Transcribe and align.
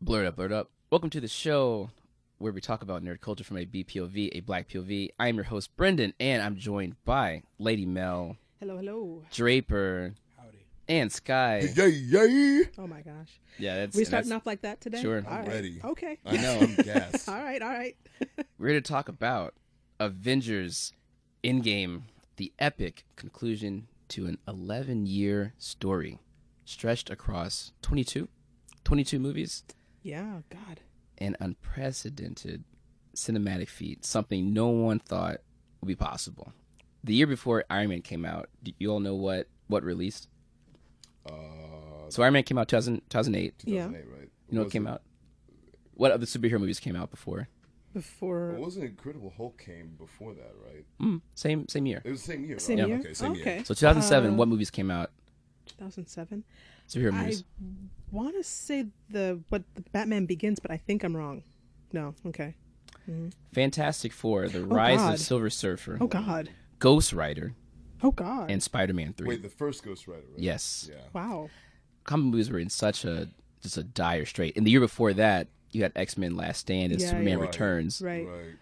Blurred 0.00 0.26
up, 0.26 0.36
blurred 0.36 0.52
up. 0.52 0.70
Welcome 0.90 1.10
to 1.10 1.20
the 1.20 1.28
show 1.28 1.90
where 2.38 2.52
we 2.52 2.60
talk 2.60 2.82
about 2.82 3.02
nerd 3.02 3.20
culture 3.20 3.44
from 3.44 3.56
a 3.56 3.66
BPOV, 3.66 4.30
a 4.32 4.40
black 4.40 4.68
POV. 4.68 5.08
I 5.18 5.28
am 5.28 5.34
your 5.36 5.44
host, 5.44 5.76
Brendan, 5.76 6.14
and 6.20 6.40
I'm 6.42 6.56
joined 6.56 6.94
by 7.04 7.42
Lady 7.58 7.84
Mel, 7.84 8.36
Hello, 8.60 8.76
hello. 8.76 9.22
Draper, 9.32 10.14
Howdy. 10.36 10.58
and 10.88 11.10
Sky. 11.12 11.68
Yay, 11.74 11.88
yay! 11.88 12.62
Oh 12.78 12.86
my 12.86 13.00
gosh. 13.02 13.40
Yeah, 13.58 13.76
that's 13.78 13.96
We 13.96 14.02
and 14.02 14.06
starting 14.08 14.28
that's- 14.30 14.40
off 14.42 14.46
like 14.46 14.62
that 14.62 14.80
today? 14.80 15.00
Sure. 15.02 15.24
All 15.26 15.32
I'm 15.32 15.40
right. 15.40 15.48
ready. 15.48 15.80
Okay. 15.84 16.18
I 16.24 16.36
know, 16.36 16.58
I'm 16.60 16.74
gassed. 16.84 17.28
all 17.28 17.42
right, 17.42 17.60
all 17.60 17.68
right. 17.68 17.96
We're 18.58 18.68
here 18.68 18.80
to 18.80 18.88
talk 18.88 19.08
about 19.08 19.54
Avengers 19.98 20.92
Endgame, 21.42 22.02
the 22.36 22.52
epic 22.60 23.04
conclusion 23.16 23.88
to 24.10 24.26
an 24.26 24.38
11 24.46 25.06
year 25.06 25.54
story 25.58 26.18
stretched 26.64 27.10
across 27.10 27.72
22, 27.82 28.28
22 28.84 29.18
movies. 29.18 29.64
Yeah, 30.08 30.40
God. 30.48 30.80
an 31.18 31.36
unprecedented 31.40 32.64
cinematic 33.14 33.68
feat, 33.68 34.04
something 34.06 34.52
no 34.54 34.68
one 34.68 35.00
thought 35.00 35.38
would 35.80 35.88
be 35.88 35.94
possible. 35.96 36.52
The 37.04 37.14
year 37.14 37.26
before 37.26 37.64
Iron 37.68 37.90
Man 37.90 38.00
came 38.02 38.24
out, 38.24 38.48
do 38.62 38.72
you 38.78 38.90
all 38.90 39.00
know 39.00 39.14
what 39.14 39.48
what 39.66 39.82
released? 39.84 40.28
Uh, 41.26 41.32
So 42.08 42.22
Iron 42.22 42.32
Man 42.32 42.42
came 42.42 42.56
out 42.58 42.68
2000, 42.68 43.02
2008. 43.10 43.58
2008, 43.58 43.74
Yeah. 43.74 43.84
right? 44.16 44.30
You 44.48 44.56
know 44.56 44.62
what 44.62 44.72
came 44.72 44.86
it- 44.86 44.90
out? 44.90 45.02
What 45.94 46.12
other 46.12 46.26
superhero 46.26 46.58
movies 46.60 46.80
came 46.80 46.96
out 46.96 47.10
before? 47.10 47.48
Before. 47.92 48.52
It 48.52 48.60
wasn't 48.60 48.84
Incredible 48.86 49.32
Hulk 49.36 49.58
came 49.62 49.96
before 49.98 50.32
that, 50.34 50.54
right? 50.64 50.84
Mm, 51.00 51.20
same 51.34 51.68
same 51.68 51.84
year. 51.86 52.00
It 52.04 52.10
was 52.10 52.20
the 52.24 52.32
same 52.32 52.44
year, 52.44 52.58
Same 52.58 52.78
right? 52.78 52.88
year? 52.88 52.98
Okay, 53.00 53.14
same 53.14 53.32
okay. 53.32 53.56
year. 53.56 53.64
So 53.64 53.74
2007, 53.74 54.30
Uh, 54.32 54.36
what 54.36 54.48
movies 54.48 54.70
came 54.70 54.90
out? 54.90 55.10
2007. 55.66 56.44
Superhero 56.88 57.14
I 57.14 57.34
want 58.10 58.36
to 58.36 58.42
say 58.44 58.86
the 59.10 59.40
what 59.50 59.62
the 59.74 59.82
Batman 59.92 60.26
Begins, 60.26 60.58
but 60.60 60.70
I 60.70 60.76
think 60.76 61.04
I'm 61.04 61.16
wrong. 61.16 61.42
No. 61.92 62.14
Okay. 62.26 62.54
Mm-hmm. 63.08 63.28
Fantastic 63.52 64.12
Four, 64.12 64.48
The 64.48 64.60
oh, 64.60 64.64
Rise 64.64 64.98
God. 64.98 65.14
of 65.14 65.20
Silver 65.20 65.50
Surfer, 65.50 65.98
Oh 66.00 66.06
God. 66.06 66.50
Ghost 66.78 67.12
Rider, 67.12 67.54
Oh 68.02 68.10
God. 68.10 68.50
and 68.50 68.62
Spider-Man 68.62 69.14
3. 69.14 69.26
Wait, 69.28 69.42
the 69.42 69.48
first 69.48 69.82
Ghost 69.82 70.06
Rider, 70.06 70.22
right? 70.30 70.38
yes. 70.38 70.88
Yeah. 70.92 71.00
wow. 71.12 71.48
Comic 72.04 72.26
movies 72.26 72.50
were 72.50 72.58
in 72.58 72.68
such 72.70 73.04
a 73.04 73.28
just 73.62 73.76
a 73.76 73.82
dire 73.82 74.24
strait. 74.26 74.56
And 74.56 74.66
the 74.66 74.70
year 74.70 74.80
before 74.80 75.12
that, 75.14 75.48
you 75.72 75.82
had 75.82 75.92
X-Men 75.96 76.36
Last 76.36 76.58
Stand 76.60 76.92
and 76.92 77.00
Yeah, 77.00 77.08
Superman 77.08 77.28
yeah. 77.28 77.34
Right. 77.36 77.46
Returns. 77.46 78.00
Right. 78.02 78.26
Right. 78.26 78.54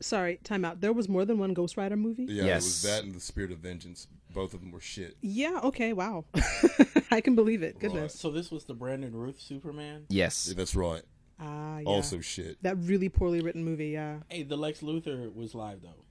Sorry. 0.00 0.38
Time 0.44 0.64
out. 0.64 0.80
There 0.80 0.92
was 0.92 1.08
more 1.08 1.24
than 1.24 1.38
one 1.38 1.52
Ghost 1.54 1.76
Rider 1.76 1.96
movie. 1.96 2.24
Yeah, 2.24 2.44
Yes. 2.44 2.62
it 2.62 2.66
was 2.66 2.82
that 2.82 3.04
and 3.04 3.14
the 3.14 3.20
Spirit 3.20 3.52
of 3.52 3.58
Vengeance. 3.58 4.06
Both 4.32 4.54
of 4.54 4.60
them 4.60 4.70
were 4.70 4.80
shit. 4.80 5.16
Yeah. 5.20 5.60
Okay. 5.64 5.92
Wow. 5.92 6.24
I 7.10 7.20
can 7.20 7.34
believe 7.34 7.62
it. 7.62 7.78
Goodness. 7.80 8.14
So 8.18 8.30
this 8.30 8.50
was 8.50 8.64
the 8.64 8.74
Brandon 8.74 9.14
Routh 9.14 9.40
Superman. 9.40 10.06
Yes. 10.08 10.46
Yeah, 10.48 10.54
that's 10.56 10.74
right. 10.76 11.02
Ah. 11.38 11.78
yeah. 11.78 11.84
Also 11.88 12.20
shit. 12.20 12.62
that 12.62 12.76
really 12.78 13.08
poorly 13.08 13.40
written 13.40 13.64
movie. 13.64 13.88
Yeah. 13.88 14.18
Hey, 14.28 14.42
the 14.44 14.56
Lex 14.56 14.80
Luthor 14.80 15.34
was 15.34 15.54
live 15.54 15.82
though. 15.82 16.04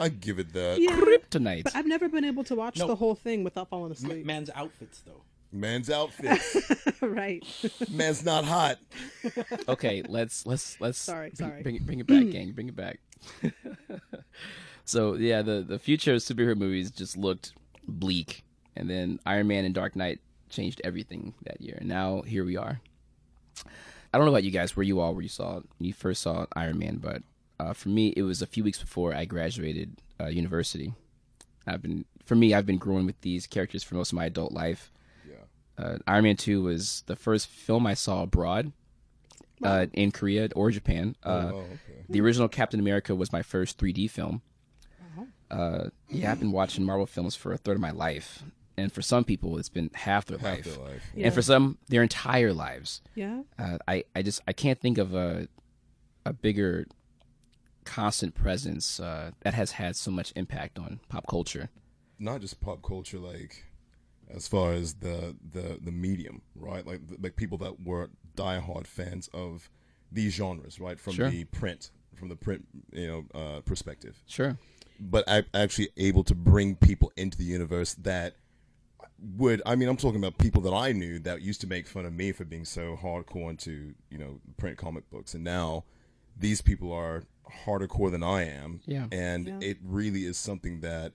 I 0.00 0.08
give 0.08 0.38
it 0.38 0.52
that. 0.52 0.78
Yeah. 0.80 0.92
Kryptonite. 0.92 1.64
But 1.64 1.74
I've 1.76 1.86
never 1.86 2.08
been 2.08 2.24
able 2.24 2.44
to 2.44 2.54
watch 2.54 2.78
No. 2.78 2.86
the 2.86 2.94
whole 2.96 3.14
thing 3.16 3.42
without 3.44 3.68
falling 3.68 3.86
M- 3.90 3.92
asleep. 3.92 4.24
man's 4.24 4.50
outfits 4.54 5.00
though. 5.04 5.22
Man's 5.52 5.90
outfit. 5.90 6.40
right. 7.00 7.44
Man's 7.90 8.24
not 8.24 8.44
hot. 8.44 8.78
okay, 9.68 10.02
let's 10.08 10.44
let's 10.46 10.80
let's 10.80 10.98
Sorry, 10.98 11.30
bring, 11.30 11.48
sorry. 11.48 11.62
bring 11.62 11.76
it 11.76 11.86
bring 11.86 12.00
it 12.00 12.06
back, 12.06 12.30
gang, 12.30 12.52
bring 12.52 12.68
it 12.68 12.76
back. 12.76 13.00
so 14.84 15.14
yeah, 15.14 15.42
the 15.42 15.64
the 15.66 15.78
future 15.78 16.14
of 16.14 16.20
superhero 16.20 16.56
movies 16.56 16.90
just 16.90 17.16
looked 17.16 17.52
bleak, 17.86 18.44
and 18.76 18.88
then 18.90 19.18
Iron 19.26 19.46
Man 19.48 19.64
and 19.64 19.74
Dark 19.74 19.96
Knight 19.96 20.20
changed 20.50 20.80
everything 20.84 21.34
that 21.44 21.60
year, 21.60 21.76
and 21.78 21.88
now 21.88 22.22
here 22.22 22.44
we 22.44 22.56
are. 22.56 22.80
I 24.12 24.16
don't 24.16 24.24
know 24.26 24.32
about 24.32 24.44
you 24.44 24.50
guys, 24.50 24.76
where 24.76 24.84
you 24.84 25.00
all 25.00 25.14
where 25.14 25.22
you 25.22 25.28
saw 25.28 25.54
when 25.54 25.64
you 25.86 25.92
first 25.92 26.22
saw 26.22 26.46
Iron 26.54 26.78
Man, 26.78 26.96
but 26.96 27.22
uh, 27.60 27.72
for 27.72 27.88
me, 27.88 28.12
it 28.16 28.22
was 28.22 28.40
a 28.42 28.46
few 28.46 28.64
weeks 28.64 28.78
before 28.78 29.14
I 29.14 29.24
graduated 29.24 29.96
uh, 30.20 30.26
university. 30.26 30.92
I've 31.66 31.82
been 31.82 32.04
for 32.24 32.34
me, 32.34 32.54
I've 32.54 32.66
been 32.66 32.78
growing 32.78 33.06
with 33.06 33.20
these 33.22 33.46
characters 33.46 33.82
for 33.82 33.94
most 33.94 34.12
of 34.12 34.16
my 34.16 34.26
adult 34.26 34.52
life. 34.52 34.90
Uh, 35.78 35.98
Iron 36.06 36.24
Man 36.24 36.36
Two 36.36 36.62
was 36.62 37.04
the 37.06 37.16
first 37.16 37.46
film 37.46 37.86
I 37.86 37.94
saw 37.94 38.22
abroad, 38.22 38.72
uh, 39.62 39.86
in 39.92 40.10
Korea 40.10 40.48
or 40.54 40.70
Japan. 40.70 41.16
Uh, 41.24 41.50
oh, 41.52 41.56
okay. 41.58 42.04
the 42.08 42.20
original 42.20 42.48
Captain 42.48 42.80
America 42.80 43.14
was 43.14 43.32
my 43.32 43.42
first 43.42 43.78
3D 43.78 44.10
film. 44.10 44.42
Uh, 45.50 45.88
yeah, 46.10 46.30
I've 46.30 46.40
been 46.40 46.52
watching 46.52 46.84
Marvel 46.84 47.06
films 47.06 47.34
for 47.34 47.54
a 47.54 47.56
third 47.56 47.76
of 47.76 47.80
my 47.80 47.90
life, 47.90 48.42
and 48.76 48.92
for 48.92 49.00
some 49.00 49.24
people, 49.24 49.56
it's 49.56 49.70
been 49.70 49.90
half 49.94 50.26
their 50.26 50.36
life, 50.36 50.64
their 50.64 50.84
life. 50.84 51.02
Yeah. 51.14 51.26
and 51.26 51.34
for 51.34 51.40
some, 51.40 51.78
their 51.88 52.02
entire 52.02 52.52
lives. 52.52 53.00
Yeah. 53.14 53.42
Uh, 53.58 53.78
I, 53.88 54.04
I 54.14 54.20
just 54.20 54.42
I 54.46 54.52
can't 54.52 54.78
think 54.78 54.98
of 54.98 55.14
a 55.14 55.48
a 56.26 56.34
bigger 56.34 56.86
constant 57.86 58.34
presence 58.34 59.00
uh, 59.00 59.30
that 59.40 59.54
has 59.54 59.72
had 59.72 59.96
so 59.96 60.10
much 60.10 60.34
impact 60.36 60.78
on 60.78 61.00
pop 61.08 61.26
culture. 61.26 61.70
Not 62.18 62.42
just 62.42 62.60
pop 62.60 62.82
culture, 62.82 63.18
like 63.18 63.64
as 64.34 64.46
far 64.48 64.72
as 64.72 64.94
the 64.94 65.36
the 65.52 65.78
the 65.82 65.92
medium, 65.92 66.42
right? 66.54 66.86
Like 66.86 67.00
like 67.20 67.36
people 67.36 67.58
that 67.58 67.80
were 67.84 68.10
diehard 68.36 68.86
fans 68.86 69.28
of 69.32 69.70
these 70.12 70.32
genres, 70.34 70.78
right? 70.80 70.98
From 70.98 71.14
Sure. 71.14 71.30
the 71.30 71.44
print, 71.44 71.90
from 72.14 72.28
the 72.28 72.36
print, 72.36 72.66
you 72.92 73.06
know, 73.06 73.40
uh, 73.40 73.60
perspective. 73.60 74.22
Sure. 74.26 74.56
but 75.00 75.22
I 75.28 75.44
actually 75.54 75.90
able 75.96 76.24
to 76.24 76.34
bring 76.34 76.74
people 76.76 77.12
into 77.16 77.38
the 77.38 77.44
universe 77.44 77.94
that 77.94 78.34
would 79.36 79.60
I 79.66 79.74
mean 79.76 79.88
I'm 79.88 79.96
talking 79.96 80.18
about 80.20 80.38
people 80.38 80.62
that 80.62 80.72
I 80.74 80.92
knew 80.92 81.18
that 81.20 81.42
used 81.42 81.60
to 81.62 81.66
make 81.66 81.86
fun 81.86 82.04
of 82.04 82.12
me 82.12 82.32
for 82.32 82.44
being 82.44 82.64
so 82.64 82.96
hardcore 83.00 83.50
into 83.50 83.94
you 84.10 84.18
know 84.18 84.40
print 84.56 84.76
comic 84.78 85.08
books 85.10 85.34
and 85.34 85.42
now 85.44 85.84
these 86.36 86.60
people 86.62 86.92
are 86.92 87.24
harder 87.64 87.86
core 87.88 88.10
than 88.10 88.22
I 88.22 88.44
am 88.44 88.80
Yeah. 88.86 89.06
and 89.10 89.46
Yeah. 89.46 89.58
it 89.60 89.78
really 89.82 90.24
is 90.24 90.36
something 90.36 90.80
that 90.80 91.14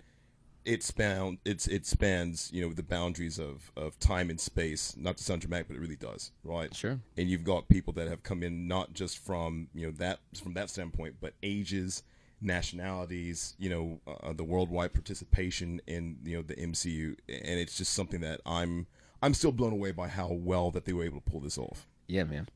it 0.66 0.82
span 0.84 1.38
it's 1.46 1.68
it 1.68 1.86
spans 1.86 2.50
you 2.54 2.62
know 2.66 2.74
the 2.74 2.84
boundaries 2.84 3.38
of 3.40 3.72
of 3.76 4.00
time 4.00 4.30
and 4.30 4.40
space 4.40 4.96
not 4.98 5.18
to 5.18 5.24
sound 5.24 5.42
dramatic 5.42 5.68
but 5.68 5.76
it 5.76 5.80
really 5.80 5.96
does 5.96 6.32
right 6.44 6.74
Sure. 6.76 7.00
and 7.18 7.30
you've 7.30 7.44
got 7.44 7.68
people 7.68 7.92
that 7.94 8.08
have 8.08 8.24
come 8.24 8.44
in 8.44 8.68
not 8.68 8.94
just 8.94 9.18
from 9.18 9.68
you 9.74 9.86
know 9.88 9.92
that 9.98 10.20
from 10.42 10.54
that 10.54 10.70
standpoint 10.70 11.16
but 11.20 11.34
ages 11.44 12.04
nationalities 12.42 13.56
you 13.60 13.70
know 13.70 14.00
uh, 14.08 14.34
the 14.34 14.44
worldwide 14.44 14.94
participation 14.94 15.82
in 15.88 16.18
you 16.24 16.38
know 16.38 16.42
the 16.44 16.56
mcu 16.56 17.16
and 17.28 17.60
it's 17.60 17.78
just 17.78 17.94
something 17.94 18.22
that 18.22 18.40
i'm 18.46 18.88
i'm 19.22 19.34
still 19.34 19.52
blown 19.52 19.74
away 19.74 19.92
by 19.92 20.08
how 20.08 20.32
well 20.32 20.72
that 20.72 20.86
they 20.86 20.94
were 20.94 21.04
able 21.04 21.20
to 21.20 21.30
pull 21.30 21.40
this 21.40 21.58
off 21.58 21.86
Yeah, 22.08 22.24
man. 22.24 22.48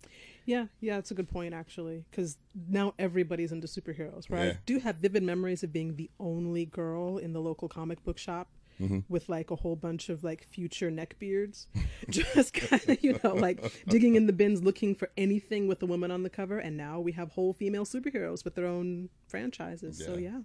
Yeah, 0.48 0.68
yeah, 0.80 0.98
it's 0.98 1.12
a 1.12 1.14
good 1.14 1.28
point 1.30 1.54
actually, 1.54 2.06
because 2.10 2.38
now 2.70 2.94
everybody's 2.98 3.52
into 3.52 3.68
superheroes. 3.68 4.32
Right? 4.32 4.46
Yeah. 4.46 4.52
I 4.52 4.58
do 4.66 4.80
have 4.80 4.96
vivid 4.96 5.22
memories 5.22 5.62
of 5.62 5.72
being 5.74 5.98
the 5.98 6.10
only 6.20 6.66
girl 6.66 7.18
in 7.18 7.34
the 7.34 7.42
local 7.42 7.68
comic 7.70 8.04
book 8.04 8.18
shop 8.18 8.48
Mm-hmm. 8.80 9.00
with 9.10 9.28
like 9.28 9.50
a 9.50 9.56
whole 9.56 9.76
bunch 9.76 10.08
of 10.08 10.24
like 10.24 10.44
future 10.44 10.92
neckbeards, 10.92 11.66
just 12.12 12.54
kind 12.54 12.88
of 12.88 13.04
you 13.04 13.20
know 13.24 13.34
like 13.34 13.60
digging 13.88 14.14
in 14.14 14.28
the 14.28 14.34
bins 14.34 14.62
looking 14.62 14.94
for 14.94 15.10
anything 15.18 15.68
with 15.68 15.82
a 15.82 15.88
woman 15.88 16.12
on 16.12 16.22
the 16.22 16.30
cover. 16.30 16.60
And 16.60 16.78
now 16.78 17.00
we 17.00 17.14
have 17.14 17.32
whole 17.32 17.54
female 17.54 17.86
superheroes 17.86 18.46
with 18.46 18.54
their 18.54 18.68
own 18.68 19.10
franchises. 19.28 19.98
So 19.98 20.14
Yeah. 20.14 20.30
yeah, 20.30 20.40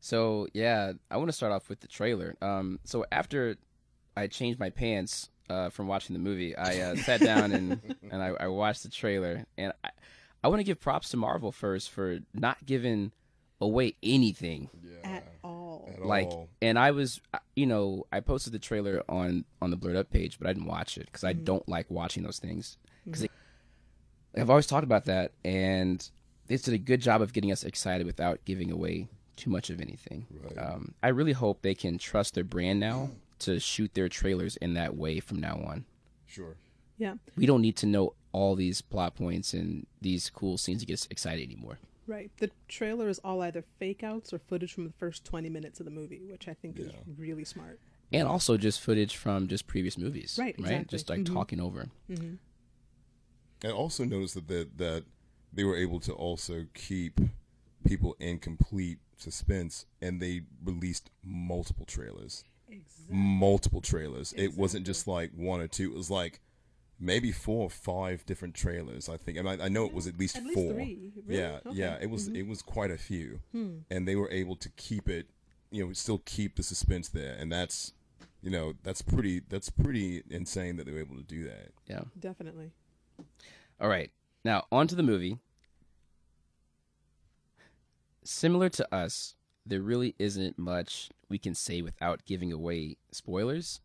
So 0.00 0.46
yeah, 0.52 0.92
I 1.10 1.16
want 1.16 1.28
to 1.28 1.32
start 1.32 1.52
off 1.52 1.70
with 1.70 1.80
the 1.80 1.88
trailer. 1.88 2.36
Um, 2.42 2.80
so 2.84 3.06
after 3.10 3.56
I 4.14 4.26
changed 4.26 4.58
my 4.60 4.68
pants 4.68 5.30
uh, 5.48 5.70
from 5.70 5.86
watching 5.86 6.14
the 6.14 6.20
movie, 6.20 6.56
I 6.56 6.80
uh, 6.80 6.96
sat 6.96 7.20
down 7.20 7.52
and 7.52 7.96
and 8.10 8.22
I, 8.22 8.28
I 8.40 8.46
watched 8.48 8.82
the 8.82 8.88
trailer, 8.88 9.44
and 9.56 9.72
I, 9.84 9.90
I 10.44 10.48
want 10.48 10.60
to 10.60 10.64
give 10.64 10.80
props 10.80 11.10
to 11.10 11.16
Marvel 11.16 11.52
first 11.52 11.90
for 11.90 12.18
not 12.34 12.64
giving 12.64 13.12
away 13.60 13.94
anything. 14.02 14.70
at 15.04 15.24
all. 15.44 15.88
at 15.92 16.04
Like, 16.04 16.26
all 16.26 16.48
and 16.60 16.78
I 16.78 16.90
was, 16.90 17.20
uh, 17.32 17.38
you 17.54 17.66
know, 17.66 18.06
I 18.12 18.20
posted 18.20 18.52
the 18.52 18.58
trailer 18.58 19.02
on 19.08 19.44
on 19.60 19.70
the 19.70 19.76
blurred 19.76 19.96
up 19.96 20.10
page, 20.10 20.38
but 20.38 20.48
I 20.48 20.52
didn't 20.52 20.68
watch 20.68 20.98
it 20.98 21.06
because 21.06 21.24
I 21.24 21.32
don't 21.32 21.68
like 21.68 21.90
watching 21.90 22.22
those 22.22 22.38
things. 22.38 22.78
Because 23.04 23.26
I've 24.36 24.50
always 24.50 24.66
talked 24.66 24.84
about 24.84 25.06
that, 25.06 25.32
and 25.44 26.08
they 26.46 26.56
did 26.56 26.74
a 26.74 26.78
good 26.78 27.00
job 27.00 27.22
of 27.22 27.32
getting 27.32 27.52
us 27.52 27.64
excited 27.64 28.06
without 28.06 28.44
giving 28.44 28.70
away 28.70 29.08
too 29.36 29.50
much 29.50 29.70
of 29.70 29.80
anything. 29.80 30.26
Right. 30.30 30.58
Um, 30.58 30.94
I 31.02 31.08
really 31.08 31.32
hope 31.32 31.62
they 31.62 31.74
can 31.74 31.98
trust 31.98 32.34
their 32.34 32.44
brand 32.44 32.80
now 32.80 33.10
to 33.42 33.58
shoot 33.60 33.94
their 33.94 34.08
trailers 34.08 34.56
in 34.56 34.74
that 34.74 34.96
way 34.96 35.20
from 35.20 35.40
now 35.40 35.56
on. 35.66 35.84
sure 36.26 36.56
Yeah, 36.98 37.14
We 37.36 37.46
don't 37.46 37.62
need 37.62 37.76
to 37.78 37.86
know 37.86 38.14
all 38.32 38.54
these 38.54 38.80
plot 38.80 39.14
points 39.14 39.52
and 39.54 39.86
these 40.00 40.30
cool 40.30 40.56
scenes 40.58 40.80
to 40.80 40.86
get 40.86 41.06
excited 41.10 41.42
anymore. 41.44 41.78
right. 42.06 42.30
The 42.38 42.50
trailer 42.68 43.08
is 43.08 43.18
all 43.20 43.42
either 43.42 43.62
fake 43.78 44.02
outs 44.02 44.32
or 44.32 44.38
footage 44.38 44.72
from 44.72 44.84
the 44.84 44.92
first 44.98 45.24
twenty 45.24 45.48
minutes 45.50 45.80
of 45.80 45.84
the 45.86 45.90
movie, 45.92 46.22
which 46.30 46.48
I 46.48 46.54
think 46.54 46.78
is 46.78 46.92
really 47.18 47.44
smart. 47.44 47.78
And 48.12 48.26
also 48.28 48.56
just 48.56 48.80
footage 48.80 49.16
from 49.16 49.48
just 49.48 49.66
previous 49.66 49.96
movies. 49.96 50.36
Right, 50.38 50.54
exactly. 50.58 50.84
Just 50.96 51.08
like 51.08 51.20
Mhm. 51.20 51.32
talking 51.32 51.60
over. 51.60 51.88
I 53.64 53.70
also 53.70 54.04
noticed 54.04 54.34
that 54.34 54.48
the, 54.48 54.68
that 54.76 55.04
they 55.52 55.64
were 55.64 55.76
able 55.76 56.00
to 56.00 56.12
also 56.12 56.66
keep 56.74 57.20
people 57.84 58.16
in 58.18 58.38
complete 58.38 58.98
suspense 59.16 59.86
and 60.00 60.20
they 60.20 60.42
released 60.64 61.10
multiple 61.24 61.84
trailers 61.86 62.44
Exactly. 62.72 63.16
multiple 63.16 63.80
trailers 63.80 64.32
it 64.36 64.56
wasn't 64.56 64.86
just 64.86 65.06
like 65.06 65.30
one 65.36 65.60
or 65.60 65.68
two 65.68 65.90
it 65.90 65.96
was 65.96 66.10
like 66.10 66.40
maybe 67.02 67.32
four 67.32 67.64
or 67.64 67.70
five 67.70 68.24
different 68.26 68.54
trailers. 68.54 69.08
I 69.08 69.16
think, 69.16 69.36
and 69.36 69.48
I, 69.48 69.64
I 69.64 69.68
know 69.68 69.84
it 69.84 69.92
was 69.92 70.06
at 70.06 70.18
least 70.18 70.36
At 70.36 70.44
least 70.44 70.54
four. 70.54 70.72
three. 70.74 71.12
Really? 71.26 71.40
Yeah, 71.40 71.58
Okay. 71.66 71.76
yeah, 71.76 71.98
it 72.00 72.08
was 72.08 72.28
mm-hmm. 72.28 72.36
it 72.36 72.46
was 72.46 72.62
quite 72.62 72.90
a 72.90 72.96
few, 72.96 73.40
hmm. 73.50 73.78
and 73.90 74.06
they 74.06 74.14
were 74.16 74.30
able 74.30 74.56
to 74.56 74.68
keep 74.70 75.08
it, 75.08 75.26
you 75.70 75.84
know, 75.84 75.92
still 75.92 76.22
keep 76.24 76.56
the 76.56 76.62
suspense 76.62 77.08
there, 77.08 77.34
and 77.38 77.50
that's, 77.50 77.92
you 78.40 78.50
know, 78.50 78.74
that's 78.84 79.02
pretty 79.02 79.42
that's 79.48 79.68
pretty 79.68 80.22
insane 80.30 80.76
that 80.76 80.86
they 80.86 80.92
were 80.92 81.00
able 81.00 81.16
to 81.16 81.24
do 81.24 81.44
that. 81.44 81.72
Yeah. 81.88 82.02
Definitely. 82.18 82.70
All 83.80 83.88
right. 83.88 84.10
Now, 84.44 84.66
on 84.70 84.86
to 84.86 84.94
the 84.94 85.02
movie. 85.02 85.38
Similar 88.24 88.68
to 88.70 88.94
us, 88.94 89.34
there 89.66 89.80
really 89.82 90.14
isn't 90.20 90.56
much 90.56 91.10
we 91.32 91.38
can 91.38 91.54
say 91.54 91.82
without 91.82 92.24
giving 92.26 92.52
away 92.52 92.96
spoilers. 93.10 93.80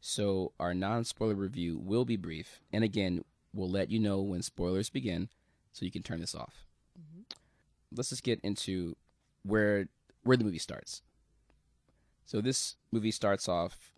So, 0.00 0.52
our 0.58 0.74
non 0.74 1.04
spoiler 1.04 1.34
review 1.34 1.76
will 1.78 2.04
be 2.04 2.16
brief. 2.16 2.60
And 2.72 2.82
again, 2.82 3.24
we'll 3.52 3.70
let 3.70 3.90
you 3.90 3.98
know 3.98 4.20
when 4.22 4.42
spoilers 4.42 4.88
begin 4.90 5.28
so 5.72 5.84
you 5.84 5.90
can 5.92 6.02
turn 6.02 6.20
this 6.20 6.34
off. 6.34 6.64
Let's 7.94 8.08
just 8.10 8.22
get 8.22 8.40
into 8.42 8.96
where 9.44 9.88
where 10.24 10.36
the 10.36 10.44
movie 10.44 10.58
starts. 10.58 11.02
So, 12.26 12.40
this 12.40 12.76
movie 12.90 13.10
starts 13.10 13.48
off 13.48 13.92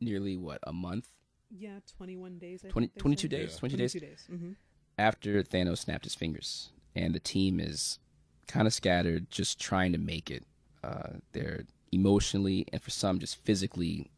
nearly 0.00 0.36
what, 0.36 0.58
a 0.64 0.72
month 0.72 1.08
Yeah, 1.50 1.78
21 1.96 2.38
days. 2.38 2.64
I 2.64 2.68
20, 2.68 2.86
think 2.88 2.98
22 2.98 3.28
days, 3.28 3.52
Yeah. 3.52 3.58
22 3.58 3.76
days 3.76 3.92
22 3.92 4.06
days. 4.06 4.24
hmm 4.28 4.52
after 4.98 5.42
Thanos 5.42 5.78
snapped 5.78 6.04
his 6.04 6.14
fingers, 6.14 6.70
and 6.94 7.14
the 7.14 7.18
team 7.20 7.58
is 7.58 7.98
kind 8.46 8.66
of 8.66 8.74
scattered, 8.74 9.30
just 9.30 9.58
trying 9.58 9.90
to 9.92 9.98
make 9.98 10.30
it. 10.30 10.44
Uh, 10.82 11.18
they're 11.32 11.64
emotionally 11.92 12.66
and 12.72 12.82
for 12.82 12.90
some 12.90 13.18
just 13.18 13.36
physically 13.36 14.10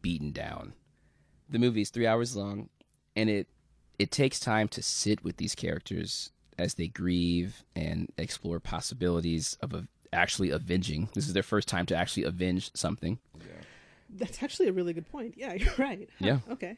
beaten 0.00 0.32
down. 0.32 0.72
The 1.48 1.58
movie 1.58 1.82
is 1.82 1.90
three 1.90 2.06
hours 2.06 2.34
long, 2.36 2.68
and 3.14 3.28
it 3.28 3.48
it 3.98 4.10
takes 4.10 4.40
time 4.40 4.68
to 4.68 4.82
sit 4.82 5.22
with 5.22 5.36
these 5.36 5.54
characters 5.54 6.30
as 6.58 6.74
they 6.74 6.88
grieve 6.88 7.62
and 7.76 8.10
explore 8.16 8.58
possibilities 8.60 9.56
of 9.62 9.72
a, 9.74 9.86
actually 10.12 10.50
avenging. 10.50 11.08
This 11.14 11.26
is 11.26 11.34
their 11.34 11.42
first 11.42 11.68
time 11.68 11.86
to 11.86 11.96
actually 11.96 12.24
avenge 12.24 12.70
something. 12.74 13.18
That's 14.14 14.42
actually 14.42 14.68
a 14.68 14.72
really 14.72 14.92
good 14.92 15.10
point. 15.10 15.34
Yeah, 15.36 15.54
you're 15.54 15.72
right. 15.78 16.08
Huh, 16.18 16.26
Yeah. 16.26 16.38
Okay. 16.50 16.76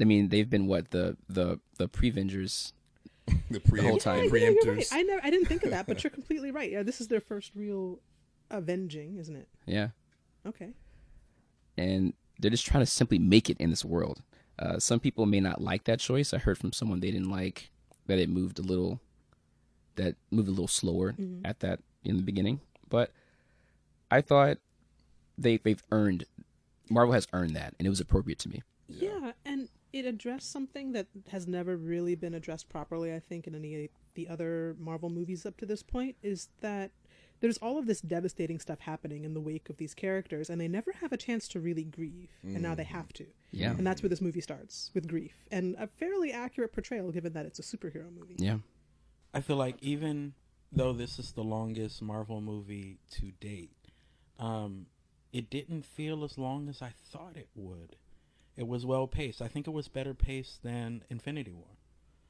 I 0.00 0.04
mean, 0.04 0.28
they've 0.30 0.48
been 0.48 0.66
what 0.66 0.90
the 0.90 1.16
the 1.28 1.58
the 1.76 1.88
Prevengers. 1.88 2.72
The 3.50 3.60
pre 3.60 3.80
whole 3.80 3.98
time. 3.98 4.24
Yeah, 4.24 4.34
yeah, 4.34 4.48
you're 4.50 4.74
right. 4.74 4.88
I 4.90 5.02
never, 5.02 5.20
I 5.24 5.30
didn't 5.30 5.46
think 5.46 5.62
of 5.62 5.70
that, 5.70 5.86
but 5.86 6.02
you're 6.02 6.10
completely 6.10 6.50
right. 6.50 6.70
Yeah, 6.70 6.82
this 6.82 7.00
is 7.00 7.08
their 7.08 7.20
first 7.20 7.52
real 7.54 8.00
avenging, 8.50 9.16
isn't 9.16 9.36
it? 9.36 9.48
Yeah. 9.66 9.88
Okay. 10.46 10.70
and 11.76 12.14
they're 12.38 12.50
just 12.50 12.66
trying 12.66 12.82
to 12.82 12.90
simply 12.90 13.18
make 13.18 13.50
it 13.50 13.56
in 13.60 13.68
this 13.70 13.84
world. 13.84 14.22
Uh, 14.58 14.78
some 14.78 14.98
people 14.98 15.26
may 15.26 15.40
not 15.40 15.60
like 15.60 15.84
that 15.84 15.98
choice. 16.00 16.32
I 16.32 16.38
heard 16.38 16.56
from 16.56 16.72
someone 16.72 17.00
they 17.00 17.10
didn't 17.10 17.30
like 17.30 17.70
that 18.06 18.18
it 18.18 18.28
moved 18.30 18.58
a 18.58 18.62
little, 18.62 19.00
that 19.96 20.16
moved 20.30 20.48
a 20.48 20.50
little 20.50 20.66
slower 20.68 21.14
at 21.44 21.60
that 21.60 21.80
in 22.04 22.16
the 22.16 22.22
beginning. 22.22 22.60
But 22.88 23.12
I 24.10 24.22
thought 24.22 24.56
they 25.36 25.58
they've 25.58 25.82
earned 25.92 26.24
Marvel 26.88 27.12
has 27.12 27.28
earned 27.34 27.54
that, 27.56 27.74
and 27.78 27.86
it 27.86 27.90
was 27.90 28.00
appropriate 28.00 28.38
to 28.40 28.48
me. 28.48 28.62
Yeah. 28.88 29.32
and 29.44 29.68
it 29.92 30.04
addressed 30.06 30.50
something 30.50 30.92
that 30.92 31.06
has 31.28 31.46
never 31.46 31.76
really 31.76 32.14
been 32.14 32.32
addressed 32.34 32.68
properly, 32.68 33.12
I 33.14 33.20
think, 33.20 33.46
in 33.46 33.54
any 33.54 33.84
of 33.84 33.90
the 34.14 34.28
other 34.28 34.74
Marvel 34.78 35.10
movies 35.10 35.44
up 35.44 35.56
to 35.58 35.66
this 35.66 35.82
point, 35.82 36.16
is 36.22 36.48
that 36.60 36.90
there's 37.40 37.58
all 37.58 37.78
of 37.78 37.86
this 37.86 38.00
devastating 38.00 38.58
stuff 38.58 38.80
happening 38.80 39.24
in 39.24 39.34
the 39.34 39.40
wake 39.40 39.68
of 39.70 39.76
these 39.78 39.94
characters, 39.94 40.50
and 40.50 40.60
they 40.60 40.68
never 40.68 40.92
have 41.00 41.12
a 41.12 41.16
chance 41.16 41.48
to 41.48 41.60
really 41.60 41.84
grieve, 41.84 42.30
and 42.42 42.60
now 42.62 42.74
they 42.74 42.84
have 42.84 43.12
to. 43.14 43.26
Yeah. 43.50 43.70
And 43.70 43.86
that's 43.86 44.02
where 44.02 44.08
this 44.10 44.20
movie 44.20 44.40
starts, 44.40 44.90
with 44.94 45.08
grief. 45.08 45.34
And 45.50 45.74
a 45.78 45.86
fairly 45.86 46.32
accurate 46.32 46.72
portrayal, 46.72 47.10
given 47.10 47.32
that 47.32 47.46
it's 47.46 47.58
a 47.58 47.62
superhero 47.62 48.14
movie. 48.14 48.36
Yeah, 48.36 48.58
I 49.32 49.40
feel 49.40 49.56
like 49.56 49.76
even 49.80 50.34
though 50.72 50.92
this 50.92 51.18
is 51.18 51.32
the 51.32 51.42
longest 51.42 52.02
Marvel 52.02 52.40
movie 52.40 52.98
to 53.12 53.32
date, 53.40 53.76
um, 54.38 54.86
it 55.32 55.50
didn't 55.50 55.84
feel 55.84 56.24
as 56.24 56.38
long 56.38 56.68
as 56.68 56.82
I 56.82 56.92
thought 57.10 57.36
it 57.36 57.48
would. 57.54 57.96
It 58.56 58.66
was 58.66 58.84
well 58.84 59.06
paced. 59.06 59.40
I 59.40 59.48
think 59.48 59.66
it 59.66 59.70
was 59.70 59.88
better 59.88 60.12
paced 60.12 60.62
than 60.62 61.02
Infinity 61.08 61.52
War. 61.52 61.64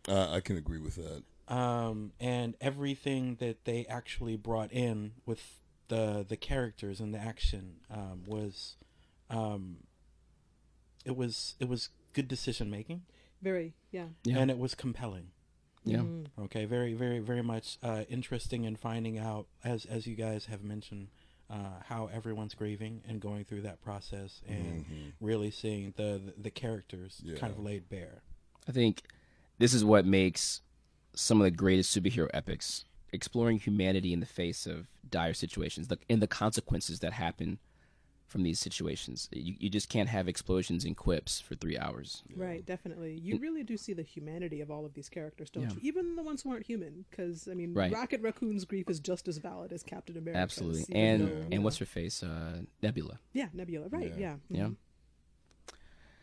Uh, 0.08 0.30
I 0.30 0.40
can 0.40 0.56
agree 0.56 0.78
with 0.78 0.94
that. 0.96 1.22
Um, 1.50 2.12
and 2.20 2.54
everything 2.60 3.34
that 3.40 3.64
they 3.64 3.84
actually 3.86 4.36
brought 4.36 4.72
in 4.72 5.12
with 5.26 5.60
the 5.88 6.24
the 6.26 6.36
characters 6.36 7.00
and 7.00 7.12
the 7.12 7.18
action 7.18 7.76
um, 7.90 8.22
was 8.26 8.76
um, 9.28 9.78
it 11.04 11.16
was 11.16 11.54
it 11.58 11.68
was 11.68 11.88
good 12.12 12.28
decision 12.28 12.70
making 12.70 13.02
Very, 13.42 13.74
yeah. 13.90 14.06
Yeah. 14.24 14.38
and 14.38 14.50
it 14.50 14.58
was 14.58 14.74
compelling 14.74 15.28
yeah, 15.84 15.98
Mhm. 15.98 16.26
okay 16.38 16.64
very 16.66 16.92
very 16.94 17.18
very 17.20 17.42
much 17.42 17.78
uh, 17.82 18.04
interesting 18.08 18.64
in 18.64 18.76
finding 18.76 19.18
out 19.18 19.46
as 19.64 19.84
as 19.86 20.06
you 20.06 20.14
guys 20.14 20.46
have 20.46 20.62
mentioned 20.62 21.08
uh, 21.48 21.80
how 21.86 22.06
everyone's 22.12 22.54
grieving 22.54 23.02
and 23.08 23.20
going 23.20 23.44
through 23.44 23.62
that 23.62 23.80
process 23.82 24.40
and 24.46 24.84
really 25.20 25.50
seeing 25.50 25.92
the 25.96 26.20
the, 26.24 26.34
the 26.42 26.50
characters 26.50 27.20
Yeah. 27.24 27.36
kind 27.38 27.52
of 27.52 27.58
laid 27.58 27.88
bare 27.88 28.22
I 28.68 28.72
think 28.72 29.02
this 29.58 29.72
is 29.74 29.84
what 29.84 30.04
makes 30.06 30.60
some 31.14 31.40
of 31.40 31.44
the 31.44 31.50
greatest 31.50 31.96
superhero 31.96 32.28
epics 32.32 32.84
exploring 33.12 33.58
humanity 33.58 34.12
in 34.12 34.20
the 34.20 34.26
face 34.26 34.66
of 34.66 34.86
dire 35.08 35.34
situations, 35.34 35.88
the, 35.88 35.98
and 36.08 36.22
the 36.22 36.26
consequences 36.28 37.00
that 37.00 37.12
happen 37.12 37.58
from 38.28 38.44
these 38.44 38.60
situations. 38.60 39.28
You, 39.32 39.56
you 39.58 39.68
just 39.68 39.88
can't 39.88 40.08
have 40.08 40.28
explosions 40.28 40.84
and 40.84 40.96
quips 40.96 41.40
for 41.40 41.56
three 41.56 41.76
hours. 41.76 42.22
Right, 42.36 42.64
definitely. 42.64 43.14
You 43.20 43.38
really 43.38 43.64
do 43.64 43.76
see 43.76 43.92
the 43.92 44.04
humanity 44.04 44.60
of 44.60 44.70
all 44.70 44.86
of 44.86 44.94
these 44.94 45.08
characters, 45.08 45.50
don't 45.50 45.64
Yeah. 45.64 45.70
you? 45.72 45.80
Even 45.82 46.14
the 46.14 46.22
ones 46.22 46.42
who 46.42 46.52
aren't 46.52 46.64
human, 46.66 47.04
because 47.10 47.48
I 47.50 47.54
mean, 47.54 47.74
Right. 47.74 47.92
Rocket 47.92 48.20
Raccoon's 48.22 48.64
grief 48.64 48.88
is 48.88 49.00
just 49.00 49.26
as 49.26 49.38
valid 49.38 49.72
as 49.72 49.82
Captain 49.82 50.16
America's. 50.16 50.42
Absolutely. 50.42 50.94
And 50.94 51.22
though, 51.22 51.26
you 51.26 51.46
and 51.50 51.64
what's 51.64 51.78
her 51.78 51.86
face? 51.86 52.22
Uh, 52.22 52.60
Nebula. 52.80 53.18
yeah, 53.32 53.48
Nebula, 53.52 53.88
right? 53.88 54.12
Yeah. 54.16 54.36
Yeah, 54.48 54.58
Yeah. 54.58 54.64
mhm. 54.68 54.76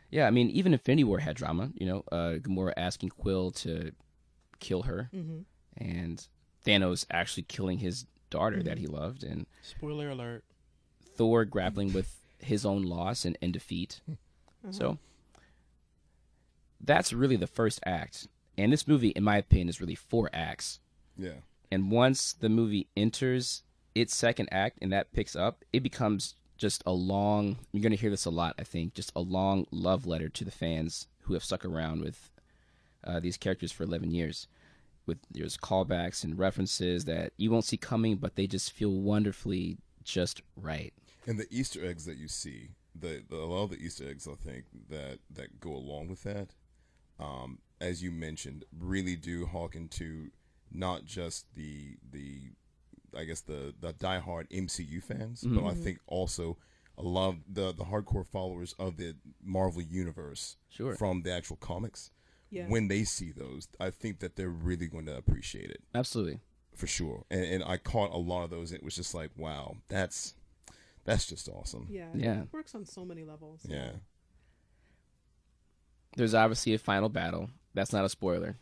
Yeah, 0.10 0.28
I 0.28 0.31
mean, 0.31 0.50
even 0.51 0.74
if 0.74 0.80
Infinity 0.81 1.04
War 1.04 1.19
had 1.19 1.36
drama. 1.36 1.72
You 1.75 1.86
know, 1.88 2.04
uh, 2.12 2.36
Gamora 2.39 2.72
asking 2.78 3.10
Quill 3.10 3.51
to 3.51 3.92
kill 4.59 4.83
her, 4.83 5.09
Mhm. 5.13 5.45
and 5.77 6.27
Thanos 6.65 7.06
actually 7.12 7.44
killing 7.44 7.80
his 7.80 8.06
daughter 8.30 8.62
that 8.63 8.77
Mm-hmm. 8.77 8.81
he 8.81 8.88
loved, 8.88 9.24
and 9.24 9.45
spoiler 9.62 10.09
alert 10.09 10.44
Thor 11.15 11.45
grappling 11.45 11.94
with 11.94 12.19
his 12.39 12.65
own 12.65 12.83
loss 12.83 13.25
and, 13.25 13.38
and 13.42 13.54
defeat. 13.54 14.01
Uh-huh. 14.63 14.71
So 14.71 14.98
that's 16.81 17.13
really 17.13 17.36
the 17.36 17.48
first 17.48 17.80
act. 17.86 18.27
And 18.57 18.74
this 18.74 18.88
movie, 18.88 19.09
in 19.09 19.24
my 19.24 19.38
opinion, 19.38 19.70
is 19.70 19.79
really 19.82 19.96
four 19.96 20.29
acts. 20.34 20.79
Yeah. 21.17 21.41
And 21.72 21.91
once 21.91 22.34
the 22.34 22.50
movie 22.50 22.88
enters 22.98 23.63
its 23.96 24.15
second 24.15 24.50
act 24.51 24.79
and 24.82 24.91
that 24.91 25.12
picks 25.13 25.36
up, 25.36 25.63
it 25.74 25.82
becomes 25.82 26.36
just 26.58 26.82
a 26.86 26.91
long, 26.91 27.58
you're 27.72 27.82
going 27.84 27.91
to 27.91 27.98
hear 27.98 28.10
this 28.10 28.25
a 28.25 28.29
lot, 28.32 28.55
I 28.58 28.63
think, 28.63 28.93
just 28.93 29.12
a 29.15 29.22
long 29.22 29.65
love 29.72 30.05
letter 30.08 30.27
to 30.29 30.43
the 30.46 30.51
fans 30.51 31.08
who 31.22 31.34
have 31.34 31.43
stuck 31.43 31.63
around 31.65 32.01
with 32.01 32.32
uh, 33.08 33.20
these 33.20 33.38
characters 33.38 33.72
for 33.72 33.84
11 33.84 34.12
years. 34.12 34.48
With 35.06 35.20
there's 35.32 35.56
callbacks 35.58 36.24
and 36.26 36.38
references 36.38 37.06
that 37.06 37.32
you 37.38 37.50
won't 37.50 37.64
see 37.64 37.78
coming, 37.78 38.18
but 38.18 38.36
they 38.36 38.46
just 38.46 38.74
feel 38.74 38.92
wonderfully 38.92 39.78
just 40.04 40.42
right. 40.58 40.94
And 41.26 41.40
the 41.40 41.48
Easter 41.50 41.86
eggs 41.86 42.06
that 42.06 42.18
you 42.18 42.28
see, 42.28 42.72
the, 42.94 43.24
the 43.30 43.38
a 43.38 43.46
lot 43.46 43.64
of 43.64 43.70
the 43.70 43.78
Easter 43.78 44.10
eggs, 44.10 44.28
I 44.28 44.36
think 44.36 44.66
that 44.90 45.20
that 45.34 45.62
go 45.62 45.72
along 45.74 46.10
with 46.10 46.24
that, 46.24 46.50
um, 47.20 47.60
as 47.80 48.04
you 48.04 48.12
mentioned, 48.12 48.66
really 48.78 49.16
do 49.16 49.46
harken 49.46 49.88
to 49.90 50.30
not 50.72 51.06
just 51.06 51.54
the 51.56 51.96
the, 52.12 52.52
I 53.18 53.24
guess 53.24 53.40
the 53.42 53.74
the 53.80 53.94
diehard 53.94 54.50
MCU 54.52 55.02
fans, 55.02 55.44
but 55.48 55.66
I 55.66 55.74
think 55.74 56.00
also 56.08 56.58
a 56.98 57.04
lot 57.04 57.30
of 57.30 57.36
the 57.50 57.72
the 57.72 57.86
hardcore 57.86 58.26
followers 58.26 58.76
of 58.78 58.98
the 58.98 59.16
Marvel 59.42 59.82
universe 59.82 60.58
Sure. 60.68 60.96
from 60.96 61.22
the 61.22 61.32
actual 61.32 61.56
comics. 61.56 62.12
Yeah. 62.50 62.68
When 62.68 62.88
they 62.88 63.04
see 63.04 63.32
those, 63.32 63.68
I 63.80 63.89
think 63.89 64.20
that 64.20 64.36
they're 64.36 64.50
really 64.50 64.88
going 64.88 65.06
to 65.08 65.18
appreciate 65.18 65.70
it 65.70 65.82
Absolutely. 65.94 66.39
for 66.75 66.88
sure. 66.88 67.25
And, 67.30 67.44
and 67.44 67.63
I 67.63 67.77
caught 67.77 68.13
a 68.13 68.18
lot 68.18 68.44
of 68.44 68.50
those. 68.50 68.72
It 68.72 68.84
was 68.84 68.96
just 68.96 69.13
like, 69.13 69.32
wow, 69.36 69.77
that's 69.89 70.34
that's 71.06 71.25
just 71.25 71.48
awesome. 71.50 71.88
yeah, 71.89 72.08
Yeah. 72.13 72.42
It 72.44 72.54
works 72.54 72.74
on 72.75 72.86
so 72.86 73.04
many 73.06 73.24
levels. 73.24 73.62
Yeah. 73.68 73.92
There's 76.16 76.34
obviously 76.34 76.74
a 76.74 76.80
final 76.80 77.10
battle. 77.10 77.50
That's 77.74 77.94
not 77.94 78.06
a 78.06 78.10
spoiler. 78.10 78.58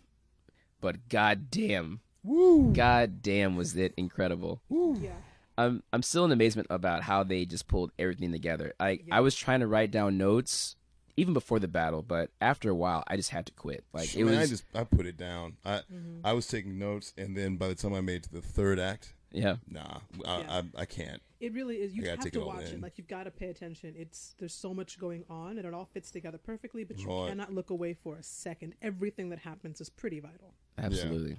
But 0.81 1.07
goddamn, 1.09 2.01
Woo! 2.23 2.73
goddamn 2.73 3.55
was 3.55 3.75
it 3.75 3.93
incredible. 3.97 4.61
yeah. 4.69 5.11
I'm 5.57 5.83
I'm 5.93 6.01
still 6.03 6.25
in 6.25 6.33
amazement 6.33 6.67
about 6.69 7.03
how 7.03 7.23
they 7.23 7.45
just 7.45 7.67
pulled 7.69 7.91
everything 7.97 8.31
together. 8.33 8.73
I 8.77 8.99
Yeah. 9.05 9.15
I 9.15 9.19
was 9.21 9.35
trying 9.35 9.61
to 9.61 9.67
write 9.67 9.89
down 9.89 10.17
notes 10.17 10.75
even 11.17 11.33
before 11.33 11.59
the 11.59 11.67
battle, 11.67 12.01
but 12.01 12.29
after 12.41 12.69
a 12.69 12.75
while 12.75 13.03
I 13.07 13.15
just 13.15 13.29
had 13.29 13.45
to 13.47 13.53
quit. 13.53 13.83
Like 13.93 14.13
it 14.13 14.17
mean, 14.17 14.27
was 14.27 14.37
I 14.37 14.45
just 14.47 14.63
I 14.75 14.83
put 14.83 15.05
it 15.05 15.17
down. 15.17 15.57
I 15.65 15.77
Mm-hmm. 15.91 16.19
I 16.25 16.33
was 16.33 16.47
taking 16.47 16.77
notes, 16.77 17.13
and 17.17 17.35
then 17.37 17.55
by 17.57 17.67
the 17.67 17.75
time 17.75 17.93
I 17.93 18.01
made 18.01 18.15
it 18.17 18.23
to 18.23 18.31
the 18.33 18.41
third 18.41 18.79
act, 18.79 19.13
Yeah. 19.31 19.57
Nah, 19.67 19.99
I, 20.25 20.39
Yeah. 20.39 20.61
I, 20.75 20.81
I 20.81 20.85
can't. 20.85 21.21
It 21.39 21.53
really 21.53 21.75
is. 21.77 21.93
You 21.93 22.01
gotta 22.03 22.21
have 22.23 22.31
to 22.31 22.39
it 22.41 22.45
watch 22.45 22.63
it. 22.65 22.73
in. 22.73 22.81
Like 22.81 22.97
you've 22.97 23.07
got 23.07 23.23
to 23.25 23.31
pay 23.31 23.47
attention. 23.49 23.93
It's 23.97 24.33
there's 24.39 24.53
so 24.53 24.73
much 24.73 24.97
going 24.99 25.25
on, 25.29 25.57
and 25.57 25.65
it 25.67 25.73
all 25.73 25.85
fits 25.93 26.09
together 26.09 26.37
perfectly. 26.37 26.83
But 26.83 26.99
you 26.99 27.07
Right. 27.07 27.29
cannot 27.29 27.53
look 27.53 27.69
away 27.69 27.93
for 27.93 28.15
a 28.17 28.23
second. 28.23 28.73
Everything 28.81 29.29
that 29.29 29.39
happens 29.39 29.79
is 29.81 29.89
pretty 29.89 30.19
vital. 30.19 30.53
Absolutely. 30.77 31.37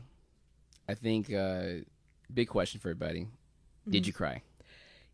I 0.89 0.95
think 0.95 1.33
uh 1.33 1.85
big 2.33 2.49
question 2.49 2.81
for 2.81 2.89
everybody. 2.91 3.27
Did 3.89 4.07
you 4.07 4.13
cry? 4.13 4.43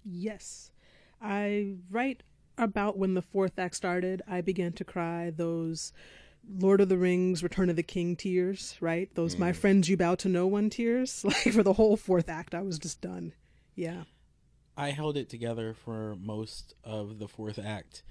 Yes, 0.04 0.70
I 1.20 1.74
right 1.90 2.22
about 2.58 2.98
when 2.98 3.14
the 3.14 3.22
fourth 3.22 3.58
act 3.58 3.76
started, 3.76 4.22
I 4.28 4.40
began 4.40 4.72
to 4.72 4.84
cry. 4.84 5.30
Those 5.30 5.92
Lord 6.48 6.80
of 6.80 6.88
the 6.88 6.98
Rings, 6.98 7.42
Return 7.42 7.70
of 7.70 7.76
the 7.76 7.82
King 7.82 8.16
tears. 8.16 8.76
Right, 8.80 9.14
those 9.14 9.38
my 9.38 9.52
friends 9.52 9.88
you 9.88 9.96
bow 9.96 10.14
to 10.16 10.28
no 10.28 10.46
one 10.46 10.70
tears. 10.70 11.24
Like 11.24 11.52
for 11.52 11.62
the 11.62 11.74
whole 11.74 11.96
fourth 11.96 12.28
act, 12.28 12.54
I 12.54 12.62
was 12.62 12.78
just 12.78 13.00
done. 13.00 13.34
Yeah. 13.74 14.04
I 14.76 14.90
held 14.90 15.16
it 15.16 15.28
together 15.28 15.74
for 15.74 16.16
most 16.20 16.74
of 16.82 17.18
the 17.18 17.28
fourth 17.28 17.58
act, 17.58 18.02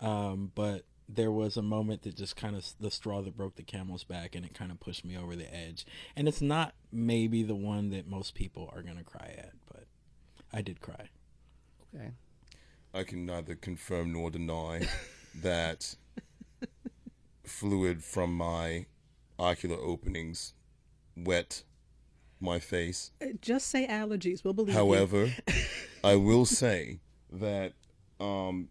um, 0.00 0.50
but 0.54 0.84
there 1.08 1.30
was 1.30 1.56
a 1.56 1.62
moment 1.62 2.02
that 2.02 2.16
just 2.16 2.36
kind 2.36 2.56
of 2.56 2.66
the 2.78 2.90
straw 2.90 3.22
that 3.22 3.36
broke 3.36 3.56
the 3.56 3.62
camel's 3.62 4.04
back, 4.04 4.34
and 4.34 4.44
it 4.44 4.54
kind 4.54 4.70
of 4.70 4.80
pushed 4.80 5.04
me 5.04 5.16
over 5.16 5.36
the 5.36 5.52
edge. 5.54 5.86
And 6.16 6.28
it's 6.28 6.40
not 6.40 6.74
maybe 6.92 7.42
the 7.42 7.54
one 7.54 7.90
that 7.90 8.08
most 8.08 8.34
people 8.34 8.70
are 8.74 8.82
gonna 8.82 9.04
cry 9.04 9.34
at, 9.38 9.52
but 9.72 9.84
I 10.52 10.62
did 10.62 10.80
cry. 10.80 11.10
Okay. 11.94 12.10
I 12.92 13.04
can 13.04 13.26
neither 13.26 13.54
confirm 13.54 14.12
nor 14.12 14.30
deny 14.30 14.88
that 15.34 15.94
fluid 17.44 18.02
from 18.02 18.36
my 18.36 18.86
ocular 19.38 19.76
openings 19.76 20.54
wet 21.16 21.62
my 22.40 22.58
face. 22.58 23.10
Uh, 23.20 23.26
Just 23.40 23.68
say 23.68 23.86
allergies. 23.86 24.42
We'll 24.44 24.54
believe. 24.54 24.74
However, 24.74 25.32
I 26.04 26.16
will 26.16 26.46
say 26.46 27.00
that 27.30 27.74
um, 28.18 28.68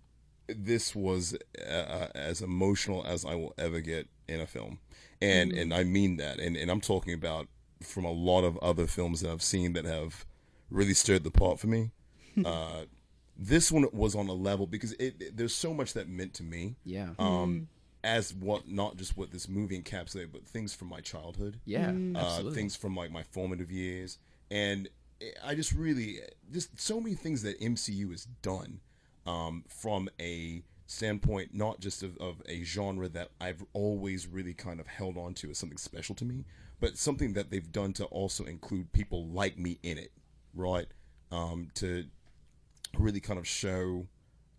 this 0.47 0.95
was 0.95 1.37
uh, 1.59 2.07
as 2.15 2.41
emotional 2.41 3.05
as 3.05 3.25
I 3.25 3.35
will 3.35 3.53
ever 3.57 3.79
get 3.79 4.07
in 4.27 4.41
a 4.41 4.47
film, 4.47 4.79
and 5.21 5.51
and 5.51 5.73
I 5.73 5.83
mean 5.83 6.17
that, 6.17 6.39
and 6.39 6.57
and 6.57 6.71
I'm 6.71 6.81
talking 6.81 7.13
about 7.13 7.47
from 7.81 8.05
a 8.05 8.11
lot 8.11 8.43
of 8.43 8.57
other 8.57 8.87
films 8.87 9.21
that 9.21 9.31
I've 9.31 9.43
seen 9.43 9.73
that 9.73 9.85
have 9.85 10.25
really 10.69 10.93
stirred 10.93 11.23
the 11.23 11.31
pot 11.31 11.59
for 11.59 11.67
me. 11.67 11.91
uh, 12.45 12.83
this 13.41 13.71
one 13.71 13.87
was 13.93 14.15
on 14.15 14.27
a 14.27 14.33
level 14.33 14.67
because 14.67 14.91
it, 14.93 15.15
it- 15.19 15.37
there's 15.37 15.55
so 15.55 15.73
much 15.73 15.93
that 15.93 16.09
meant 16.09 16.33
to 16.35 16.43
me 16.43 16.75
Yeah. 16.83 17.11
um, 17.17 17.69
as 18.03 18.33
what 18.33 18.67
not 18.67 18.97
just 18.97 19.15
what 19.17 19.31
this 19.31 19.47
movie 19.47 19.81
encapsulated, 19.81 20.31
but 20.33 20.45
things 20.45 20.73
from 20.73 20.89
my 20.89 20.99
childhood 20.99 21.59
yeah. 21.65 21.87
Mm. 21.91 22.15
uh, 22.15 22.19
Absolutely. 22.19 22.55
things 22.55 22.75
from 22.75 22.95
like 22.95 23.11
my 23.11 23.23
formative 23.23 23.71
years, 23.71 24.17
and 24.51 24.89
I 25.43 25.55
just 25.55 25.71
really 25.73 26.19
just 26.51 26.79
so 26.79 26.99
many 26.99 27.15
things 27.15 27.41
that 27.43 27.59
MCU 27.61 28.11
has 28.11 28.25
done 28.41 28.79
um, 29.25 29.63
from 29.67 30.09
a 30.19 30.63
standpoint 30.85 31.53
not 31.53 31.79
just 31.79 32.03
of, 32.03 32.17
of 32.17 32.41
a 32.47 32.63
genre 32.63 33.07
that 33.09 33.29
I've 33.39 33.63
always 33.73 34.27
really 34.27 34.53
kind 34.53 34.79
of 34.79 34.87
held 34.87 35.17
on 35.17 35.33
to 35.35 35.49
as 35.51 35.57
something 35.57 35.77
special 35.77 36.15
to 36.15 36.25
me, 36.25 36.45
but 36.79 36.97
something 36.97 37.33
that 37.33 37.51
they've 37.51 37.71
done 37.71 37.93
to 37.93 38.05
also 38.05 38.43
include 38.45 38.91
people 38.91 39.27
like 39.27 39.57
me 39.57 39.77
in 39.83 39.97
it, 39.97 40.11
right? 40.53 40.87
Um, 41.31 41.69
to 41.75 42.05
really 42.97 43.19
kind 43.19 43.39
of 43.39 43.47
show 43.47 44.07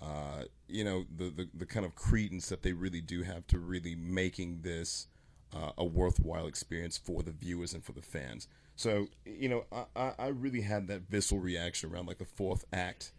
uh, 0.00 0.44
you 0.68 0.84
know 0.84 1.04
the, 1.14 1.25
the 1.30 1.49
the 1.54 1.66
kind 1.66 1.84
of 1.84 1.94
credence 1.94 2.49
that 2.49 2.62
they 2.62 2.72
really 2.72 3.00
do 3.00 3.22
have 3.22 3.46
to 3.49 3.58
really 3.58 3.94
making 3.94 4.60
this 4.62 5.08
uh, 5.54 5.72
a 5.76 5.84
worthwhile 5.84 6.46
experience 6.46 6.96
for 6.96 7.22
the 7.22 7.32
viewers 7.32 7.75
and 7.75 7.84
for 7.84 7.92
the 7.92 8.02
fans. 8.02 8.49
So 8.76 9.08
you 9.26 9.49
know, 9.49 9.64
I, 9.72 9.84
I, 9.94 10.12
I 10.18 10.26
really 10.28 10.62
had 10.62 10.87
that 10.88 11.02
visceral 11.10 11.40
reaction 11.40 11.92
around 11.92 12.06
like 12.06 12.18
the 12.18 12.25
fourth 12.25 12.64
act, 12.72 13.12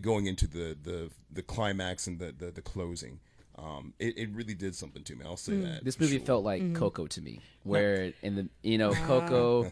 going 0.00 0.26
into 0.26 0.46
the, 0.48 0.76
the 0.82 1.10
the 1.30 1.42
climax 1.42 2.06
and 2.06 2.18
the 2.18 2.34
the, 2.36 2.50
the 2.50 2.62
closing. 2.62 3.20
Um, 3.58 3.94
it, 3.98 4.18
it 4.18 4.28
really 4.34 4.54
did 4.54 4.74
something 4.74 5.02
to 5.04 5.16
me. 5.16 5.24
I'll 5.24 5.36
say 5.38 5.56
that. 5.56 5.82
This 5.84 5.98
movie 5.98 6.18
sure. 6.18 6.26
felt 6.26 6.44
like 6.44 6.60
Mm-hmm. 6.60 6.74
Coco 6.76 7.06
to 7.06 7.20
me, 7.22 7.40
where 7.62 8.12
in 8.22 8.34
the 8.34 8.48
you 8.62 8.78
know. 8.78 8.92
Coco, 8.92 9.70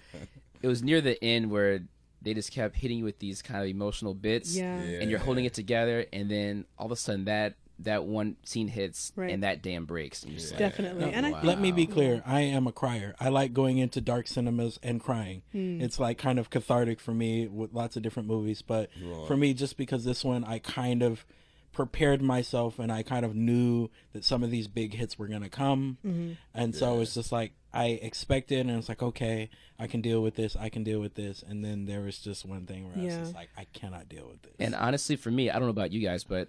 it 0.63 0.69
was 0.69 0.83
near 0.83 1.01
the 1.01 1.23
end 1.23 1.51
where 1.51 1.81
they 2.25 2.35
just 2.35 2.51
kept 2.51 2.77
hitting 2.77 2.99
you 2.99 3.05
with 3.05 3.19
these 3.21 3.43
kind 3.43 3.61
of 3.63 3.69
emotional 3.69 4.15
bits, 4.15 4.57
Yeah. 4.57 4.75
and 4.75 5.11
you're 5.11 5.21
holding 5.21 5.45
it 5.45 5.55
together, 5.55 6.07
and 6.13 6.31
then 6.31 6.65
all 6.79 6.87
of 6.87 6.93
a 6.93 6.97
sudden 6.97 7.27
that 7.27 7.55
that 7.81 8.05
one 8.05 8.37
scene 8.45 8.69
hits, 8.69 9.13
Right. 9.17 9.33
and 9.33 9.43
that 9.43 9.61
dam 9.61 9.85
breaks, 9.85 10.23
and 10.23 10.31
you're 10.31 10.39
just 10.39 10.53
like, 10.53 10.61
Definitely. 10.61 11.07
Oh, 11.07 11.09
and 11.09 11.27
I 11.27 11.31
Wow. 11.33 11.37
think 11.39 11.47
Let 11.49 11.61
me 11.61 11.73
be 11.73 11.87
clear. 11.87 12.23
I 12.25 12.43
am 12.43 12.69
a 12.69 12.73
crier. 12.73 13.17
I 13.19 13.31
like 13.31 13.53
going 13.53 13.79
into 13.79 14.01
dark 14.01 14.29
cinemas 14.29 14.79
and 14.81 15.01
crying. 15.01 15.43
Hmm. 15.51 15.81
It's 15.81 15.99
like 15.99 16.17
kind 16.17 16.39
of 16.39 16.51
cathartic 16.51 17.01
for 17.01 17.13
me 17.13 17.49
with 17.49 17.73
lots 17.75 17.97
of 17.97 18.05
different 18.05 18.29
movies. 18.29 18.63
But 18.63 18.91
for 19.27 19.37
me, 19.37 19.55
just 19.55 19.77
because 19.77 20.05
this 20.05 20.25
one, 20.25 20.45
I 20.45 20.61
kind 20.61 21.03
of 21.03 21.27
prepared 21.73 22.23
myself 22.23 22.79
and 22.79 22.93
I 22.93 23.03
kind 23.03 23.25
of 23.25 23.35
knew 23.35 23.91
that 24.13 24.25
some 24.25 24.45
of 24.45 24.53
these 24.53 24.69
big 24.69 24.95
hits 24.95 25.19
were 25.19 25.27
going 25.27 25.43
to 25.43 25.49
come. 25.49 25.99
Mm-hmm. 26.07 26.33
And 26.55 26.77
so 26.77 27.01
it's 27.01 27.15
just 27.15 27.33
like 27.33 27.55
I 27.75 27.87
expected, 27.87 28.61
and 28.61 28.71
it's 28.71 28.89
like, 28.89 29.03
okay, 29.03 29.51
I 29.79 29.87
can 29.87 30.01
deal 30.01 30.23
with 30.23 30.37
this. 30.37 30.57
I 30.57 30.69
can 30.69 30.85
deal 30.85 31.01
with 31.01 31.15
this. 31.15 31.43
And 31.47 31.65
then 31.65 31.87
there 31.87 32.01
was 32.03 32.19
just 32.19 32.45
one 32.45 32.67
thing 32.67 32.85
where 32.85 32.97
I 32.97 33.05
was 33.05 33.17
just 33.17 33.35
like, 33.35 33.51
I 33.57 33.65
cannot 33.73 34.09
deal 34.09 34.29
with 34.29 34.43
this. 34.43 34.53
And 34.61 34.75
honestly, 34.75 35.17
for 35.17 35.31
me, 35.31 35.51
I 35.51 35.55
don't 35.55 35.65
know 35.65 35.71
about 35.71 35.93
you 35.93 36.01
guys, 36.01 36.25
but 36.25 36.49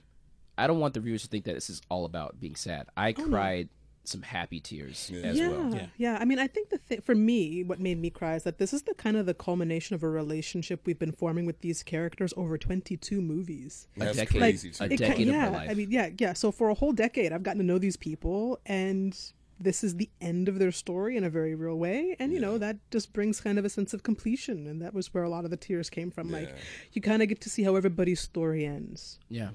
I 0.58 0.68
don't 0.68 0.80
want 0.80 0.94
the 0.94 1.00
viewers 1.00 1.24
to 1.24 1.28
think 1.28 1.46
that 1.46 1.56
this 1.56 1.70
is 1.70 1.82
all 1.90 2.06
about 2.06 2.40
being 2.40 2.56
sad. 2.56 2.88
I 2.96 3.16
oh, 3.18 3.24
cried 3.24 3.70
some 4.08 4.22
happy 4.22 4.60
tears 4.60 5.12
as 5.24 5.38
yeah, 5.38 5.50
well. 5.50 5.74
yeah, 5.74 5.86
Yeah. 5.98 6.18
I 6.22 6.26
mean, 6.26 6.38
I 6.38 6.46
think 6.46 6.70
the 6.70 6.78
thing 6.78 7.02
for 7.02 7.16
me, 7.16 7.64
what 7.64 7.80
made 7.80 8.00
me 8.00 8.12
cry 8.12 8.36
is 8.36 8.44
that 8.44 8.60
this 8.60 8.72
is 8.72 8.84
the 8.84 8.94
kind 8.94 9.18
of 9.18 9.26
the 9.26 9.34
culmination 9.34 9.96
of 9.96 10.04
a 10.04 10.10
relationship 10.10 10.82
we've 10.86 11.00
been 11.00 11.12
forming 11.12 11.48
with 11.48 11.62
these 11.62 11.82
characters 11.82 12.32
over 12.38 12.58
22 12.58 13.20
movies. 13.20 13.88
That's 13.98 14.18
decade. 14.18 14.40
crazy. 14.40 14.72
Like, 14.80 14.92
a 14.92 14.94
It 14.94 14.98
ca- 15.00 15.08
decade 15.08 15.28
of 15.30 15.34
yeah, 15.34 15.46
her 15.46 15.52
life. 15.52 15.70
I 15.72 15.74
mean, 15.74 15.92
yeah, 15.92 16.10
yeah. 16.20 16.34
So 16.34 16.52
for 16.52 16.70
a 16.70 16.76
whole 16.76 16.92
decade, 16.94 17.34
I've 17.34 17.44
gotten 17.44 17.60
to 17.60 17.66
know 17.66 17.80
these 17.80 17.98
people, 17.98 18.60
and 18.68 19.18
this 19.60 19.84
is 19.84 19.96
the 19.96 20.10
end 20.20 20.50
of 20.50 20.60
their 20.60 20.72
story 20.72 21.16
in 21.16 21.24
a 21.24 21.30
very 21.30 21.56
real 21.56 21.76
way. 21.76 22.16
And 22.20 22.34
you 22.34 22.40
know 22.40 22.58
that 22.58 22.78
just 22.92 23.14
brings 23.14 23.40
kind 23.42 23.58
of 23.58 23.66
a 23.66 23.70
sense 23.70 23.94
of 23.94 24.04
completion, 24.04 24.68
and 24.68 24.82
that 24.82 24.94
was 24.94 25.14
where 25.14 25.24
a 25.24 25.30
lot 25.30 25.46
of 25.46 25.52
the 25.52 25.58
tears 25.58 25.90
came 25.90 26.12
from. 26.12 26.32
Like 26.32 26.54
you 26.94 27.02
kind 27.02 27.22
of 27.22 27.30
get 27.30 27.42
to 27.42 27.50
see 27.50 27.64
how 27.64 27.76
everybody's 27.76 28.20
story 28.20 28.66
ends. 28.66 29.20
Yeah. 29.30 29.50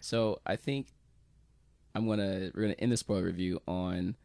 So 0.00 0.40
I 0.46 0.56
think 0.56 0.88
I'm 1.94 2.08
gonna 2.08 2.50
we're 2.54 2.62
gonna 2.62 2.74
end 2.78 2.92
the 2.92 2.96
spoiler 2.96 3.24
review 3.24 3.60
on 3.68 4.16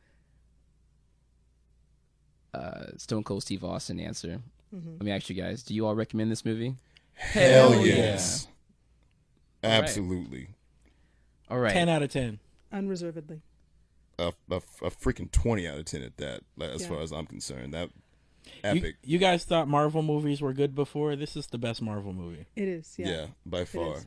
uh, 2.54 2.86
Stone 2.98 3.24
Cold 3.24 3.44
Steve 3.44 3.64
Austin 3.64 4.00
answer. 4.00 4.42
Let 4.72 5.02
me 5.02 5.12
ask 5.12 5.30
you 5.30 5.36
guys: 5.36 5.64
Do 5.64 5.74
you 5.74 5.86
all 5.86 5.96
recommend 5.96 6.32
this 6.32 6.44
movie? 6.44 6.76
Hell 7.14 7.72
Hell 7.72 7.86
yes. 7.86 8.48
right. 9.64 9.72
Absolutely. 9.72 10.50
All 11.50 11.58
right. 11.58 11.74
10 11.74 11.90
out 11.90 12.04
of 12.04 12.12
10. 12.12 12.40
Unreservedly. 12.72 13.42
A, 14.20 14.34
a, 14.50 14.56
a 14.56 14.90
freaking 14.90 15.32
20 15.32 15.68
out 15.68 15.78
of 15.78 15.86
10 15.86 16.02
at 16.02 16.18
that, 16.18 16.42
like, 16.58 16.72
as 16.72 16.82
Yeah. 16.82 16.88
far 16.90 17.02
as 17.02 17.12
I'm 17.12 17.26
concerned. 17.28 17.74
That 17.74 17.90
You, 18.46 18.52
epic. 18.64 18.96
you 19.04 19.18
guys 19.20 19.44
thought 19.46 19.68
Marvel 19.68 20.02
movies 20.02 20.42
were 20.42 20.54
good 20.54 20.74
before. 20.74 21.16
This 21.16 21.36
is 21.36 21.48
the 21.48 21.58
best 21.60 21.82
Marvel 21.82 22.14
movie. 22.14 22.46
It 22.56 22.68
is, 22.68 22.96
yeah. 22.98 23.08
yeah. 23.08 23.26
by 23.46 23.66
far. 23.66 23.98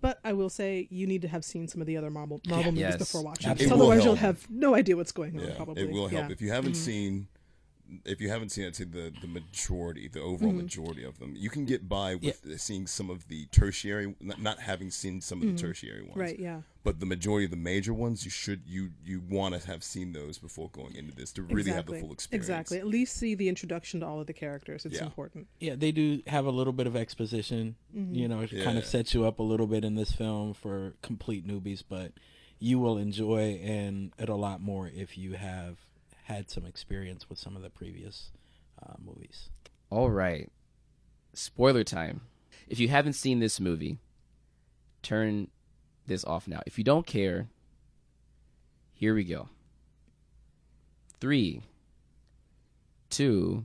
But 0.00 0.18
I 0.22 0.34
will 0.34 0.50
say 0.50 0.86
you 0.90 1.06
need 1.06 1.22
to 1.22 1.28
have 1.28 1.44
seen 1.46 1.66
some 1.66 1.80
of 1.80 1.86
the 1.86 1.96
other 1.96 2.10
Marvel 2.10 2.40
Marvel 2.46 2.72
movies 2.72 2.80
Yes. 2.80 2.96
before 2.98 3.22
watching. 3.24 3.50
Absolutely. 3.50 3.64
It 3.74 3.78
will 3.78 3.86
otherwise, 3.90 4.04
you'll 4.04 4.14
have 4.16 4.50
no 4.50 4.74
idea 4.74 4.96
what's 4.96 5.12
going 5.12 5.40
on. 5.40 5.46
Yeah, 5.46 5.54
probably 5.56 5.82
it 5.82 5.90
will 5.90 6.08
help. 6.08 6.12
Yeah. 6.12 6.20
Mm-hmm. 6.24 6.32
If 6.32 6.42
you 6.42 6.50
haven't 6.52 6.74
seen, 6.74 7.28
if 8.04 8.20
you 8.20 8.28
haven't 8.28 8.50
seen, 8.50 8.66
I'd 8.66 8.76
say 8.76 8.84
the 8.84 9.12
the 9.20 9.26
majority, 9.26 10.08
the 10.08 10.20
overall 10.20 10.50
Mm-hmm. 10.50 10.58
majority 10.62 11.04
of 11.04 11.18
them, 11.18 11.34
you 11.36 11.50
can 11.50 11.64
get 11.64 11.88
by 11.88 12.14
with 12.14 12.60
seeing 12.60 12.86
some 12.86 13.08
of 13.10 13.28
the 13.28 13.46
tertiary, 13.46 14.14
not, 14.20 14.40
not 14.40 14.58
having 14.60 14.90
seen 14.90 15.20
some 15.20 15.42
of 15.42 15.48
the 15.48 15.54
tertiary 15.60 16.00
ones. 16.02 16.10
Mm-hmm. 16.12 16.20
Right, 16.20 16.38
yeah. 16.38 16.60
But 16.84 17.00
the 17.00 17.06
majority 17.06 17.44
of 17.44 17.50
the 17.50 17.56
major 17.58 17.92
ones, 17.92 18.24
you 18.24 18.30
should 18.30 18.62
you 18.66 18.90
you 19.04 19.20
want 19.28 19.54
to 19.60 19.66
have 19.66 19.82
seen 19.84 20.12
those 20.12 20.38
before 20.38 20.70
going 20.70 20.94
into 20.94 21.14
this 21.14 21.32
to 21.32 21.42
really 21.42 21.70
have 21.70 21.86
the 21.86 21.98
full 21.98 22.12
experience. 22.12 22.46
Exactly. 22.48 22.78
At 22.78 22.86
least 22.86 23.16
see 23.16 23.34
the 23.34 23.48
introduction 23.48 24.00
to 24.00 24.06
all 24.06 24.20
of 24.20 24.26
the 24.26 24.32
characters. 24.32 24.84
It's 24.86 24.96
Yeah. 24.96 25.04
important. 25.04 25.48
Yeah, 25.60 25.74
they 25.76 25.92
do 25.92 26.22
have 26.26 26.46
a 26.46 26.50
little 26.50 26.72
bit 26.72 26.86
of 26.86 26.96
exposition. 26.96 27.76
You 27.92 28.28
know, 28.28 28.40
it 28.40 28.50
kind 28.64 28.78
of 28.78 28.86
sets 28.86 29.12
you 29.14 29.24
up 29.26 29.38
a 29.38 29.42
little 29.42 29.66
bit 29.66 29.84
in 29.84 29.96
this 29.96 30.12
film 30.12 30.54
for 30.54 30.94
complete 31.02 31.46
newbies, 31.46 31.82
but 31.86 32.12
you 32.60 32.78
will 32.78 32.96
enjoy 32.98 33.60
and 33.62 34.12
it 34.18 34.28
a 34.28 34.34
lot 34.34 34.60
more 34.60 34.90
if 34.92 35.16
you 35.18 35.32
have 35.34 35.78
had 36.28 36.50
some 36.50 36.66
experience 36.66 37.30
with 37.30 37.38
some 37.38 37.56
of 37.56 37.62
the 37.62 37.70
previous 37.70 38.30
uh, 38.82 38.94
movies. 39.02 39.48
All 39.88 40.10
right. 40.10 40.50
Spoiler 41.32 41.84
time. 41.84 42.20
If 42.68 42.78
you 42.78 42.88
haven't 42.88 43.14
seen 43.14 43.40
this 43.40 43.58
movie, 43.58 43.96
turn 45.02 45.48
this 46.06 46.24
off 46.24 46.46
now. 46.46 46.60
If 46.66 46.76
you 46.76 46.84
don't 46.84 47.06
care, 47.06 47.48
here 48.92 49.14
we 49.14 49.24
go. 49.24 49.48
Three, 51.18 51.62
two, 53.08 53.64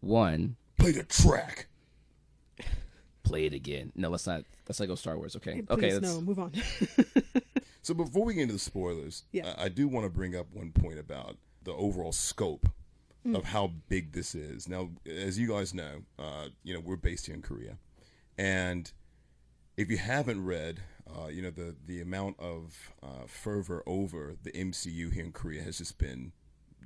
one. 0.00 0.56
Play 0.76 0.90
the 0.90 1.04
track. 1.04 1.68
Play 3.22 3.46
it 3.46 3.54
again. 3.54 3.92
No, 3.94 4.08
let's 4.08 4.26
not. 4.26 4.44
Let's 4.68 4.80
not 4.80 4.86
go 4.88 4.96
Star 4.96 5.16
Wars. 5.16 5.36
Okay. 5.36 5.54
Hey, 5.54 5.62
okay. 5.70 5.94
Let's, 5.94 6.14
no, 6.14 6.20
move 6.20 6.40
on. 6.40 6.52
So 7.86 7.94
before 7.94 8.24
we 8.24 8.34
get 8.34 8.42
into 8.42 8.54
the 8.54 8.58
spoilers, 8.58 9.22
Yeah. 9.30 9.54
I, 9.56 9.66
I 9.66 9.68
do 9.68 9.86
want 9.86 10.06
to 10.06 10.10
bring 10.10 10.34
up 10.34 10.48
one 10.52 10.72
point 10.72 10.98
about 10.98 11.36
the 11.62 11.72
overall 11.72 12.10
scope 12.10 12.68
of 13.32 13.44
how 13.44 13.72
big 13.88 14.10
this 14.10 14.34
is. 14.34 14.68
Now, 14.68 14.90
as 15.04 15.38
you 15.38 15.46
guys 15.48 15.72
know, 15.72 16.02
uh, 16.18 16.46
you 16.64 16.74
know 16.74 16.80
we're 16.80 16.96
based 16.96 17.26
here 17.26 17.34
in 17.36 17.42
Korea, 17.42 17.78
and 18.36 18.92
if 19.76 19.88
you 19.88 19.98
haven't 19.98 20.44
read, 20.44 20.80
uh, 21.08 21.26
you 21.28 21.42
know 21.42 21.50
the 21.50 21.76
the 21.86 22.00
amount 22.00 22.40
of 22.40 22.92
uh, 23.04 23.26
fervor 23.28 23.84
over 23.86 24.34
the 24.42 24.50
MCU 24.50 25.12
here 25.12 25.24
in 25.24 25.30
Korea 25.32 25.62
has 25.62 25.78
just 25.78 25.96
been 25.98 26.32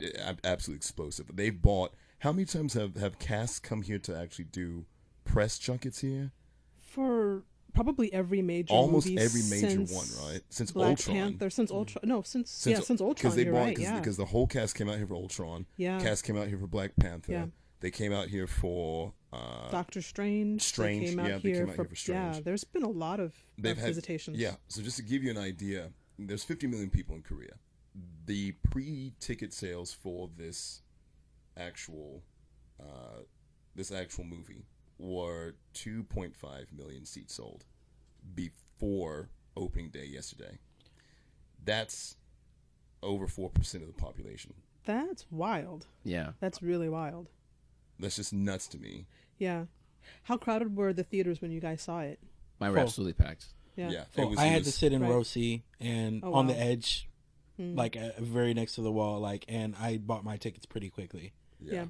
uh, 0.02 0.34
absolutely 0.44 0.78
explosive. 0.78 1.34
They've 1.34 1.60
bought. 1.62 1.94
How 2.20 2.32
many 2.32 2.44
times 2.44 2.74
have 2.74 2.96
have 2.96 3.18
casts 3.18 3.58
come 3.58 3.80
here 3.82 3.98
to 4.00 4.14
actually 4.14 4.46
do 4.46 4.84
press 5.24 5.58
junkets 5.58 6.00
here? 6.00 6.32
For 6.78 7.44
probably 7.74 8.12
every 8.12 8.42
major 8.42 8.72
Almost 8.74 9.08
every 9.08 9.42
major 9.42 9.70
since 9.70 9.92
one, 9.92 10.30
right? 10.30 10.40
Since 10.48 10.72
Black 10.72 10.90
Ultron. 10.90 11.16
Panther, 11.16 11.50
since 11.50 11.70
Ultron. 11.70 12.02
No, 12.04 12.22
since, 12.22 12.66
yeah, 12.66 12.80
since 12.80 13.00
Ultron. 13.00 13.14
Because 13.14 13.36
they 13.36 13.44
bought 13.44 13.58
right. 13.58 13.76
cause, 13.76 13.84
Yeah. 13.84 13.98
because 13.98 14.16
the 14.16 14.26
whole 14.26 14.46
cast 14.46 14.74
came 14.74 14.88
out 14.88 14.96
here 14.96 15.06
for 15.06 15.14
Ultron. 15.14 15.66
Yeah. 15.76 16.00
Cast 16.00 16.24
came 16.24 16.36
out 16.36 16.48
here 16.48 16.58
for 16.58 16.66
Black 16.66 16.92
Panther. 16.96 17.32
Yeah. 17.32 17.46
They 17.80 17.90
came 17.90 18.12
out 18.12 18.28
here 18.28 18.46
for. 18.46 19.14
Uh, 19.32 19.70
Doctor 19.70 20.02
Strange. 20.02 20.62
Strange, 20.62 21.00
They 21.00 21.10
came 21.10 21.20
out 21.20 21.28
yeah, 21.28 21.38
they 21.38 21.48
here 21.48 21.60
came 21.60 21.70
out 21.70 21.76
for, 21.76 21.82
here 21.82 21.88
for 21.88 21.96
Strange. 21.96 22.36
Yeah, 22.36 22.42
there's 22.42 22.64
been 22.64 22.82
a 22.82 22.90
lot 22.90 23.20
of, 23.20 23.34
they've 23.56 23.76
had 23.76 23.86
visitations. 23.88 24.38
Yeah. 24.38 24.56
So 24.68 24.82
just 24.82 24.96
to 24.96 25.02
give 25.02 25.22
you 25.22 25.30
an 25.30 25.38
idea, 25.38 25.90
there's 26.18 26.44
50 26.44 26.66
million 26.66 26.90
people 26.90 27.14
in 27.16 27.22
Korea. 27.22 27.54
The 28.26 28.52
pre-ticket 28.70 29.52
sales 29.52 29.92
for 29.92 30.28
this 30.36 30.82
actual, 31.56 32.22
uh, 32.80 33.22
this 33.74 33.90
actual 33.92 34.24
movie 34.24 34.64
were 35.00 35.54
2.5 35.74 36.32
million 36.76 37.04
seats 37.06 37.34
sold 37.34 37.64
before 38.34 39.28
opening 39.56 39.88
day 39.88 40.04
yesterday. 40.06 40.58
That's 41.64 42.16
over 43.02 43.26
four 43.26 43.48
percent 43.50 43.82
of 43.82 43.88
the 43.88 44.00
population. 44.00 44.54
That's 44.84 45.26
wild. 45.30 45.86
Yeah. 46.04 46.32
That's 46.40 46.62
really 46.62 46.88
wild. 46.88 47.28
That's 47.98 48.16
just 48.16 48.32
nuts 48.32 48.66
to 48.68 48.78
me. 48.78 49.06
Yeah. 49.38 49.64
How 50.24 50.36
crowded 50.38 50.76
were 50.76 50.92
the 50.92 51.04
theaters 51.04 51.40
when 51.42 51.50
you 51.50 51.60
guys 51.60 51.82
saw 51.82 52.00
it? 52.00 52.18
Mine 52.58 52.70
were 52.70 52.76
Full. 52.76 52.84
absolutely 52.84 53.12
packed. 53.24 53.46
Yeah. 53.76 53.90
Yeah, 53.90 54.04
Well, 54.16 54.26
it 54.26 54.30
was, 54.30 54.38
I 54.38 54.46
it 54.46 54.50
had 54.50 54.64
to 54.64 54.72
sit 54.72 54.92
in 54.92 55.02
Right. 55.02 55.10
row 55.10 55.22
C 55.22 55.62
and 55.78 56.22
Oh, 56.24 56.32
on 56.34 56.46
the 56.46 56.54
wow. 56.54 56.58
edge, 56.60 57.08
Hmm. 57.56 57.74
like 57.76 57.96
uh, 57.96 58.10
very 58.18 58.52
next 58.54 58.74
to 58.76 58.82
the 58.82 58.90
wall. 58.92 59.20
Like, 59.20 59.44
and 59.48 59.74
I 59.76 59.98
bought 59.98 60.24
my 60.24 60.36
tickets 60.38 60.66
pretty 60.66 60.88
quickly. 60.90 61.32
Yeah. 61.60 61.86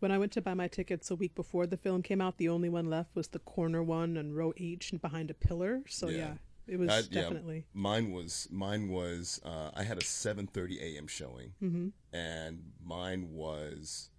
When 0.00 0.10
I 0.10 0.18
went 0.18 0.32
to 0.32 0.40
buy 0.42 0.54
my 0.54 0.66
tickets 0.68 1.10
a 1.10 1.14
week 1.14 1.34
before 1.34 1.66
the 1.66 1.76
film 1.76 2.02
came 2.02 2.20
out, 2.20 2.38
the 2.38 2.48
only 2.48 2.68
one 2.68 2.88
left 2.90 3.14
was 3.14 3.28
the 3.28 3.38
corner 3.38 3.82
one 3.82 4.16
on 4.16 4.32
row 4.32 4.52
H 4.56 4.92
and 4.92 5.00
behind 5.00 5.30
a 5.30 5.34
pillar. 5.34 5.82
So 5.88 6.08
Yeah. 6.08 6.16
yeah, 6.16 6.34
it 6.66 6.78
was 6.78 6.90
I- 6.90 6.98
yeah, 7.00 7.20
definitely. 7.22 7.66
mine 7.74 8.10
was 8.10 8.48
mine 8.50 8.88
was 8.88 9.40
uh, 9.44 9.70
I 9.74 9.82
had 9.84 9.98
a 9.98 10.02
7:30 10.02 10.80
a.m. 10.80 11.06
showing, 11.06 11.52
hmm 11.60 11.88
and 12.12 12.72
mine 12.82 13.32
was 13.32 14.10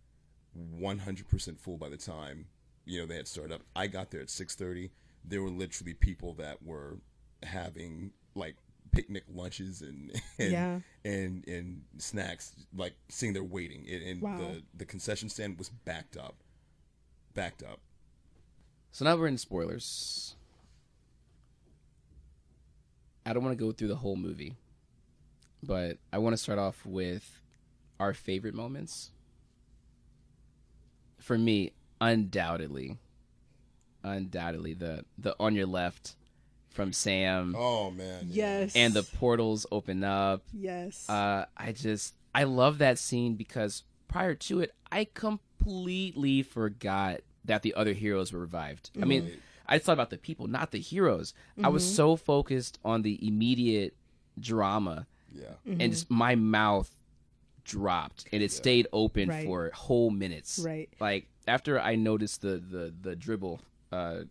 100% 0.57 1.59
full 1.59 1.77
by 1.77 1.89
the 1.89 1.97
time 1.97 2.47
you 2.85 3.00
know 3.00 3.05
they 3.05 3.15
had 3.15 3.27
started 3.27 3.53
up. 3.53 3.61
I 3.75 3.88
got 3.88 4.11
there 4.11 4.21
at 4.21 4.27
6:30. 4.29 4.91
There 5.23 5.41
were 5.41 5.50
literally 5.50 5.93
people 5.93 6.33
that 6.35 6.63
were 6.63 6.97
having 7.43 8.11
like 8.35 8.55
picnic 8.91 9.24
lunches 9.33 9.81
and 9.81 10.12
and 10.39 10.51
Yeah. 10.51 10.79
and, 11.05 11.48
and 11.48 11.83
snacks 11.98 12.53
like 12.75 12.93
sitting 13.10 13.33
there 13.33 13.43
waiting 13.43 13.86
and, 13.89 14.03
and 14.03 14.21
Wow. 14.21 14.38
the 14.38 14.63
the 14.75 14.86
concession 14.86 15.29
stand 15.29 15.57
was 15.57 15.69
backed 15.69 16.17
up 16.17 16.36
backed 17.33 17.63
up 17.63 17.79
So 18.91 19.05
now 19.05 19.15
we're 19.15 19.27
in 19.27 19.38
spoilers. 19.38 20.36
I 23.25 23.33
don't 23.33 23.43
want 23.43 23.57
to 23.57 23.63
go 23.63 23.71
through 23.71 23.88
the 23.89 23.95
whole 23.98 24.15
movie, 24.15 24.55
but 25.63 25.98
I 26.12 26.17
want 26.17 26.33
to 26.33 26.38
start 26.38 26.57
off 26.60 26.86
with 26.86 27.39
our 28.00 28.13
favorite 28.13 28.55
moments. 28.55 29.12
For 31.19 31.38
me, 31.38 31.71
undoubtedly, 32.01 32.98
undoubtedly 34.03 34.74
the 34.74 35.05
the 35.19 35.36
on 35.39 35.55
your 35.55 35.67
left 35.67 36.15
from 36.71 36.93
Sam 36.93 37.55
oh 37.57 37.91
man. 37.91 38.27
Yes. 38.29 38.75
and 38.75 38.93
the 38.93 39.03
portals 39.03 39.65
open 39.71 40.03
up. 40.03 40.41
yes. 40.53 41.07
Uh, 41.09 41.45
I 41.57 41.71
just 41.73 42.15
I 42.33 42.43
love 42.45 42.77
that 42.79 42.97
scene 42.97 43.35
because 43.35 43.83
prior 44.07 44.35
to 44.35 44.61
it, 44.61 44.73
I 44.91 45.05
completely 45.13 46.43
forgot 46.43 47.22
that 47.46 47.61
the 47.61 47.74
other 47.74 47.93
heroes 47.93 48.31
were 48.33 48.39
revived. 48.39 48.89
I 49.01 49.05
mean, 49.05 49.31
I 49.67 49.77
just 49.77 49.85
thought 49.85 49.93
about 49.93 50.09
the 50.11 50.17
people, 50.17 50.48
not 50.48 50.72
the 50.72 50.79
heroes. 50.79 51.33
I 51.63 51.69
was 51.69 51.83
so 51.96 52.15
focused 52.15 52.79
on 52.85 53.01
the 53.01 53.25
immediate 53.27 53.96
drama, 54.39 55.07
yeah 55.33 55.46
and 55.65 55.91
just 55.91 56.09
my 56.09 56.35
mouth 56.35 56.89
dropped, 57.63 58.25
and 58.31 58.41
it 58.41 58.51
stayed 58.51 58.87
open 58.93 59.29
Right. 59.29 59.46
for 59.46 59.72
whole 59.74 60.09
minutes. 60.09 60.59
Right. 60.59 60.89
Like 61.00 61.27
after 61.48 61.79
I 61.79 61.96
noticed 61.96 62.41
the 62.41 62.57
the 62.57 62.93
the 63.01 63.15
dribble 63.15 63.61
uh, 63.91 64.21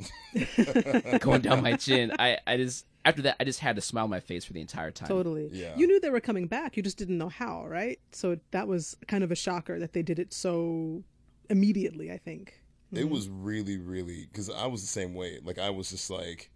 going 1.20 1.42
down 1.42 1.62
my 1.62 1.76
chin, 1.76 2.12
I 2.18 2.38
I 2.46 2.56
just 2.56 2.86
after 3.04 3.22
that 3.22 3.36
I 3.40 3.44
just 3.44 3.60
had 3.60 3.76
to 3.76 3.82
smile 3.82 4.04
on 4.04 4.10
my 4.10 4.20
face 4.20 4.44
for 4.44 4.52
the 4.52 4.60
entire 4.60 4.90
time. 4.90 5.08
Totally. 5.08 5.50
Yeah. 5.52 5.74
You 5.76 5.86
knew 5.86 6.00
they 6.00 6.10
were 6.10 6.20
coming 6.20 6.46
back. 6.46 6.76
You 6.76 6.82
just 6.82 6.98
didn't 6.98 7.18
know 7.18 7.28
how, 7.28 7.66
right? 7.66 7.98
So 8.12 8.38
that 8.52 8.68
was 8.68 8.96
kind 9.06 9.24
of 9.24 9.30
a 9.30 9.34
shocker 9.34 9.78
that 9.78 9.92
they 9.92 10.02
did 10.02 10.18
it 10.18 10.32
so 10.32 11.02
immediately, 11.48 12.10
I 12.10 12.18
think. 12.18 12.60
It 12.92 13.00
mm-hmm. 13.00 13.10
was 13.10 13.28
really, 13.28 13.78
really 13.78 14.26
because 14.30 14.50
I 14.50 14.66
was 14.66 14.80
the 14.80 14.88
same 14.88 15.14
way. 15.14 15.38
Like 15.42 15.58
I 15.58 15.70
was 15.70 15.90
just 15.90 16.10
like, 16.10 16.50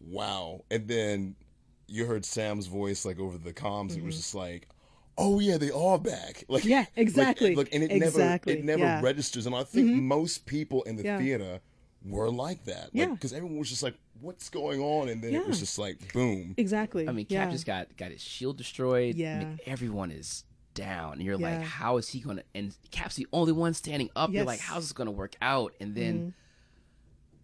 wow. 0.00 0.64
And 0.70 0.86
then 0.86 1.36
you 1.88 2.06
heard 2.06 2.24
Sam's 2.24 2.66
voice 2.66 3.04
like 3.04 3.18
over 3.18 3.38
the 3.38 3.52
comms. 3.52 3.96
It 3.96 4.02
was 4.02 4.14
mm-hmm. 4.14 4.20
just 4.20 4.34
like, 4.34 4.68
oh 5.18 5.40
yeah, 5.40 5.56
they 5.56 5.70
are 5.70 5.98
back. 5.98 6.44
Like 6.48 6.64
Yeah, 6.64 6.84
exactly. 6.96 7.54
Like, 7.54 7.68
and 7.72 7.82
it 7.82 7.92
Exactly, 7.92 8.54
never, 8.54 8.62
it 8.62 8.64
never 8.64 8.82
yeah. 8.82 9.00
registers. 9.02 9.46
And 9.46 9.54
I 9.54 9.64
think 9.64 9.88
mm-hmm. 9.88 10.06
most 10.06 10.46
people 10.46 10.82
in 10.84 10.96
the 10.96 11.04
Yeah. 11.04 11.18
theater 11.18 11.60
were 12.04 12.30
like 12.30 12.64
that. 12.64 12.84
Like, 12.84 12.90
Yeah. 12.94 13.06
because 13.06 13.32
everyone 13.32 13.58
was 13.58 13.68
just 13.68 13.82
like, 13.82 13.94
what's 14.20 14.48
going 14.48 14.80
on? 14.80 15.08
And 15.08 15.22
then 15.22 15.34
it 15.34 15.46
was 15.46 15.58
just 15.60 15.78
like, 15.78 16.12
boom. 16.12 16.54
Exactly. 16.56 17.08
I 17.08 17.12
mean, 17.12 17.26
yeah. 17.28 17.44
Cap 17.44 17.52
just 17.52 17.66
got 17.66 17.96
got 17.96 18.10
his 18.10 18.20
shield 18.22 18.56
destroyed. 18.58 19.14
I 19.16 19.18
Yeah. 19.18 19.38
mean, 19.40 19.58
everyone 19.66 20.10
is 20.10 20.44
down, 20.74 21.14
and 21.14 21.22
you're 21.22 21.36
like, 21.36 21.60
how 21.62 21.96
is 21.98 22.08
he 22.08 22.20
gonna? 22.20 22.42
And 22.54 22.74
Cap's 22.90 23.16
the 23.16 23.26
only 23.32 23.52
one 23.52 23.74
standing 23.74 24.10
up. 24.16 24.30
You're 24.32 24.44
like, 24.44 24.60
how's 24.60 24.84
this 24.84 24.92
gonna 24.92 25.10
work 25.10 25.34
out? 25.42 25.74
And 25.80 25.94
then, 25.94 26.34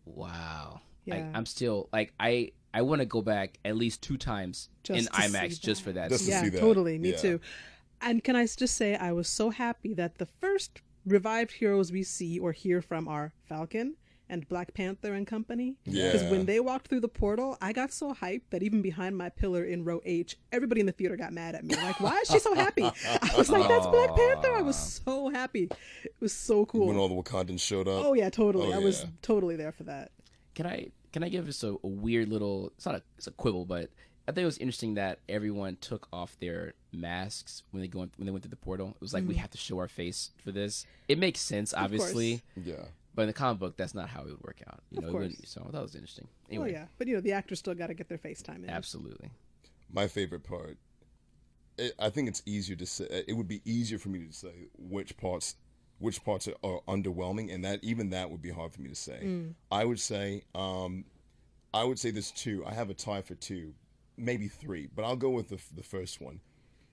mm-hmm. 0.06 0.20
wow, 0.20 0.80
Yeah. 1.04 1.16
I, 1.16 1.36
I'm 1.36 1.46
still 1.46 1.88
like, 1.92 2.12
I 2.18 2.52
I 2.74 2.82
want 2.82 3.00
to 3.00 3.06
go 3.06 3.22
back 3.22 3.58
at 3.64 3.76
least 3.76 4.02
two 4.02 4.16
times 4.18 4.68
Just 4.82 5.00
in 5.00 5.06
IMAX 5.06 5.58
just 5.60 5.82
for 5.82 5.92
that. 5.92 6.10
Just 6.10 6.24
to 6.26 6.30
yeah, 6.30 6.42
see 6.42 6.48
that. 6.50 6.60
totally. 6.60 6.98
Me 6.98 7.10
Yeah. 7.12 7.16
too. 7.16 7.40
And 8.00 8.22
can 8.22 8.36
I 8.36 8.46
just 8.46 8.76
say, 8.76 8.94
I 8.94 9.12
was 9.12 9.26
so 9.28 9.50
happy 9.50 9.94
that 9.94 10.18
the 10.18 10.26
first 10.26 10.82
revived 11.06 11.52
heroes 11.52 11.90
we 11.90 12.02
see 12.02 12.38
or 12.38 12.52
hear 12.52 12.80
from 12.82 13.08
are 13.08 13.32
Falcon 13.48 13.96
and 14.28 14.48
Black 14.48 14.74
Panther 14.74 15.14
and 15.14 15.26
company. 15.26 15.76
Because 15.84 16.22
Yeah. 16.22 16.30
when 16.30 16.46
they 16.46 16.60
walked 16.60 16.88
through 16.88 17.00
the 17.00 17.08
portal, 17.08 17.56
I 17.60 17.72
got 17.72 17.92
so 17.92 18.14
hyped 18.14 18.50
that 18.50 18.62
even 18.62 18.82
behind 18.82 19.16
my 19.16 19.28
pillar 19.28 19.64
in 19.64 19.84
row 19.84 20.00
H, 20.04 20.36
everybody 20.52 20.80
in 20.80 20.86
the 20.86 20.92
theater 20.92 21.16
got 21.16 21.32
mad 21.32 21.54
at 21.54 21.64
me. 21.64 21.74
Like, 21.74 22.00
why 22.00 22.18
is 22.18 22.28
she 22.28 22.38
so 22.38 22.54
happy? 22.54 22.82
I 23.06 23.30
was 23.36 23.48
like, 23.48 23.68
that's 23.68 23.86
Black 23.86 24.14
Panther. 24.14 24.54
I 24.54 24.62
was 24.62 24.76
so 24.76 25.28
happy. 25.28 25.68
It 26.04 26.14
was 26.20 26.32
so 26.32 26.66
cool. 26.66 26.88
When 26.88 26.96
all 26.96 27.08
the 27.08 27.14
Wakandans 27.14 27.60
showed 27.60 27.88
up. 27.88 28.04
oh 28.04 28.14
yeah, 28.14 28.30
totally. 28.30 28.72
Oh, 28.72 28.76
I 28.76 28.78
was 28.78 29.06
totally 29.22 29.56
there 29.56 29.72
for 29.72 29.84
that. 29.84 30.10
Can 30.54 30.66
I 30.66 30.88
can 31.12 31.22
I 31.22 31.28
give 31.28 31.46
just 31.46 31.64
a, 31.64 31.76
a 31.82 31.86
weird 31.86 32.28
little? 32.28 32.72
It's 32.76 32.86
not 32.86 32.96
a 32.96 33.02
it's 33.16 33.26
a 33.26 33.30
quibble, 33.32 33.64
but 33.64 33.90
I 34.28 34.32
think 34.32 34.42
it 34.42 34.46
was 34.46 34.58
interesting 34.58 34.94
that 34.94 35.20
everyone 35.26 35.78
took 35.80 36.06
off 36.12 36.36
their 36.38 36.74
masks 36.92 37.62
when 37.70 37.80
they 37.80 37.88
go 37.88 38.02
in, 38.02 38.10
when 38.16 38.26
they 38.26 38.30
went 38.30 38.44
through 38.44 38.50
the 38.50 38.56
portal. 38.56 38.90
It 38.90 39.00
was 39.00 39.14
like 39.14 39.22
we 39.22 39.30
mm-hmm. 39.30 39.40
have 39.40 39.50
to 39.52 39.58
show 39.58 39.78
our 39.78 39.88
face 39.88 40.32
for 40.44 40.52
this. 40.52 40.84
It 41.08 41.18
makes 41.18 41.40
sense, 41.40 41.72
obviously, 41.72 42.42
Yeah. 42.54 42.84
But 43.18 43.22
in 43.22 43.26
the 43.26 43.33
comic 43.33 43.59
book, 43.59 43.76
that's 43.76 43.94
not 43.94 44.09
how 44.09 44.20
it 44.20 44.26
would 44.26 44.42
work 44.42 44.62
out. 44.68 44.81
You 44.92 44.98
Of 44.98 45.04
know, 45.04 45.11
course. 45.11 45.22
wouldn't- 45.31 45.48
so 45.48 45.68
that 45.72 45.83
was 45.83 45.96
interesting. 45.96 46.28
Oh 46.31 46.46
Anyway, 46.50 46.70
yeah, 46.72 46.87
but 46.98 47.09
you 47.09 47.14
know 47.16 47.20
the 47.20 47.33
actors 47.33 47.59
still 47.59 47.74
got 47.74 47.88
to 47.88 47.94
get 47.94 48.09
their 48.09 48.18
FaceTime 48.18 48.62
in. 48.62 48.70
absolutely. 48.70 49.31
my 49.92 50.07
favorite 50.07 50.44
part 50.44 50.76
it, 51.78 51.94
i 51.98 52.11
think 52.11 52.28
it's 52.28 52.42
easier 52.46 52.76
to 52.76 52.85
say 52.87 53.07
it 53.26 53.33
would 53.37 53.48
be 53.48 53.61
easier 53.64 53.98
for 53.98 54.09
me 54.11 54.18
to 54.26 54.33
say 54.33 54.68
which 54.78 55.16
parts 55.16 55.57
which 55.98 56.22
parts 56.24 56.46
are, 56.48 56.54
are 56.62 56.81
underwhelming 56.87 57.52
and 57.52 57.64
that 57.64 57.83
even 57.83 58.11
that 58.11 58.31
would 58.31 58.42
be 58.42 58.50
hard 58.50 58.72
for 58.72 58.81
me 58.83 58.88
to 58.88 58.94
say 58.94 59.20
i 59.72 59.85
would 59.85 59.98
say 60.00 60.42
um 60.54 61.04
i 61.74 61.83
would 61.85 61.98
say 61.98 62.11
there's 62.11 62.31
two 62.33 62.64
i 62.66 62.72
have 62.74 62.90
a 62.90 62.94
tie 62.94 63.22
for 63.22 63.35
two 63.37 63.72
maybe 64.16 64.46
three 64.48 64.88
but 64.94 65.04
i'll 65.04 65.16
go 65.16 65.31
with 65.31 65.48
the, 65.48 65.59
the 65.74 65.83
first 65.83 66.20
one 66.20 66.38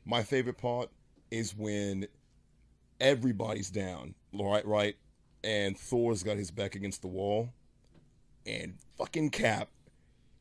my 0.05 0.23
favorite 0.23 0.57
part 0.57 0.89
is 1.31 1.55
when 1.55 2.07
everybody's 3.01 3.69
down 3.69 4.13
right 4.33 4.65
right 4.65 4.95
and 5.45 5.77
thor's 5.77 6.23
got 6.23 6.37
his 6.37 6.51
back 6.51 6.75
against 6.75 7.01
the 7.01 7.07
wall 7.07 7.49
and 8.45 8.75
fucking 8.97 9.29
cap 9.29 9.69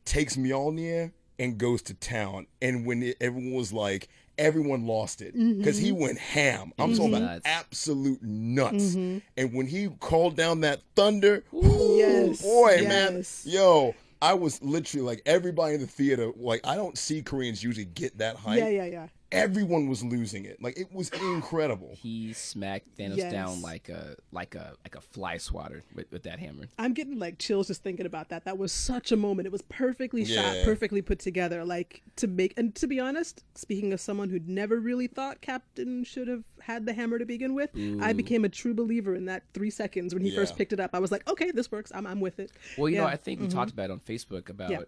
takes 0.05 0.35
Mjolnir 0.35 1.11
and 1.39 1.57
goes 1.57 1.81
to 1.83 1.93
town. 1.93 2.47
And 2.61 2.85
when 2.85 3.03
it, 3.03 3.17
everyone 3.19 3.53
was 3.53 3.73
like, 3.73 4.07
everyone 4.37 4.85
lost 4.85 5.21
it 5.21 5.33
because 5.33 5.77
he 5.77 5.91
mm-hmm. 5.91 6.01
went 6.01 6.17
ham. 6.17 6.73
I'm 6.77 6.93
talking 6.93 7.15
about 7.15 7.21
Nuts. 7.21 7.41
absolute 7.45 8.21
nuts. 8.21 8.95
Mm-hmm. 8.95 9.19
And 9.37 9.53
when 9.53 9.67
he 9.67 9.89
called 9.99 10.35
down 10.35 10.61
that 10.61 10.81
thunder, 10.95 11.43
Yes, 11.51 12.41
boy, 12.41 12.85
man, 12.87 13.23
yo. 13.43 13.95
I 14.21 14.33
was 14.33 14.61
literally 14.63 15.05
like 15.05 15.21
everybody 15.25 15.75
in 15.75 15.81
the 15.81 15.87
theater. 15.87 16.31
Like 16.35 16.65
I 16.65 16.75
don't 16.75 16.97
see 16.97 17.21
Koreans 17.21 17.63
usually 17.63 17.85
get 17.85 18.17
that 18.17 18.37
hype. 18.37 18.57
Yeah, 18.57 18.69
yeah, 18.69 18.85
yeah. 18.85 19.07
Everyone 19.31 19.87
was 19.87 20.03
losing 20.03 20.45
it. 20.45 20.61
Like 20.61 20.77
it 20.79 20.93
was 20.93 21.09
incredible. 21.09 21.97
He 22.01 22.33
smacked 22.33 22.97
Thanos 22.97 23.17
Yes. 23.17 23.31
down 23.31 23.61
like 23.61 23.89
a 23.89 24.15
like 24.31 24.55
a 24.55 24.73
like 24.83 24.95
a 24.95 25.01
fly 25.01 25.37
swatter 25.37 25.83
with, 25.93 26.11
with 26.11 26.23
that 26.23 26.39
hammer. 26.39 26.65
I'm 26.77 26.93
getting 26.93 27.19
like 27.19 27.37
chills 27.39 27.67
just 27.67 27.83
thinking 27.83 28.05
about 28.05 28.29
that. 28.29 28.45
That 28.45 28.57
was 28.57 28.71
such 28.71 29.11
a 29.11 29.17
moment. 29.17 29.45
It 29.45 29.51
was 29.51 29.61
perfectly 29.63 30.25
shot, 30.25 30.55
perfectly 30.63 31.01
put 31.01 31.19
together. 31.19 31.63
Like 31.65 32.01
to 32.17 32.27
make 32.27 32.53
and 32.57 32.73
to 32.75 32.87
be 32.87 32.99
honest, 32.99 33.43
speaking 33.55 33.93
of 33.93 33.99
someone 33.99 34.29
who'd 34.29 34.47
never 34.47 34.79
really 34.79 35.07
thought 35.07 35.41
Captain 35.41 36.03
should 36.03 36.27
have 36.27 36.43
had 36.61 36.85
the 36.85 36.93
hammer 36.93 37.19
to 37.19 37.25
begin 37.25 37.53
with, 37.55 37.71
I 38.01 38.13
became 38.13 38.45
a 38.45 38.49
true 38.49 38.73
believer 38.73 39.15
in 39.15 39.25
that 39.25 39.43
three 39.53 39.69
seconds 39.69 40.13
when 40.13 40.23
he 40.23 40.35
first 40.35 40.55
picked 40.57 40.73
it 40.73 40.79
up. 40.79 40.91
I 40.93 40.99
was 40.99 41.11
like, 41.11 41.27
okay, 41.29 41.51
this 41.51 41.71
works. 41.71 41.91
I'm 41.93 42.05
I'm 42.07 42.19
with 42.21 42.39
it. 42.39 42.51
Well, 42.77 42.89
you 42.89 42.97
know, 42.97 43.03
Yeah. 43.03 43.09
I 43.09 43.17
think 43.17 43.39
we 43.39 43.47
mm-hmm. 43.47 43.57
talked 43.57 43.71
about 43.71 43.85
it 43.85 43.91
on 43.91 43.99
Facebook 43.99 44.49
about 44.49 44.71
Yeah. 44.71 44.81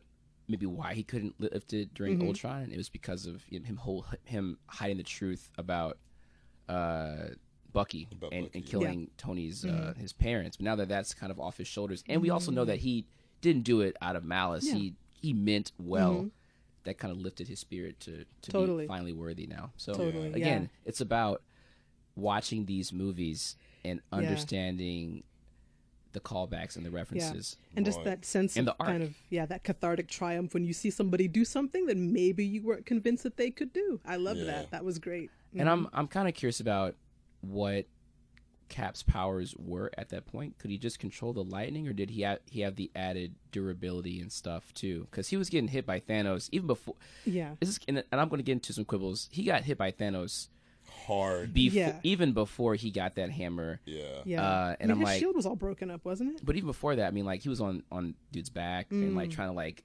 Maybe 0.47 0.65
why 0.65 0.93
he 0.93 1.03
couldn't 1.03 1.35
lift 1.39 1.73
it 1.73 1.93
during 1.93 2.25
Ultron, 2.25 2.63
and 2.63 2.73
it 2.73 2.77
was 2.77 2.89
because 2.89 3.25
of 3.25 3.43
you 3.49 3.59
know, 3.59 3.65
him 3.65 3.77
whole, 3.77 4.05
him 4.25 4.57
hiding 4.67 4.97
the 4.97 5.03
truth 5.03 5.49
about 5.57 5.97
uh, 6.69 7.27
Bucky 7.73 8.07
About 8.11 8.33
and, 8.33 8.45
Bucky, 8.45 8.57
and 8.57 8.65
yeah. 8.65 8.71
killing 8.71 9.09
Tony's 9.17 9.65
uh, 9.65 9.93
his 9.97 10.13
parents. 10.13 10.57
But 10.57 10.63
now 10.65 10.75
that 10.75 10.89
that's 10.89 11.13
kind 11.13 11.31
of 11.31 11.39
off 11.39 11.57
his 11.57 11.67
shoulders, 11.67 12.03
and 12.07 12.21
we 12.21 12.29
also 12.29 12.51
know 12.51 12.65
that 12.65 12.79
he 12.79 13.05
didn't 13.41 13.63
do 13.63 13.81
it 13.81 13.95
out 14.01 14.15
of 14.15 14.23
malice. 14.23 14.65
Yeah. 14.65 14.75
He 14.75 14.93
he 15.21 15.33
meant 15.33 15.71
well. 15.77 16.29
That 16.83 16.97
kind 16.97 17.11
of 17.11 17.17
lifted 17.17 17.49
his 17.49 17.59
spirit 17.59 17.99
to 18.01 18.23
to 18.43 18.51
Totally. 18.51 18.85
be 18.85 18.87
finally 18.87 19.11
worthy 19.11 19.45
now. 19.45 19.71
So 19.75 19.93
Totally, 19.93 20.31
again, 20.31 20.61
yeah. 20.63 20.89
it's 20.89 21.01
about 21.01 21.41
watching 22.15 22.65
these 22.65 22.93
movies 22.93 23.57
and 23.83 24.01
understanding 24.11 25.23
the 26.13 26.19
callbacks 26.19 26.75
and 26.75 26.85
the 26.85 26.91
references. 26.91 27.57
And 27.75 27.85
just 27.85 27.97
Right. 27.97 28.05
that 28.05 28.25
sense 28.25 28.55
And 28.55 28.67
of 28.67 28.77
the 28.77 28.83
art. 28.83 28.91
kind 28.91 29.03
of 29.03 29.15
yeah, 29.29 29.45
that 29.45 29.63
cathartic 29.63 30.07
triumph 30.07 30.53
when 30.53 30.63
you 30.63 30.73
see 30.73 30.89
somebody 30.89 31.27
do 31.27 31.45
something 31.45 31.85
that 31.87 31.97
maybe 31.97 32.45
you 32.45 32.63
weren't 32.63 32.85
convinced 32.85 33.23
that 33.23 33.37
they 33.37 33.51
could 33.51 33.73
do. 33.73 33.99
I 34.05 34.15
love 34.15 34.37
Yeah. 34.37 34.45
that. 34.45 34.71
That 34.71 34.85
was 34.85 34.99
great. 34.99 35.29
And 35.55 35.69
I'm 35.69 35.85
mm-hmm. 35.85 35.95
I'm 35.99 36.07
kind 36.07 36.27
of 36.27 36.33
curious 36.33 36.59
about 36.59 36.95
what 37.41 37.85
Cap's 38.69 39.01
powers 39.01 39.55
were 39.57 39.91
at 39.97 40.09
that 40.09 40.25
point. 40.25 40.57
Could 40.57 40.71
he 40.71 40.77
just 40.77 40.99
control 40.99 41.31
the 41.31 41.43
lightning, 41.43 41.87
or 41.87 41.93
did 41.93 42.09
he 42.09 42.21
have 42.23 42.39
he 42.49 42.61
have 42.61 42.75
the 42.75 42.91
added 42.95 43.35
durability 43.51 44.19
and 44.19 44.29
stuff 44.31 44.73
too? 44.73 45.07
Because 45.09 45.29
he 45.29 45.37
was 45.37 45.49
getting 45.49 45.69
hit 45.69 45.85
by 45.85 46.01
Thanos 46.01 46.49
even 46.51 46.67
before. 46.67 46.95
Yeah. 47.25 47.55
This 47.61 47.69
is, 47.69 47.79
and 47.87 48.03
and 48.11 48.19
I'm 48.21 48.27
going 48.27 48.39
to 48.39 48.43
get 48.43 48.53
into 48.53 48.73
some 48.73 48.83
quibbles. 48.83 49.29
He 49.31 49.43
got 49.43 49.63
hit 49.63 49.77
by 49.77 49.91
Thanos 49.91 50.49
Hard. 51.05 51.53
before, 51.53 51.77
Yeah. 51.79 51.99
even 52.03 52.33
before 52.33 52.75
he 52.75 52.91
got 52.91 53.15
that 53.15 53.29
hammer. 53.29 53.79
Yeah. 53.85 54.01
Yeah. 54.25 54.41
Uh, 54.47 54.75
and 54.79 54.91
I 54.91 54.93
I'm 54.93 54.99
his 54.99 55.05
like- 55.05 55.19
shield 55.19 55.35
was 55.35 55.45
all 55.45 55.55
broken 55.55 55.91
up, 55.91 56.03
wasn't 56.05 56.35
it? 56.35 56.41
But 56.45 56.55
even 56.55 56.67
before 56.67 56.95
that, 56.95 57.07
I 57.07 57.11
mean, 57.11 57.25
like 57.25 57.41
he 57.41 57.49
was 57.49 57.61
on 57.61 57.83
on 57.91 58.15
dude's 58.31 58.49
back 58.49 58.87
and 58.91 59.13
Mm. 59.13 59.15
like 59.15 59.29
trying 59.31 59.49
to 59.49 59.53
like 59.55 59.83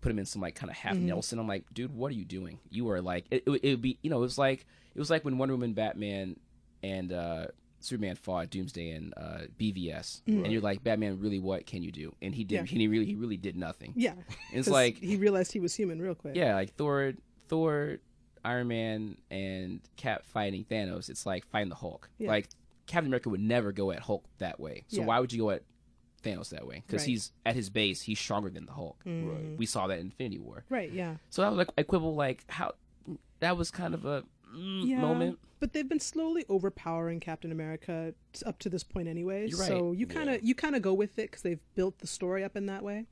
put 0.00 0.10
him 0.10 0.18
in 0.18 0.24
some 0.26 0.40
like 0.42 0.54
kind 0.54 0.70
of 0.70 0.76
half 0.76 0.94
Mm-hmm. 0.94 1.06
Nelson. 1.06 1.38
I'm 1.38 1.46
like, 1.48 1.64
dude, 1.72 1.94
what 1.94 2.10
are 2.10 2.14
you 2.14 2.24
doing? 2.24 2.58
You 2.70 2.88
are 2.90 3.00
like, 3.02 3.26
it, 3.30 3.42
it, 3.46 3.50
it 3.62 3.70
would 3.70 3.82
be, 3.82 3.98
you 4.02 4.10
know, 4.10 4.16
it 4.16 4.20
was 4.20 4.38
like 4.38 4.66
it 4.94 4.98
was 4.98 5.10
like 5.10 5.24
when 5.24 5.38
Wonder 5.38 5.54
Woman, 5.54 5.72
Batman, 5.74 6.36
and 6.82 7.12
uh, 7.12 7.46
Superman 7.80 8.16
fought 8.16 8.50
Doomsday 8.50 8.90
and 8.90 9.14
uh, 9.16 9.40
BVS, 9.58 10.22
and 10.26 10.50
you're 10.50 10.60
like, 10.60 10.82
Batman, 10.82 11.20
really, 11.20 11.38
what 11.38 11.64
can 11.66 11.82
you 11.82 11.92
do? 11.92 12.14
And 12.20 12.34
he 12.34 12.44
did, 12.44 12.60
Mm. 12.64 12.72
Yeah. 12.72 12.78
he 12.78 12.88
really, 12.88 13.06
he 13.06 13.14
really 13.14 13.36
did 13.36 13.56
nothing. 13.56 13.92
Yeah. 13.96 14.14
It's 14.52 14.68
like, 14.80 14.96
he 14.98 15.16
realized 15.16 15.52
he 15.52 15.60
was 15.60 15.74
human 15.74 16.00
real 16.02 16.14
quick. 16.14 16.34
yeah, 16.34 16.54
like 16.54 16.74
Thor, 16.74 17.12
Thor, 17.48 17.98
Iron 18.44 18.68
Man, 18.68 19.16
and 19.30 19.80
Cap 19.96 20.24
fighting 20.26 20.64
Thanos. 20.64 21.08
It's 21.08 21.26
like 21.26 21.46
fighting 21.46 21.68
the 21.68 21.74
Hulk. 21.76 22.08
Yeah. 22.18 22.28
Like 22.28 22.48
Captain 22.86 23.06
America 23.08 23.28
would 23.28 23.40
never 23.40 23.72
go 23.72 23.90
at 23.92 24.00
Hulk 24.00 24.24
that 24.38 24.58
way. 24.58 24.84
So 24.88 25.00
Yeah. 25.00 25.06
why 25.06 25.20
would 25.20 25.32
you 25.32 25.40
go 25.42 25.50
at 25.50 25.62
Thanos 26.22 26.50
that 26.50 26.66
way? 26.66 26.82
Because 26.86 27.02
Right. 27.02 27.08
he's 27.10 27.32
at 27.46 27.54
his 27.54 27.70
base, 27.70 28.02
he's 28.02 28.18
stronger 28.18 28.50
than 28.50 28.66
the 28.66 28.72
Hulk. 28.72 29.00
Right. 29.06 29.56
We 29.56 29.66
saw 29.66 29.86
that 29.86 29.98
in 29.98 30.06
Infinity 30.06 30.38
War. 30.38 30.64
Right. 30.68 30.92
Yeah. 30.92 31.16
So 31.30 31.42
I 31.42 31.48
was 31.48 31.56
like, 31.58 31.68
I 31.78 31.82
quibble 31.82 32.14
like 32.14 32.44
how 32.50 32.74
that 33.40 33.56
was 33.56 33.70
kind 33.70 33.94
of 33.94 34.04
a 34.04 34.24
mm, 34.54 34.86
Yeah. 34.86 35.00
moment. 35.00 35.38
But 35.60 35.72
they've 35.74 35.88
been 35.88 36.00
slowly 36.00 36.44
overpowering 36.48 37.20
Captain 37.20 37.52
America 37.52 38.14
up 38.46 38.58
to 38.60 38.68
this 38.70 38.82
point, 38.82 39.08
anyways. 39.08 39.50
You're 39.50 39.60
right. 39.60 39.68
So 39.68 39.92
you 39.92 40.06
kind 40.06 40.28
of 40.30 40.36
Yeah. 40.36 40.48
you 40.48 40.54
kind 40.54 40.74
of 40.74 40.82
go 40.82 40.92
with 40.94 41.18
it 41.18 41.30
because 41.30 41.42
they've 41.42 41.60
built 41.74 41.98
the 41.98 42.06
story 42.06 42.42
up 42.42 42.56
in 42.56 42.66
that 42.66 42.82
way. 42.82 43.06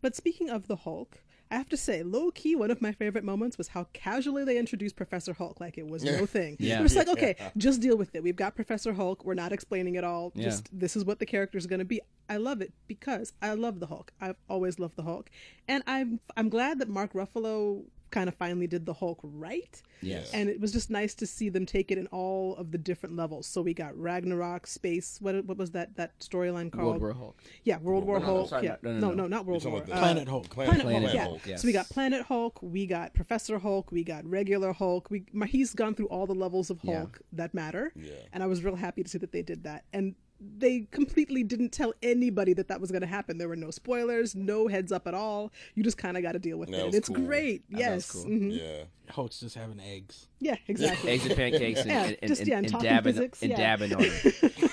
But 0.00 0.16
speaking 0.16 0.48
of 0.48 0.66
the 0.66 0.76
Hulk, 0.76 1.22
I 1.50 1.56
have 1.56 1.68
to 1.70 1.76
say, 1.76 2.02
low 2.02 2.30
key, 2.30 2.54
one 2.54 2.70
of 2.70 2.80
my 2.80 2.92
favorite 2.92 3.24
moments 3.24 3.58
was 3.58 3.68
how 3.68 3.88
casually 3.92 4.44
they 4.44 4.56
introduced 4.56 4.94
Professor 4.94 5.32
Hulk, 5.32 5.60
like 5.60 5.78
it 5.78 5.86
was 5.88 6.04
no 6.04 6.24
thing. 6.24 6.56
Yeah. 6.60 6.78
It 6.78 6.82
was 6.82 6.94
like, 6.94 7.08
okay, 7.08 7.34
just 7.56 7.80
deal 7.80 7.96
with 7.96 8.14
it. 8.14 8.22
We've 8.22 8.36
got 8.36 8.54
Professor 8.54 8.92
Hulk. 8.92 9.24
We're 9.24 9.34
not 9.34 9.52
explaining 9.52 9.96
it 9.96 10.04
all. 10.04 10.32
Yeah. 10.34 10.44
Just 10.44 10.68
this 10.78 10.94
is 10.94 11.04
what 11.04 11.18
the 11.18 11.26
character 11.26 11.58
is 11.58 11.66
going 11.66 11.80
to 11.80 11.84
be. 11.84 12.00
I 12.28 12.36
love 12.36 12.60
it 12.60 12.72
because 12.86 13.32
I 13.42 13.54
love 13.54 13.80
the 13.80 13.86
Hulk. 13.86 14.12
I've 14.20 14.36
always 14.48 14.78
loved 14.78 14.96
the 14.96 15.02
Hulk, 15.02 15.28
and 15.66 15.82
I'm 15.86 16.20
I'm 16.36 16.48
glad 16.48 16.78
that 16.78 16.88
Mark 16.88 17.12
Ruffalo 17.12 17.84
kind 18.10 18.28
of 18.28 18.34
finally 18.34 18.66
did 18.66 18.86
the 18.86 18.94
Hulk 18.94 19.20
right. 19.22 19.80
Yes. 20.02 20.30
And 20.32 20.48
it 20.48 20.60
was 20.60 20.72
just 20.72 20.88
nice 20.90 21.14
to 21.16 21.26
see 21.26 21.48
them 21.50 21.66
take 21.66 21.90
it 21.90 21.98
in 21.98 22.06
all 22.08 22.56
of 22.56 22.70
the 22.70 22.78
different 22.78 23.16
levels. 23.16 23.46
So 23.46 23.60
we 23.62 23.74
got 23.74 23.96
Ragnarok, 23.98 24.66
space. 24.66 25.18
What 25.20 25.44
what 25.44 25.58
was 25.58 25.70
that 25.72 25.96
that 25.96 26.18
storyline 26.20 26.72
called? 26.72 26.86
World 26.86 27.02
War 27.02 27.12
Hulk. 27.12 27.42
Yeah, 27.64 27.78
World 27.78 28.04
War 28.04 28.18
no, 28.18 28.26
no, 28.26 28.32
Hulk. 28.32 28.48
sorry, 28.48 28.64
yeah, 28.66 28.76
no, 28.82 28.92
no, 28.92 28.98
no, 28.98 29.08
no. 29.08 29.14
no, 29.14 29.26
not 29.26 29.46
World 29.46 29.64
War. 29.64 29.80
talking 29.80 29.94
Uh, 29.94 29.98
Planet 29.98 30.28
Hulk. 30.28 30.48
Planet, 30.50 30.80
Planet 30.80 31.02
Hulk, 31.02 31.14
yeah. 31.14 31.24
Hulk, 31.24 31.40
yes. 31.46 31.62
So 31.62 31.66
we 31.66 31.72
got 31.72 31.88
Planet 31.90 32.22
Hulk, 32.22 32.58
we 32.62 32.86
got 32.86 33.12
Professor 33.14 33.58
Hulk, 33.58 33.92
we 33.92 34.02
got 34.04 34.24
regular 34.24 34.72
Hulk. 34.72 35.10
We 35.10 35.24
he's 35.46 35.74
gone 35.74 35.94
through 35.94 36.08
all 36.08 36.26
the 36.26 36.34
levels 36.34 36.70
of 36.70 36.78
Yeah. 36.82 36.98
Hulk 36.98 37.20
that 37.32 37.52
matter, 37.54 37.92
Yeah. 37.94 38.12
and 38.32 38.42
I 38.42 38.46
was 38.46 38.64
real 38.64 38.76
happy 38.76 39.02
to 39.02 39.08
see 39.08 39.18
that 39.18 39.32
they 39.32 39.42
did 39.42 39.64
that. 39.64 39.84
And 39.92 40.14
they 40.58 40.86
completely 40.90 41.42
didn't 41.42 41.70
tell 41.70 41.92
anybody 42.02 42.52
that 42.54 42.68
that 42.68 42.80
was 42.80 42.90
going 42.90 43.02
to 43.02 43.06
happen. 43.06 43.38
There 43.38 43.48
were 43.48 43.56
no 43.56 43.70
spoilers, 43.70 44.34
no 44.34 44.68
heads 44.68 44.90
up 44.92 45.06
at 45.06 45.14
all. 45.14 45.52
You 45.74 45.82
just 45.82 45.98
kind 45.98 46.16
of 46.16 46.22
got 46.22 46.32
to 46.32 46.38
deal 46.38 46.56
with 46.58 46.70
That 46.70 46.80
it. 46.80 46.86
was 46.86 46.94
It's 46.94 47.08
cool. 47.08 47.16
great. 47.24 47.70
That 47.70 47.78
yes. 47.78 48.10
cool. 48.10 48.24
Mhm. 48.24 48.58
Yeah. 48.58 48.84
Hulk's 49.10 49.40
just 49.40 49.56
having 49.56 49.80
eggs. 49.80 50.28
Yeah, 50.38 50.56
exactly. 50.68 51.10
Eggs 51.10 51.26
and 51.26 51.34
pancakes 51.36 51.80
and, 51.80 51.90
Yeah, 51.90 52.04
and, 52.04 52.16
and, 52.22 52.28
just, 52.28 52.46
yeah, 52.46 52.56
and 52.58 52.66
and 52.66 52.72
talking 52.72 52.88
dabbing 52.88 53.12
physics, 53.14 53.42
and 53.42 53.50
yeah. 53.50 53.56
dabbing 53.56 53.94
on 53.94 54.00
it. 54.02 54.70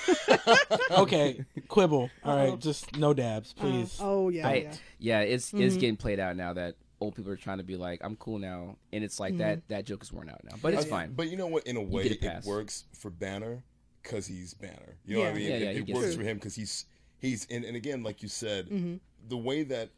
Okay, 0.91 1.43
quibble. 1.67 2.10
All 2.23 2.32
Uh-oh. 2.38 2.49
right, 2.51 2.60
just 2.60 2.95
no 2.97 3.13
dabs, 3.13 3.53
Uh, 3.58 3.62
please. 3.62 3.97
oh 3.99 4.30
yeah, 4.30 4.47
I, 4.47 4.53
yeah. 4.56 4.73
yeah, 4.99 5.19
it's 5.21 5.53
it's 5.53 5.75
Mhm. 5.75 5.80
getting 5.80 5.95
played 5.97 6.19
out 6.19 6.36
now 6.38 6.53
that 6.53 6.75
old 7.01 7.15
people 7.15 7.32
are 7.32 7.36
trying 7.38 7.58
to 7.58 7.63
be 7.63 7.75
like, 7.75 7.99
I'm 8.03 8.15
cool 8.15 8.39
now, 8.39 8.77
and 8.93 9.03
it's 9.03 9.19
like 9.19 9.38
that 9.38 9.67
that 9.69 9.86
joke 9.86 10.03
is 10.03 10.12
worn 10.13 10.30
out 10.30 10.41
now, 10.43 10.56
but 10.62 10.73
it's 10.73 10.86
I- 10.86 10.89
fine. 10.89 11.13
But 11.13 11.30
you 11.30 11.38
know 11.38 11.47
what? 11.47 11.65
In 11.67 11.75
a 11.77 11.82
way, 11.82 12.10
get 12.10 12.23
a 12.23 12.38
it 12.38 12.45
works 12.45 12.86
for 12.97 13.10
Banner 13.10 13.63
because 14.08 14.26
he's 14.26 14.54
Banner. 14.54 14.98
You 15.06 15.17
know 15.17 15.24
what 15.24 15.32
I 15.32 15.34
mean? 15.34 15.48
Yeah, 15.50 15.56
it 15.56 15.62
yeah, 15.63 15.72
he 15.84 15.91
it 15.91 15.96
works 15.96 16.13
it. 16.13 16.17
for 16.17 16.24
him 16.24 16.38
because 16.38 16.56
he's 16.56 16.86
he's 17.20 17.46
and, 17.50 17.63
and 17.65 17.76
again, 17.76 18.04
like 18.04 18.22
you 18.24 18.30
said, 18.30 18.70
Mm-hmm. 18.70 18.96
the 19.28 19.38
way 19.38 19.63
that 19.63 19.89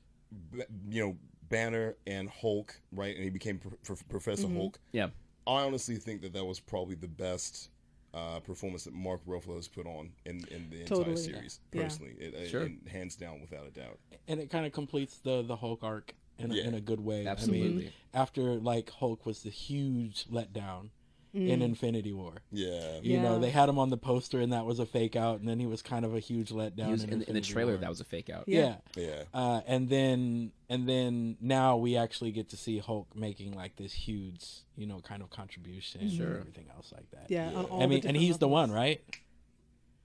you 0.89 1.05
know 1.05 1.17
Banner 1.49 1.95
and 2.07 2.29
Hulk, 2.29 2.79
right? 2.91 3.15
And 3.15 3.23
he 3.23 3.29
became 3.29 3.57
Pro- 3.59 3.71
Pro- 3.83 3.95
Professor 4.09 4.47
Mm-hmm. 4.47 4.57
Hulk. 4.57 4.79
yeah, 4.91 5.07
I 5.47 5.63
honestly 5.63 5.95
think 5.97 6.21
that 6.21 6.33
that 6.33 6.45
was 6.45 6.59
probably 6.59 6.95
the 6.95 7.07
best 7.07 7.69
uh, 8.13 8.39
performance 8.39 8.83
that 8.85 8.93
Mark 8.93 9.21
Ruffalo 9.27 9.55
has 9.55 9.67
put 9.67 9.85
on 9.85 10.11
in, 10.25 10.43
in 10.49 10.69
the 10.71 10.83
Totally. 10.85 11.11
entire 11.11 11.15
series. 11.17 11.59
Yeah. 11.71 11.83
Personally, 11.83 12.15
it, 12.19 12.33
it- 12.33 12.49
Sure. 12.49 12.61
and 12.63 12.79
hands 12.87 13.15
down, 13.15 13.39
without 13.41 13.67
a 13.67 13.71
doubt. 13.71 13.99
and 14.27 14.39
it 14.39 14.49
kind 14.49 14.65
of 14.65 14.71
completes 14.71 15.19
the 15.19 15.43
the 15.43 15.55
Hulk 15.55 15.83
arc 15.83 16.13
in 16.39 16.51
a, 16.51 16.55
Yeah. 16.55 16.63
in 16.63 16.73
a 16.73 16.81
good 16.81 16.99
way. 17.01 17.27
I 17.27 17.31
Absolutely. 17.31 17.83
mean, 17.83 17.91
after 18.13 18.55
like 18.55 18.89
Hulk 18.89 19.25
was 19.25 19.43
the 19.43 19.49
huge 19.51 20.25
letdown 20.27 20.89
Mm. 21.35 21.47
in 21.47 21.61
Infinity 21.61 22.11
War. 22.11 22.33
Yeah. 22.51 22.99
You 23.03 23.19
know, 23.19 23.37
they 23.37 23.51
had 23.51 23.69
him 23.69 23.77
on 23.77 23.91
the 23.91 23.97
poster, 23.97 24.39
and 24.41 24.51
that 24.51 24.65
was 24.65 24.79
a 24.79 24.85
fake 24.87 25.15
out, 25.15 25.39
and 25.39 25.47
then 25.47 25.59
he 25.59 25.67
was 25.67 25.83
kind 25.83 26.03
of 26.03 26.15
a 26.15 26.19
huge 26.19 26.49
letdown. 26.49 26.85
he 26.85 26.91
was 26.91 27.03
in, 27.03 27.13
in, 27.13 27.21
in 27.21 27.33
the 27.35 27.41
trailer. 27.41 27.73
War. 27.73 27.81
That 27.81 27.89
was 27.89 27.99
a 28.01 28.03
fake 28.05 28.31
out. 28.31 28.45
yeah. 28.47 28.77
Yeah. 28.95 29.23
Uh, 29.33 29.61
and 29.67 29.89
then 29.89 30.51
and 30.69 30.89
then 30.89 31.37
now 31.39 31.77
we 31.77 31.97
actually 31.97 32.31
get 32.31 32.49
to 32.49 32.57
see 32.57 32.79
Hulk 32.79 33.15
making 33.15 33.53
like 33.53 33.75
this 33.75 33.93
huge, 33.93 34.43
you 34.75 34.87
know, 34.87 35.01
kind 35.01 35.21
of 35.21 35.29
contribution 35.29 36.09
Sure. 36.09 36.25
and 36.27 36.39
everything 36.39 36.65
else 36.75 36.91
like 36.95 37.09
that. 37.11 37.25
Yeah, 37.29 37.49
on 37.49 37.65
all 37.65 37.77
I 37.79 37.83
the 37.83 37.87
mean, 37.87 37.93
and 37.97 38.01
different 38.01 38.17
he's 38.17 38.37
the 38.39 38.47
one, 38.47 38.71
right? 38.71 39.01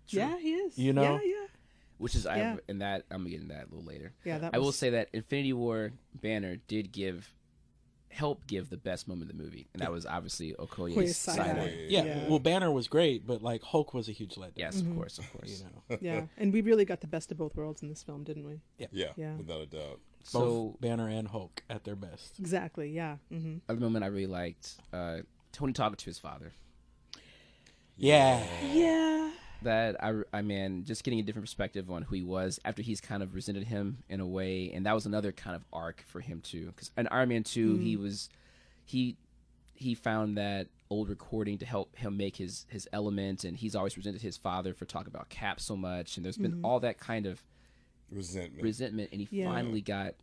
Yeah, 0.09 0.37
he 0.39 0.53
is. 0.53 0.77
You 0.79 0.93
know? 0.93 1.03
Yeah, 1.03 1.21
yeah. 1.25 1.47
which 1.99 2.15
is 2.15 2.25
Yeah. 2.27 2.57
I 2.57 2.59
and 2.69 2.83
that 2.83 3.05
I'm 3.11 3.19
gonna 3.21 3.31
get 3.31 3.41
into 3.41 3.55
that 3.55 3.69
a 3.69 3.75
little 3.75 3.85
later. 3.85 4.13
Yeah, 4.25 4.39
that 4.39 4.55
I 4.55 4.59
will 4.59 4.73
say 4.73 4.91
that 4.91 5.09
Infinity 5.15 5.55
War 5.55 5.93
banner 6.21 6.57
did 6.69 6.93
give 6.93 7.33
help 8.15 8.47
give 8.47 8.71
the 8.71 8.77
best 8.77 9.09
moment 9.09 9.31
of 9.31 9.37
the 9.37 9.43
movie, 9.43 9.67
and 9.73 9.83
that 9.83 9.91
was 9.91 10.07
obviously 10.07 10.55
Okoye's 10.55 10.95
Okoye's 10.97 11.17
side 11.17 11.37
side 11.37 11.59
eye. 11.59 11.61
eye. 11.63 11.87
Yeah. 11.89 12.05
Yeah. 12.05 12.29
Well, 12.29 12.39
Banner 12.39 12.71
was 12.71 12.87
great, 12.89 13.27
but 13.27 13.43
like 13.43 13.63
Hulk 13.63 13.93
was 13.93 14.09
a 14.09 14.13
huge 14.13 14.37
letdown. 14.37 14.53
Yes, 14.57 14.81
of 14.81 14.95
course, 14.95 15.19
of 15.19 15.31
course. 15.33 15.49
You 15.61 15.65
know, 15.67 15.99
Yeah, 16.01 16.27
and 16.39 16.53
we 16.53 16.61
really 16.61 16.85
got 16.85 17.01
the 17.01 17.07
best 17.09 17.33
of 17.33 17.39
both 17.39 17.57
worlds 17.57 17.83
in 17.83 17.89
this 17.89 18.03
film, 18.03 18.23
didn't 18.25 18.47
we? 18.47 18.61
Yeah. 18.79 19.09
Yeah. 19.17 19.35
Without 19.37 19.61
a 19.63 19.67
doubt. 19.67 20.01
both 20.21 20.29
So 20.29 20.77
Banner 20.81 21.09
and 21.09 21.29
Hulk 21.29 21.63
at 21.69 21.85
their 21.85 21.97
best. 21.97 22.39
Exactly. 22.39 22.91
Yeah. 22.91 23.17
hmm 23.31 23.57
other 23.69 23.81
moment 23.81 24.05
I 24.05 24.09
really 24.09 24.27
liked 24.27 24.75
uh, 24.93 25.19
Tony 25.53 25.73
talking 25.73 25.97
to 25.97 26.05
his 26.07 26.19
father. 26.19 26.53
Yeah. 27.97 28.43
Yeah. 28.73 29.31
That 29.63 30.03
I, 30.03 30.23
I 30.33 30.43
mean, 30.43 30.85
just 30.85 31.05
getting 31.05 31.21
a 31.21 31.23
different 31.23 31.47
perspective 31.47 31.91
on 31.91 32.03
who 32.03 32.17
he 32.17 32.23
was 32.23 32.61
after 32.65 32.83
he's 32.83 33.01
kind 33.01 33.23
of 33.23 33.35
resented 33.35 33.65
him 33.65 33.99
in 34.09 34.21
a 34.21 34.27
way, 34.27 34.71
and 34.75 34.85
that 34.85 34.95
was 34.95 35.07
another 35.07 35.33
kind 35.33 35.57
of 35.57 35.65
arc 35.73 36.05
for 36.07 36.21
him 36.21 36.41
too. 36.43 36.67
Because 36.67 36.91
in 36.99 37.07
Iron 37.09 37.31
Man 37.31 37.45
2 37.45 37.77
he 37.79 37.95
mm-hmm. 37.95 38.03
was 38.03 38.29
he 38.85 39.17
he 39.75 39.95
found 39.95 40.37
that 40.37 40.69
old 40.91 41.09
recording 41.09 41.59
to 41.59 41.67
help 41.67 41.97
him 41.97 42.17
make 42.17 42.37
his 42.37 42.67
his 42.69 42.89
element, 42.93 43.45
and 43.45 43.57
he's 43.57 43.75
always 43.75 43.97
resented 43.97 44.21
his 44.23 44.37
father 44.37 44.75
for 44.75 44.85
talking 44.85 45.09
about 45.09 45.29
Cap 45.31 45.61
so 45.61 45.77
much, 45.77 46.17
and 46.17 46.25
there's 46.25 46.37
been 46.37 46.53
mm-hmm. 46.53 46.65
all 46.65 46.81
that 46.81 46.99
kind 46.99 47.27
of 47.27 47.43
Resentment. 48.11 48.63
resentment, 48.63 49.11
and 49.13 49.21
he 49.21 49.29
Yeah. 49.31 49.47
finally 49.47 49.81
got 49.81 50.15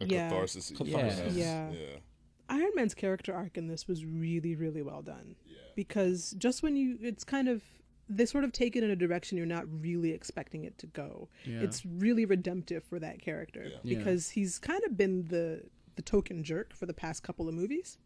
a 0.00 0.06
Yeah. 0.06 0.28
catharsis. 0.28 0.70
Catharsis. 0.70 1.18
perhaps. 1.20 1.36
Yeah. 1.36 1.70
Yeah. 1.70 1.96
Iron 2.50 2.72
Man's 2.74 2.94
character 2.94 3.34
arc 3.34 3.56
in 3.56 3.68
this 3.68 3.86
was 3.86 4.04
really, 4.04 4.54
really 4.54 4.82
well 4.82 5.02
done. 5.02 5.36
Because 5.74 6.34
just 6.38 6.62
when 6.62 6.76
you, 6.76 6.98
it's 7.00 7.24
kind 7.24 7.48
of, 7.48 7.62
they 8.08 8.24
sort 8.26 8.44
of 8.44 8.52
take 8.52 8.74
it 8.76 8.82
in 8.82 8.90
a 8.90 8.96
direction 8.96 9.36
you're 9.36 9.46
not 9.46 9.64
really 9.82 10.12
expecting 10.12 10.64
it 10.64 10.78
to 10.78 10.86
go. 10.86 11.28
Yeah. 11.44 11.60
It's 11.60 11.84
really 11.84 12.24
redemptive 12.24 12.84
for 12.84 12.98
that 12.98 13.20
character 13.20 13.68
Yeah. 13.70 13.78
because 13.98 14.30
he's 14.30 14.58
kind 14.58 14.82
of 14.84 14.96
been 14.96 15.26
the 15.28 15.64
the 15.96 16.02
token 16.02 16.44
jerk 16.44 16.72
for 16.74 16.86
the 16.86 16.94
past 16.94 17.22
couple 17.24 17.48
of 17.48 17.54
movies, 17.54 17.98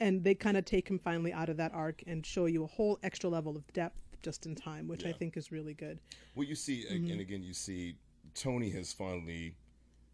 and 0.00 0.24
they 0.24 0.34
kind 0.34 0.56
of 0.56 0.64
take 0.64 0.88
him 0.88 0.98
finally 0.98 1.32
out 1.32 1.50
of 1.50 1.58
that 1.58 1.72
arc 1.74 2.02
and 2.06 2.24
show 2.24 2.46
you 2.46 2.64
a 2.64 2.66
whole 2.66 2.98
extra 3.02 3.28
level 3.28 3.54
of 3.54 3.70
depth 3.74 4.00
just 4.22 4.46
in 4.46 4.54
time, 4.54 4.88
which 4.88 5.04
I 5.04 5.12
think 5.12 5.36
is 5.36 5.52
really 5.52 5.74
good. 5.74 6.00
Well, 6.34 6.46
you 6.46 6.54
see, 6.54 6.86
and 6.88 7.20
again, 7.20 7.42
you 7.42 7.52
see, 7.54 7.96
Tony 8.34 8.70
has 8.70 8.92
finally 8.94 9.54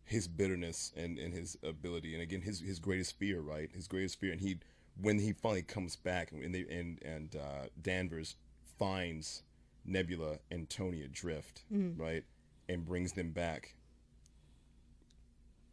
his 0.04 0.28
bitterness 0.28 0.92
and, 0.96 1.18
and 1.18 1.32
his 1.32 1.56
ability, 1.62 2.12
and 2.14 2.22
again, 2.22 2.42
his 2.42 2.60
his 2.60 2.78
greatest 2.80 3.16
fear, 3.16 3.40
right? 3.40 3.70
His 3.72 3.86
greatest 3.88 4.18
fear, 4.20 4.32
and 4.32 4.40
he 4.40 4.58
when 5.00 5.18
he 5.20 5.32
finally 5.32 5.62
comes 5.62 5.96
back, 5.96 6.32
and 6.32 6.54
they 6.54 6.66
and 6.68 7.00
and 7.02 7.36
uh, 7.36 7.66
Danvers 7.80 8.36
finds 8.78 9.42
Nebula 9.84 10.38
and 10.50 10.68
Tony 10.68 11.02
adrift, 11.02 11.64
right, 11.70 12.24
and 12.68 12.84
brings 12.84 13.12
them 13.12 13.30
back. 13.32 13.74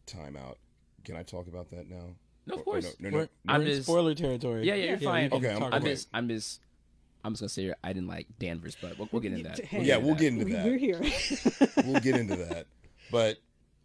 Time 0.06 0.36
out. 0.36 0.58
Can 1.06 1.16
I 1.16 1.24
talk 1.24 1.48
about 1.48 1.70
that 1.70 1.90
now? 1.90 2.16
No, 2.46 2.56
of 2.56 2.60
Or- 2.60 2.62
or 2.62 2.64
course. 2.82 2.96
No, 3.00 3.10
no, 3.10 3.10
no, 3.10 3.18
we're 3.24 3.30
I'm 3.48 3.62
in 3.62 3.68
just- 3.68 3.84
spoiler 3.84 4.16
territory. 4.16 4.66
Yeah, 4.68 4.76
yeah, 4.76 4.86
you're 4.90 4.98
we 4.98 5.06
fine. 5.06 5.32
Okay, 5.32 5.50
I'm- 5.54 5.74
I'm 5.74 5.84
just, 5.84 6.10
I'm 6.14 6.28
just, 6.28 6.60
I'm 7.24 7.34
just 7.34 7.42
gonna 7.42 7.50
say 7.50 7.74
I 7.84 7.94
didn't 7.94 8.08
like 8.08 8.28
Danvers, 8.40 8.76
but 8.82 8.98
we'll, 8.98 9.08
we'll 9.12 9.22
get 9.22 9.32
into 9.34 9.44
that. 9.50 9.60
We'll 9.72 9.84
Yeah, 9.84 9.96
into 9.98 10.06
we'll 10.08 10.16
that. 10.16 10.22
get 10.22 10.34
into 10.34 10.46
that. 10.54 10.66
we're 10.66 10.78
here. 10.78 11.00
we'll 11.86 12.02
get 12.02 12.16
into 12.16 12.36
that. 12.36 12.68
But 13.12 13.38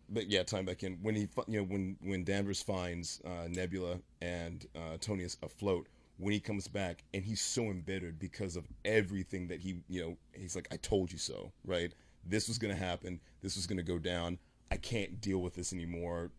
but 0.08 0.28
yeah, 0.28 0.42
time 0.42 0.64
back 0.64 0.82
in 0.82 0.94
when 1.02 1.14
he 1.14 1.28
you 1.48 1.58
know 1.60 1.64
when 1.64 1.96
when 2.02 2.24
Danvers 2.24 2.62
finds 2.62 3.20
uh, 3.24 3.46
Nebula 3.48 3.98
and 4.22 4.66
uh, 4.74 4.96
Tony 5.00 5.24
is 5.24 5.36
afloat. 5.42 5.86
When 6.18 6.32
he 6.32 6.40
comes 6.40 6.66
back 6.68 7.04
and 7.12 7.24
he's 7.24 7.40
so 7.40 7.64
embittered 7.64 8.18
because 8.18 8.56
of 8.56 8.66
everything 8.84 9.48
that 9.48 9.60
he 9.60 9.80
you 9.88 10.00
know 10.02 10.16
he's 10.32 10.54
like 10.54 10.68
I 10.72 10.76
told 10.76 11.12
you 11.12 11.18
so 11.18 11.52
right. 11.64 11.92
This 12.24 12.48
was 12.48 12.58
gonna 12.58 12.74
happen. 12.74 13.20
This 13.42 13.56
was 13.56 13.66
gonna 13.66 13.82
go 13.82 13.98
down. 13.98 14.38
I 14.70 14.76
can't 14.76 15.20
deal 15.20 15.38
with 15.38 15.54
this 15.54 15.72
anymore. 15.72 16.30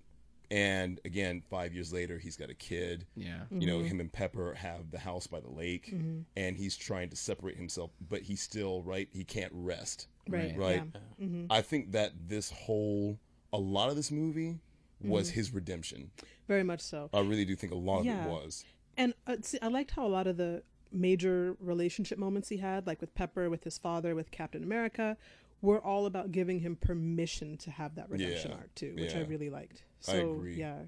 And 0.49 1.01
again, 1.03 1.43
five 1.49 1.73
years 1.73 1.91
later, 1.91 2.17
he's 2.17 2.37
got 2.37 2.49
a 2.49 2.53
kid. 2.53 3.05
Yeah. 3.15 3.41
You 3.51 3.67
know, 3.67 3.79
mm-hmm. 3.79 3.87
him 3.87 3.99
and 3.99 4.11
Pepper 4.11 4.53
have 4.53 4.91
the 4.91 4.99
house 4.99 5.27
by 5.27 5.41
the 5.41 5.49
lake, 5.49 5.91
mm-hmm. 5.93 6.21
and 6.37 6.55
he's 6.55 6.77
trying 6.77 7.09
to 7.09 7.17
separate 7.17 7.57
himself, 7.57 7.91
but 8.09 8.21
he's 8.21 8.41
still 8.41 8.81
right. 8.83 9.09
He 9.11 9.25
can't 9.25 9.51
rest 9.53 10.07
right. 10.29 10.57
right? 10.57 10.83
Yeah. 10.93 11.25
Mm-hmm. 11.25 11.51
I 11.51 11.61
think 11.61 11.91
that 11.91 12.13
this 12.27 12.51
whole, 12.51 13.17
a 13.53 13.57
lot 13.57 13.89
of 13.89 13.95
this 13.95 14.11
movie 14.11 14.59
was 15.01 15.29
his 15.29 15.53
redemption. 15.53 16.11
Very 16.47 16.63
much 16.63 16.81
so. 16.81 17.09
I 17.13 17.19
really 17.19 17.45
do 17.45 17.55
think 17.55 17.71
a 17.71 17.75
lot 17.75 18.03
Yeah. 18.03 18.19
of 18.21 18.25
it 18.25 18.29
was. 18.29 18.65
And 18.97 19.13
uh, 19.27 19.37
see, 19.41 19.59
I 19.61 19.67
liked 19.67 19.91
how 19.91 20.05
a 20.05 20.09
lot 20.09 20.27
of 20.27 20.37
the 20.37 20.63
major 20.91 21.55
relationship 21.59 22.17
moments 22.17 22.49
he 22.49 22.57
had, 22.57 22.87
like 22.87 22.99
with 22.99 23.13
Pepper, 23.13 23.49
with 23.49 23.63
his 23.63 23.77
father, 23.77 24.15
with 24.15 24.31
Captain 24.31 24.63
America, 24.63 25.15
were 25.61 25.79
all 25.79 26.05
about 26.05 26.31
giving 26.31 26.59
him 26.61 26.75
permission 26.75 27.57
to 27.57 27.71
have 27.71 27.95
that 27.95 28.09
redemption 28.09 28.51
Yeah, 28.51 28.57
arc 28.57 28.75
too, 28.75 28.95
which 28.97 29.15
I 29.15 29.21
really 29.21 29.49
liked. 29.49 29.83
I 30.07 30.11
So 30.13 30.31
agree. 30.33 30.55
yeah, 30.55 30.79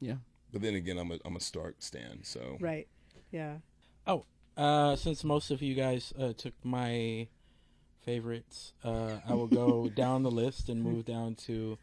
Yeah. 0.00 0.16
But 0.52 0.62
then 0.62 0.74
again, 0.74 0.96
I'm 0.98 1.10
a 1.12 1.18
I'm 1.24 1.36
a 1.36 1.40
Stark 1.40 1.76
stan, 1.80 2.20
so 2.22 2.56
right, 2.60 2.88
yeah. 3.30 3.58
Oh, 4.06 4.24
uh, 4.56 4.96
since 4.96 5.22
most 5.22 5.50
of 5.50 5.60
you 5.60 5.74
guys 5.74 6.12
uh, 6.18 6.32
took 6.32 6.54
my 6.64 7.28
favorites, 8.00 8.72
uh, 8.82 9.18
I 9.28 9.34
will 9.34 9.46
go 9.46 9.88
down 9.94 10.22
the 10.22 10.30
list 10.30 10.68
and 10.68 10.82
move 10.82 11.04
down 11.04 11.34
to 11.46 11.78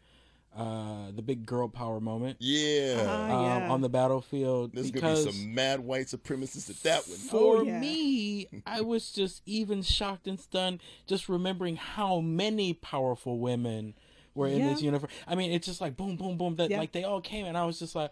uh, 0.56 1.10
the 1.14 1.20
big 1.22 1.44
girl 1.44 1.68
power 1.68 2.00
moment 2.00 2.38
yeah. 2.40 3.04
Ah, 3.06 3.24
um, 3.56 3.62
yeah. 3.62 3.68
on 3.70 3.80
the 3.82 3.88
battlefield. 3.88 4.72
There's 4.72 4.90
gonna 4.90 5.14
be 5.14 5.30
some 5.30 5.54
mad 5.54 5.80
white 5.80 6.06
supremacists 6.06 6.70
at 6.70 6.82
that 6.84 7.06
one. 7.06 7.18
for 7.18 7.58
Oh, 7.58 7.62
yeah. 7.62 7.78
me, 7.78 8.48
I 8.66 8.80
was 8.92 9.12
just 9.12 9.42
even 9.44 9.82
shocked 9.82 10.26
and 10.26 10.40
stunned 10.40 10.80
just 11.06 11.28
remembering 11.28 11.76
how 11.76 12.20
many 12.20 12.72
powerful 12.72 13.38
women 13.38 13.94
were 14.34 14.46
in 14.48 14.58
Yeah. 14.60 14.70
this 14.70 14.82
universe. 14.82 15.10
I 15.26 15.34
mean, 15.34 15.52
it's 15.52 15.66
just 15.66 15.80
like 15.80 15.96
boom, 15.96 16.16
boom, 16.16 16.36
boom. 16.38 16.56
That 16.56 16.70
Yeah. 16.70 16.78
like 16.78 16.92
they 16.92 17.04
all 17.04 17.20
came, 17.20 17.44
and 17.46 17.56
I 17.56 17.64
was 17.66 17.78
just 17.78 17.94
like, 17.94 18.10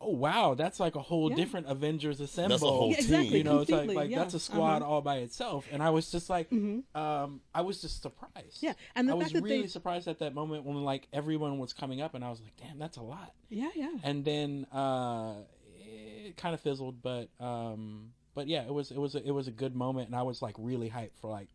oh 0.00 0.10
wow, 0.12 0.54
that's 0.54 0.78
like 0.78 0.94
a 0.94 1.02
whole 1.02 1.30
Yeah. 1.30 1.36
different 1.36 1.66
Avengers 1.66 2.20
assemble. 2.20 2.50
That's 2.50 2.62
a 2.62 2.66
whole 2.66 2.90
Yeah, 2.92 3.22
team. 3.22 3.32
you 3.34 3.44
know, 3.44 3.60
it's 3.60 3.70
like 3.70 3.88
like 3.90 4.10
yeah. 4.10 4.18
that's 4.20 4.34
a 4.34 4.40
squad 4.40 4.82
Uh-huh. 4.82 4.90
all 4.90 5.00
by 5.02 5.16
itself, 5.18 5.66
and 5.72 5.82
I 5.82 5.90
was 5.90 6.10
just 6.10 6.30
like, 6.30 6.50
um, 6.52 7.40
I 7.54 7.62
was 7.62 7.80
just 7.82 8.02
surprised. 8.02 8.62
Yeah, 8.62 8.74
and 8.94 9.08
the 9.08 9.12
I 9.12 9.16
was 9.16 9.32
that 9.32 9.42
really 9.42 9.62
they- 9.62 9.66
surprised 9.68 10.06
at 10.08 10.20
that 10.20 10.34
moment 10.34 10.64
when 10.64 10.76
like 10.84 11.08
everyone 11.12 11.58
was 11.58 11.72
coming 11.72 12.00
up, 12.00 12.14
and 12.14 12.24
I 12.24 12.30
was 12.30 12.40
like, 12.40 12.56
damn, 12.56 12.78
that's 12.78 12.96
a 12.96 13.02
lot. 13.02 13.32
Yeah, 13.48 13.70
yeah. 13.74 13.96
And 14.04 14.24
then 14.24 14.66
uh, 14.72 15.34
it 15.80 16.36
kind 16.36 16.54
of 16.54 16.60
fizzled, 16.60 17.02
but 17.02 17.28
um, 17.40 18.12
but 18.34 18.46
yeah, 18.46 18.62
it 18.64 18.72
was 18.72 18.90
it 18.92 18.98
was 18.98 19.14
a, 19.16 19.26
it 19.26 19.32
was 19.32 19.48
a 19.48 19.52
good 19.52 19.74
moment, 19.74 20.06
and 20.08 20.16
I 20.16 20.22
was 20.22 20.40
like 20.42 20.54
really 20.58 20.90
hyped 20.90 21.16
for 21.20 21.28
like 21.30 21.48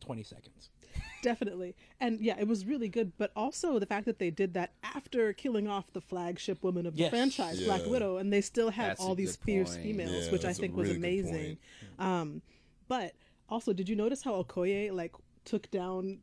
twenty 0.00 0.22
seconds. 0.22 0.70
Definitely. 1.22 1.76
And 2.00 2.18
yeah, 2.20 2.36
it 2.38 2.48
was 2.48 2.64
really 2.64 2.88
good. 2.88 3.12
But 3.18 3.30
also 3.36 3.78
the 3.78 3.86
fact 3.86 4.06
that 4.06 4.18
they 4.18 4.30
did 4.30 4.54
that 4.54 4.72
after 4.82 5.32
killing 5.34 5.68
off 5.68 5.92
the 5.92 6.00
flagship 6.00 6.62
woman 6.62 6.86
of 6.86 6.94
the 6.94 7.00
Yes. 7.02 7.10
franchise, 7.10 7.62
Black 7.62 7.84
Widow, 7.86 8.16
and 8.16 8.32
they 8.32 8.40
still 8.40 8.70
had 8.70 8.90
That's 8.90 9.00
all 9.00 9.14
these 9.14 9.36
fierce 9.36 9.72
point. 9.72 9.82
females, 9.82 10.26
Yeah, 10.26 10.32
which 10.32 10.44
I 10.44 10.52
think 10.54 10.76
was 10.76 10.88
really 10.88 10.98
good 11.00 11.08
amazing. 11.24 11.58
Um, 11.98 12.42
but 12.88 13.14
also, 13.48 13.72
did 13.72 13.88
you 13.88 13.96
notice 13.96 14.22
how 14.22 14.42
Okoye 14.42 14.92
like 14.92 15.14
took 15.44 15.70
down 15.70 16.20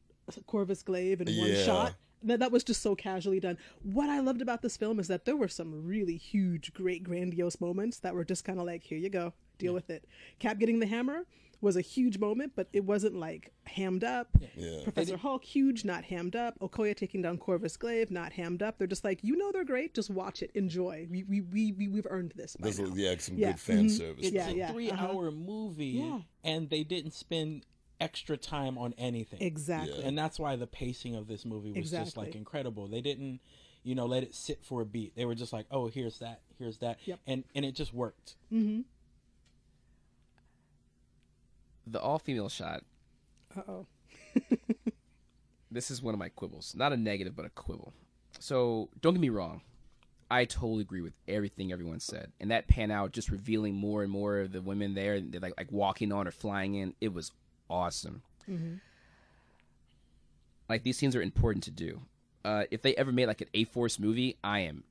Corvus 0.48 0.82
Glaive 0.84 1.22
in 1.22 1.38
one 1.38 1.50
Yeah. 1.50 1.64
shot? 1.64 1.96
That, 2.24 2.40
that 2.40 2.52
was 2.52 2.64
just 2.64 2.82
so 2.82 2.96
casually 2.96 3.40
done. 3.40 3.60
What 3.84 4.10
I 4.10 4.20
loved 4.22 4.42
about 4.42 4.64
this 4.64 4.76
film 4.76 5.00
is 5.00 5.08
that 5.08 5.26
there 5.26 5.36
were 5.36 5.48
some 5.48 5.86
really 5.86 6.18
huge, 6.18 6.74
great, 6.74 7.04
grandiose 7.04 7.62
moments 7.62 8.00
that 8.00 8.16
were 8.16 8.26
just 8.26 8.44
kind 8.44 8.60
of 8.60 8.66
like, 8.66 8.82
here 8.84 8.98
you 8.98 9.10
go, 9.10 9.34
deal 9.60 9.74
with 9.76 9.92
it. 9.92 10.04
Cap 10.40 10.58
getting 10.58 10.80
the 10.80 10.88
hammer 10.88 11.26
was 11.62 11.76
a 11.76 11.82
huge 11.82 12.20
moment, 12.20 12.52
but 12.56 12.68
it 12.72 12.84
wasn't 12.86 13.16
like 13.16 13.52
hammed 13.64 14.04
up. 14.04 14.30
Yeah. 14.56 14.84
Professor 14.84 15.18
Hulk, 15.18 15.44
huge, 15.44 15.84
not 15.86 16.04
hammed 16.04 16.36
up. 16.36 16.58
Okoye 16.60 16.96
taking 16.96 17.22
down 17.22 17.38
Corvus 17.38 17.78
Glaive, 17.78 18.12
not 18.12 18.34
hammed 18.34 18.62
up. 18.62 18.78
They're 18.78 18.88
just 18.88 19.04
like, 19.04 19.20
you 19.24 19.36
know, 19.38 19.52
they're 19.52 19.66
great. 19.66 19.94
Just 19.96 20.10
watch 20.10 20.42
it, 20.44 20.52
enjoy. 20.54 21.08
We 21.10 21.24
we 21.24 21.42
we, 21.42 21.72
we 21.72 21.88
we've 21.88 22.08
earned 22.10 22.34
this. 22.36 22.56
By 22.56 22.64
There's 22.66 22.80
now. 22.80 22.94
a, 22.94 22.96
yeah, 22.96 23.16
some 23.18 23.38
Yeah. 23.38 23.52
good 23.54 23.60
fan 23.60 23.86
Mhm. 23.86 23.92
service. 23.98 24.26
It's 24.26 24.34
Yeah, 24.36 24.50
a 24.50 24.54
yeah, 24.54 24.72
three-hour 24.72 25.32
movie, 25.32 25.86
Yeah. 26.04 26.20
and 26.44 26.70
they 26.70 26.84
didn't 26.84 27.14
spend 27.14 27.66
extra 28.00 28.38
time 28.38 28.78
on 28.78 28.94
anything. 28.98 29.42
exactly. 29.42 30.04
and 30.04 30.16
that's 30.16 30.38
why 30.38 30.56
the 30.56 30.68
pacing 30.68 31.16
of 31.16 31.28
this 31.28 31.44
movie 31.46 31.72
was 31.72 31.90
just 31.90 32.16
like 32.16 32.36
incredible. 32.36 32.88
They 32.88 33.02
didn't, 33.02 33.40
you 33.84 33.96
know, 33.96 34.06
let 34.06 34.22
it 34.22 34.36
sit 34.36 34.64
for 34.64 34.82
a 34.82 34.86
beat. 34.86 35.16
They 35.16 35.26
were 35.26 35.34
just 35.34 35.52
like, 35.52 35.66
"Oh, 35.72 35.88
here's 35.88 36.20
that, 36.20 36.42
here's 36.60 36.78
that," 36.78 37.00
Yep. 37.06 37.20
and 37.26 37.44
and 37.56 37.66
it 37.66 37.72
just 37.72 37.96
worked. 37.96 38.36
Mm-hmm. 38.54 38.82
The 41.90 42.02
all 42.02 42.20
female 42.20 42.50
shot. 42.50 42.84
Uh 43.56 43.62
oh. 43.68 43.86
This 45.70 45.92
is 45.92 46.02
one 46.02 46.14
of 46.14 46.20
my 46.20 46.30
quibbles. 46.30 46.76
Not 46.76 46.94
a 46.94 46.98
negative, 46.98 47.36
but 47.36 47.46
a 47.46 47.50
quibble. 47.50 47.92
So 48.40 48.88
don't 49.02 49.14
get 49.14 49.20
me 49.20 49.28
wrong. 49.30 49.62
I 50.32 50.46
totally 50.46 50.82
agree 50.82 51.02
with 51.02 51.12
everything 51.28 51.74
everyone 51.74 52.00
said. 52.00 52.32
And 52.40 52.52
that 52.52 52.68
pan 52.70 52.90
out, 52.90 53.12
just 53.12 53.30
revealing 53.30 53.76
more 53.76 54.02
and 54.02 54.10
more 54.12 54.40
of 54.40 54.54
the 54.54 54.62
women 54.62 54.94
there, 54.94 55.20
they're 55.20 55.42
like 55.42 55.54
like 55.58 55.72
walking 55.72 56.14
on 56.14 56.26
or 56.28 56.32
flying 56.32 56.76
in. 56.76 56.94
It 57.02 57.14
was 57.14 57.32
awesome. 57.70 58.22
Like 60.70 60.84
these 60.84 60.98
scenes 60.98 61.16
are 61.16 61.22
important 61.22 61.64
to 61.66 61.72
do. 61.72 62.02
Uh, 62.46 62.64
if 62.72 62.82
they 62.82 62.96
ever 62.96 63.12
made 63.12 63.26
like 63.28 63.42
an 63.42 63.48
A 63.54 63.66
Force 63.66 64.00
movie, 64.00 64.38
I 64.44 64.62
am 64.62 64.84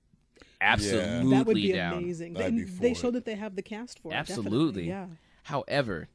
absolutely 0.61 1.30
That 1.37 1.46
would 1.46 1.54
be 1.54 1.72
down. 1.72 1.98
amazing. 1.98 2.37
I'd 2.37 2.44
They, 2.44 2.50
be 2.50 2.64
they 2.64 2.90
it. 2.92 2.96
showed 2.96 3.14
that 3.14 3.24
they 3.24 3.35
have 3.35 3.56
the 3.56 3.62
cast 3.62 3.98
for 4.00 4.12
it. 4.12 4.14
Absolutely. 4.14 4.88
Yeah. 4.88 5.06
However, 5.44 6.09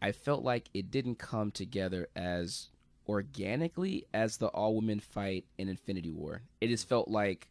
I 0.00 0.12
felt 0.12 0.44
like 0.44 0.68
it 0.74 0.90
didn't 0.90 1.16
come 1.18 1.50
together 1.50 2.08
as 2.14 2.68
organically 3.08 4.04
as 4.12 4.36
the 4.36 4.46
all 4.48 4.76
women 4.76 5.00
fight 5.00 5.44
in 5.56 5.68
Infinity 5.68 6.10
War. 6.10 6.42
It 6.60 6.68
just 6.68 6.88
felt 6.88 7.08
like 7.08 7.48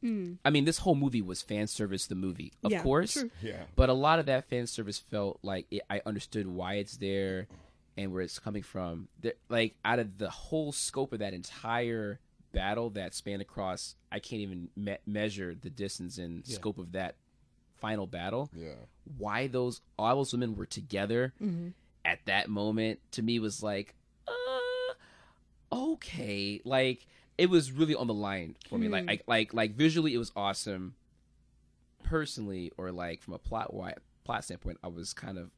hmm. 0.00 0.34
I 0.44 0.50
mean, 0.50 0.64
this 0.64 0.78
whole 0.78 0.94
movie 0.94 1.22
was 1.22 1.42
fan 1.42 1.66
service 1.66 2.06
the 2.06 2.14
movie. 2.14 2.52
Of. 2.62 2.72
Yeah, 2.72 2.82
course. 2.82 3.14
true. 3.14 3.30
Yeah. 3.42 3.64
But 3.76 3.88
a 3.88 3.94
lot 3.94 4.18
of 4.18 4.26
that 4.26 4.48
fan 4.48 4.66
service 4.66 4.98
felt 4.98 5.38
like 5.42 5.66
it, 5.70 5.82
I 5.90 6.00
understood 6.06 6.46
why 6.46 6.74
it's 6.74 6.96
there 6.96 7.48
and 7.96 8.12
where 8.12 8.22
it's 8.22 8.38
coming 8.38 8.62
from. 8.62 9.08
There, 9.20 9.34
like 9.48 9.74
out 9.84 9.98
of 9.98 10.18
the 10.18 10.30
whole 10.30 10.72
scope 10.72 11.12
of 11.12 11.18
that 11.18 11.34
entire 11.34 12.18
battle 12.52 12.90
that 12.90 13.14
spanned 13.14 13.42
across, 13.42 13.94
I 14.10 14.18
can't 14.18 14.42
even 14.42 14.68
me- 14.76 14.98
measure 15.06 15.54
the 15.60 15.70
distance 15.70 16.18
and 16.18 16.42
Yeah. 16.46 16.54
scope 16.56 16.78
of 16.78 16.92
that 16.92 17.16
final 17.76 18.06
battle 18.06 18.50
Yeah. 18.54 18.74
why 19.16 19.46
those 19.46 19.80
all 19.98 20.16
those 20.16 20.34
women 20.34 20.54
were 20.54 20.66
together 20.66 21.32
mm-hmm. 21.40 21.68
At 22.04 22.18
that 22.26 22.48
moment 22.48 22.98
to 23.12 23.22
me 23.22 23.38
was 23.38 23.62
like 23.62 23.94
uh 24.26 24.94
okay. 25.72 26.60
Like 26.64 27.06
it 27.38 27.48
was 27.50 27.72
really 27.72 27.94
on 27.94 28.06
the 28.06 28.14
line 28.14 28.56
for 28.68 28.78
me. 28.78 28.88
Like, 28.88 29.06
like 29.06 29.24
like 29.26 29.54
like 29.54 29.74
visually 29.74 30.14
it 30.14 30.18
was 30.18 30.32
awesome. 30.36 30.94
Personally 32.02 32.72
or 32.76 32.90
like 32.90 33.22
from 33.22 33.34
a 33.34 33.38
plot 33.38 33.72
wide 33.72 33.98
plot 34.24 34.44
standpoint 34.44 34.78
i 34.82 34.88
was 34.88 35.12
kind 35.12 35.38
of 35.38 35.50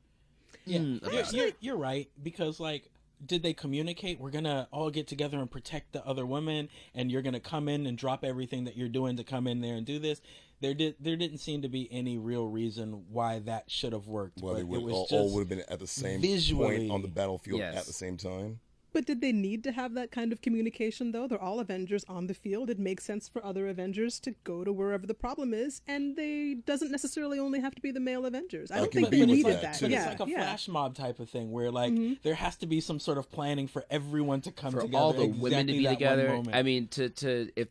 Yeah, 0.64 0.78
mm, 0.78 1.12
you're, 1.12 1.44
you're, 1.44 1.52
you're 1.61 1.76
right 1.76 2.09
because 2.22 2.61
like, 2.61 2.88
did 3.24 3.42
they 3.42 3.52
communicate? 3.52 4.20
We're 4.20 4.31
gonna 4.31 4.68
all 4.72 4.90
get 4.90 5.07
together 5.07 5.38
and 5.38 5.50
protect 5.50 5.92
the 5.92 6.05
other 6.07 6.26
women, 6.26 6.68
and 6.94 7.11
you're 7.11 7.22
gonna 7.22 7.40
come 7.40 7.68
in 7.68 7.87
and 7.87 7.96
drop 7.96 8.24
everything 8.24 8.64
that 8.64 8.76
you're 8.76 8.88
doing 8.88 9.16
to 9.16 9.24
come 9.24 9.46
in 9.46 9.61
there 9.61 9.74
and 9.76 9.87
do 9.87 9.98
this. 9.98 10.20
There 10.62 10.72
did 10.75 10.94
there 11.01 11.16
didn't 11.16 11.38
seem 11.38 11.61
to 11.62 11.68
be 11.68 11.88
any 11.92 12.16
real 12.16 12.46
reason 12.48 13.05
why 13.11 13.40
that 13.40 13.70
should 13.70 13.92
have 13.92 14.07
worked. 14.07 14.40
Well, 14.40 14.55
but 14.55 14.59
they 14.59 14.64
would 14.64 14.81
it 14.81 14.85
was 14.85 14.94
all, 14.94 15.03
just 15.05 15.12
all 15.12 15.35
would 15.35 15.40
have 15.40 15.48
been 15.51 15.64
at 15.68 15.79
the 15.81 15.87
same 15.87 16.20
visually- 16.22 16.79
point 16.79 16.90
on 16.92 17.03
the 17.03 17.09
battlefield 17.09 17.59
Yes. 17.59 17.77
at 17.77 17.85
the 17.87 17.92
same 17.92 18.16
time. 18.16 18.61
But 18.94 19.07
did 19.07 19.22
they 19.22 19.33
need 19.33 19.64
to 19.64 19.72
have 19.72 19.94
that 19.94 20.11
kind 20.11 20.33
of 20.35 20.42
communication, 20.42 21.12
though? 21.12 21.27
They're 21.27 21.40
all 21.40 21.61
Avengers 21.61 22.05
on 22.09 22.27
the 22.27 22.35
field. 22.35 22.68
It 22.68 22.79
makes 22.79 23.05
sense 23.05 23.27
for 23.27 23.42
other 23.42 23.66
Avengers 23.68 24.20
to 24.20 24.35
go 24.44 24.64
to 24.64 24.70
wherever 24.70 25.07
the 25.07 25.14
problem 25.14 25.55
is, 25.55 25.81
and 25.88 26.14
they 26.14 26.57
doesn't 26.66 26.90
necessarily 26.90 27.38
only 27.38 27.59
have 27.61 27.75
to 27.75 27.81
be 27.81 27.90
the 27.90 28.01
male 28.01 28.27
Avengers. 28.27 28.70
I 28.70 28.75
I 28.77 28.79
don't 28.81 28.92
think 28.92 29.09
they 29.09 29.25
needed 29.25 29.46
that, 29.46 29.62
that. 29.62 29.79
But 29.81 29.90
Yeah, 29.90 30.11
it's 30.11 30.20
like 30.20 30.29
a 30.29 30.31
yeah. 30.31 30.37
Mm-hmm. 30.37 30.44
flash 30.46 30.68
mob 30.68 30.94
type 30.94 31.20
of 31.20 31.31
thing 31.31 31.51
where 31.53 31.70
like 31.70 31.94
there 32.22 32.35
has 32.35 32.57
to 32.57 32.66
be 32.66 32.81
some 32.83 33.01
sort 33.01 33.16
of 33.16 33.31
planning 33.31 33.66
for 33.66 33.83
everyone 33.90 34.42
to 34.42 34.53
come 34.53 34.72
For 34.75 34.83
together. 34.83 34.98
all 35.03 35.14
the 35.14 35.25
women 35.27 35.68
to 35.68 35.72
be 35.72 35.87
together. 35.87 36.42
I 36.53 36.62
mean, 36.62 36.88
to 36.88 37.09
to 37.09 37.48
if 37.57 37.68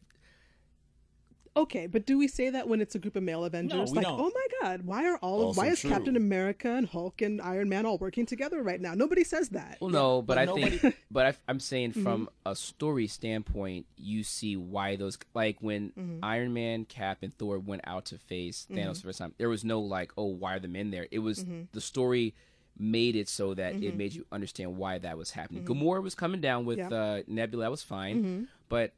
Okay, 1.56 1.86
but 1.86 2.06
do 2.06 2.18
we 2.18 2.30
say 2.30 2.50
that 2.50 2.70
when 2.70 2.80
it's 2.80 2.96
a 2.96 3.00
group 3.00 3.18
of 3.18 3.24
male 3.24 3.44
Avengers? 3.44 3.92
we 3.92 3.98
like, 3.98 4.06
don't. 4.06 4.20
oh 4.22 4.32
my 4.34 4.48
God, 4.62 4.84
why 4.86 5.06
are 5.06 5.18
all 5.18 5.50
of 5.50 5.58
why 5.58 5.68
is 5.68 5.82
true. 5.82 5.90
Captain 5.90 6.16
America 6.16 6.70
and 6.70 6.88
Hulk 6.88 7.22
and 7.22 7.42
Iron 7.42 7.68
Man 7.68 7.86
all 7.86 7.98
working 7.98 8.26
together 8.26 8.64
right 8.64 8.80
now? 8.80 8.94
Nobody 8.94 9.26
says 9.26 9.50
that. 9.50 9.78
Well, 9.82 9.90
no, 9.90 10.22
but, 10.22 10.36
but 10.36 10.38
I 10.38 10.46
nobody- 10.46 10.78
think, 10.78 10.98
but 11.12 11.26
I, 11.26 11.34
I'm 11.50 11.60
saying 11.60 11.92
from 11.94 12.28
mm-hmm. 12.28 12.52
a 12.52 12.56
story 12.56 13.08
standpoint, 13.08 13.86
you 13.98 14.24
see 14.24 14.56
why 14.56 14.96
those 14.96 15.18
like 15.34 15.58
when 15.60 15.90
mm-hmm. 15.90 16.24
Iron 16.24 16.54
Man, 16.54 16.86
Cap, 16.86 17.18
and 17.22 17.38
Thor 17.38 17.60
went 17.60 17.82
out 17.86 18.06
to 18.06 18.18
face 18.18 18.66
mm-hmm. 18.72 18.80
Thanos 18.80 18.96
for 18.96 19.02
the 19.02 19.08
first 19.08 19.20
time. 19.20 19.34
There 19.38 19.50
was 19.50 19.66
no 19.66 19.82
like, 19.82 20.14
oh, 20.18 20.26
why 20.28 20.56
are 20.56 20.60
the 20.60 20.70
men 20.70 20.92
there? 20.92 21.08
It 21.12 21.20
was 21.20 21.46
the 21.74 21.82
story 21.82 22.34
made 22.80 23.18
it 23.18 23.28
so 23.28 23.54
that 23.54 23.76
it 23.76 23.96
made 23.98 24.14
you 24.14 24.26
understand 24.32 24.78
why 24.78 24.98
that 25.00 25.18
was 25.18 25.32
happening. 25.32 25.66
Gamora 25.66 26.02
was 26.02 26.16
coming 26.16 26.40
down 26.40 26.66
with 26.66 26.78
Yeah. 26.78 26.90
uh, 26.90 27.22
Nebula, 27.28 27.66
that 27.66 27.72
was 27.72 27.84
fine, 27.84 28.48
but 28.70 28.94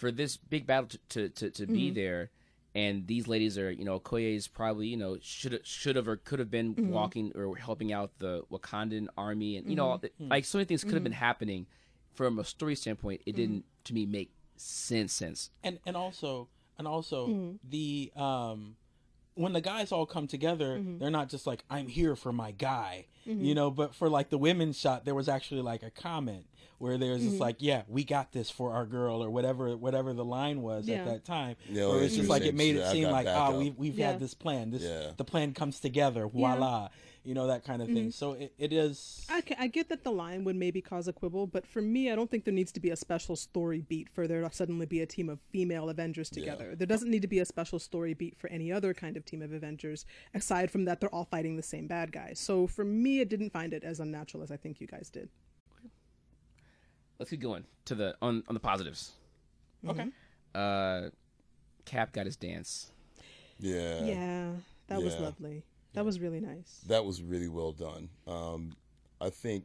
for 0.00 0.10
this 0.10 0.36
big 0.36 0.66
battle 0.66 0.88
to 0.88 0.98
to, 1.10 1.28
to, 1.28 1.50
to 1.50 1.66
be 1.66 1.90
there. 1.90 2.30
And 2.72 3.06
these 3.08 3.26
ladies 3.26 3.58
are, 3.58 3.70
you 3.70 3.84
know, 3.84 3.98
Okoye 3.98 4.36
is 4.36 4.46
probably, 4.46 4.86
you 4.86 4.96
know, 4.96 5.18
should 5.20 5.60
should 5.66 5.96
have 5.96 6.06
or 6.06 6.16
could 6.16 6.38
have 6.38 6.50
been 6.50 6.74
walking 6.90 7.32
or 7.34 7.56
helping 7.56 7.92
out 7.92 8.10
the 8.18 8.42
Wakandan 8.50 9.08
army, 9.16 9.56
and 9.56 9.68
you 9.68 9.74
know, 9.76 10.00
like 10.20 10.44
so 10.44 10.58
many 10.58 10.66
things 10.66 10.84
could 10.84 10.94
have 10.94 11.02
been 11.02 11.12
happening. 11.28 11.66
From 12.14 12.38
a 12.38 12.44
story 12.44 12.76
standpoint, 12.76 13.22
it 13.26 13.34
didn't 13.36 13.64
to 13.84 13.94
me 13.94 14.06
make 14.06 14.30
sense. 14.56 15.12
Sense. 15.12 15.50
and 15.64 15.78
and 15.86 15.96
also 15.96 16.48
and 16.78 16.86
also 16.86 17.26
Mm-hmm. 17.28 17.56
the 17.68 18.12
um 18.16 18.76
when 19.34 19.52
the 19.52 19.60
guys 19.60 19.90
all 19.92 20.06
come 20.06 20.26
together 20.26 20.76
Mm-hmm. 20.78 20.98
they're 20.98 21.10
not 21.20 21.28
just 21.28 21.46
like 21.46 21.64
i'm 21.70 21.88
here 21.88 22.14
for 22.14 22.32
my 22.32 22.50
guy 22.52 23.06
you 23.24 23.54
know 23.54 23.70
but 23.70 23.94
for 23.94 24.08
like 24.08 24.28
the 24.30 24.38
women's 24.38 24.78
shot 24.78 25.04
there 25.04 25.14
was 25.14 25.28
actually 25.28 25.62
like 25.62 25.82
a 25.82 25.90
comment 25.90 26.44
where 26.80 26.96
there's 26.96 27.20
Mm-hmm. 27.20 27.28
just 27.28 27.40
like 27.40 27.56
yeah 27.58 27.82
we 27.88 28.04
got 28.04 28.32
this 28.32 28.50
for 28.50 28.72
our 28.72 28.86
girl 28.86 29.22
or 29.22 29.30
whatever 29.30 29.76
whatever 29.76 30.12
the 30.14 30.24
line 30.24 30.62
was 30.62 30.88
Yeah. 30.88 30.96
at 30.96 31.04
that 31.06 31.24
time 31.24 31.56
Yeah, 31.68 31.86
where 31.88 32.02
it's 32.02 32.16
just 32.16 32.28
like 32.28 32.42
it 32.42 32.54
made 32.54 32.76
it 32.76 32.86
seem 32.90 33.10
like 33.10 33.26
ah 33.26 33.48
backup." 33.48 33.58
we've, 33.60 33.76
we've 33.76 33.94
Yeah. 33.98 34.12
had 34.12 34.20
this 34.20 34.34
plan 34.34 34.70
this 34.70 34.82
Yeah. 34.82 35.12
the 35.16 35.24
plan 35.24 35.52
comes 35.52 35.78
together 35.80 36.26
voila 36.26 36.88
you 37.22 37.34
know 37.34 37.48
that 37.48 37.64
kind 37.66 37.82
of 37.82 37.88
thing 37.88 38.10
so 38.10 38.32
it, 38.32 38.54
it 38.56 38.72
is 38.72 39.26
I, 39.28 39.42
I 39.58 39.66
get 39.66 39.90
that 39.90 40.04
the 40.04 40.10
line 40.10 40.42
would 40.44 40.56
maybe 40.56 40.80
cause 40.80 41.06
a 41.06 41.12
quibble, 41.12 41.46
but 41.46 41.66
for 41.66 41.82
me, 41.82 42.10
I 42.10 42.16
don't 42.16 42.30
think 42.30 42.44
there 42.44 42.54
needs 42.54 42.72
to 42.72 42.80
be 42.80 42.90
a 42.90 42.96
special 42.96 43.36
story 43.36 43.82
beat 43.82 44.08
for 44.08 44.26
there 44.26 44.40
to 44.40 44.50
suddenly 44.52 44.86
be 44.86 45.00
a 45.02 45.06
team 45.06 45.28
of 45.28 45.38
female 45.52 45.90
Avengers 45.90 46.30
together. 46.30 46.74
There 46.74 46.86
doesn't 46.86 47.10
need 47.10 47.20
to 47.22 47.28
be 47.28 47.38
a 47.40 47.44
special 47.44 47.78
story 47.78 48.14
beat 48.14 48.38
for 48.38 48.48
any 48.48 48.72
other 48.72 48.92
kind 48.94 49.16
of 49.18 49.24
team 49.26 49.42
of 49.42 49.52
Avengers, 49.52 50.06
aside 50.34 50.70
from 50.70 50.86
that 50.86 51.00
they're 51.00 51.14
all 51.14 51.26
fighting 51.26 51.56
the 51.56 51.62
same 51.62 51.86
bad 51.86 52.10
guy. 52.10 52.32
So 52.34 52.66
for 52.66 52.84
me, 52.84 53.20
it 53.20 53.28
didn't 53.28 53.50
find 53.50 53.72
it 53.74 53.84
as 53.84 54.00
unnatural 54.00 54.42
as 54.42 54.50
I 54.50 54.56
think 54.56 54.80
you 54.80 54.86
guys 54.86 55.10
did. 55.10 55.28
Let's 57.20 57.30
keep 57.30 57.40
going 57.40 57.64
to 57.84 57.94
the 57.94 58.16
on 58.20 58.42
on 58.48 58.54
the 58.54 58.60
positives. 58.60 59.12
okay 59.86 60.08
Uh, 60.54 61.10
Cap 61.84 62.12
got 62.12 62.26
his 62.26 62.34
dance. 62.36 62.90
Yeah, 63.60 64.04
yeah, 64.04 64.50
that 64.88 65.02
was 65.02 65.16
lovely. 65.20 65.62
That 65.92 66.04
was 66.04 66.18
really 66.18 66.40
nice. 66.40 66.80
that 66.88 67.04
was 67.04 67.22
really 67.22 67.48
well 67.48 67.72
done. 67.72 68.08
Um, 68.26 68.72
I 69.20 69.28
think 69.30 69.64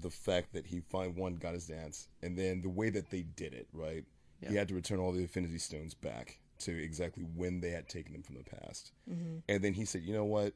the 0.00 0.08
fact 0.10 0.54
that 0.54 0.66
he 0.66 0.80
find 0.80 1.14
one 1.16 1.34
got 1.36 1.52
his 1.54 1.66
dance, 1.66 2.08
and 2.22 2.38
then 2.38 2.62
the 2.62 2.68
way 2.68 2.88
that 2.90 3.10
they 3.10 3.22
did 3.22 3.52
it, 3.52 3.68
right? 3.72 4.04
Yeah. 4.40 4.48
He 4.50 4.56
had 4.56 4.68
to 4.68 4.74
return 4.74 4.98
all 4.98 5.12
the 5.12 5.20
Infinity 5.20 5.58
Stones 5.58 5.94
back 5.94 6.38
to 6.60 6.72
exactly 6.82 7.24
when 7.36 7.60
they 7.60 7.70
had 7.70 7.88
taken 7.88 8.12
them 8.12 8.22
from 8.22 8.36
the 8.36 8.44
past, 8.44 8.92
Mm-hmm. 9.10 9.38
and 9.48 9.62
then 9.62 9.74
he 9.74 9.84
said, 9.84 10.02
"You 10.02 10.14
know 10.14 10.24
what? 10.24 10.54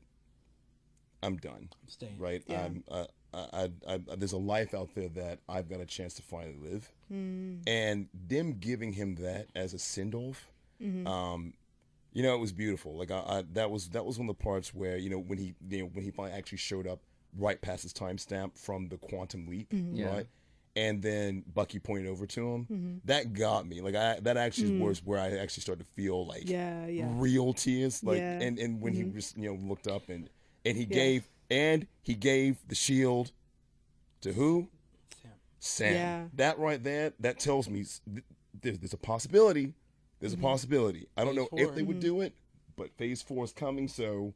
I'm 1.22 1.36
done." 1.36 1.68
i'm 1.72 1.88
staying 1.88 2.18
right? 2.18 2.42
Yeah. 2.46 2.64
I'm, 2.64 2.84
uh, 2.90 3.04
I, 3.36 3.70
I, 3.88 3.94
I, 3.94 4.16
there's 4.16 4.32
a 4.32 4.38
life 4.38 4.74
out 4.74 4.90
there 4.94 5.08
that 5.10 5.40
I've 5.48 5.68
got 5.68 5.80
a 5.80 5.86
chance 5.86 6.14
to 6.14 6.22
finally 6.22 6.56
live, 6.62 6.90
Mm. 7.12 7.60
and 7.68 8.08
them 8.28 8.54
giving 8.58 8.92
him 8.92 9.14
that 9.16 9.46
as 9.54 9.74
a 9.74 9.78
send 9.78 10.14
off, 10.14 10.50
Mm-hmm. 10.82 11.06
um, 11.06 11.54
you 12.12 12.22
know, 12.22 12.34
it 12.34 12.38
was 12.40 12.52
beautiful. 12.52 12.96
Like 12.98 13.10
I, 13.10 13.18
I, 13.20 13.44
that 13.52 13.70
was 13.70 13.88
that 13.90 14.04
was 14.04 14.18
one 14.18 14.28
of 14.28 14.36
the 14.36 14.42
parts 14.42 14.74
where 14.74 14.96
you 14.96 15.10
know 15.10 15.18
when 15.18 15.38
he, 15.38 15.54
you 15.68 15.80
know, 15.80 15.90
when 15.92 16.02
he 16.04 16.10
finally 16.10 16.36
actually 16.36 16.58
showed 16.58 16.86
up 16.86 17.00
right 17.38 17.60
past 17.60 17.82
his 17.82 17.92
timestamp 17.92 18.58
from 18.58 18.88
the 18.88 18.96
quantum 18.96 19.46
leap, 19.46 19.70
Mm-hmm. 19.70 19.96
Yeah. 19.96 20.06
right? 20.14 20.26
And 20.74 21.00
then 21.00 21.42
Bucky 21.54 21.78
pointed 21.78 22.06
over 22.06 22.26
to 22.26 22.52
him. 22.54 22.64
Mm-hmm. 22.64 22.96
That 23.06 23.32
got 23.32 23.66
me. 23.66 23.80
Like 23.80 23.94
I, 23.94 24.18
that 24.20 24.36
actually 24.36 24.78
was 24.78 25.02
where 25.04 25.18
I 25.18 25.36
actually 25.38 25.62
started 25.62 25.84
to 25.86 25.90
feel 25.94 26.26
like. 26.26 26.48
Yeah, 26.48 26.86
yeah. 26.86 27.06
real 27.14 27.52
tears. 27.54 28.02
Like 28.04 28.18
Yeah. 28.18 28.32
Mm-hmm. 28.34 28.42
and, 28.42 28.58
and 28.58 28.80
when 28.82 28.92
he 28.92 29.02
just 29.04 29.38
you 29.38 29.48
know 29.50 29.58
looked 29.66 29.86
up 29.86 30.08
and 30.10 30.28
and 30.66 30.76
he 30.76 30.84
gave 30.84 31.26
and 31.50 31.86
he 32.02 32.14
gave 32.14 32.56
the 32.68 32.74
shield 32.74 33.32
to 34.22 34.32
who? 34.32 34.68
Sam. 35.22 35.32
Sam. 35.60 35.92
Yeah. 35.94 36.24
That 36.34 36.58
right 36.58 36.82
there, 36.82 37.12
that 37.20 37.38
tells 37.38 37.68
me 37.68 37.84
there's, 38.60 38.78
there's 38.78 38.92
a 38.92 38.98
possibility. 38.98 39.74
There's 40.20 40.34
Mm-hmm. 40.34 40.44
a 40.44 40.48
possibility. 40.48 41.06
I 41.16 41.24
don't 41.24 41.34
Phase 41.36 41.48
know 41.52 41.58
if 41.58 41.66
four. 41.68 41.74
they 41.76 41.82
would 41.82 42.00
do 42.00 42.20
it, 42.22 42.32
but 42.76 42.90
Phase 42.96 43.20
Four 43.22 43.44
is 43.44 43.52
coming, 43.52 43.86
so 43.86 44.32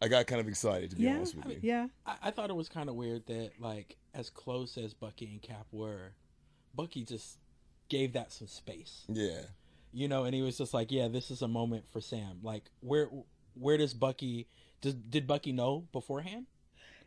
I 0.00 0.06
got 0.08 0.26
kind 0.28 0.40
of 0.40 0.46
excited 0.48 0.90
to 0.90 0.96
be 0.96 1.02
Yeah, 1.04 1.16
honest 1.16 1.34
with 1.34 1.46
you. 1.48 1.58
yeah. 1.62 1.88
I, 2.06 2.16
I 2.24 2.30
thought 2.30 2.48
it 2.50 2.56
was 2.56 2.68
kind 2.68 2.88
of 2.88 2.94
weird 2.94 3.26
that 3.26 3.52
like 3.58 3.96
as 4.14 4.30
close 4.30 4.78
as 4.78 4.94
bucky 4.94 5.26
and 5.26 5.42
cap 5.42 5.66
were 5.72 6.12
bucky 6.74 7.04
just 7.04 7.38
gave 7.88 8.12
that 8.12 8.30
some 8.32 8.46
space 8.46 9.04
Yeah. 9.08 9.40
you 9.92 10.08
know 10.08 10.24
and 10.24 10.34
he 10.34 10.42
was 10.42 10.58
just 10.58 10.74
like 10.74 10.90
yeah 10.92 11.08
this 11.08 11.30
is 11.30 11.40
a 11.42 11.48
moment 11.48 11.84
for 11.90 12.00
sam 12.02 12.38
like 12.42 12.64
where 12.80 13.08
where 13.54 13.76
does 13.78 13.94
bucky 13.94 14.46
does 14.80 14.94
did 14.94 15.26
bucky 15.26 15.52
know 15.52 15.86
beforehand 15.92 16.46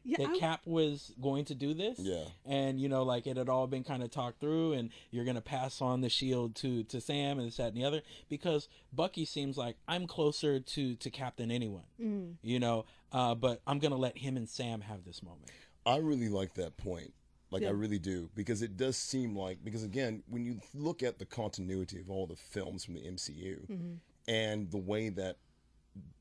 Yeah, 0.04 0.18
that 0.20 0.30
I- 0.36 0.40
cap 0.40 0.62
was 0.66 1.14
going 1.22 1.46
to 1.46 1.56
do 1.56 1.74
this 1.74 2.00
Yeah. 2.00 2.26
and 2.46 2.80
you 2.80 2.88
know 2.90 3.04
like 3.04 3.28
it 3.28 3.38
had 3.38 3.50
all 3.50 3.68
been 3.68 3.84
kind 3.84 4.02
of 4.04 4.10
talked 4.12 4.40
through 4.40 4.74
and 4.74 4.90
you're 5.12 5.26
gonna 5.26 5.42
pass 5.42 5.82
on 5.82 6.02
the 6.02 6.10
shield 6.10 6.56
to 6.58 6.84
to 6.86 7.02
sam 7.02 7.38
and 7.40 7.48
this 7.48 7.58
that 7.58 7.68
and 7.74 7.78
the 7.78 7.84
other 7.84 8.02
because 8.30 8.68
bucky 8.94 9.26
seems 9.26 9.58
like 9.58 9.76
i'm 9.88 10.08
closer 10.08 10.60
to 10.60 10.96
to 10.96 11.10
cap 11.10 11.36
than 11.38 11.52
anyone 11.52 11.84
Mm. 12.00 12.36
you 12.42 12.60
know 12.60 12.86
uh 13.12 13.36
but 13.36 13.62
i'm 13.68 13.80
gonna 13.80 13.98
let 13.98 14.18
him 14.18 14.38
and 14.38 14.48
sam 14.50 14.82
have 14.82 15.04
this 15.06 15.22
moment 15.24 15.52
I 15.86 15.96
really 15.98 16.30
like 16.30 16.54
that 16.56 16.78
point. 16.78 17.14
Like 17.52 17.64
I 17.64 17.70
really 17.70 17.98
do 17.98 18.30
because 18.36 18.62
it 18.62 18.78
does 18.78 18.96
seem 18.96 19.36
like 19.36 19.64
because 19.64 19.84
again 19.84 20.22
when 20.28 20.46
you 20.46 20.60
look 20.76 21.02
at 21.02 21.18
the 21.18 21.26
continuity 21.26 22.00
of 22.00 22.12
all 22.12 22.28
the 22.28 22.36
films 22.36 22.84
from 22.86 22.94
the 22.94 23.02
MCU 23.02 23.66
Mm-hmm. 23.68 23.94
and 24.28 24.70
the 24.70 24.78
way 24.78 25.10
that 25.10 25.38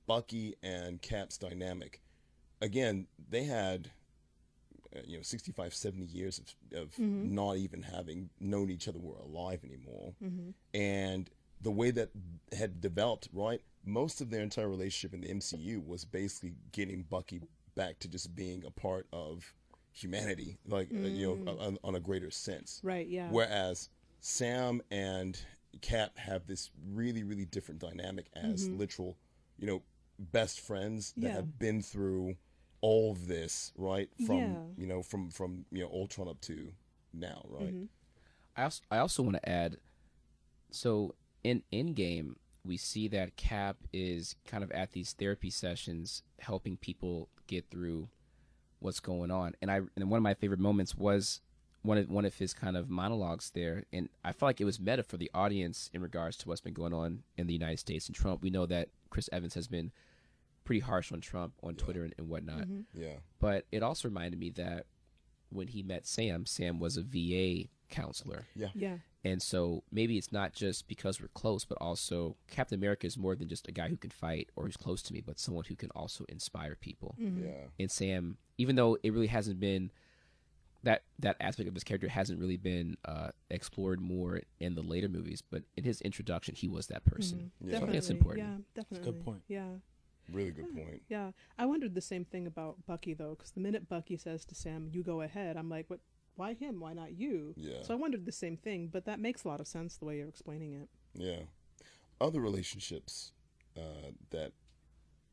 Bucky 0.06 0.54
and 0.62 1.00
Cap's 1.02 1.38
dynamic. 1.38 2.00
Again 2.60 3.06
they 3.30 3.44
had 3.44 3.90
uh, 4.96 5.00
you 5.06 5.16
know 5.18 5.22
65 5.22 5.74
70 5.74 6.06
years 6.06 6.38
of, 6.38 6.78
of 6.78 6.88
Mm-hmm. 6.94 7.34
not 7.34 7.56
even 7.56 7.82
having 7.82 8.30
known 8.40 8.70
each 8.70 8.88
other 8.88 8.98
were 8.98 9.18
alive 9.18 9.60
anymore. 9.64 10.14
And 10.74 11.30
the 11.60 11.70
way 11.70 11.90
that 11.90 12.10
had 12.56 12.80
developed 12.80 13.28
right 13.32 13.60
most 13.84 14.20
of 14.20 14.30
their 14.30 14.42
entire 14.42 14.68
relationship 14.68 15.14
in 15.14 15.20
the 15.22 15.28
MCU 15.28 15.84
was 15.86 16.04
basically 16.04 16.54
getting 16.72 17.02
Bucky 17.02 17.40
back 17.74 17.98
to 18.00 18.08
just 18.08 18.34
being 18.34 18.64
a 18.66 18.70
part 18.70 19.06
of 19.12 19.54
humanity 19.92 20.58
like 20.66 20.88
uh, 20.94 20.98
you 21.06 21.26
know 21.44 21.52
on, 21.60 21.78
on 21.84 21.94
a 21.94 22.00
greater 22.00 22.30
sense. 22.30 22.80
Right, 22.82 23.06
yeah. 23.08 23.28
Whereas 23.30 23.88
Sam 24.20 24.80
and 24.90 25.38
Cap 25.80 26.16
have 26.18 26.46
this 26.46 26.70
really, 26.92 27.22
really 27.24 27.44
different 27.44 27.80
dynamic 27.80 28.26
as 28.34 28.68
literal, 28.68 29.16
you 29.58 29.66
know, 29.66 29.82
best 30.18 30.60
friends 30.60 31.12
that. 31.16 31.28
Yeah. 31.28 31.32
have 31.34 31.58
been 31.58 31.82
through 31.82 32.36
all 32.80 33.12
of 33.12 33.26
this, 33.26 33.72
right? 33.76 34.08
From 34.26 34.38
Yeah. 34.38 34.56
you 34.76 34.86
know, 34.86 35.02
from 35.02 35.30
from 35.30 35.64
you 35.70 35.82
know 35.82 35.90
Ultron 35.90 36.28
up 36.28 36.40
to 36.42 36.72
now, 37.12 37.44
right? 37.48 37.74
Mm-hmm. 37.74 37.84
I 38.56 38.64
also, 38.64 38.82
I 38.90 38.98
also 38.98 39.22
want 39.22 39.36
to 39.36 39.48
add, 39.48 39.76
so 40.70 41.14
in 41.44 41.62
Endgame, 41.72 42.34
we 42.64 42.76
see 42.76 43.06
that 43.08 43.36
Cap 43.36 43.76
is 43.92 44.34
kind 44.46 44.64
of 44.64 44.70
at 44.72 44.92
these 44.92 45.12
therapy 45.12 45.50
sessions 45.50 46.22
helping 46.40 46.76
people 46.76 47.28
get 47.46 47.70
through 47.70 48.08
what's 48.80 49.00
going 49.00 49.30
on. 49.30 49.54
And 49.62 49.70
I 49.70 49.80
and 49.96 50.10
one 50.10 50.18
of 50.18 50.22
my 50.22 50.34
favorite 50.34 50.60
moments 50.60 50.94
was 50.96 51.40
one 51.82 51.98
of 51.98 52.08
one 52.10 52.24
of 52.24 52.34
his 52.36 52.52
kind 52.52 52.76
of 52.76 52.90
monologues 52.90 53.50
there, 53.50 53.84
and 53.92 54.08
I 54.24 54.32
felt 54.32 54.48
like 54.48 54.60
it 54.60 54.64
was 54.64 54.80
meta 54.80 55.02
for 55.04 55.16
the 55.16 55.30
audience 55.32 55.88
in 55.92 56.02
regards 56.02 56.36
to 56.38 56.48
what's 56.48 56.60
been 56.60 56.74
going 56.74 56.92
on 56.92 57.22
in 57.36 57.46
the 57.46 57.52
United 57.52 57.78
States 57.78 58.06
and 58.08 58.16
Trump. 58.16 58.42
We 58.42 58.50
know 58.50 58.66
that 58.66 58.88
Chris 59.10 59.28
Evans 59.32 59.54
has 59.54 59.68
been 59.68 59.92
pretty 60.64 60.80
harsh 60.80 61.12
on 61.12 61.20
Trump 61.20 61.54
on 61.62 61.74
Twitter 61.74 62.04
and, 62.04 62.14
and 62.18 62.28
whatnot. 62.28 62.62
Mm-hmm. 62.62 63.00
Yeah, 63.02 63.16
But 63.40 63.66
it 63.72 63.82
also 63.82 64.08
reminded 64.08 64.38
me 64.38 64.50
that 64.50 64.86
when 65.50 65.68
he 65.68 65.82
met 65.82 66.06
Sam, 66.06 66.44
Sam 66.44 66.78
was 66.78 66.96
a 66.98 67.02
VA 67.02 67.68
counselor. 67.90 68.46
yeah, 68.54 68.68
Yeah. 68.74 68.96
And 69.24 69.42
so 69.42 69.82
maybe 69.90 70.16
it's 70.16 70.30
not 70.30 70.52
just 70.52 70.86
because 70.86 71.20
we're 71.20 71.28
close, 71.28 71.64
but 71.64 71.78
also 71.80 72.36
Captain 72.48 72.78
America 72.78 73.06
is 73.06 73.18
more 73.18 73.34
than 73.34 73.48
just 73.48 73.66
a 73.66 73.72
guy 73.72 73.88
who 73.88 73.96
can 73.96 74.10
fight 74.10 74.48
or 74.56 74.64
who's 74.66 74.76
close 74.76 75.02
to 75.02 75.12
me, 75.12 75.20
but 75.20 75.38
someone 75.38 75.64
who 75.66 75.74
can 75.74 75.90
also 75.90 76.24
inspire 76.28 76.76
people. 76.76 77.14
Mm-hmm. 77.20 77.44
Yeah. 77.46 77.64
And 77.80 77.90
Sam, 77.90 78.36
even 78.58 78.76
though 78.76 78.96
it 79.02 79.12
really 79.12 79.26
hasn't 79.26 79.58
been 79.58 79.90
that 80.84 81.02
that 81.18 81.36
aspect 81.40 81.68
of 81.68 81.74
his 81.74 81.84
character 81.84 82.08
hasn't 82.08 82.38
really 82.38 82.56
been 82.56 82.96
uh, 83.04 83.30
explored 83.50 84.00
more 84.00 84.40
in 84.60 84.74
the 84.74 84.82
later 84.82 85.08
movies, 85.08 85.42
but 85.42 85.62
in 85.76 85.84
his 85.84 86.00
introduction, 86.02 86.54
he 86.54 86.68
was 86.68 86.86
that 86.86 87.04
person. 87.04 87.50
Yeah. 87.60 87.70
So 87.72 87.76
I 87.76 87.80
think 87.80 87.80
Definitely. 87.80 87.98
it's 87.98 88.10
important. 88.10 88.46
Yeah, 88.46 88.82
definitely. 88.82 89.12
Good 89.12 89.24
point. 89.24 89.42
Yeah. 89.48 89.68
Really 90.32 90.50
good 90.50 90.74
point. 90.76 91.02
Yeah, 91.08 91.30
I 91.58 91.64
wondered 91.64 91.94
the 91.94 92.02
same 92.02 92.24
thing 92.24 92.46
about 92.46 92.84
Bucky 92.86 93.14
though, 93.14 93.30
because 93.30 93.52
the 93.52 93.60
minute 93.60 93.88
Bucky 93.88 94.16
says 94.18 94.44
to 94.46 94.54
Sam, 94.54 94.88
"You 94.92 95.02
go 95.02 95.22
ahead," 95.22 95.56
I'm 95.56 95.70
like, 95.70 95.86
"What? 95.88 96.00
Why 96.36 96.52
him? 96.52 96.80
Why 96.80 96.92
not 96.92 97.18
you?" 97.18 97.54
Yeah. 97.56 97.82
So 97.82 97.94
I 97.94 97.96
wondered 97.96 98.26
the 98.26 98.32
same 98.32 98.56
thing, 98.58 98.88
but 98.92 99.06
that 99.06 99.20
makes 99.20 99.44
a 99.44 99.48
lot 99.48 99.58
of 99.58 99.66
sense 99.66 99.96
the 99.96 100.04
way 100.04 100.18
you're 100.18 100.28
explaining 100.28 100.74
it. 100.74 100.88
Yeah. 101.14 101.44
Other 102.20 102.40
relationships 102.40 103.32
uh, 103.76 104.10
that 104.30 104.52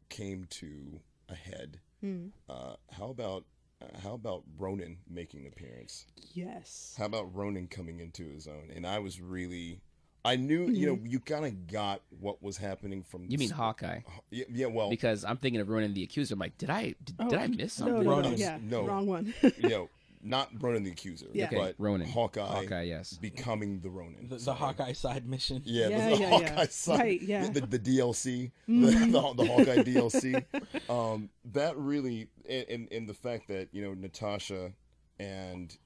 came 0.09 0.45
to 0.51 1.01
a 1.27 1.35
head. 1.35 1.81
Hmm. 1.99 2.27
Uh, 2.47 2.75
how 2.91 3.09
about 3.09 3.43
uh, 3.81 3.85
how 4.03 4.13
about 4.13 4.43
Ronan 4.57 4.97
making 5.09 5.41
an 5.41 5.47
appearance? 5.47 6.05
Yes. 6.33 6.95
How 6.97 7.05
about 7.05 7.33
Ronan 7.35 7.67
coming 7.67 7.99
into 7.99 8.25
his 8.27 8.47
own? 8.47 8.71
And 8.75 8.85
I 8.87 8.99
was 8.99 9.19
really, 9.19 9.81
I 10.23 10.35
knew 10.37 10.67
you 10.69 10.87
know 10.87 10.99
you 11.03 11.19
kind 11.19 11.45
of 11.45 11.67
got 11.67 12.01
what 12.19 12.41
was 12.41 12.57
happening 12.57 13.03
from. 13.03 13.23
Mm-hmm. 13.23 13.31
You 13.31 13.37
mean 13.37 13.49
the- 13.49 13.55
Hawkeye? 13.55 13.99
Yeah, 14.31 14.45
yeah 14.51 14.65
well, 14.67 14.89
Because 14.89 15.25
I'm 15.25 15.37
thinking 15.37 15.61
of 15.61 15.69
Ronan 15.69 15.93
the 15.93 16.03
Accuser. 16.03 16.33
I'm 16.33 16.39
like, 16.39 16.57
did 16.57 16.69
I 16.69 16.95
did, 17.03 17.15
Oh, 17.19 17.29
did 17.29 17.39
I 17.39 17.47
miss 17.47 17.79
No, 17.79 17.85
something? 17.87 18.03
no, 18.03 18.09
no, 18.09 18.15
Ronan. 18.21 18.37
yeah, 18.37 18.57
No. 18.61 18.85
wrong 18.87 19.07
one. 19.07 19.33
you 19.41 19.69
know, 19.69 19.89
not 20.25 20.49
Ronan 20.59 20.83
the 20.83 20.91
Accuser, 20.91 21.27
Yeah. 21.33 21.45
Okay, 21.45 21.57
but 21.57 21.75
Ronan. 21.77 22.07
Hawkeye, 22.07 22.41
Hawkeye, 22.41 22.83
yes. 22.83 23.13
becoming 23.13 23.79
the 23.79 23.89
Ronan. 23.89 24.27
The, 24.27 24.35
the 24.35 24.41
Sorry. 24.41 24.57
Hawkeye 24.57 24.93
side 24.93 25.27
mission. 25.27 25.61
Yeah, 25.63 25.89
Yeah, 25.89 26.09
the, 26.09 26.17
yeah, 26.17 26.29
Hawkeye 26.29 26.45
yeah. 26.45 26.65
side, 26.69 26.99
Right, 26.99 27.21
yeah. 27.21 27.43
Mm-hmm. 27.43 27.53
the, 27.53 27.77
the 27.77 27.79
DLC, 27.79 28.51
the, 28.67 28.73
the, 28.73 29.33
the 29.37 29.45
Hawkeye 29.51 29.83
DLC. 29.83 30.89
Um, 30.89 31.29
that 31.53 31.77
really, 31.77 32.27
and, 32.49 32.65
and 32.69 32.91
and 32.91 33.09
the 33.09 33.13
fact 33.13 33.47
that 33.49 33.69
you 33.71 33.83
know 33.83 33.93
Natasha 33.93 34.73
and 35.19 35.77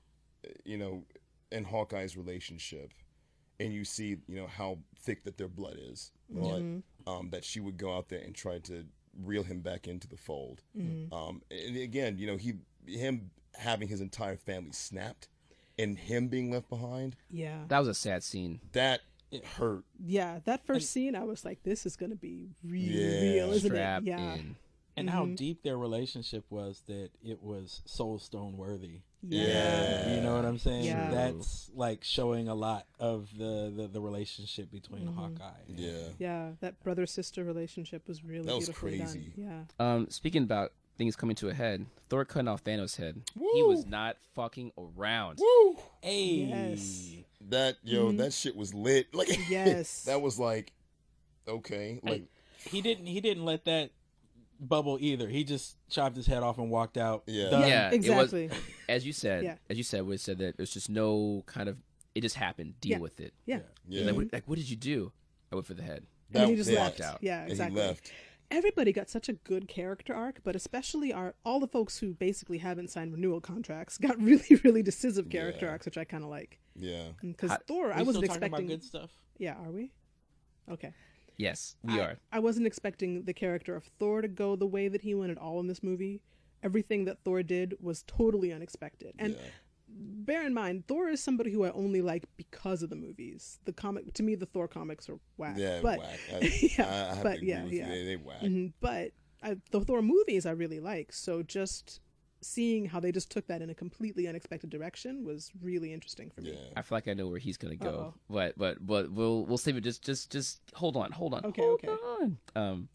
you 0.64 0.78
know 0.78 1.04
and 1.52 1.66
Hawkeye's 1.66 2.16
relationship, 2.16 2.94
and 3.60 3.74
you 3.74 3.84
see 3.84 4.18
you 4.28 4.36
know 4.36 4.48
how 4.48 4.80
thick 4.98 5.26
that 5.26 5.38
their 5.38 5.50
blood 5.50 5.78
is, 5.80 6.12
right? 6.30 6.62
Mm-hmm. 6.62 7.10
Um, 7.10 7.30
that 7.32 7.44
she 7.44 7.60
would 7.60 7.78
go 7.78 7.96
out 7.96 8.08
there 8.10 8.20
and 8.20 8.34
try 8.34 8.60
to 8.60 8.86
reel 9.22 9.44
him 9.44 9.60
back 9.60 9.88
into 9.88 10.08
the 10.08 10.18
fold. 10.18 10.62
Mm-hmm. 10.78 11.14
Um, 11.14 11.42
and 11.52 11.76
again, 11.76 12.18
you 12.18 12.28
know 12.28 12.38
he 12.38 12.54
him 12.86 13.32
having 13.56 13.88
his 13.88 14.02
entire 14.02 14.38
family 14.38 14.72
snapped, 14.74 15.28
and 15.78 15.97
him 15.97 16.28
being 16.28 16.52
left 16.52 16.70
behind. 16.70 17.16
yeah, 17.30 17.64
That 17.68 17.80
was 17.80 17.88
a 17.88 17.93
sad 17.93 18.24
scene. 18.24 18.60
That 18.74 19.02
hurt. 19.58 19.84
yeah. 20.04 20.39
That 20.45 20.66
first 20.66 20.89
scene, 20.91 21.16
I 21.16 21.24
was 21.24 21.45
like, 21.45 21.64
"This 21.64 21.86
is 21.86 21.95
gonna 21.95 22.16
be 22.16 22.50
really 22.64 22.86
Yeah. 23.00 23.22
real, 23.45 23.52
isn't 23.54 23.70
Strapped 23.70 24.06
it?" 24.06 24.10
Yeah. 24.10 24.36
in. 24.36 24.56
And 24.97 25.10
how 25.12 25.28
deep 25.28 25.64
their 25.64 25.78
relationship 25.78 26.43
was 26.50 26.82
that 26.88 27.12
it 27.24 27.41
was 27.41 27.82
soul 27.86 28.20
stone 28.20 28.58
worthy. 28.58 29.00
Yeah. 29.22 30.14
You 30.16 30.22
know 30.22 30.36
what 30.36 30.43
I'm 30.43 30.58
saying? 30.58 30.84
Yeah. 30.86 31.10
That's 31.10 31.70
like 31.74 32.04
showing 32.04 32.50
a 32.50 32.56
lot 32.56 32.86
of 33.00 33.30
the, 33.38 33.72
the, 33.74 33.88
the 33.88 34.02
relationship 34.02 34.70
between 34.72 35.04
Mm-hmm. 35.08 35.18
Hawkeye. 35.18 35.52
and- 35.70 35.80
Yeah. 35.80 36.08
Yeah, 36.18 36.52
that 36.60 36.84
brother 36.84 37.06
sister 37.06 37.45
relationship 37.45 38.08
was 38.10 38.26
really 38.26 38.47
That 38.47 38.56
was 38.56 38.70
crazy. 38.70 39.32
done. 39.38 39.66
Yeah. 39.80 39.93
Um, 39.93 40.10
speaking 40.10 40.43
about 40.43 40.74
things 41.00 41.16
coming 41.16 41.36
to 41.38 41.50
a 41.50 41.54
head, 41.56 41.88
Thor 42.10 42.24
cutting 42.26 42.47
off 42.47 42.64
Thanos' 42.64 42.97
head. 42.97 43.24
He 43.56 43.64
was 43.64 43.88
not 43.88 44.18
fucking 44.36 44.72
around. 44.78 45.39
Woo! 45.39 45.78
Hey. 46.02 46.45
Yes. 46.47 47.14
That 47.50 47.78
yo, 47.84 48.10
Mm-hmm. 48.10 48.18
that 48.18 48.34
shit 48.34 48.56
was 48.56 48.74
lit. 48.76 49.08
Like 49.16 49.50
Yes. 49.50 50.04
that 50.08 50.22
was 50.22 50.38
like 50.38 50.74
okay. 51.47 52.00
Like 52.04 52.26
He 52.66 52.82
didn't 52.82 53.08
he 53.08 53.22
didn't 53.22 53.45
let 53.45 53.66
that 53.66 53.89
bubble 54.60 54.97
either. 55.00 55.28
He 55.30 55.43
just 55.45 55.78
chopped 55.89 56.16
his 56.18 56.28
head 56.28 56.43
off 56.43 56.58
and 56.58 56.70
walked 56.70 56.97
out. 56.97 57.24
Yeah. 57.26 57.50
Done. 57.50 57.68
Yeah, 57.68 57.89
exactly. 57.91 58.45
It 58.45 58.52
was, 58.52 58.60
as 58.89 59.06
you 59.06 59.14
said, 59.14 59.43
Yeah. 59.45 59.56
as 59.70 59.78
you 59.78 59.84
said, 59.84 60.06
we 60.06 60.18
said 60.18 60.38
that 60.39 60.58
there's 60.58 60.74
just 60.74 60.89
no 60.89 61.43
kind 61.47 61.70
of. 61.70 61.78
It 62.14 62.22
just 62.22 62.36
happened. 62.36 62.74
Deal 62.82 62.91
Yeah. 62.93 62.97
with 63.00 63.20
it. 63.22 63.34
Yeah. 63.45 63.60
yeah. 63.88 64.06
Like, 64.08 64.16
what, 64.16 64.34
like, 64.34 64.43
what 64.47 64.58
did 64.58 64.70
you 64.70 64.76
do? 64.76 65.12
I 65.52 65.56
went 65.56 65.66
for 65.68 65.76
the 65.76 65.84
head. 65.84 66.04
And 66.34 66.50
he 66.50 66.56
just 66.58 66.70
yeah. 66.70 66.84
left. 66.84 67.00
out. 67.02 67.20
Yeah, 67.22 67.41
And 67.43 67.52
exactly. 67.52 67.82
he 67.82 67.88
left. 67.88 68.12
Everybody 68.52 68.91
got 68.91 69.10
such 69.10 69.30
a 69.30 69.34
good 69.34 69.68
character 69.68 70.14
arc, 70.14 70.39
but 70.43 70.56
especially 70.56 71.14
our 71.14 71.36
all 71.45 71.60
the 71.60 71.68
folks 71.68 72.00
who 72.00 72.14
basically 72.14 72.58
haven't 72.58 72.89
signed 72.89 73.14
renewal 73.14 73.39
contracts 73.41 73.97
got 73.97 74.18
really, 74.22 74.60
really 74.64 74.82
decisive 74.82 75.30
character 75.30 75.66
Yeah. 75.68 75.74
arcs, 75.74 75.86
which 75.86 75.97
I 75.97 76.04
kind 76.04 76.24
of 76.24 76.30
like. 76.30 76.60
Yeah. 76.76 77.10
Because 77.22 77.52
How- 77.52 77.60
Thor, 77.68 77.93
I 77.93 78.02
wasn't 78.02 78.26
still 78.26 78.36
talking 78.36 78.43
expecting. 78.43 78.54
about 78.54 78.68
good 78.68 78.84
stuff. 78.84 79.12
Yeah, 79.38 79.56
are 79.56 79.72
we? 79.72 79.91
Okay. 80.72 80.93
Yes, 81.38 81.76
we 81.84 82.00
I, 82.00 82.04
are. 82.04 82.18
I 82.32 82.39
wasn't 82.39 82.68
expecting 82.68 83.24
the 83.24 83.34
character 83.34 83.76
of 83.76 83.84
Thor 84.00 84.22
to 84.22 84.28
go 84.28 84.56
the 84.56 84.68
way 84.68 84.88
that 84.89 85.02
he 85.04 85.14
went 85.16 85.32
at 85.32 85.38
all 85.38 85.60
in 85.60 85.68
this 85.68 85.82
movie. 85.84 86.22
Everything 86.64 87.06
that 87.06 87.24
Thor 87.24 87.43
did 87.43 87.76
was 87.80 88.04
totally 88.08 88.52
unexpected. 88.52 89.14
And 89.18 89.34
Yeah. 89.36 89.41
Bear 89.96 90.46
in 90.46 90.54
mind, 90.54 90.88
Thor 90.88 91.10
is 91.10 91.24
somebody 91.24 91.52
who 91.52 91.64
I 91.64 91.72
only 91.72 92.02
like 92.02 92.26
because 92.38 92.84
of 92.84 92.90
the 92.90 92.96
movies. 92.96 93.60
The 93.66 93.74
comic, 93.74 94.14
to 94.14 94.24
me, 94.24 94.36
the 94.36 94.46
Thor 94.46 94.68
comics 94.68 95.10
are 95.10 95.20
whack. 95.38 95.56
Yeah, 95.58 95.80
but 95.82 96.00
whack. 96.00 96.20
I, 96.34 96.70
yeah, 96.78 96.86
I, 96.86 97.12
I 97.12 97.16
have 97.16 97.24
but 97.24 97.44
yeah, 97.44 97.66
yeah. 97.66 97.88
They, 97.88 98.04
they 98.04 98.16
whack. 98.16 98.42
Mhm, 98.42 98.74
but 98.80 99.12
I, 99.42 99.58
the 99.72 99.82
Thor 99.82 100.02
movies 100.02 100.46
I 100.46 100.52
really 100.52 100.80
like. 100.80 101.14
So 101.14 101.42
just 101.44 102.02
seeing 102.42 102.86
how 102.86 103.00
they 103.00 103.12
just 103.12 103.30
took 103.30 103.48
that 103.48 103.62
in 103.62 103.70
a 103.70 103.76
completely 103.76 104.28
unexpected 104.28 104.70
direction 104.70 105.26
was 105.26 105.52
really 105.62 105.94
interesting 105.94 106.30
for 106.30 106.42
me. 106.42 106.52
Yeah. 106.52 106.74
I 106.78 106.82
feel 106.82 106.96
like 106.96 107.08
I 107.08 107.14
know 107.14 107.28
where 107.28 107.40
he's 107.40 107.58
gonna 107.58 107.76
go, 107.76 107.90
Uh-oh. 107.90 108.14
but 108.30 108.58
but 108.58 108.86
but 108.86 109.12
we'll 109.12 109.46
we'll 109.46 109.58
save 109.58 109.78
it. 109.78 109.82
Just 109.82 110.04
just 110.04 110.32
just 110.32 110.62
hold 110.74 110.96
on, 110.96 111.12
hold 111.12 111.34
on. 111.34 111.46
Okay, 111.46 111.62
hold 111.62 111.82
okay. 111.84 111.88
on. 111.88 112.38
Um, 112.56 112.90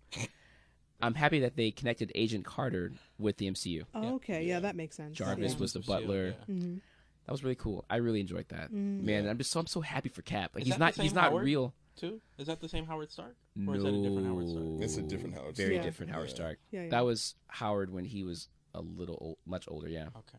I'm 1.05 1.15
happy 1.15 1.41
that 1.41 1.57
they 1.57 1.71
connected 1.71 2.11
Agent 2.15 2.45
Carter 2.45 2.93
with 3.19 3.37
the 3.37 3.51
MCU. 3.51 3.85
Oh, 3.95 4.15
okay, 4.17 4.45
yeah. 4.45 4.61
that 4.61 4.77
makes 4.77 4.97
sense. 4.97 5.17
Jarvis 5.17 5.53
yeah. 5.55 5.59
was 5.59 5.73
the 5.73 5.81
butler. 5.81 6.29
S.H.I.E.L.D., 6.29 6.53
yeah. 6.53 6.69
Mhm. 6.69 6.81
That 7.27 7.33
was 7.33 7.43
really 7.43 7.55
cool. 7.57 7.85
I 7.89 7.97
really 7.97 8.21
enjoyed 8.21 8.49
that. 8.51 8.71
Man, 8.71 9.27
I'm 9.29 9.39
just 9.39 9.51
so 9.51 9.59
I'm 9.61 9.67
so 9.67 9.81
happy 9.81 10.11
for 10.11 10.21
Cap. 10.23 10.51
Like 10.55 10.63
Is 10.63 10.69
he's 10.69 10.79
not 10.79 10.95
he's 10.95 11.15
not 11.15 11.31
Howard? 11.31 11.45
real. 11.45 11.73
Too? 11.97 12.21
Is 12.39 12.49
that 12.49 12.61
the 12.61 12.69
same 12.69 12.85
Howard 12.87 13.11
Stark? 13.11 13.35
No, 13.57 13.73
Or 13.73 13.77
is 13.77 13.83
that 13.85 13.95
a 13.95 14.03
different 14.03 14.27
Howard 14.27 14.49
Stark? 14.51 14.65
It's 14.81 14.97
a 14.99 15.03
different 15.03 15.35
Howard 15.37 15.55
Stark. 15.55 15.69
Very 15.69 15.75
Stark. 15.77 15.85
different 15.87 16.13
Howard 16.13 16.29
Yeah. 16.29 16.35
Stark. 16.35 16.59
Yeah, 16.71 16.83
yeah. 16.83 16.91
That 16.91 17.05
was 17.07 17.35
Howard 17.47 17.91
when 17.93 18.05
he 18.05 18.25
was 18.25 18.49
a 18.75 18.83
little 18.83 19.17
old, 19.21 19.37
much 19.47 19.67
older. 19.69 19.89
Yeah, 19.89 20.09
Okay. 20.17 20.39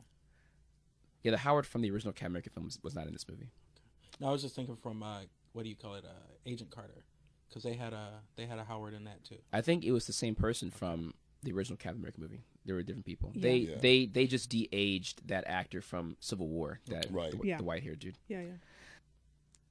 yeah. 1.24 1.32
The 1.32 1.38
Howard 1.38 1.66
from 1.66 1.82
the 1.82 1.90
original 1.92 2.14
Captain 2.14 2.28
America 2.28 2.50
film 2.52 2.70
was 2.84 2.94
not 2.94 3.08
in 3.08 3.14
this 3.14 3.28
movie. 3.28 3.50
No, 4.20 4.28
I 4.28 4.32
was 4.32 4.42
just 4.44 4.56
thinking 4.56 4.76
from 4.76 5.02
uh, 5.02 5.22
what 5.54 5.64
do 5.64 5.70
you 5.70 5.76
call 5.76 5.96
it, 5.96 6.06
uh, 6.06 6.10
Agent 6.46 6.70
Carter, 6.70 7.04
because 7.50 7.64
they 7.64 7.74
had 7.74 7.94
a 7.94 8.22
they 8.36 8.46
had 8.46 8.60
a 8.60 8.64
Howard 8.64 8.94
in 8.94 9.04
that 9.06 9.24
too. 9.24 9.38
I 9.54 9.62
think 9.62 9.84
it 9.84 9.92
was 9.92 10.08
the 10.08 10.14
same 10.14 10.36
person 10.36 10.72
from 10.72 11.14
the 11.44 11.52
original 11.52 11.78
Captain 11.78 12.00
America 12.02 12.20
movie. 12.20 12.42
There 12.66 12.76
were 12.76 12.84
different 12.84 13.06
people. 13.06 13.32
Yeah. 13.36 13.42
They 13.42 13.58
Yeah. 13.58 13.76
they 13.80 14.06
they 14.08 14.28
just 14.28 14.50
de-aged 14.50 15.28
that 15.28 15.44
actor 15.48 15.82
from 15.82 16.18
Civil 16.20 16.48
War. 16.48 16.80
That 16.88 17.08
Right. 17.12 17.32
the, 17.32 17.40
Yeah. 17.44 17.58
the 17.58 17.64
white 17.64 17.84
haired 17.84 18.00
dude. 18.00 18.18
Yeah, 18.28 18.42
yeah. 18.42 18.52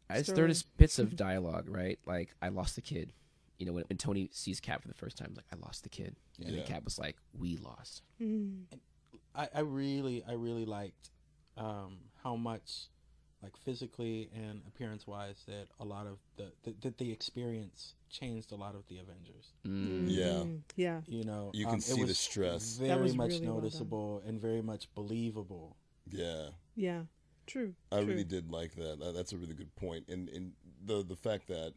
I 0.08 0.14
just 0.18 0.26
Sterling. 0.26 0.36
there 0.42 0.48
just 0.48 0.76
bits 0.76 0.98
of 0.98 1.16
dialogue, 1.16 1.68
right? 1.68 1.98
Like 2.06 2.34
I 2.42 2.48
lost 2.48 2.76
the 2.76 2.82
kid. 2.82 3.12
You 3.58 3.66
know, 3.66 3.72
when, 3.72 3.84
when 3.88 3.96
Tony 3.98 4.28
sees 4.32 4.60
Cap 4.60 4.82
for 4.82 4.88
the 4.88 4.94
first 4.94 5.16
time, 5.16 5.32
like 5.34 5.46
I 5.52 5.56
lost 5.64 5.82
the 5.84 5.88
kid, 5.88 6.16
and 6.38 6.46
then 6.48 6.54
Yeah. 6.56 6.64
Cap 6.64 6.84
was 6.84 6.98
like, 6.98 7.16
"We 7.32 7.56
lost." 7.56 8.02
Mm. 8.20 8.64
I, 9.34 9.48
I 9.54 9.60
really 9.60 10.22
I 10.24 10.32
really 10.32 10.64
liked 10.64 11.10
um, 11.56 11.98
how 12.22 12.34
much 12.36 12.88
like 13.44 13.56
physically 13.58 14.30
and 14.34 14.62
appearance 14.66 15.06
wise 15.06 15.44
that 15.46 15.66
a 15.78 15.84
lot 15.84 16.06
of 16.06 16.18
the, 16.36 16.50
the 16.64 16.74
that 16.82 16.98
the 16.98 17.12
experience 17.12 17.94
changed 18.10 18.52
a 18.52 18.56
lot 18.56 18.74
of 18.74 18.82
the 18.88 18.98
Avengers. 18.98 19.52
Mm. 19.66 20.06
Yeah. 20.08 20.24
Mm. 20.24 20.60
Yeah. 20.76 21.00
You 21.06 21.24
know, 21.24 21.50
You 21.52 21.64
can 21.66 21.74
um, 21.74 21.78
it 21.78 21.82
see 21.82 22.04
the 22.04 22.14
stress. 22.14 22.76
Very 22.78 23.02
was 23.02 23.16
much 23.16 23.32
really 23.32 23.46
well 23.46 23.56
noticeable 23.56 24.22
and 24.26 24.40
very 24.40 24.62
much 24.62 24.88
believable. 24.94 25.76
Yeah. 26.10 26.48
Yeah. 26.74 27.02
True. 27.46 27.74
I 27.92 27.96
True. 27.98 28.06
really 28.06 28.24
did 28.24 28.50
like 28.50 28.74
that. 28.76 28.98
That- 29.00 29.14
That's 29.14 29.32
a 29.32 29.36
really 29.36 29.54
good 29.54 29.74
point. 29.76 30.08
And 30.08 30.28
and 30.30 30.52
the 30.86 31.04
the 31.04 31.16
fact 31.16 31.48
that 31.48 31.74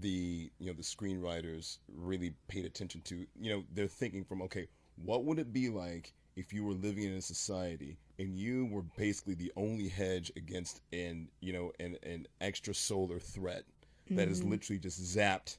the 0.00 0.50
you 0.58 0.66
know 0.66 0.72
the 0.72 0.82
screenwriters 0.82 1.78
really 1.94 2.32
paid 2.48 2.64
attention 2.64 3.00
to 3.02 3.26
you 3.40 3.50
know 3.50 3.64
they're 3.74 3.88
thinking 3.88 4.24
from 4.24 4.40
okay 4.40 4.68
what 4.96 5.24
would 5.24 5.38
it 5.40 5.52
be 5.52 5.68
like 5.68 6.12
if 6.36 6.52
you 6.52 6.64
were 6.64 6.74
living 6.74 7.04
in 7.04 7.14
a 7.14 7.20
society 7.20 7.98
and 8.20 8.36
you 8.36 8.66
were 8.66 8.82
basically 8.82 9.34
the 9.34 9.50
only 9.56 9.88
hedge 9.88 10.30
against 10.36 10.82
an 10.92 11.28
you 11.40 11.52
know 11.52 11.72
an 11.80 11.96
an 12.02 12.26
extra 12.40 12.74
solar 12.74 13.18
threat 13.18 13.64
that 14.10 14.28
has 14.28 14.40
mm-hmm. 14.40 14.50
literally 14.50 14.78
just 14.78 15.00
zapped 15.02 15.56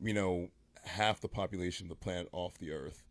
you 0.00 0.12
know 0.12 0.48
half 0.84 1.20
the 1.20 1.28
population 1.28 1.86
of 1.86 1.88
the 1.90 1.94
planet 1.94 2.28
off 2.32 2.58
the 2.58 2.72
earth. 2.72 3.04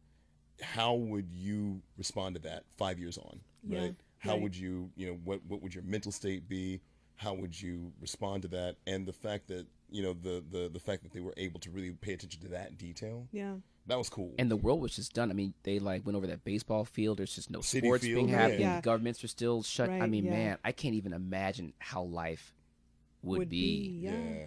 How 0.62 0.94
would 0.94 1.32
you 1.32 1.82
respond 1.98 2.36
to 2.36 2.42
that 2.42 2.66
five 2.78 3.00
years 3.00 3.18
on 3.18 3.40
Yeah, 3.64 3.80
right? 3.80 3.96
How 4.20 4.34
right. 4.34 4.42
would 4.42 4.56
you 4.56 4.92
you 4.96 5.08
know 5.08 5.20
what 5.24 5.40
what 5.48 5.62
would 5.62 5.74
your 5.74 5.84
mental 5.86 6.12
state 6.12 6.48
be? 6.48 6.82
How 7.16 7.34
would 7.34 7.60
you 7.60 7.94
respond 8.02 8.42
to 8.44 8.48
that? 8.50 8.76
And 8.86 9.08
the 9.08 9.14
fact 9.14 9.48
that 9.48 9.66
you 9.90 10.04
know 10.04 10.14
the 10.14 10.44
the 10.52 10.70
the 10.70 10.80
fact 10.80 11.04
that 11.04 11.14
they 11.14 11.22
were 11.22 11.34
able 11.38 11.60
to 11.62 11.72
really 11.72 11.92
pay 11.92 12.14
attention 12.14 12.42
to 12.42 12.50
that 12.50 12.78
detail 12.78 13.28
Yeah. 13.32 13.56
That 13.88 13.98
was 13.98 14.10
cool 14.10 14.34
And 14.38 14.50
the 14.52 14.56
world 14.56 14.80
was 14.82 14.96
just 14.96 15.14
done. 15.14 15.32
I 15.32 15.34
mean, 15.34 15.54
they 15.64 15.80
like 15.80 16.06
went 16.06 16.16
over 16.16 16.28
that 16.28 16.44
baseball 16.44 16.86
field. 16.86 17.18
There's 17.18 17.36
just 17.36 17.50
no 17.50 17.62
City 17.62 17.88
sports 17.88 18.04
field, 18.04 18.16
being 18.16 18.30
yeah. 18.30 18.38
happening. 18.38 18.62
Yeah. 18.62 18.82
Governments 18.82 19.24
are 19.24 19.28
still 19.28 19.64
shut. 19.64 19.90
I 19.90 20.06
mean, 20.08 20.26
yeah. 20.26 20.32
man, 20.32 20.58
I 20.64 20.72
can't 20.72 20.96
even 20.96 21.14
imagine 21.14 21.74
how 21.80 22.04
life 22.04 22.54
would, 23.24 23.40
Would 23.40 23.50
be. 23.50 23.90
be, 23.90 23.90
yeah. 24.06 24.12
yeah. 24.12 24.46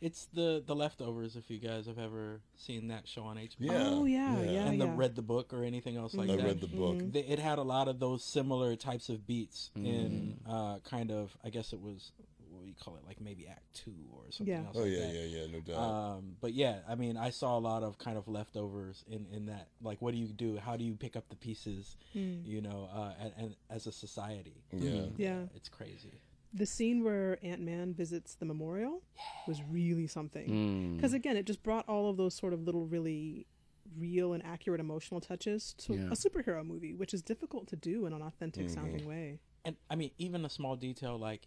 It's 0.00 0.26
the 0.34 0.62
the 0.64 0.76
leftovers. 0.76 1.36
If 1.36 1.50
you 1.50 1.58
guys 1.58 1.86
have 1.86 1.98
ever 1.98 2.40
seen 2.56 2.88
that 2.88 3.08
show 3.08 3.22
on 3.24 3.36
HBO, 3.36 3.50
Yeah. 3.58 3.72
Oh, 3.86 4.04
yeah, 4.04 4.40
yeah. 4.40 4.50
yeah 4.50 4.66
and 4.66 4.80
the, 4.80 4.86
read 4.88 5.16
the 5.16 5.22
book 5.22 5.54
or 5.54 5.64
anything 5.64 5.96
else 5.96 6.14
like 6.14 6.28
I 6.28 6.36
that. 6.36 6.44
read 6.44 6.60
the 6.60 6.66
book. 6.66 6.96
Mm-hmm. 6.96 7.10
They, 7.12 7.20
it 7.20 7.38
had 7.38 7.58
a 7.58 7.62
lot 7.62 7.88
of 7.88 7.98
those 7.98 8.22
similar 8.22 8.76
types 8.76 9.08
of 9.08 9.26
beats 9.26 9.70
in 9.74 10.36
Mm. 10.46 10.52
uh, 10.76 10.78
kind 10.80 11.10
of. 11.10 11.36
I 11.42 11.48
guess 11.48 11.72
it 11.72 11.80
was 11.80 12.12
what 12.18 12.35
do 12.66 12.70
you 12.70 12.76
call 12.84 12.96
it, 12.96 13.02
like 13.06 13.20
maybe 13.20 13.46
Act 13.46 13.62
Two 13.74 13.94
or 14.12 14.24
something 14.30 14.52
Yeah. 14.54 14.66
else. 14.66 14.76
Oh 14.76 14.80
like 14.82 14.90
yeah, 14.92 14.98
that. 15.06 15.14
yeah, 15.14 15.38
yeah, 15.40 15.46
no 15.52 15.60
doubt. 15.60 15.78
Um, 15.78 16.36
but 16.40 16.52
yeah, 16.52 16.80
I 16.88 16.94
mean, 16.96 17.16
I 17.16 17.30
saw 17.30 17.56
a 17.56 17.60
lot 17.60 17.82
of 17.82 17.96
kind 17.98 18.18
of 18.18 18.26
leftovers 18.28 19.04
in, 19.08 19.26
in 19.32 19.46
that. 19.46 19.68
Like, 19.80 20.02
what 20.02 20.12
do 20.12 20.18
you 20.18 20.26
do? 20.28 20.58
How 20.58 20.76
do 20.76 20.84
you 20.84 20.94
pick 20.94 21.16
up 21.16 21.28
the 21.28 21.36
pieces? 21.36 21.96
You 22.12 22.60
know, 22.60 22.88
uh, 22.92 23.12
and, 23.20 23.32
and 23.38 23.56
as 23.70 23.86
a 23.86 23.92
society, 23.92 24.64
yeah. 24.72 25.02
Yeah. 25.16 25.38
it's 25.54 25.68
crazy. 25.68 26.20
The 26.54 26.66
scene 26.66 27.04
where 27.04 27.38
Ant 27.44 27.60
Man 27.60 27.92
visits 27.94 28.34
the 28.36 28.46
memorial 28.46 29.02
was 29.46 29.60
really 29.70 30.06
something. 30.06 30.48
Mm. 30.48 30.96
Because 30.96 31.12
again, 31.12 31.36
it 31.36 31.44
just 31.44 31.62
brought 31.62 31.86
all 31.88 32.08
of 32.10 32.16
those 32.16 32.34
sort 32.34 32.52
of 32.54 32.60
little, 32.62 32.86
really 32.86 33.46
real 33.98 34.32
and 34.32 34.44
accurate 34.44 34.80
emotional 34.80 35.20
touches 35.20 35.74
to 35.78 35.94
Yeah. 35.94 36.06
a 36.06 36.16
superhero 36.16 36.64
movie, 36.66 36.94
which 36.94 37.12
is 37.14 37.22
difficult 37.22 37.68
to 37.68 37.76
do 37.76 38.06
in 38.06 38.12
an 38.12 38.22
authentic 38.22 38.68
sounding 38.70 39.06
way. 39.06 39.38
And 39.64 39.76
I 39.90 39.96
mean, 39.96 40.10
even 40.18 40.44
a 40.44 40.50
small 40.50 40.76
detail 40.76 41.18
like 41.18 41.46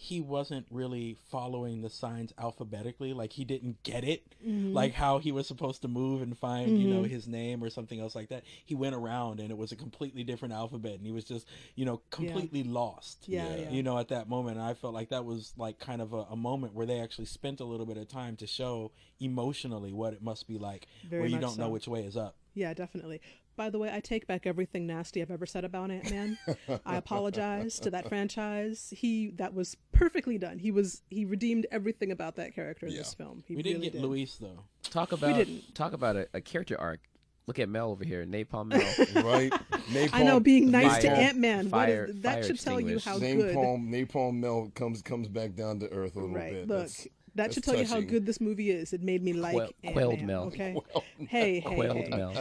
he 0.00 0.20
wasn't 0.20 0.64
really 0.70 1.16
following 1.28 1.80
the 1.82 1.90
signs 1.90 2.32
alphabetically. 2.38 3.12
Like 3.12 3.32
he 3.32 3.44
didn't 3.44 3.82
get 3.82 4.04
it, 4.04 4.22
Mm-hmm. 4.46 4.72
like 4.72 4.92
how 4.94 5.18
he 5.18 5.32
was 5.32 5.48
supposed 5.48 5.82
to 5.82 5.88
move 5.88 6.22
and 6.22 6.38
find, 6.38 6.80
you 6.80 6.86
know, 6.86 7.02
his 7.02 7.26
name 7.26 7.62
or 7.64 7.68
something 7.70 7.98
else 7.98 8.14
like 8.14 8.28
that. 8.28 8.44
He 8.64 8.76
went 8.76 8.94
around 8.94 9.40
and 9.40 9.50
it 9.50 9.58
was 9.58 9.72
a 9.72 9.76
completely 9.76 10.22
different 10.22 10.54
alphabet, 10.54 10.92
and 10.94 11.04
he 11.04 11.10
was 11.10 11.24
just, 11.24 11.48
you 11.74 11.84
know, 11.84 12.00
completely 12.10 12.62
lost. 12.62 13.24
Yeah, 13.26 13.48
Yeah. 13.50 13.56
yeah. 13.62 13.70
You 13.70 13.82
know, 13.82 13.98
at 13.98 14.06
that 14.08 14.28
moment, 14.28 14.58
and 14.58 14.64
I 14.64 14.74
felt 14.74 14.94
like 14.94 15.08
that 15.08 15.24
was 15.24 15.52
like 15.56 15.80
kind 15.80 16.00
of 16.00 16.12
a, 16.12 16.18
a 16.30 16.36
moment 16.36 16.74
where 16.74 16.86
they 16.86 17.00
actually 17.00 17.24
spent 17.26 17.58
a 17.58 17.64
little 17.64 17.84
bit 17.86 17.96
of 17.96 18.06
time 18.06 18.36
to 18.36 18.46
show 18.46 18.92
emotionally 19.18 19.92
what 19.92 20.12
it 20.12 20.22
must 20.22 20.46
be 20.46 20.58
like, 20.58 20.86
Very 21.10 21.22
where 21.22 21.28
you 21.28 21.40
don't 21.40 21.58
know 21.58 21.70
which 21.70 21.88
way 21.88 22.04
is 22.04 22.16
up. 22.16 22.36
Yeah, 22.54 22.72
definitely. 22.74 23.20
By 23.58 23.70
the 23.70 23.78
way, 23.80 23.90
I 23.92 23.98
take 23.98 24.28
back 24.28 24.46
everything 24.46 24.86
nasty 24.86 25.20
I've 25.20 25.32
ever 25.32 25.44
said 25.44 25.64
about 25.64 25.90
Ant 25.90 26.08
Man. 26.12 26.38
I 26.86 26.94
apologize 26.96 27.80
to 27.80 27.90
that 27.90 28.08
franchise. 28.08 28.94
He 28.96 29.32
that 29.32 29.52
was 29.52 29.76
perfectly 29.90 30.38
done. 30.38 30.58
He 30.60 30.70
was 30.70 31.02
he 31.10 31.24
redeemed 31.24 31.66
everything 31.72 32.12
about 32.12 32.36
that 32.36 32.54
character 32.54 32.86
in 32.86 32.92
Yeah. 32.92 32.98
this 32.98 33.14
film. 33.14 33.42
He 33.48 33.56
We 33.56 33.62
didn't 33.62 33.80
really 33.80 33.90
get 33.90 34.00
did. 34.00 34.02
Luis 34.08 34.36
though. 34.36 34.60
Talk 34.84 35.10
about 35.10 35.36
we 35.36 35.44
didn't. 35.44 35.74
talk 35.74 35.92
about 35.92 36.14
a, 36.14 36.28
a 36.32 36.40
character 36.40 36.80
arc. 36.80 37.00
Look 37.48 37.58
at 37.58 37.68
Mel 37.68 37.90
over 37.90 38.04
here, 38.04 38.24
Napalm 38.26 38.66
Mel. 38.68 38.80
right? 39.24 39.50
Napalm, 39.90 40.10
I 40.12 40.22
know 40.22 40.38
being 40.38 40.70
nice 40.70 41.00
to 41.02 41.10
Ant 41.10 41.36
Man. 41.38 41.64
What 41.64 41.70
fire- 41.88 42.04
is 42.10 42.20
that 42.20 42.44
should 42.44 42.60
tell 42.60 42.78
you 42.80 42.96
extinguished. 42.98 43.06
how 43.06 43.18
good. 43.18 43.56
Napalm, 43.56 43.88
Napalm 43.88 44.34
Mel 44.34 44.70
comes 44.74 45.02
comes 45.02 45.26
back 45.28 45.54
down 45.56 45.80
to 45.80 45.90
earth 45.90 46.14
a 46.14 46.20
little 46.20 46.34
Right. 46.36 46.52
bit. 46.52 46.68
Look, 46.68 46.78
That's- 46.78 47.08
that 47.38 47.44
that's 47.44 47.54
should 47.54 47.64
tell 47.64 47.76
you 47.76 47.86
how 47.86 48.00
good 48.00 48.26
this 48.26 48.40
movie 48.40 48.70
is. 48.70 48.92
It 48.92 49.02
made 49.02 49.22
me 49.22 49.32
like 49.32 49.54
Quail- 49.54 49.70
Ant-Man, 49.82 49.92
quailed 49.94 50.20
Mel. 50.22 50.42
Okay. 50.44 50.76
Hey, 51.28 51.60
hey, 51.60 51.74
Quailed 51.74 51.96
hey. 51.96 52.08
Mel. 52.10 52.34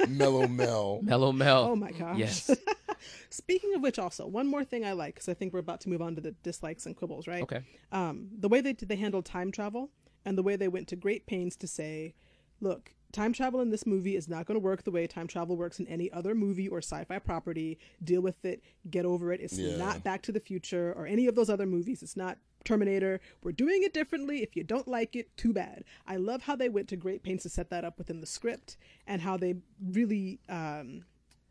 Mellow 0.08 0.46
Mel. 0.48 1.00
Mellow 1.02 1.32
Mel. 1.32 1.64
Oh 1.64 1.76
my 1.76 1.90
gosh. 1.92 2.18
Yes. 2.18 2.50
Speaking 3.30 3.74
of 3.74 3.82
which, 3.82 3.98
also 3.98 4.26
one 4.26 4.46
more 4.46 4.64
thing 4.64 4.84
I 4.84 4.92
like 4.92 5.14
because 5.14 5.28
I 5.28 5.34
think 5.34 5.52
we're 5.52 5.60
about 5.60 5.80
to 5.82 5.88
move 5.88 6.02
on 6.02 6.14
to 6.16 6.20
the 6.20 6.32
dislikes 6.42 6.86
and 6.86 6.96
quibbles, 6.96 7.26
right? 7.26 7.42
Okay. 7.42 7.60
um, 7.92 8.28
the 8.38 8.48
way 8.48 8.60
they 8.60 8.72
did, 8.72 8.88
they 8.88 8.96
handled 8.96 9.24
time 9.24 9.52
travel 9.52 9.90
and 10.24 10.36
the 10.36 10.42
way 10.42 10.56
they 10.56 10.68
went 10.68 10.88
to 10.88 10.96
great 10.96 11.26
pains 11.26 11.56
to 11.56 11.66
say, 11.66 12.14
look, 12.60 12.92
time 13.12 13.32
travel 13.32 13.60
in 13.60 13.70
this 13.70 13.86
movie 13.86 14.16
is 14.16 14.28
not 14.28 14.46
going 14.46 14.58
to 14.58 14.64
work 14.64 14.82
the 14.84 14.90
way 14.90 15.06
time 15.06 15.26
travel 15.26 15.56
works 15.56 15.78
in 15.78 15.86
any 15.88 16.10
other 16.12 16.34
movie 16.34 16.68
or 16.68 16.78
sci-fi 16.78 17.18
property. 17.18 17.78
Deal 18.02 18.20
with 18.22 18.44
it, 18.44 18.62
get 18.90 19.04
over 19.04 19.32
it. 19.32 19.40
It's 19.40 19.58
Yeah. 19.58 19.76
not 19.76 20.02
Back 20.02 20.22
to 20.22 20.32
the 20.32 20.40
Future 20.40 20.92
or 20.96 21.06
any 21.06 21.26
of 21.26 21.34
those 21.34 21.50
other 21.50 21.66
movies. 21.66 22.02
It's 22.02 22.16
not 22.16 22.38
Terminator. 22.66 23.20
We're 23.42 23.52
doing 23.52 23.82
it 23.82 23.94
differently. 23.94 24.42
If 24.42 24.54
you 24.56 24.64
don't 24.64 24.86
like 24.88 25.16
it, 25.16 25.34
too 25.38 25.54
bad. 25.54 25.84
I 26.06 26.16
love 26.16 26.42
how 26.42 26.56
they 26.56 26.68
went 26.68 26.88
to 26.88 26.96
great 26.96 27.22
pains 27.22 27.42
to 27.44 27.48
set 27.48 27.70
that 27.70 27.84
up 27.84 27.96
within 27.96 28.20
the 28.20 28.26
script 28.26 28.76
and 29.06 29.22
how 29.22 29.38
they 29.38 29.54
really 29.82 30.40
um, 30.50 31.04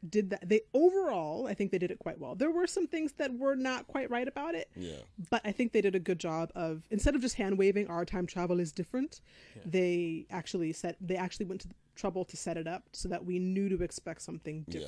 did 0.08 0.30
that. 0.30 0.48
They 0.48 0.62
overall, 0.74 1.48
I 1.48 1.54
think 1.56 1.72
they 1.72 1.80
did 1.80 1.90
it 1.90 1.98
quite 1.98 2.20
well. 2.20 2.36
There 2.36 2.52
were 2.52 2.68
some 2.68 2.86
things 2.86 3.14
that 3.14 3.34
were 3.34 3.56
not 3.56 3.88
quite 3.88 4.12
right 4.12 4.28
about 4.28 4.54
it, 4.54 4.70
Yeah. 4.76 4.98
but 5.32 5.42
I 5.44 5.52
think 5.52 5.72
they 5.72 5.82
did 5.82 5.96
a 5.96 6.00
good 6.00 6.20
job 6.20 6.52
of 6.54 6.84
instead 6.92 7.16
of 7.16 7.22
just 7.22 7.36
hand 7.36 7.58
waving 7.58 7.88
our 7.88 8.06
time 8.06 8.28
travel 8.28 8.60
is 8.60 8.72
different, 8.72 9.22
they 9.66 10.28
actually 10.30 10.74
set 10.74 10.98
they 11.02 11.16
actually 11.16 11.46
went 11.48 11.62
to 11.62 11.68
the 11.70 11.76
trouble 11.96 12.26
to 12.26 12.36
set 12.38 12.58
it 12.58 12.68
up 12.68 12.84
so 12.92 13.08
that 13.10 13.26
we 13.26 13.40
knew 13.40 13.70
to 13.70 13.82
expect 13.82 14.22
something 14.22 14.66
Yeah. 14.68 14.82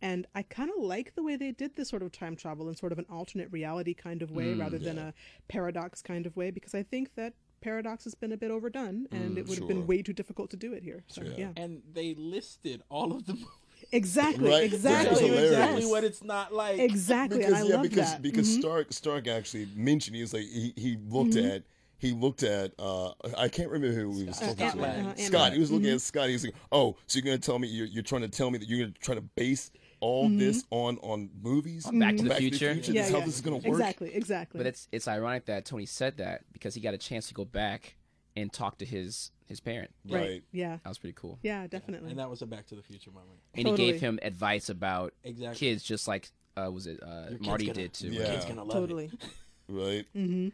Different. 0.00 0.26
And 0.26 0.26
I 0.34 0.42
kind 0.42 0.70
of 0.70 0.82
like 0.82 1.14
the 1.14 1.22
way 1.22 1.36
they 1.36 1.52
did 1.52 1.76
this 1.76 1.88
sort 1.88 2.02
of 2.02 2.12
time 2.12 2.36
travel 2.36 2.68
in 2.68 2.76
sort 2.76 2.92
of 2.92 2.98
an 2.98 3.06
alternate 3.10 3.50
reality 3.52 3.94
kind 3.94 4.22
of 4.22 4.30
way 4.30 4.54
rather 4.54 4.78
than 4.78 4.98
a 4.98 5.14
paradox 5.48 6.02
kind 6.02 6.26
of 6.26 6.36
way 6.36 6.50
because 6.50 6.74
I 6.74 6.82
think 6.82 7.14
that 7.16 7.34
paradox 7.60 8.04
has 8.04 8.14
been 8.14 8.30
a 8.32 8.36
bit 8.36 8.50
overdone 8.52 9.06
and 9.10 9.36
it 9.36 9.42
would 9.48 9.58
have 9.58 9.66
sure. 9.66 9.68
been 9.68 9.86
way 9.86 10.00
too 10.02 10.12
difficult 10.12 10.50
to 10.50 10.56
do 10.56 10.72
it 10.72 10.82
here. 10.82 11.02
So 11.08 11.22
Yeah. 11.22 11.30
yeah. 11.36 11.48
And 11.56 11.82
they 11.92 12.14
listed 12.14 12.82
all 12.88 13.12
of 13.12 13.26
the 13.26 13.32
movies. 13.34 13.48
Exactly, 13.92 14.50
Right. 14.50 14.64
exactly. 14.64 15.08
That's 15.08 15.18
Tell 15.20 15.28
you 15.28 15.34
hilarious. 15.34 15.52
exactly 15.52 15.80
Yes. 15.82 15.90
what 15.90 16.04
it's 16.04 16.22
not 16.24 16.52
like. 16.52 16.78
Exactly, 16.80 17.38
because 17.38 17.52
and 17.54 17.62
I 17.64 17.68
yeah, 17.68 17.74
love 17.76 17.82
because 17.82 17.96
that. 17.98 18.12
Mm-hmm. 18.14 18.22
because 18.22 18.54
Stark 18.54 18.92
Stark 18.92 19.28
actually 19.28 19.68
mentioned 19.76 20.16
he 20.16 20.20
was 20.22 20.34
like 20.34 20.42
he, 20.42 20.72
he 20.76 20.98
looked 21.08 21.36
at 21.36 21.62
he 21.96 22.10
looked 22.12 22.42
at 22.42 22.72
uh 22.78 23.12
I 23.36 23.48
can't 23.48 23.70
remember 23.70 23.94
who 23.96 24.12
he 24.18 24.24
was 24.24 24.38
talking 24.40 24.60
Ant-Man, 24.64 24.74
to. 24.74 25.00
uh, 25.00 25.08
Ant-Man. 25.10 25.26
Scott. 25.26 25.52
He 25.52 25.58
was 25.60 25.70
looking 25.70 25.86
Mm-hmm. 25.86 25.94
at 25.94 26.00
Scott. 26.00 26.26
He 26.26 26.32
was 26.34 26.44
like, 26.44 26.54
"Oh, 26.72 26.96
so 27.06 27.18
you're 27.18 27.24
gonna 27.24 27.38
tell 27.38 27.58
me 27.60 27.68
you're, 27.68 27.86
you're 27.86 28.02
trying 28.02 28.22
to 28.22 28.28
tell 28.28 28.50
me 28.50 28.58
that 28.58 28.68
you're 28.68 28.80
gonna 28.80 28.94
try 29.00 29.14
to 29.14 29.20
base 29.22 29.70
all 30.00 30.28
Mm-hmm. 30.28 30.38
this 30.38 30.64
on 30.70 30.98
on 30.98 31.30
movies? 31.42 31.86
Back 31.90 32.16
to 32.16 32.24
the 32.24 32.34
Future? 32.34 32.74
This 32.74 32.88
Yeah, 32.88 33.02
is 33.04 33.10
how 33.10 33.18
yeah. 33.18 33.24
this 33.26 33.34
is 33.36 33.40
gonna 33.40 33.56
work. 33.56 33.66
Exactly, 33.66 34.14
exactly. 34.14 34.58
But 34.58 34.66
it's 34.66 34.88
it's 34.92 35.08
ironic 35.08 35.46
that 35.46 35.64
Tony 35.64 35.86
said 35.86 36.18
that 36.18 36.42
because 36.52 36.74
he 36.74 36.80
got 36.80 36.94
a 36.94 36.98
chance 36.98 37.28
to 37.28 37.34
go 37.34 37.44
back 37.44 37.96
and 38.36 38.52
talk 38.52 38.78
to 38.78 38.84
his 38.84 39.30
his 39.46 39.60
parent. 39.60 39.90
right. 40.08 40.20
Right. 40.20 40.42
Yeah. 40.52 40.76
That 40.84 40.88
was 40.88 40.98
pretty 40.98 41.14
cool. 41.18 41.38
Yeah, 41.42 41.66
definitely. 41.66 42.10
and 42.10 42.18
that 42.18 42.28
was 42.30 42.42
a 42.42 42.46
Back 42.46 42.66
to 42.66 42.74
the 42.74 42.82
Future 42.82 43.10
moment. 43.10 43.38
And 43.54 43.66
he 43.68 43.74
gave 43.74 44.00
him 44.00 44.18
advice 44.22 44.68
about 44.68 45.14
Exactly. 45.24 45.58
kids, 45.58 45.82
just 45.82 46.06
like 46.06 46.30
uh, 46.56 46.70
was 46.70 46.86
it 46.86 47.00
uh, 47.02 47.30
Marty 47.40 47.66
gonna- 47.66 47.74
did 47.74 47.94
too. 47.94 48.08
Your 48.08 48.24
Yeah. 48.24 48.32
kid's 48.34 48.44
gonna 48.44 48.64
love 48.64 48.72
totally. 48.72 49.06
it. 49.06 49.24
Right? 49.70 50.06
Mm-hmm. 50.16 50.48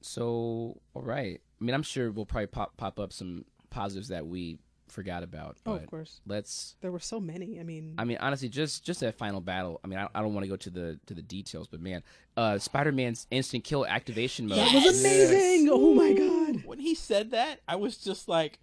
So, 0.00 0.80
all 0.94 1.02
right. 1.02 1.40
I 1.60 1.64
mean, 1.64 1.74
I'm 1.74 1.82
sure 1.82 2.10
we'll 2.10 2.26
probably 2.26 2.46
pop 2.48 2.76
pop 2.76 2.98
up 2.98 3.12
some 3.12 3.44
positives 3.70 4.08
that 4.08 4.26
we 4.26 4.58
forgot 4.92 5.22
about. 5.22 5.56
Oh, 5.66 5.72
But 5.72 5.82
of 5.82 5.86
course. 5.86 6.20
let's. 6.26 6.76
There 6.80 6.92
were 6.92 7.00
so 7.00 7.18
many. 7.18 7.58
I 7.58 7.62
mean, 7.62 7.94
I 7.98 8.04
mean, 8.04 8.18
honestly, 8.20 8.48
just 8.48 8.84
just 8.84 9.00
that 9.00 9.16
final 9.16 9.40
battle. 9.40 9.80
I 9.82 9.88
mean, 9.88 9.98
I, 9.98 10.08
I 10.14 10.20
don't 10.22 10.34
want 10.34 10.44
to 10.44 10.48
go 10.48 10.56
to 10.56 10.70
the 10.70 11.00
to 11.06 11.14
the 11.14 11.22
details, 11.22 11.66
but 11.66 11.80
man, 11.80 12.02
uh, 12.36 12.58
Spider-Man's 12.58 13.26
instant 13.30 13.64
kill 13.64 13.86
activation 13.86 14.46
mode. 14.46 14.58
that 14.58 14.72
was 14.74 15.00
amazing. 15.00 15.68
Oh 15.72 15.94
my 15.94 16.12
god. 16.12 16.64
When 16.66 16.78
he 16.78 16.94
said 16.94 17.30
that, 17.32 17.60
I 17.66 17.76
was 17.76 17.96
just 17.96 18.28
like, 18.28 18.58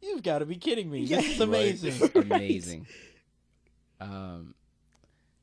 "You've 0.00 0.22
got 0.22 0.38
to 0.40 0.46
be 0.46 0.56
kidding 0.56 0.90
me! 0.90 1.00
Yeah. 1.00 1.16
This 1.22 1.32
is 1.32 1.40
amazing." 1.40 2.10
amazing. 2.14 2.86
Um, 4.00 4.54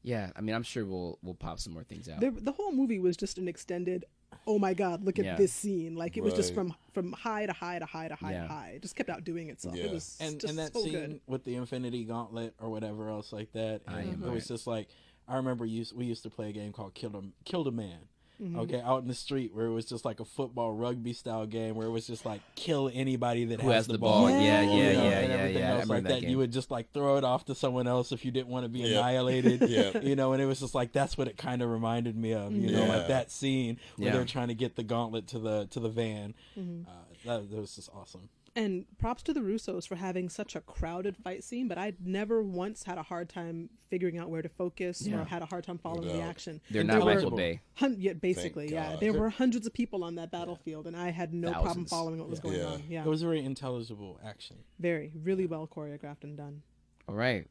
yeah. 0.04 0.32
I 0.36 0.42
mean, 0.42 0.54
I'm 0.56 0.64
sure 0.64 0.86
we'll 0.86 1.18
we'll 1.24 1.34
pop 1.34 1.60
some 1.60 1.74
more 1.74 1.84
things 1.84 2.10
out. 2.10 2.20
The, 2.20 2.32
the 2.32 2.52
whole 2.52 2.72
movie 2.74 3.00
was 3.00 3.16
just 3.18 3.38
an 3.38 3.48
extended. 3.48 4.06
Oh 4.48 4.58
my 4.58 4.74
god! 4.74 5.04
Look 5.04 5.20
at 5.20 5.26
Yeah. 5.26 5.36
this 5.36 5.54
scene. 5.54 5.96
Like 5.96 6.18
it 6.18 6.24
was 6.24 6.34
just 6.34 6.54
from 6.54 6.74
from 6.94 7.12
high 7.14 7.46
to 7.46 7.54
high 7.54 7.80
to 7.80 7.86
high 7.86 8.08
to 8.08 8.16
high 8.16 8.32
Yeah. 8.32 8.42
to 8.44 8.48
high. 8.48 8.72
It 8.76 8.82
just 8.82 8.96
kept 8.96 9.10
outdoing 9.10 9.50
itself. 9.50 9.76
Yeah. 9.76 9.86
It 9.86 9.92
was 9.92 10.18
and 10.20 10.40
just 10.40 10.50
and 10.50 10.60
that 10.60 10.74
so 10.74 10.82
scene 10.84 10.92
good. 10.94 11.22
with 11.28 11.44
the 11.44 11.56
Infinity 11.56 12.04
Gauntlet 12.06 12.54
or 12.60 12.70
whatever 12.70 13.10
else 13.10 13.32
like 13.32 13.52
that, 13.54 13.82
I 13.88 14.02
and 14.02 14.14
am 14.14 14.24
it 14.24 14.32
was 14.32 14.44
right. 14.44 14.56
just 14.56 14.66
like 14.68 14.88
I 15.28 15.36
remember 15.36 15.66
used, 15.66 15.96
we 15.96 16.06
used 16.06 16.24
to 16.24 16.30
play 16.32 16.50
a 16.50 16.52
game 16.52 16.72
called 16.74 16.96
Kill 16.96 17.16
a 17.16 17.22
Killed 17.46 17.68
a 17.68 17.72
Man. 17.72 18.00
Mm-hmm. 18.42 18.60
Okay, 18.60 18.82
out 18.82 19.02
in 19.02 19.10
the 19.10 19.14
street 19.16 19.54
where 19.54 19.66
it 19.66 19.72
was 19.74 19.84
just 19.86 20.06
like 20.06 20.22
a 20.22 20.26
football 20.26 20.72
rugby 20.72 21.12
style 21.12 21.46
game 21.46 21.76
where 21.76 21.86
it 21.88 21.92
was 21.92 22.08
just 22.08 22.26
like 22.26 22.40
kill 22.56 22.90
anybody 22.94 23.44
that 23.46 23.60
Who 23.60 23.68
has, 23.68 23.80
has 23.80 23.88
the 23.88 23.94
the 23.94 24.00
ball. 24.00 24.28
ball? 24.28 24.30
Yeah, 24.42 24.62
you 24.62 24.70
yeah, 24.82 24.94
know, 24.94 25.04
yeah, 25.04 25.20
and 25.20 25.30
yeah, 25.32 25.38
everything 25.40 25.62
yeah. 25.62 25.68
I 25.68 25.72
else 25.72 25.82
remember 25.84 25.94
like 25.96 26.04
that 26.04 26.10
that. 26.10 26.22
game. 26.22 26.30
You 26.30 26.38
would 26.38 26.52
just 26.54 26.72
like 26.72 26.94
throw 26.94 27.18
it 27.18 27.26
off 27.26 27.44
to 27.46 27.56
someone 27.56 27.86
else 27.88 28.14
if 28.14 28.24
you 28.24 28.32
didn't 28.32 28.48
want 28.48 28.64
to 28.64 28.70
be 28.70 28.80
Yep. 28.80 28.92
annihilated. 28.92 29.62
Yep. 29.70 30.04
You 30.04 30.16
know, 30.16 30.32
and 30.34 30.42
it 30.42 30.46
was 30.46 30.62
just 30.62 30.74
like 30.74 30.94
that's 30.94 31.18
what 31.18 31.28
it 31.28 31.36
kind 31.38 31.62
of 31.62 31.70
reminded 31.70 32.16
me 32.16 32.34
of. 32.34 32.54
You 32.54 32.72
know, 32.72 32.86
Yeah. 32.86 32.96
like 32.98 33.08
that 33.10 33.30
scene 33.30 33.78
where 33.98 34.08
Yeah. 34.08 34.14
they're 34.16 34.26
trying 34.26 34.48
to 34.48 34.56
get 34.56 34.76
the 34.78 34.84
gauntlet 34.84 35.28
to 35.28 35.40
the 35.40 35.68
to 35.72 35.80
the 35.82 35.90
van. 35.90 36.34
Mm-hmm. 36.58 36.90
Uh, 36.90 36.94
that, 37.26 37.50
that 37.52 37.60
was 37.60 37.76
just 37.76 37.90
awesome. 37.94 38.30
And 38.60 38.86
props 38.98 39.24
to 39.24 39.34
the 39.34 39.40
Russos 39.40 39.88
for 39.88 39.96
having 39.96 40.28
such 40.28 40.54
a 40.54 40.60
crowded 40.60 41.16
fight 41.16 41.46
scene, 41.46 41.70
but 41.70 41.78
I 41.78 41.94
never 42.04 42.44
once 42.44 42.84
had 42.84 42.98
a 42.98 43.04
hard 43.04 43.30
time 43.30 43.70
figuring 43.90 44.18
out 44.18 44.30
where 44.30 44.42
to 44.42 44.50
focus 44.50 45.08
Yeah. 45.08 45.22
or 45.22 45.24
had 45.24 45.42
a 45.42 45.46
hard 45.46 45.64
time 45.64 45.78
following 45.78 46.10
the 46.10 46.20
action. 46.22 46.60
They're 46.70 46.82
And 46.82 46.90
not 46.90 47.00
they 47.00 47.06
were- 47.06 47.16
Michael 47.16 47.38
Bay. 47.38 47.62
Hun- 47.76 47.96
yeah, 48.00 48.14
basically, 48.14 48.70
yeah. 48.70 48.92
God. 48.92 49.00
There 49.00 49.14
were 49.14 49.30
hundreds 49.30 49.66
of 49.66 49.74
people 49.74 50.04
on 50.04 50.16
that 50.16 50.30
battlefield, 50.30 50.88
and 50.88 50.98
I 50.98 51.10
had 51.12 51.34
no 51.34 51.54
problem 51.54 51.86
following 51.86 52.20
what 52.20 52.30
was 52.30 52.42
going 52.42 52.58
Yeah. 52.58 52.66
on. 52.66 52.84
Yeah, 52.90 53.06
It 53.06 53.08
was 53.10 53.22
a 53.24 53.28
very 53.28 53.40
intelligible 53.46 54.20
action. 54.22 54.58
very, 54.78 55.14
really 55.16 55.46
well 55.46 55.66
choreographed 55.66 56.26
and 56.26 56.36
done. 56.36 56.62
All 57.08 57.16
right. 57.16 57.48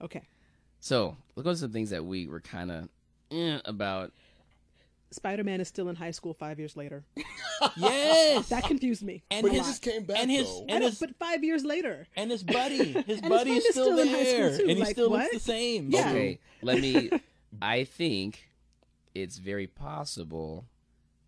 Okay, 0.00 0.22
So 0.80 1.16
look 1.36 1.46
at 1.46 1.56
some 1.58 1.70
things 1.72 1.90
that 1.90 2.04
we 2.04 2.26
were 2.26 2.40
kind 2.40 2.70
of 2.72 2.88
eh, 3.30 3.60
about. 3.64 4.12
Spider-Man 5.10 5.60
is 5.60 5.68
still 5.68 5.88
in 5.88 5.96
high 5.96 6.10
school 6.10 6.34
five 6.34 6.58
years 6.58 6.76
later. 6.76 7.04
yes, 7.76 8.48
That 8.48 8.64
confused 8.64 9.02
me. 9.02 9.22
and 9.30 9.42
But 9.42 9.52
he 9.52 9.58
just 9.58 9.82
came 9.82 10.04
back 10.04 10.18
and 10.20 10.30
his 10.30 10.46
though. 10.46 10.66
And 10.68 10.84
his 10.84 10.98
but 10.98 11.16
five 11.16 11.42
years 11.44 11.64
later, 11.64 12.06
and 12.16 12.30
his 12.30 12.42
buddy, 12.42 12.92
his 12.92 13.04
his 13.06 13.20
buddy 13.20 13.50
is 13.52 13.56
friend 13.56 13.56
is 13.56 13.64
still, 13.70 13.84
still 13.84 13.98
in 14.00 14.08
high 14.08 14.24
school, 14.24 14.38
there, 14.38 14.56
too. 14.58 14.62
and 14.62 14.70
he 14.72 14.80
Like, 14.80 14.90
still 14.90 15.10
what? 15.10 15.20
looks 15.20 15.34
the 15.34 15.40
same. 15.40 15.88
Yeah. 15.90 16.10
Okay, 16.10 16.38
let 16.62 16.80
me. 16.80 17.10
I 17.62 17.84
think 17.84 18.48
it's 19.14 19.38
very 19.38 19.66
possible 19.66 20.66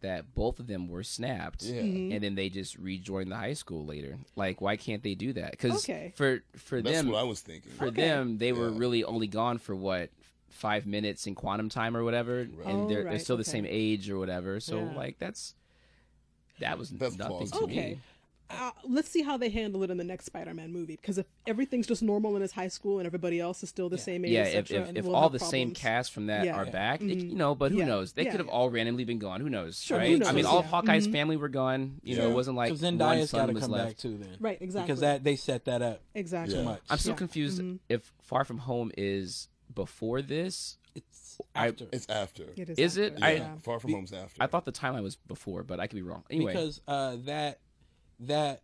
that 0.03 0.35
both 0.35 0.61
of 0.61 0.67
them 0.67 0.89
were 0.89 1.03
snapped, 1.03 1.63
Yeah. 1.63 1.83
Mm-hmm. 1.83 2.13
and 2.13 2.23
then 2.25 2.35
they 2.35 2.49
just 2.49 2.77
rejoined 2.79 3.31
the 3.33 3.37
high 3.37 3.53
school 3.55 3.85
later. 3.85 4.19
Like, 4.37 4.61
why 4.61 4.77
can't 4.77 5.03
they 5.03 5.15
do 5.15 5.33
that? 5.35 5.51
Because 5.53 5.85
Okay. 5.85 6.13
for 6.17 6.43
for 6.57 6.81
That's 6.81 6.99
them, 6.99 7.09
what 7.11 7.19
I 7.21 7.25
was 7.25 7.41
thinking. 7.41 7.73
for 7.73 7.87
Okay. 7.87 8.09
them, 8.09 8.39
they 8.39 8.53
were 8.53 8.71
really 8.71 9.05
only 9.05 9.27
gone 9.27 9.59
for 9.59 9.75
what 9.77 10.11
five 10.51 10.87
minutes 10.87 11.27
in 11.27 11.35
quantum 11.35 11.69
time 11.69 11.97
or 11.97 12.05
whatever, 12.05 12.41
and 12.41 12.53
Oh, 12.67 12.89
they're 12.89 13.03
they're 13.05 13.13
right, 13.13 13.21
still 13.21 13.37
the 13.37 13.43
okay. 13.43 13.51
same 13.53 13.67
age 13.69 14.11
or 14.11 14.19
whatever. 14.19 14.61
So 14.61 14.79
Yeah. 14.79 14.95
like 14.97 15.19
that's 15.19 15.55
that 16.59 16.79
was 16.79 16.91
That's 16.91 17.17
nothing 17.17 17.49
to. 17.49 17.59
Okay. 17.65 17.75
me. 17.95 17.99
Uh, 18.53 18.73
let's 18.83 19.09
see 19.09 19.23
how 19.23 19.37
they 19.37 19.49
handle 19.49 19.81
it 19.85 19.91
in 19.93 19.97
the 19.97 20.03
next 20.03 20.25
Spider-Man 20.27 20.73
movie. 20.73 20.97
Because 20.97 21.19
if 21.19 21.27
everything's 21.47 21.87
just 21.87 22.03
normal 22.03 22.35
in 22.35 22.43
his 22.43 22.51
high 22.51 22.67
school 22.67 22.99
and 22.99 23.07
everybody 23.07 23.39
else 23.39 23.63
is 23.63 23.69
still 23.69 23.89
the 23.89 23.97
same 23.97 24.25
age, 24.25 24.33
Yeah, 24.33 24.43
if 24.43 24.73
if, 24.73 24.89
and 24.89 24.99
if 24.99 25.05
we'll 25.05 25.15
all 25.15 25.23
have 25.31 25.33
the 25.33 25.39
same 25.39 25.73
cast 25.73 26.11
from 26.11 26.27
that 26.27 26.45
Yeah. 26.45 26.57
are 26.57 26.65
Yeah. 26.65 26.71
back, 26.73 27.01
it- 27.01 27.07
Mhm. 27.07 27.31
you 27.31 27.37
know, 27.37 27.55
but 27.55 27.71
who 27.71 27.79
Yeah. 27.79 27.85
knows? 27.87 28.13
They 28.13 28.25
Yeah, 28.25 28.33
could 28.33 28.41
have 28.41 28.49
all 28.49 28.69
randomly 28.69 29.05
been 29.05 29.21
gone. 29.21 29.41
Who 29.41 29.49
knows? 29.49 29.81
Sure, 29.81 30.01
who 30.01 30.17
right? 30.19 30.27
I 30.27 30.33
mean, 30.33 30.47
all 30.47 30.59
of 30.59 30.65
Yeah. 30.65 30.71
Hawkeye's 30.73 31.07
Mhm. 31.07 31.13
family 31.13 31.37
were 31.37 31.49
gone. 31.49 32.01
You 32.03 32.17
know, 32.17 32.29
it 32.29 32.35
wasn't 32.35 32.57
like 32.57 32.71
Because 32.71 32.83
one 32.83 32.99
Zendaya's 32.99 33.31
son 33.31 33.41
got 33.43 33.47
to 33.47 33.53
was 33.53 33.63
come 33.63 33.71
left. 33.71 33.89
back 33.91 33.97
too. 33.99 34.19
Then 34.19 34.37
Right, 34.41 34.59
exactly. 34.61 34.87
because 34.89 35.01
that 35.03 35.23
they 35.23 35.37
set 35.37 35.65
that 35.67 35.81
up 35.81 36.01
exactly. 36.17 36.57
too 36.57 36.65
much. 36.65 36.81
I'm 36.91 36.99
still 36.99 37.13
Yeah. 37.13 37.19
confused 37.19 37.61
Mhm. 37.63 37.79
if 37.89 38.13
Far 38.21 38.45
From 38.45 38.59
Home 38.59 38.91
is 38.99 39.49
before 39.75 40.23
this. 40.23 40.77
It's 40.95 41.41
I- 41.55 41.69
after 41.69 41.87
It's 41.93 42.09
after. 42.09 42.45
It 42.57 42.71
is. 42.71 42.79
Is 42.79 42.97
it? 42.97 43.13
after, 43.15 43.25
I- 43.25 43.33
yeah. 43.33 43.57
Far 43.63 43.79
from 43.81 43.93
home's 43.93 44.13
after. 44.13 44.43
I 44.43 44.47
thought 44.47 44.65
the 44.65 44.73
timeline 44.73 45.03
was 45.03 45.17
before, 45.17 45.63
but 45.63 45.79
I 45.81 45.87
could 45.87 45.97
be 45.97 46.03
wrong. 46.03 46.25
Anyway, 46.31 46.53
because 46.53 46.81
uh, 46.89 47.17
that 47.25 47.61
that 48.21 48.63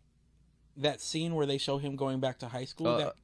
that 0.77 1.01
scene 1.01 1.35
where 1.35 1.47
they 1.47 1.59
show 1.59 1.79
him 1.79 1.97
going 1.97 2.21
back 2.21 2.39
to 2.41 2.49
high 2.49 2.65
school. 2.67 2.89
Uh, 2.89 2.99
that, 2.99 3.15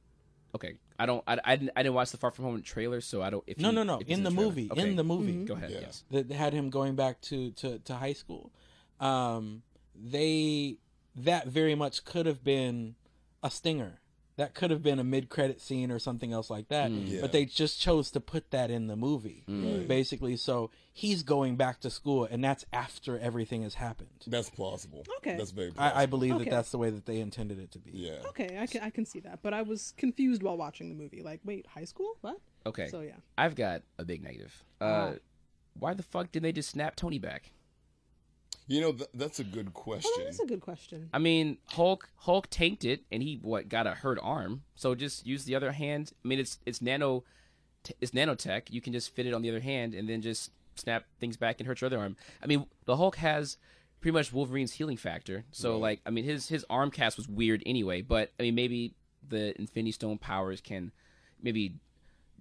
okay, 0.55 0.75
I 0.97 1.05
don't. 1.05 1.23
I, 1.27 1.37
I 1.43 1.55
didn't. 1.57 1.71
I 1.75 1.83
didn't 1.83 1.95
watch 1.95 2.11
the 2.11 2.17
Far 2.17 2.31
From 2.31 2.45
Home 2.45 2.61
trailer, 2.61 3.01
so 3.01 3.21
I 3.21 3.29
don't. 3.29 3.43
If 3.45 3.59
no, 3.59 3.69
you- 3.69 3.75
no, 3.75 3.83
no. 3.83 3.95
if 3.95 4.01
it's 4.03 4.11
In 4.11 4.23
the 4.23 4.31
trailer. 4.31 4.45
movie, 4.45 4.69
Okay, 4.71 4.81
in 4.89 4.95
the 4.95 5.03
movie, 5.03 5.33
Mhm. 5.33 5.45
Go 5.47 5.53
ahead. 5.55 5.71
Yeah. 5.71 5.79
Yes. 5.81 6.03
that 6.11 6.31
had 6.31 6.53
him 6.53 6.69
going 6.69 6.95
back 6.95 7.19
to 7.23 7.51
to 7.51 7.79
to 7.79 7.95
high 7.95 8.13
school. 8.13 8.51
Um, 8.99 9.63
they 9.95 10.77
that 11.15 11.47
very 11.47 11.75
much 11.75 12.05
could 12.05 12.25
have 12.25 12.43
been 12.43 12.95
a 13.43 13.51
stinger. 13.51 13.99
That 14.35 14.55
could 14.55 14.71
have 14.71 14.81
been 14.81 14.97
a 14.97 15.03
mid-credit 15.03 15.61
scene 15.61 15.91
or 15.91 15.99
something 15.99 16.33
else 16.33 16.49
like 16.49 16.69
that. 16.69 16.89
Mm. 16.89 17.03
Yeah. 17.07 17.21
But 17.21 17.31
they 17.33 17.45
just 17.45 17.79
chose 17.79 18.09
to 18.11 18.19
put 18.19 18.49
that 18.49 18.71
in 18.71 18.87
the 18.87 18.95
movie, 18.95 19.43
Mm. 19.47 19.87
basically. 19.87 20.37
So 20.37 20.71
he's 20.91 21.21
going 21.21 21.55
back 21.55 21.79
to 21.81 21.91
school, 21.91 22.25
and 22.25 22.43
that's 22.43 22.65
after 22.73 23.19
everything 23.19 23.61
has 23.61 23.75
happened. 23.75 24.09
That's 24.25 24.49
plausible. 24.49 25.03
Okay. 25.17 25.37
That's 25.37 25.51
very 25.51 25.71
plausible. 25.71 25.99
I, 25.99 26.03
I 26.03 26.05
believe 26.07 26.33
Okay. 26.35 26.45
that 26.45 26.49
that's 26.49 26.71
the 26.71 26.79
way 26.79 26.89
that 26.89 27.05
they 27.05 27.19
intended 27.19 27.59
it 27.59 27.71
to 27.73 27.79
be. 27.79 27.91
Yeah. 27.93 28.23
Okay, 28.29 28.57
I 28.59 28.65
can 28.65 28.81
I 28.81 28.89
can 28.89 29.05
see 29.05 29.19
that, 29.19 29.39
but 29.43 29.53
I 29.53 29.61
was 29.61 29.93
confused 29.97 30.41
while 30.41 30.57
watching 30.57 30.89
the 30.89 30.95
movie. 30.95 31.21
Like, 31.21 31.41
wait, 31.43 31.67
high 31.67 31.85
school? 31.85 32.17
What? 32.21 32.37
Okay. 32.65 32.87
So 32.87 33.01
yeah. 33.01 33.17
I've 33.37 33.53
got 33.55 33.83
a 33.99 34.03
big 34.05 34.23
negative. 34.23 34.63
Uh, 34.81 34.83
Ah. 34.85 35.13
Why 35.79 35.93
the 35.93 36.03
fuck 36.03 36.31
did 36.31 36.43
they 36.43 36.51
just 36.51 36.69
snap 36.69 36.95
Tony 36.95 37.17
back? 37.19 37.51
You 38.67 38.79
know, 38.81 38.91
th- 38.93 39.09
that's 39.13 39.39
a 39.39 39.43
good 39.43 39.73
question. 39.73 40.11
Oh, 40.15 40.23
that's 40.23 40.39
a 40.39 40.45
good 40.45 40.61
question. 40.61 41.09
I 41.13 41.19
mean, 41.19 41.57
Hulk 41.65 42.09
Hulk 42.17 42.47
tanked 42.49 42.85
it, 42.85 43.03
and 43.11 43.21
he 43.21 43.39
what 43.41 43.67
got 43.69 43.87
a 43.87 43.91
hurt 43.91 44.17
arm. 44.21 44.63
So 44.75 44.95
just 44.95 45.25
use 45.27 45.43
the 45.45 45.55
other 45.55 45.71
hand. 45.73 46.13
I 46.23 46.27
mean, 46.27 46.39
it's 46.39 46.59
it's 46.65 46.81
nano, 46.81 47.23
t- 47.83 47.93
it's 47.99 48.11
nanotech. 48.11 48.63
You 48.69 48.79
can 48.81 48.93
just 48.93 49.13
fit 49.13 49.25
it 49.25 49.33
on 49.33 49.41
the 49.41 49.49
other 49.49 49.59
hand, 49.59 49.93
and 49.93 50.07
then 50.07 50.21
just 50.21 50.51
snap 50.75 51.05
things 51.19 51.35
back 51.37 51.59
and 51.59 51.67
hurt 51.67 51.81
your 51.81 51.87
other 51.87 51.99
arm. 51.99 52.15
I 52.41 52.47
mean, 52.47 52.65
the 52.85 52.95
Hulk 52.97 53.17
has 53.17 53.57
pretty 53.99 54.13
much 54.13 54.31
Wolverine's 54.33 54.73
healing 54.73 54.97
factor. 54.97 55.43
So 55.51 55.73
Right. 55.73 55.81
like, 55.81 56.01
I 56.05 56.09
mean, 56.09 56.23
his 56.23 56.47
his 56.47 56.65
arm 56.69 56.89
cast 56.89 57.17
was 57.17 57.27
weird 57.27 57.63
anyway. 57.65 58.01
But 58.01 58.31
I 58.39 58.43
mean, 58.43 58.55
maybe 58.55 58.95
the 59.27 59.59
Infinity 59.59 59.91
Stone 59.91 60.17
powers 60.19 60.61
can 60.61 60.91
maybe 61.41 61.75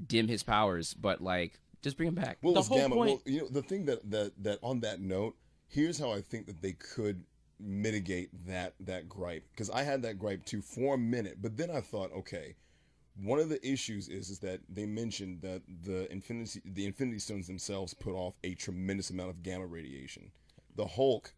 dim 0.07 0.29
his 0.29 0.43
powers, 0.45 0.95
but 0.95 1.21
like, 1.21 1.59
just 1.83 1.97
bring 1.97 2.09
him 2.09 2.15
back. 2.15 2.39
Well, 2.43 2.55
The 2.55 2.63
whole 2.63 2.79
Gamma. 2.79 2.95
point- 2.95 3.11
Well, 3.11 3.23
you 3.35 3.41
know, 3.41 3.49
the 3.49 3.63
thing 3.63 3.87
that, 3.87 4.09
that 4.11 4.33
that 4.45 4.59
on 4.63 4.81
that 4.81 5.01
note, 5.01 5.35
here's 5.73 5.99
how 5.99 6.13
I 6.13 6.21
think 6.21 6.47
that 6.47 6.61
they 6.61 6.73
could 6.73 7.25
mitigate 7.59 8.31
that 8.47 8.75
that 8.81 9.09
gripe 9.09 9.45
because 9.53 9.71
I 9.71 9.83
had 9.83 10.03
that 10.03 10.19
gripe 10.19 10.45
too 10.45 10.61
for 10.61 10.95
a 10.95 10.99
minute, 10.99 11.39
but 11.41 11.57
then 11.57 11.71
I 11.71 11.81
thought, 11.81 12.13
okay, 12.13 12.57
one 13.23 13.39
of 13.39 13.49
the 13.49 13.65
issues 13.67 14.09
is 14.09 14.31
is 14.31 14.39
that 14.41 14.61
they 14.69 14.87
mentioned 14.87 15.41
that 15.43 15.63
the 15.85 16.11
infinity 16.13 16.61
the 16.65 16.87
Infinity 16.87 17.19
Stones 17.19 17.47
themselves 17.47 17.95
put 17.95 18.15
off 18.15 18.35
a 18.45 18.55
tremendous 18.55 19.11
amount 19.11 19.31
of 19.31 19.43
gamma 19.43 19.67
radiation. 19.67 20.31
The 20.77 20.87
Hulk 20.87 21.33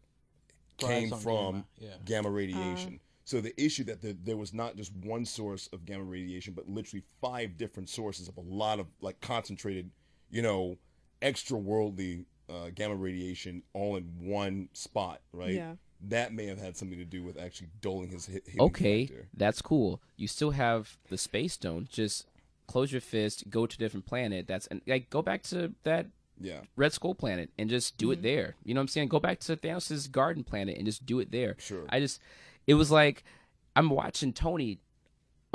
came 0.77 1.09
from 1.09 1.53
gamma, 1.53 1.65
yeah. 1.79 1.89
gamma 2.03 2.29
radiation. 2.29 2.95
Uh. 2.95 3.05
so 3.23 3.41
the 3.41 3.53
issue 3.61 3.85
that 3.85 4.01
the, 4.01 4.17
there 4.23 4.37
was 4.37 4.53
not 4.53 4.75
just 4.75 4.93
one 4.97 5.25
source 5.25 5.69
of 5.71 5.85
gamma 5.85 6.03
radiation, 6.03 6.53
but 6.53 6.67
literally 6.67 7.03
five 7.21 7.57
different 7.57 7.89
sources 7.89 8.27
of 8.27 8.35
a 8.37 8.41
lot 8.41 8.79
of 8.79 8.87
like 8.99 9.19
concentrated, 9.21 9.89
you 10.29 10.41
know, 10.41 10.77
extra 11.21 11.57
worldly 11.57 12.25
uh, 12.49 12.69
gamma 12.73 12.95
radiation 12.95 13.63
all 13.73 13.95
in 13.95 14.03
one 14.19 14.69
spot, 14.73 15.21
right? 15.33 15.53
Yeah. 15.53 15.75
that 16.01 16.29
That 16.29 16.33
may 16.33 16.45
have 16.45 16.59
had 16.59 16.77
something 16.77 16.97
to 16.99 17.05
do 17.05 17.23
with 17.23 17.39
actually 17.39 17.69
doling 17.81 18.09
his 18.09 18.25
hit. 18.27 18.43
okay, 18.59 19.09
that's 19.35 19.61
cool. 19.61 20.01
You 20.17 20.27
still 20.27 20.51
have 20.51 20.97
the 21.09 21.17
space 21.17 21.53
stone. 21.53 21.87
Just 21.91 22.27
close 22.67 22.91
your 22.91 23.01
fist, 23.01 23.49
go 23.49 23.65
to 23.65 23.75
a 23.75 23.77
different 23.79 24.05
planet. 24.05 24.47
That's 24.47 24.67
and 24.67 24.81
like 24.87 25.09
go 25.09 25.21
back 25.21 25.43
to 25.43 25.73
that 25.83 26.07
Yeah. 26.39 26.61
Red 26.75 26.93
Skull 26.93 27.15
planet 27.15 27.49
and 27.57 27.69
just 27.69 27.97
do 27.97 28.11
it 28.11 28.21
there. 28.21 28.55
You 28.63 28.73
know 28.73 28.79
what 28.79 28.83
I'm 28.83 28.87
saying? 28.89 29.07
Go 29.09 29.19
back 29.19 29.39
to 29.41 29.55
Thanos' 29.55 30.11
garden 30.11 30.43
planet 30.43 30.75
and 30.77 30.85
just 30.85 31.05
do 31.05 31.19
it 31.19 31.31
there. 31.31 31.55
Sure. 31.59 31.85
I 31.89 31.99
just 31.99 32.19
it 32.67 32.73
was 32.75 32.91
like 32.91 33.23
I'm 33.75 33.89
watching 33.89 34.33
Tony 34.33 34.79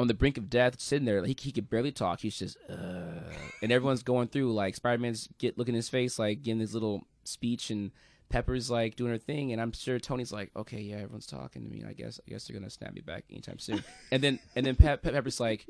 on 0.01 0.07
the 0.07 0.15
brink 0.15 0.39
of 0.39 0.49
death, 0.49 0.81
sitting 0.81 1.05
there. 1.05 1.23
He 1.25 1.37
he 1.39 1.53
could 1.53 1.69
barely 1.69 1.93
talk. 1.93 2.21
He's 2.21 2.39
just 2.39 2.57
uh, 2.71 3.21
and 3.63 3.71
everyone's 3.71 4.03
going 4.03 4.29
through 4.29 4.53
like 4.55 4.75
Spider 4.75 5.01
Man's 5.01 5.29
get 5.39 5.59
looking 5.59 5.75
his 5.75 5.91
face, 5.91 6.19
like 6.19 6.43
giving 6.43 6.61
his 6.61 6.73
little 6.73 7.03
speech, 7.25 7.71
and 7.71 7.91
Pepper's 8.31 8.71
like 8.71 8.97
doing 8.97 9.13
her 9.13 9.19
thing, 9.19 9.53
and 9.53 9.61
I'm 9.61 9.73
sure 9.73 9.99
Tony's 9.99 10.33
like, 10.33 10.51
okay, 10.57 10.81
yeah, 10.81 10.97
everyone's 10.97 11.27
talking 11.27 11.63
to 11.63 11.69
me. 11.69 11.85
I 11.87 11.93
guess 11.93 12.19
I 12.27 12.31
guess 12.31 12.47
they're 12.47 12.59
gonna 12.59 12.71
snap 12.71 12.95
me 12.95 13.03
back 13.03 13.25
anytime 13.31 13.59
soon. 13.59 13.85
and 14.11 14.23
then 14.23 14.39
and 14.57 14.65
then 14.65 14.75
Pe- 14.75 14.97
Pe- 14.97 15.13
Pepper's 15.13 15.41
like. 15.41 15.67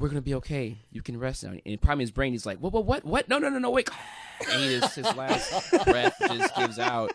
We're 0.00 0.06
gonna 0.06 0.22
be 0.22 0.34
okay. 0.34 0.78
You 0.92 1.02
can 1.02 1.18
rest 1.18 1.42
now. 1.42 1.54
And 1.66 1.82
probably 1.82 2.02
in 2.02 2.06
his 2.06 2.12
brain, 2.12 2.30
he's 2.30 2.46
like, 2.46 2.58
"What? 2.58 2.72
What? 2.72 2.84
What? 2.84 3.04
What? 3.04 3.28
No! 3.28 3.40
No! 3.40 3.48
No! 3.48 3.58
No! 3.58 3.70
Wait!" 3.70 3.90
And 4.48 4.62
he 4.62 4.78
just 4.78 4.94
his 4.94 5.12
last 5.16 5.72
breath 5.86 6.14
just 6.20 6.54
gives 6.54 6.78
out. 6.78 7.10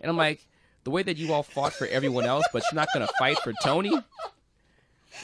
And 0.00 0.08
I'm 0.10 0.16
like, 0.16 0.46
the 0.84 0.90
way 0.90 1.02
that 1.02 1.18
you 1.18 1.30
all 1.34 1.42
fought 1.42 1.74
for 1.74 1.86
everyone 1.88 2.24
else, 2.24 2.46
but 2.54 2.62
you're 2.72 2.76
not 2.80 2.88
gonna 2.94 3.06
fight 3.18 3.38
for 3.40 3.52
Tony. 3.62 3.92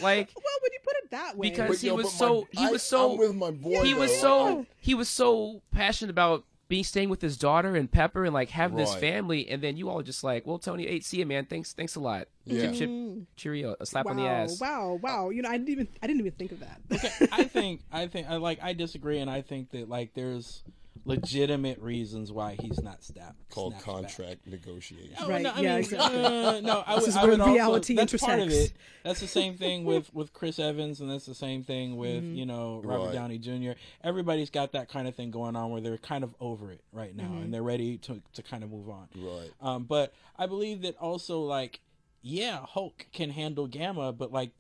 Like 0.03 0.31
Well, 0.37 0.45
when 0.63 0.73
you 0.73 0.79
put 0.85 0.95
it 1.03 1.11
that 1.11 1.37
way, 1.37 1.51
Because 1.51 1.81
he 1.81 1.89
yo, 1.89 1.95
was 1.95 2.07
but 2.07 2.13
my- 2.13 2.19
so- 2.19 2.49
he 2.51 2.67
was 2.69 2.83
so- 2.83 3.13
I'm 3.13 3.19
with 3.19 3.35
my 3.35 3.51
boy. 3.51 3.85
he 3.85 3.95
was 3.95 4.19
so 4.19 4.33
oh. 4.33 4.67
he 4.81 4.95
was 4.95 5.09
so 5.09 5.63
passionate 5.73 6.11
about 6.11 6.45
being 6.69 6.85
staying 6.85 7.09
with 7.09 7.21
his 7.21 7.37
daughter 7.37 7.77
and 7.77 7.91
Pepper 7.91 8.25
and 8.25 8.35
like 8.35 8.51
having 8.51 8.77
this 8.77 8.95
family, 8.97 9.49
and 9.49 9.63
then 9.63 9.77
you 9.77 9.89
all 9.89 10.03
just 10.03 10.25
like, 10.25 10.47
well, 10.47 10.59
Tony, 10.59 10.87
hey, 10.87 11.01
see 11.01 11.19
you, 11.19 11.27
man. 11.27 11.47
Thanks, 11.47 11.73
thanks 11.73 11.95
a 11.95 12.01
lot. 12.01 12.27
Yeah. 12.45 12.63
Chip, 12.63 12.75
chip, 12.75 12.91
mm-hmm. 12.91 13.21
cheerio, 13.37 13.77
a 13.79 13.87
slap 13.87 14.07
wow, 14.07 14.11
on 14.11 14.17
the 14.17 14.27
ass. 14.27 14.61
wow, 14.61 14.99
wow. 15.01 15.31
You 15.31 15.43
know, 15.43 15.49
I 15.49 15.59
didn't 15.59 15.69
even 15.69 15.89
I 16.03 16.07
didn't 16.07 16.21
even 16.21 16.33
think 16.33 16.53
of 16.53 16.61
that. 16.61 16.81
Okay, 16.93 17.29
I 17.33 17.45
think 17.45 17.83
I 17.93 18.07
think 18.07 18.29
I 18.29 18.37
like 18.37 18.59
I 18.63 18.73
disagree, 18.73 19.19
and 19.19 19.31
I 19.31 19.43
think 19.43 19.71
that 19.71 19.89
like 19.89 20.15
there's 20.15 20.65
legitimate 21.05 21.79
reasons 21.81 22.33
why 22.33 22.57
he's 22.61 22.81
not 22.81 23.03
stabbed. 23.03 23.37
called 23.51 23.73
snapped 23.75 23.87
back. 23.87 23.95
contract 23.95 24.47
negotiation. 24.47 25.15
Oh, 25.21 25.29
Right, 25.29 25.43
no, 25.43 25.51
I 25.51 25.61
yeah, 25.61 25.71
mean, 25.71 25.79
exactly. 25.81 26.25
uh, 26.25 26.61
no, 26.61 26.83
I 26.87 26.95
This 26.97 27.03
would, 27.03 27.09
is 27.09 27.17
I 27.17 27.23
where 27.23 27.31
would 27.33 27.41
also- 27.41 27.53
reality 27.53 27.95
that's 27.97 28.17
part 28.17 28.41
of 28.41 28.51
it. 28.51 28.73
That's 29.05 29.21
the 29.21 29.27
same 29.29 29.55
thing 29.57 29.85
with 29.85 30.13
with 30.15 30.33
Chris 30.33 30.59
Evans, 30.59 31.01
and 31.01 31.11
that's 31.11 31.27
the 31.27 31.35
same 31.35 31.63
thing 31.63 31.97
with 31.97 32.23
Mm-hmm. 32.25 32.35
you 32.35 32.47
know 32.47 32.81
Robert 32.85 33.07
Right. 33.07 33.15
Downey 33.15 33.39
Jr. 33.39 33.73
Everybody's 34.03 34.51
got 34.51 34.73
that 34.73 34.89
kind 34.89 35.07
of 35.07 35.15
thing 35.15 35.31
going 35.31 35.55
on 35.57 35.71
where 35.71 35.81
they're 35.81 35.99
kind 35.99 36.25
of 36.25 36.35
over 36.41 36.73
it 36.73 36.81
right 36.93 37.15
now, 37.15 37.25
Mm-hmm. 37.25 37.43
and 37.43 37.55
they're 37.55 37.63
ready 37.63 37.99
to 37.99 38.21
to 38.35 38.43
kind 38.43 38.63
of 38.65 38.71
move 38.71 38.89
on. 38.89 39.09
Right. 39.15 39.51
Um, 39.61 39.85
but 39.85 40.13
I 40.37 40.47
believe 40.47 40.83
that 40.83 40.97
also 40.99 41.41
like, 41.41 41.81
yeah, 42.23 42.65
Hulk 42.67 43.07
can 43.13 43.31
handle 43.31 43.67
Gamma, 43.67 44.13
but 44.13 44.33
like. 44.33 44.51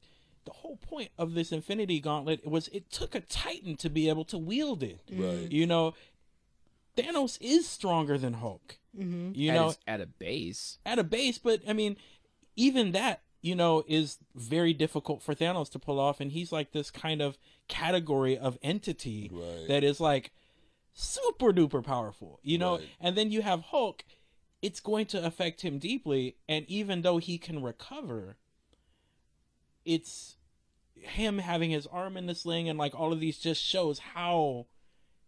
The 0.45 0.53
whole 0.53 0.77
point 0.77 1.09
of 1.19 1.35
this 1.35 1.51
Infinity 1.51 1.99
Gauntlet 1.99 2.47
was 2.47 2.69
it 2.69 2.89
took 2.89 3.17
a 3.17 3.21
Titan 3.21 3.75
to 3.79 3.91
be 3.91 4.09
able 4.09 4.25
to 4.27 4.39
wield 4.39 4.85
it. 4.85 5.01
Right. 5.13 5.51
You 5.51 5.67
know, 5.67 5.95
Thanos 6.97 7.39
is 7.41 7.69
stronger 7.69 8.17
than 8.19 8.35
Hulk. 8.35 8.79
Mm-hmm. 8.99 9.33
You 9.35 9.51
at, 9.51 9.55
know, 9.55 9.69
its- 9.69 9.79
at 9.87 10.01
a 10.01 10.07
base. 10.07 10.79
at 10.87 10.99
a 10.99 11.05
base, 11.05 11.39
but 11.39 11.61
I 11.69 11.73
mean, 11.73 11.97
even 12.57 12.93
that, 12.93 13.23
you 13.43 13.55
know, 13.55 13.85
is 13.87 14.19
very 14.35 14.73
difficult 14.73 15.23
for 15.23 15.35
Thanos 15.35 15.71
to 15.73 15.79
pull 15.79 16.01
off, 16.01 16.21
and 16.21 16.33
he's 16.33 16.53
like 16.53 16.73
this 16.73 16.91
kind 16.91 17.21
of 17.21 17.37
category 17.69 18.37
of 18.39 18.59
entity 18.63 19.31
Right. 19.33 19.67
that 19.69 19.85
is 19.85 20.01
like 20.01 20.33
super 20.95 21.53
duper 21.53 21.85
powerful, 21.85 22.41
you 22.43 22.57
know. 22.59 22.77
Right. 22.79 22.89
And 23.01 23.17
then 23.17 23.31
you 23.31 23.43
have 23.43 23.61
Hulk; 23.61 24.05
it's 24.63 24.81
going 24.81 25.07
to 25.07 25.25
affect 25.25 25.61
him 25.61 25.79
deeply, 25.79 26.37
and 26.49 26.65
even 26.69 27.03
though 27.03 27.19
he 27.19 27.37
can 27.37 27.63
recover, 27.63 28.39
it's 29.85 30.37
him 30.95 31.39
having 31.39 31.71
his 31.71 31.87
arm 31.87 32.17
in 32.17 32.27
the 32.27 32.35
sling, 32.35 32.69
and 32.69 32.79
like 32.79 32.95
all 32.99 33.13
of 33.13 33.21
these 33.21 33.39
just 33.39 33.63
shows 33.63 33.99
how 33.99 34.67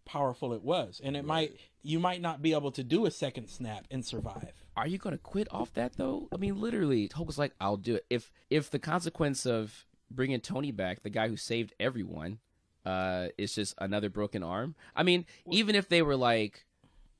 powerful 0.08 0.52
it 0.52 0.62
was, 0.62 1.00
and 1.04 1.16
it 1.16 1.24
might 1.24 1.56
you 1.82 2.00
might 2.00 2.20
not 2.20 2.42
be 2.42 2.52
able 2.52 2.72
to 2.72 2.82
do 2.82 3.06
a 3.06 3.10
second 3.10 3.48
snap 3.48 3.86
and 3.90 4.04
survive. 4.04 4.52
Are 4.76 4.88
you 4.88 4.98
gonna 4.98 5.18
quit 5.18 5.46
off 5.52 5.72
that 5.74 5.96
though? 5.96 6.28
I 6.32 6.36
mean, 6.36 6.60
literally, 6.60 7.08
Hulk 7.12 7.28
was 7.28 7.38
like, 7.38 7.52
"I'll 7.60 7.76
do 7.76 7.96
it." 7.96 8.06
If 8.10 8.32
if 8.50 8.70
the 8.70 8.78
consequence 8.80 9.46
of 9.46 9.86
bringing 10.10 10.40
Tony 10.40 10.72
back, 10.72 11.02
the 11.02 11.10
guy 11.10 11.28
who 11.28 11.36
saved 11.36 11.74
everyone, 11.78 12.38
uh, 12.84 13.28
is 13.36 13.54
just 13.54 13.74
another 13.78 14.08
broken 14.08 14.42
arm. 14.42 14.74
I 14.96 15.02
mean, 15.02 15.26
even 15.50 15.74
if 15.74 15.88
they 15.88 16.02
were 16.02 16.16
like, 16.16 16.64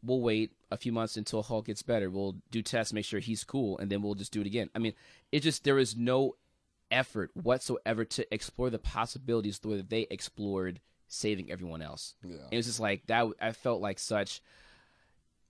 we'll 0.03 0.21
wait 0.21 0.53
a 0.71 0.77
few 0.77 0.93
months 0.93 1.17
until 1.17 1.43
Hulk 1.43 1.67
gets 1.67 1.83
better. 1.83 2.11
We'll 2.11 2.37
do 2.51 2.63
tests, 2.63 2.93
make 2.93 3.05
sure 3.05 3.21
he's 3.21 3.45
cool, 3.45 3.79
and 3.79 3.91
then 3.91 4.03
we'll 4.03 4.15
just 4.15 4.33
do 4.33 4.41
it 4.41 4.47
again. 4.47 4.71
I 4.75 4.79
mean, 4.79 4.95
it 5.31 5.41
just 5.41 5.65
there 5.65 5.79
is 5.79 5.97
no 5.97 6.37
effort 6.91 7.31
whatsoever 7.35 8.05
to 8.05 8.35
explore 8.35 8.71
the 8.71 8.79
possibilities 8.79 9.59
the 9.59 9.69
way 9.69 9.77
that 9.77 9.91
they 9.91 10.07
explored 10.11 10.81
saving 11.09 11.51
everyone 11.51 11.83
else. 11.83 12.15
Yeah. 12.25 12.37
It 12.51 12.57
was 12.57 12.67
just 12.67 12.81
like 12.81 13.07
that. 13.07 13.27
I 13.41 13.53
felt 13.53 13.81
like 13.81 13.99
such. 13.99 14.41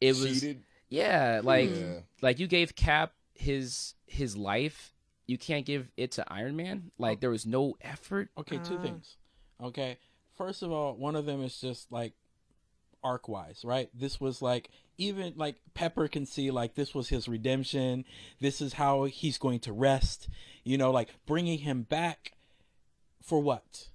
It 0.01 0.17
was 0.17 0.41
Cheated. 0.41 0.63
yeah, 0.89 1.41
like 1.43 1.71
Yeah. 1.71 2.01
like 2.23 2.39
you 2.39 2.47
gave 2.47 2.75
Cap 2.75 3.13
his 3.35 3.95
his 4.07 4.37
life. 4.37 4.95
You 5.27 5.37
can't 5.37 5.67
give 5.67 5.89
it 5.97 6.13
to 6.13 6.33
Iron 6.33 6.57
Man. 6.57 6.91
Like 6.99 7.21
there 7.21 7.31
was 7.31 7.45
no 7.47 7.77
effort. 7.81 8.31
Okay, 8.39 8.59
two 8.65 8.79
Ah. 8.79 8.83
things. 8.83 9.17
Okay, 9.61 9.99
first 10.37 10.63
of 10.63 10.71
all, 10.73 10.95
one 10.97 11.17
of 11.17 11.27
them 11.27 11.43
is 11.43 11.61
just 11.61 11.91
like 11.93 12.15
arc 13.05 13.29
wise, 13.29 13.65
right? 13.65 13.91
This 13.93 14.21
was 14.21 14.41
like 14.41 14.71
even 14.97 15.35
like 15.37 15.57
Pepper 15.75 16.09
can 16.09 16.27
see 16.27 16.51
like 16.51 16.75
this 16.75 16.95
was 16.95 17.09
his 17.09 17.29
redemption. 17.29 18.05
This 18.41 18.61
is 18.61 18.75
how 18.75 19.05
he's 19.05 19.39
going 19.39 19.61
to 19.61 19.73
rest. 19.73 20.29
You 20.65 20.79
know, 20.79 20.91
like 20.91 21.09
bringing 21.27 21.59
him 21.59 21.83
back 21.83 22.33
for 23.23 23.41
what? 23.41 23.89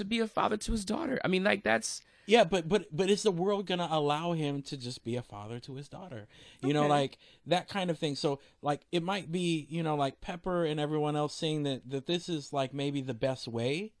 To 0.00 0.04
be 0.04 0.18
a 0.18 0.26
father 0.26 0.56
to 0.56 0.72
his 0.72 0.84
daughter. 0.84 1.20
I 1.24 1.28
mean, 1.28 1.44
like 1.44 1.62
that's 1.62 2.02
Yeah, 2.26 2.44
but 2.44 2.68
but 2.68 2.86
but 2.90 3.08
is 3.10 3.22
the 3.22 3.30
world 3.30 3.66
gonna 3.66 3.88
allow 3.90 4.32
him 4.32 4.62
to 4.62 4.76
just 4.76 5.04
be 5.04 5.16
a 5.16 5.22
father 5.22 5.58
to 5.60 5.74
his 5.74 5.88
daughter? 5.88 6.26
You 6.60 6.72
know, 6.74 6.82
like 6.88 7.18
that 7.46 7.68
kind 7.68 7.90
of 7.90 7.98
thing. 7.98 8.16
So 8.16 8.40
like 8.62 8.80
it 8.92 9.02
might 9.02 9.30
be, 9.30 9.66
you 9.70 9.82
know, 9.82 9.94
like 9.96 10.20
Pepper 10.20 10.64
and 10.64 10.80
everyone 10.80 11.16
else 11.16 11.34
saying 11.34 11.62
that 11.64 11.88
that 11.90 12.06
this 12.06 12.28
is 12.28 12.52
like 12.52 12.72
maybe 12.74 13.00
the 13.00 13.14
best 13.14 13.46
way. 13.48 13.92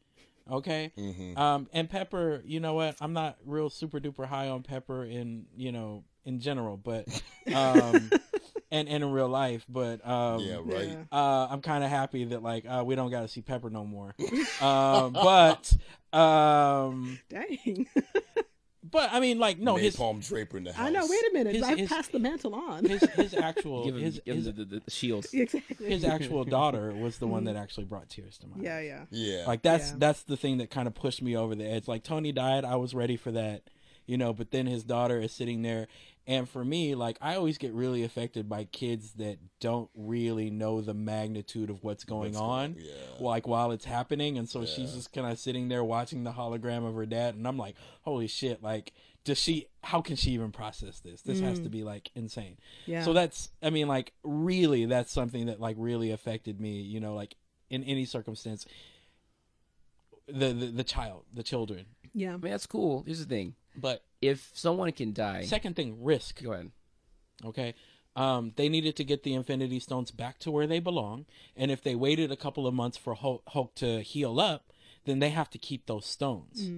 Okay. 0.50 0.92
Um 1.36 1.68
and 1.72 1.88
Pepper, 1.88 2.42
you 2.44 2.60
know 2.60 2.74
what? 2.74 2.96
I'm 3.00 3.12
not 3.12 3.38
real 3.44 3.70
super 3.70 4.00
duper 4.00 4.26
high 4.26 4.48
on 4.48 4.62
Pepper 4.62 5.04
in, 5.04 5.46
you 5.56 5.70
know, 5.72 6.04
in 6.24 6.40
general, 6.40 6.76
but 6.76 7.06
um 7.54 8.10
and, 8.70 8.88
and 8.88 9.02
in 9.04 9.10
real 9.10 9.28
life, 9.28 9.64
but 9.68 10.06
um 10.06 10.40
Yeah, 10.40 10.58
right. 10.64 10.88
Yeah. 10.88 11.04
uh, 11.12 11.48
I'm 11.50 11.60
kind 11.60 11.82
of 11.84 11.90
happy 11.90 12.24
that 12.26 12.42
like 12.42 12.64
uh, 12.66 12.82
we 12.86 12.94
don't 12.94 13.10
got 13.10 13.20
to 13.22 13.28
see 13.28 13.40
Pepper 13.42 13.70
no 13.70 13.84
more. 13.84 14.14
um, 14.60 15.12
but 15.12 15.72
um, 16.12 17.18
Dang. 17.28 17.86
but 18.90 19.10
I 19.12 19.20
mean, 19.20 19.38
like 19.38 19.58
no, 19.58 19.76
his 19.76 19.94
palm 19.96 20.20
Draper 20.20 20.56
in 20.58 20.64
the 20.64 20.72
house. 20.72 20.86
I 20.86 20.90
know. 20.90 21.06
Wait 21.06 21.20
a 21.30 21.32
minute. 21.32 21.54
His- 21.54 21.62
I've 21.64 21.78
his- 21.78 21.88
passed 21.88 22.12
the 22.12 22.18
mantle 22.18 22.54
on. 22.54 22.84
his 22.84 23.02
his 23.14 23.34
actual 23.34 23.84
give 23.86 23.96
him, 23.96 24.02
his 24.02 24.20
give 24.24 24.36
his, 24.36 24.44
the, 24.46 24.52
the, 24.52 24.64
the 24.84 24.90
shield. 24.90 25.26
exactly. 25.32 25.86
his 25.88 26.04
actual 26.04 26.44
daughter 26.44 26.92
was 26.92 27.18
the 27.18 27.26
one 27.26 27.44
that 27.44 27.56
actually 27.56 27.84
brought 27.84 28.08
tears 28.08 28.38
to 28.38 28.46
my 28.48 28.56
eyes. 28.56 28.62
yeah, 28.62 28.80
yeah. 28.80 29.04
Yeah. 29.10 29.44
Like 29.46 29.62
that's 29.62 29.90
Yeah. 29.90 29.96
that's 29.98 30.22
the 30.24 30.36
thing 30.36 30.58
that 30.58 30.70
kind 30.70 30.86
of 30.88 30.94
pushed 30.94 31.22
me 31.22 31.36
over 31.36 31.54
the 31.54 31.64
edge. 31.66 31.86
Like 31.88 32.02
Tony 32.02 32.32
died, 32.32 32.64
I 32.64 32.76
was 32.76 32.94
ready 32.94 33.16
for 33.16 33.30
that, 33.32 33.62
you 34.06 34.16
know. 34.16 34.32
But 34.32 34.50
then 34.50 34.66
his 34.66 34.82
daughter 34.82 35.20
is 35.20 35.32
sitting 35.32 35.62
there, 35.62 35.86
and 36.30 36.48
for 36.48 36.64
me, 36.64 36.94
like 36.94 37.18
I 37.20 37.34
always 37.34 37.58
get 37.58 37.72
really 37.72 38.04
affected 38.04 38.48
by 38.48 38.62
kids 38.62 39.14
that 39.14 39.38
don't 39.58 39.90
really 39.96 40.48
know 40.48 40.80
the 40.80 40.94
magnitude 40.94 41.70
of 41.70 41.82
what's 41.82 42.04
going 42.04 42.30
What's 42.34 42.38
on, 42.38 42.72
going- 42.74 42.86
yeah. 42.86 42.92
like 43.18 43.48
while 43.48 43.72
it's 43.72 43.84
happening. 43.84 44.38
And 44.38 44.48
so 44.48 44.64
she's 44.64 44.94
just 44.94 45.12
kind 45.12 45.26
of 45.26 45.40
sitting 45.40 45.68
there 45.68 45.82
watching 45.82 46.22
the 46.22 46.30
hologram 46.30 46.86
of 46.88 46.94
her 46.94 47.04
dad, 47.04 47.34
and 47.34 47.48
I'm 47.48 47.58
like, 47.58 47.74
holy 48.02 48.28
shit! 48.28 48.62
Like, 48.62 48.92
does 49.24 49.38
she? 49.38 49.66
How 49.82 50.00
can 50.02 50.14
she 50.14 50.30
even 50.30 50.52
process 50.52 51.00
this? 51.00 51.20
This 51.22 51.40
has 51.40 51.58
to 51.58 51.68
mm. 51.68 51.72
be 51.72 51.82
like 51.82 52.12
insane. 52.14 52.58
Yeah. 52.86 53.02
So 53.02 53.12
that's, 53.12 53.50
I 53.60 53.70
mean, 53.70 53.88
like 53.88 54.12
really, 54.22 54.86
that's 54.86 55.10
something 55.10 55.46
that 55.46 55.58
like 55.58 55.74
really 55.80 56.12
affected 56.12 56.60
me. 56.60 56.80
You 56.80 57.00
know, 57.00 57.14
like 57.16 57.34
in 57.70 57.82
any 57.82 58.04
circumstance, 58.04 58.66
the 60.28 60.52
the, 60.52 60.66
the 60.66 60.84
child, 60.84 61.24
the 61.34 61.42
children. 61.42 61.86
yeah. 62.14 62.34
I 62.34 62.36
mean, 62.36 62.52
that's 62.52 62.66
cool. 62.66 63.02
Here's 63.04 63.18
the 63.18 63.24
thing: 63.24 63.56
But 63.80 64.04
if 64.20 64.50
someone 64.54 64.92
can 64.92 65.12
die, 65.12 65.42
second 65.42 65.76
thing, 65.76 66.02
risk. 66.02 66.42
go 66.42 66.52
ahead. 66.52 66.70
Okay. 67.44 67.74
Um, 68.16 68.52
they 68.56 68.68
needed 68.68 68.96
to 68.96 69.04
get 69.04 69.22
the 69.22 69.34
Infinity 69.34 69.78
Stones 69.78 70.10
back 70.10 70.38
to 70.40 70.50
where 70.50 70.66
they 70.66 70.80
belong, 70.80 71.26
and 71.56 71.70
if 71.70 71.82
they 71.82 71.94
waited 71.94 72.32
a 72.32 72.36
couple 72.36 72.66
of 72.66 72.74
months 72.74 72.96
for 72.96 73.14
Hulk, 73.14 73.42
Hulk 73.48 73.74
to 73.76 74.02
heal 74.02 74.40
up, 74.40 74.72
then 75.04 75.20
they 75.20 75.30
have 75.30 75.48
to 75.50 75.58
keep 75.58 75.86
those 75.86 76.06
stones. 76.06 76.68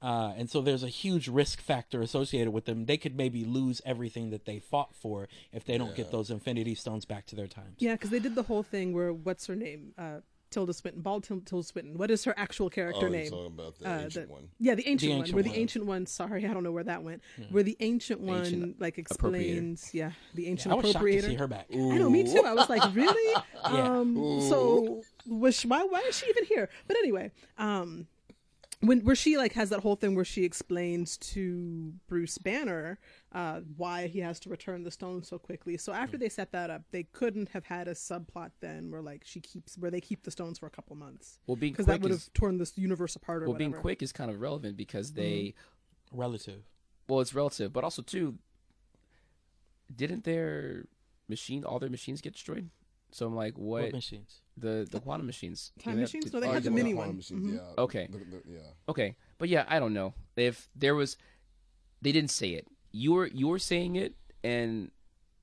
Uh, 0.00 0.32
and 0.36 0.48
so 0.48 0.60
there's 0.60 0.84
a 0.84 0.88
huge 0.88 1.28
risk 1.28 1.60
factor 1.60 2.00
associated 2.00 2.52
with 2.52 2.66
them. 2.66 2.86
They 2.86 2.96
could 2.96 3.16
maybe 3.16 3.44
lose 3.44 3.82
everything 3.84 4.30
that 4.30 4.44
they 4.46 4.58
fought 4.60 4.94
for 4.94 5.28
if 5.52 5.64
they 5.64 5.76
don't 5.76 5.94
get 5.96 6.12
those 6.12 6.30
Infinity 6.30 6.76
Stones 6.76 7.04
back 7.04 7.26
to 7.26 7.36
their 7.36 7.48
times. 7.48 7.76
Yeah, 7.78 7.92
because 7.92 8.10
they 8.10 8.20
did 8.20 8.34
the 8.34 8.44
whole 8.44 8.62
thing 8.62 8.92
where 8.92 9.12
what's 9.12 9.46
her 9.46 9.56
name? 9.56 9.92
Uh, 9.98 10.20
Tilda 10.50 10.72
Swinton, 10.72 11.02
bald 11.02 11.24
Tilda 11.24 11.62
Swinton. 11.62 11.98
What 11.98 12.10
is 12.10 12.24
her 12.24 12.34
actual 12.36 12.70
character 12.70 13.06
oh, 13.06 13.10
name? 13.10 13.32
you're 13.32 13.46
about 13.46 13.78
the 13.78 13.88
Uh, 13.88 13.98
ancient 14.00 14.28
the- 14.28 14.32
one. 14.32 14.48
Yeah, 14.58 14.74
the 14.74 14.88
ancient, 14.88 15.10
one. 15.10 15.18
ancient 15.20 15.34
Where 15.34 15.42
the 15.42 15.54
ancient 15.54 15.86
one. 15.86 16.06
Sorry, 16.06 16.46
I 16.46 16.52
don't 16.52 16.62
know 16.62 16.72
where 16.72 16.84
that 16.84 17.02
went. 17.02 17.22
Where 17.50 17.62
the 17.62 17.76
ancient 17.80 18.20
one 18.20 18.40
Ancient 18.40 18.80
like 18.80 18.98
explains. 18.98 19.90
Yeah, 19.92 20.12
the 20.34 20.48
ancient 20.48 20.72
I 20.72 20.76
was 20.76 20.92
shocked 20.92 21.04
to 21.04 21.22
see 21.22 21.34
her 21.34 21.46
back. 21.46 21.66
I 21.72 21.76
know, 21.76 22.10
me 22.10 22.24
too. 22.24 22.42
I 22.44 22.54
was 22.54 22.68
like, 22.68 22.94
really? 22.94 23.42
Yeah. 23.70 23.98
Um, 23.98 24.40
so 24.48 25.02
was 25.26 25.62
why 25.66 25.82
why 25.82 26.00
is 26.08 26.16
she 26.16 26.26
even 26.28 26.44
here? 26.44 26.68
But 26.86 26.96
anyway, 26.96 27.32
um, 27.58 28.06
when 28.80 29.00
where 29.00 29.16
she 29.16 29.36
like 29.36 29.54
has 29.54 29.70
that 29.70 29.80
whole 29.80 29.96
thing 29.96 30.14
where 30.14 30.24
she 30.24 30.44
explains 30.44 31.16
to 31.16 31.92
Bruce 32.06 32.38
Banner 32.38 32.98
uh, 33.32 33.60
why 33.76 34.06
he 34.06 34.20
has 34.20 34.38
to 34.40 34.48
return 34.50 34.84
the 34.84 34.90
stone 34.90 35.22
so 35.24 35.38
quickly. 35.38 35.76
So 35.76 35.92
after 35.92 36.16
they 36.16 36.28
set 36.28 36.52
that 36.52 36.70
up, 36.70 36.82
they 36.92 37.02
couldn't 37.02 37.48
have 37.50 37.64
had 37.64 37.88
a 37.88 37.94
subplot 37.94 38.50
then 38.60 38.90
where 38.90 39.02
like 39.02 39.22
she 39.24 39.40
keeps 39.40 39.76
where 39.76 39.90
they 39.90 40.00
keep 40.00 40.22
the 40.22 40.30
stones 40.30 40.58
for 40.58 40.66
a 40.66 40.70
couple 40.70 40.94
months 40.96 41.38
Well, 41.46 41.56
being 41.56 41.72
because 41.72 41.86
that 41.86 42.00
would 42.00 42.12
have 42.12 42.32
torn 42.34 42.58
this 42.58 42.78
universe 42.78 43.16
apart 43.16 43.42
or 43.42 43.46
well, 43.46 43.54
whatever. 43.54 43.70
being 43.70 43.80
quick 43.82 44.02
is 44.02 44.12
kind 44.12 44.30
of 44.30 44.40
relevant 44.40 44.76
because 44.76 45.12
they 45.12 45.54
Relative. 46.12 46.62
well, 47.08 47.20
it's 47.20 47.34
relative, 47.34 47.72
but 47.72 47.84
also 47.84 48.00
too. 48.02 48.38
Didn't 49.94 50.24
their 50.24 50.84
machine, 51.28 51.64
all 51.64 51.78
their 51.78 51.90
machines 51.90 52.20
get 52.20 52.34
destroyed? 52.34 52.68
So 53.10 53.26
I'm 53.26 53.34
like, 53.34 53.56
what, 53.56 53.84
What 53.84 53.92
machines? 53.94 54.40
the 54.56 54.86
the 54.90 55.00
quantum 55.00 55.26
machines? 55.26 55.72
Time 55.82 55.94
Did 55.96 56.02
machines? 56.02 56.24
did- 56.26 56.34
No, 56.34 56.40
they 56.40 56.48
Oh, 56.48 56.52
had 56.52 56.62
the 56.62 56.70
yeah, 56.70 56.74
mini 56.76 56.92
quantum 56.92 57.08
one. 57.10 57.16
machines, 57.16 57.46
Mhm. 57.46 57.54
Yeah. 57.54 57.82
Okay. 57.82 58.06
The- 58.10 58.18
the- 58.18 58.42
yeah. 58.52 58.58
Okay, 58.88 59.16
but 59.38 59.48
yeah, 59.48 59.64
I 59.68 59.78
don't 59.78 59.94
know 59.94 60.14
if 60.36 60.68
there 60.76 60.94
was. 60.94 61.16
They 62.02 62.12
didn't 62.12 62.30
say 62.30 62.50
it. 62.50 62.66
You 62.92 63.12
were 63.12 63.26
you 63.26 63.48
were 63.48 63.58
saying 63.58 63.96
it, 63.96 64.14
and 64.44 64.90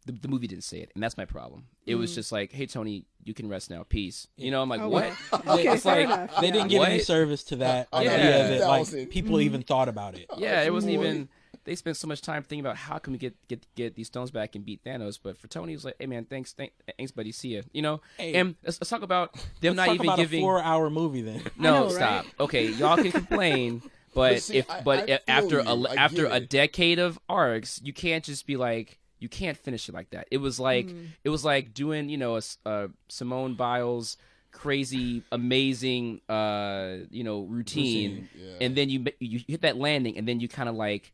the, 0.05 0.11
the 0.13 0.28
movie 0.28 0.47
didn't 0.47 0.63
say 0.63 0.78
it, 0.80 0.91
and 0.93 1.03
that's 1.03 1.18
my 1.18 1.26
problem. 1.26 1.66
It 1.88 1.95
was 1.95 2.13
just 2.16 2.32
like, 2.32 2.51
hey 2.51 2.66
Tony, 2.68 3.05
you 3.24 3.34
can 3.34 3.47
rest 3.49 3.70
now. 3.70 3.84
Peace. 3.84 4.28
You 4.38 4.51
know, 4.51 4.61
I'm 4.61 4.70
like, 4.70 4.82
Oh, 4.82 4.89
what? 4.89 5.11
well. 5.45 5.57
Okay, 5.59 5.68
it's 5.74 5.84
fair 5.84 6.07
like 6.07 6.13
enough. 6.30 6.41
They 6.41 6.47
Yeah. 6.47 6.53
didn't 6.53 6.68
give 6.70 6.82
any 6.84 6.97
What? 6.97 7.05
service 7.05 7.43
to 7.45 7.55
that 7.57 7.88
idea 7.93 8.11
yeah. 8.18 8.47
that 8.47 8.59
like 8.68 8.86
Thousand. 8.86 9.07
people 9.07 9.41
even 9.41 9.61
thought 9.63 9.88
about 9.89 10.16
it. 10.18 10.26
yeah, 10.38 10.61
it 10.63 10.72
wasn't 10.74 10.93
even. 10.93 11.30
They 11.63 11.75
spent 11.75 11.97
so 11.97 12.07
much 12.07 12.21
time 12.21 12.43
thinking 12.43 12.59
about 12.65 12.77
how 12.77 12.97
can 12.97 13.13
we 13.13 13.19
get 13.19 13.35
get 13.47 13.65
get 13.75 13.95
these 13.95 14.07
stones 14.07 14.31
back 14.31 14.55
and 14.55 14.65
beat 14.65 14.83
Thanos. 14.83 15.17
But 15.21 15.37
for 15.37 15.47
Tony, 15.47 15.73
it 15.73 15.77
was 15.77 15.85
like, 15.85 15.95
hey 15.99 16.05
man, 16.07 16.25
thanks, 16.25 16.53
thanks, 16.53 16.73
thanks 16.97 17.11
buddy, 17.11 17.31
see 17.31 17.55
ya. 17.55 17.61
You 17.71 17.81
know, 17.81 18.01
Hey. 18.17 18.33
and 18.33 18.55
let's, 18.63 18.79
let's 18.81 18.89
talk 18.89 19.01
about 19.01 19.33
them 19.61 19.75
Let's 19.75 19.75
not 19.77 19.85
talk 19.85 19.95
even 19.95 20.05
about 20.07 20.17
giving. 20.17 20.41
a 20.41 20.43
four-hour 20.43 20.89
movie 20.89 21.21
then. 21.21 21.41
No, 21.57 21.83
know, 21.85 21.89
stop. 21.89 22.25
right? 22.25 22.33
Okay, 22.41 22.67
y'all 22.71 22.97
can 22.97 23.11
complain, 23.11 23.79
but, 24.13 24.33
But 24.33 24.41
see, 24.43 24.57
if 24.57 24.69
I- 24.69 24.81
but 24.81 24.99
I 25.09 25.13
if- 25.13 25.21
after 25.27 25.61
you. 25.61 25.67
a 25.69 25.89
I 25.89 25.95
after 25.95 26.25
a 26.27 26.39
decade 26.39 26.99
of 26.99 27.17
arcs, 27.29 27.79
you 27.83 27.93
can't 27.93 28.23
just 28.23 28.45
be 28.45 28.57
like 28.57 28.99
you 29.19 29.29
can't 29.29 29.57
finish 29.57 29.87
it 29.89 29.93
like 29.95 30.09
that. 30.11 30.27
It 30.29 30.37
was 30.39 30.59
like 30.59 30.89
it 31.23 31.29
was 31.29 31.43
like 31.45 31.73
doing 31.73 32.09
you 32.09 32.17
know 32.17 32.33
a, 32.35 32.37
s- 32.37 32.57
a 32.65 32.89
Simone 33.07 33.55
Biles 33.55 34.17
crazy 34.51 35.21
amazing 35.33 36.21
uh 36.29 36.97
you 37.11 37.23
know 37.25 37.41
routine, 37.43 38.11
Routine, 38.11 38.29
yeah. 38.37 38.53
and 38.65 38.75
then 38.75 38.89
you 38.89 39.05
you 39.19 39.41
hit 39.47 39.61
that 39.61 39.75
landing 39.77 40.17
and 40.17 40.25
then 40.27 40.39
you 40.39 40.47
kind 40.47 40.69
of 40.69 40.75
like 40.75 41.11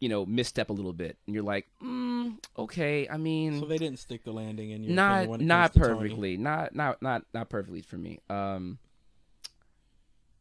you 0.00 0.08
know 0.08 0.26
misstep 0.26 0.70
a 0.70 0.72
little 0.72 0.92
bit 0.92 1.16
and 1.26 1.34
you're 1.34 1.44
like 1.44 1.66
mm, 1.82 2.36
okay 2.58 3.08
I 3.08 3.16
mean 3.16 3.60
So 3.60 3.66
they 3.66 3.78
didn't 3.78 3.98
stick 3.98 4.24
the 4.24 4.32
landing 4.32 4.70
in 4.70 4.82
your 4.82 4.94
not 4.94 5.28
when 5.28 5.46
not 5.46 5.72
comes 5.72 5.84
to 5.84 5.88
Tony. 5.90 6.00
perfectly 6.08 6.36
not 6.36 6.74
not 6.74 7.00
not 7.02 7.22
not 7.32 7.48
perfectly 7.48 7.80
for 7.82 7.96
me 7.96 8.18
um 8.28 8.78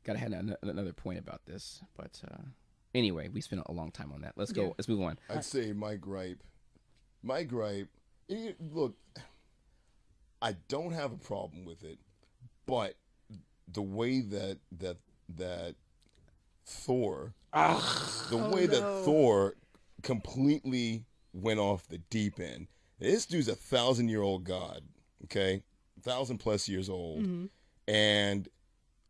gotta 0.03 0.19
have 0.19 0.31
an- 0.33 0.55
another 0.61 0.93
point 0.93 1.19
about 1.19 1.45
this 1.45 1.81
but 1.95 2.21
uh 2.29 2.41
anyway 2.93 3.29
we 3.29 3.41
spent 3.41 3.61
a 3.65 3.71
long 3.71 3.91
time 3.91 4.11
on 4.13 4.21
that 4.21 4.33
let's 4.35 4.51
go 4.51 4.63
Yeah. 4.63 4.69
let's 4.77 4.87
move 4.87 5.01
on 5.01 5.17
I'd 5.29 5.45
say 5.45 5.71
my 5.73 5.95
gripe, 5.95 6.43
my 7.21 7.43
gripe. 7.43 7.87
look, 8.29 8.95
I 10.41 10.55
don't 10.67 10.91
have 10.91 11.11
a 11.13 11.17
problem 11.17 11.63
with 11.65 11.83
it, 11.83 11.99
but 12.65 12.95
the 13.71 13.81
way 13.81 14.19
that 14.21 14.57
that 14.79 14.97
that 15.37 15.75
Thor, 16.65 17.33
the 17.53 17.59
Oh, 18.37 18.49
way 18.53 18.65
that. 18.65 19.01
Thor 19.05 19.55
completely 20.01 21.05
went 21.33 21.59
off 21.59 21.87
the 21.87 21.97
deep 21.97 22.39
end. 22.39 22.67
This 22.99 23.25
dude's 23.25 23.47
a 23.47 23.55
thousand 23.55 24.09
year 24.09 24.21
old 24.21 24.43
god, 24.43 24.81
okay, 25.25 25.63
thousand 26.01 26.37
plus 26.37 26.67
years 26.69 26.89
old, 26.89 27.23
Mm-hmm. 27.23 27.45
and 27.93 28.47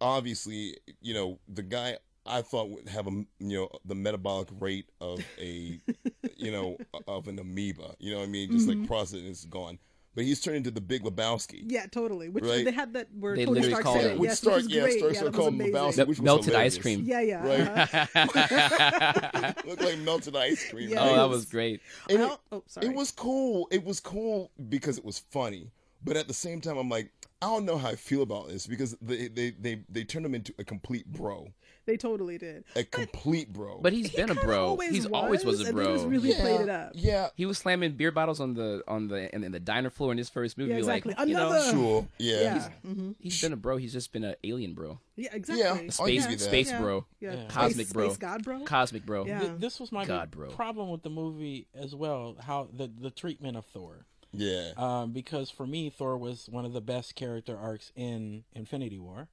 obviously, 0.01 0.77
you 1.01 1.13
know, 1.13 1.39
the 1.47 1.63
guy 1.63 1.97
I 2.25 2.41
thought 2.41 2.69
would 2.69 2.87
have 2.89 3.07
a 3.07 3.11
you 3.11 3.57
know 3.57 3.69
the 3.85 3.95
metabolic 3.95 4.47
rate 4.59 4.89
of 5.01 5.19
a 5.39 5.79
you 6.37 6.51
know 6.51 6.77
of 7.07 7.27
an 7.27 7.37
amoeba. 7.39 7.95
You 7.99 8.11
know 8.13 8.19
what 8.19 8.23
I 8.27 8.31
mean? 8.31 8.51
Just 8.51 8.67
like 8.67 8.87
processing 8.87 9.25
is 9.25 9.45
gone. 9.45 9.77
But 10.15 10.23
he's 10.25 10.39
turned 10.41 10.57
into 10.57 10.71
the 10.71 10.81
Big 10.81 11.03
Lebowski. 11.03 11.63
Yeah, 11.65 11.85
totally. 11.87 12.29
Which 12.29 12.43
Right. 12.43 12.63
they 12.65 12.71
had 12.71 12.93
that 12.93 13.07
where 13.19 13.35
They 13.35 13.45
Tony 13.45 13.61
literally 13.61 13.71
Stark 13.73 13.83
called 13.83 13.97
said 14.01 14.05
him- 14.05 14.11
it. 14.17 14.19
Which 14.19 14.27
yes, 14.29 14.39
Stark- 14.39 14.55
which 14.63 14.71
yeah, 14.73 14.81
great. 14.81 14.97
Stark 14.99 15.13
yeah, 15.13 15.19
started 15.19 15.35
calling. 15.37 15.57
Lebowski. 15.57 15.97
Mel- 15.97 16.05
which 16.07 16.19
was 16.19 16.21
melted 16.21 16.45
hilarious. 16.47 16.75
ice 16.75 16.81
cream. 16.81 17.03
Yeah, 17.05 17.21
yeah. 17.21 18.05
uh-huh. 18.15 19.53
Looked 19.67 19.81
like 19.81 19.97
melted 19.99 20.35
ice 20.35 20.69
cream. 20.69 20.89
Yeah. 20.89 21.03
Oh, 21.03 21.15
that 21.15 21.29
was 21.29 21.45
great. 21.45 21.81
And 22.09 22.21
it- 22.21 22.29
Oh, 22.31 22.39
oh, 22.51 22.63
sorry. 22.67 22.87
It 22.87 22.93
was 22.95 23.11
cool. 23.11 23.67
It 23.71 23.83
was 23.83 23.99
cool 23.99 24.51
because 24.69 24.97
it 24.97 25.05
was 25.05 25.19
funny. 25.19 25.71
But 26.05 26.17
at 26.17 26.27
the 26.27 26.33
same 26.33 26.59
time, 26.61 26.77
I'm 26.77 26.89
like, 26.89 27.11
I 27.41 27.45
don't 27.47 27.65
know 27.65 27.77
how 27.77 27.89
I 27.89 27.95
feel 27.95 28.21
about 28.23 28.47
this 28.49 28.67
because 28.67 28.95
they 29.01 29.27
they 29.27 29.51
they, 29.51 29.83
they 29.89 30.03
turned 30.03 30.25
him 30.25 30.35
into 30.35 30.53
a 30.59 30.63
complete 30.63 31.05
bro, 31.11 31.47
They 31.85 31.97
totally 31.97 32.37
did. 32.37 32.63
a 32.77 32.83
complete 32.85 33.51
bro. 33.51 33.79
But 33.81 33.91
he's 33.93 34.07
He 34.09 34.15
been 34.15 34.29
a 34.29 34.35
bro. 34.35 34.67
always 34.67 34.91
He's 34.91 35.05
always 35.05 35.43
was 35.43 35.59
a 35.61 35.67
and 35.67 35.77
they 35.77 35.83
just 35.83 36.03
bro. 36.03 36.11
really 36.11 36.29
yeah, 36.31 36.39
played 36.41 36.61
it 36.61 36.69
up. 36.69 36.91
Yeah, 36.95 37.27
He 37.35 37.45
was 37.45 37.57
slamming 37.57 37.91
beer 37.93 38.11
bottles 38.11 38.39
on 38.39 38.53
the 38.53 38.83
on 38.87 39.09
the 39.09 39.33
in, 39.35 39.43
in 39.43 39.51
the 39.51 39.59
diner 39.59 39.89
floor 39.89 40.11
in 40.13 40.17
his 40.17 40.29
first 40.29 40.57
movie. 40.57 40.71
Yeah, 40.71 40.77
exactly. 40.77 41.13
Like, 41.17 41.27
you 41.27 41.33
know, 41.33 41.71
sure. 41.71 42.07
Yeah. 42.17 42.39
Yeah. 42.41 42.69
hmm 42.85 43.11
he's 43.19 43.41
been 43.41 43.51
a 43.51 43.57
bro. 43.57 43.75
He's 43.77 43.91
just 43.93 44.13
been 44.13 44.23
an 44.23 44.35
alien 44.45 44.73
bro, 44.73 44.99
Yeah, 45.17 45.29
exactly. 45.33 45.63
I'll 45.65 45.91
space 45.91 46.23
you 46.25 46.37
that. 46.37 46.39
space 46.39 46.69
Yeah. 46.69 46.79
bro, 46.81 47.05
Yeah. 47.19 47.33
Yeah. 47.33 47.47
Cosmic 47.49 47.87
space, 47.87 47.93
bro. 47.93 48.07
Space 48.09 48.17
God, 48.17 48.43
bro. 48.43 48.59
cosmic 48.63 49.05
bro. 49.05 49.25
Yeah. 49.25 49.39
Th- 49.39 49.51
this 49.57 49.79
was 49.79 49.91
my 49.91 50.05
God, 50.05 50.31
bro. 50.31 50.49
problem 50.51 50.89
with 50.89 51.03
the 51.03 51.09
movie 51.09 51.67
as 51.75 51.93
well. 51.93 52.37
How 52.39 52.69
the 52.73 52.87
the 52.87 53.11
treatment 53.11 53.57
of 53.57 53.65
Thor. 53.65 54.05
Yeah. 54.35 54.71
um, 54.77 55.11
because 55.11 55.51
for 55.51 55.67
me, 55.67 55.89
Thor 55.91 56.17
was 56.17 56.47
one 56.49 56.65
of 56.65 56.73
the 56.73 56.81
best 56.81 57.13
character 57.13 57.55
arcs 57.55 57.91
in 57.95 58.45
Infinity 58.53 58.97
War, 58.97 59.27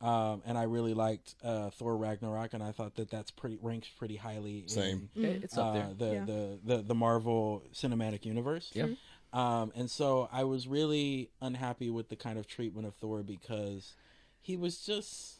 um, 0.00 0.42
and 0.46 0.56
I 0.56 0.62
really 0.64 0.94
liked 0.94 1.34
uh, 1.42 1.70
Thor 1.70 1.96
Ragnarok, 1.96 2.54
and 2.54 2.62
I 2.62 2.72
thought 2.72 2.94
that 2.96 3.10
that's 3.10 3.30
pretty 3.30 3.58
ranks 3.60 3.88
pretty 3.88 4.16
highly. 4.16 4.64
Same. 4.66 5.08
In, 5.16 5.22
Yeah, 5.22 5.28
it's 5.30 5.58
up 5.58 5.66
uh, 5.66 5.72
there. 5.72 5.94
the, 5.96 6.14
Yeah. 6.14 6.24
the 6.24 6.58
the 6.64 6.82
the 6.82 6.94
Marvel 6.94 7.64
Cinematic 7.74 8.24
Universe. 8.24 8.70
Yeah. 8.74 8.88
Um, 9.32 9.72
and 9.74 9.90
so 9.90 10.28
I 10.32 10.44
was 10.44 10.66
really 10.66 11.30
unhappy 11.42 11.90
with 11.90 12.08
the 12.08 12.16
kind 12.16 12.38
of 12.38 12.46
treatment 12.46 12.86
of 12.86 12.94
Thor 12.94 13.22
because 13.22 13.94
he 14.40 14.56
was 14.56 14.80
just 14.80 15.37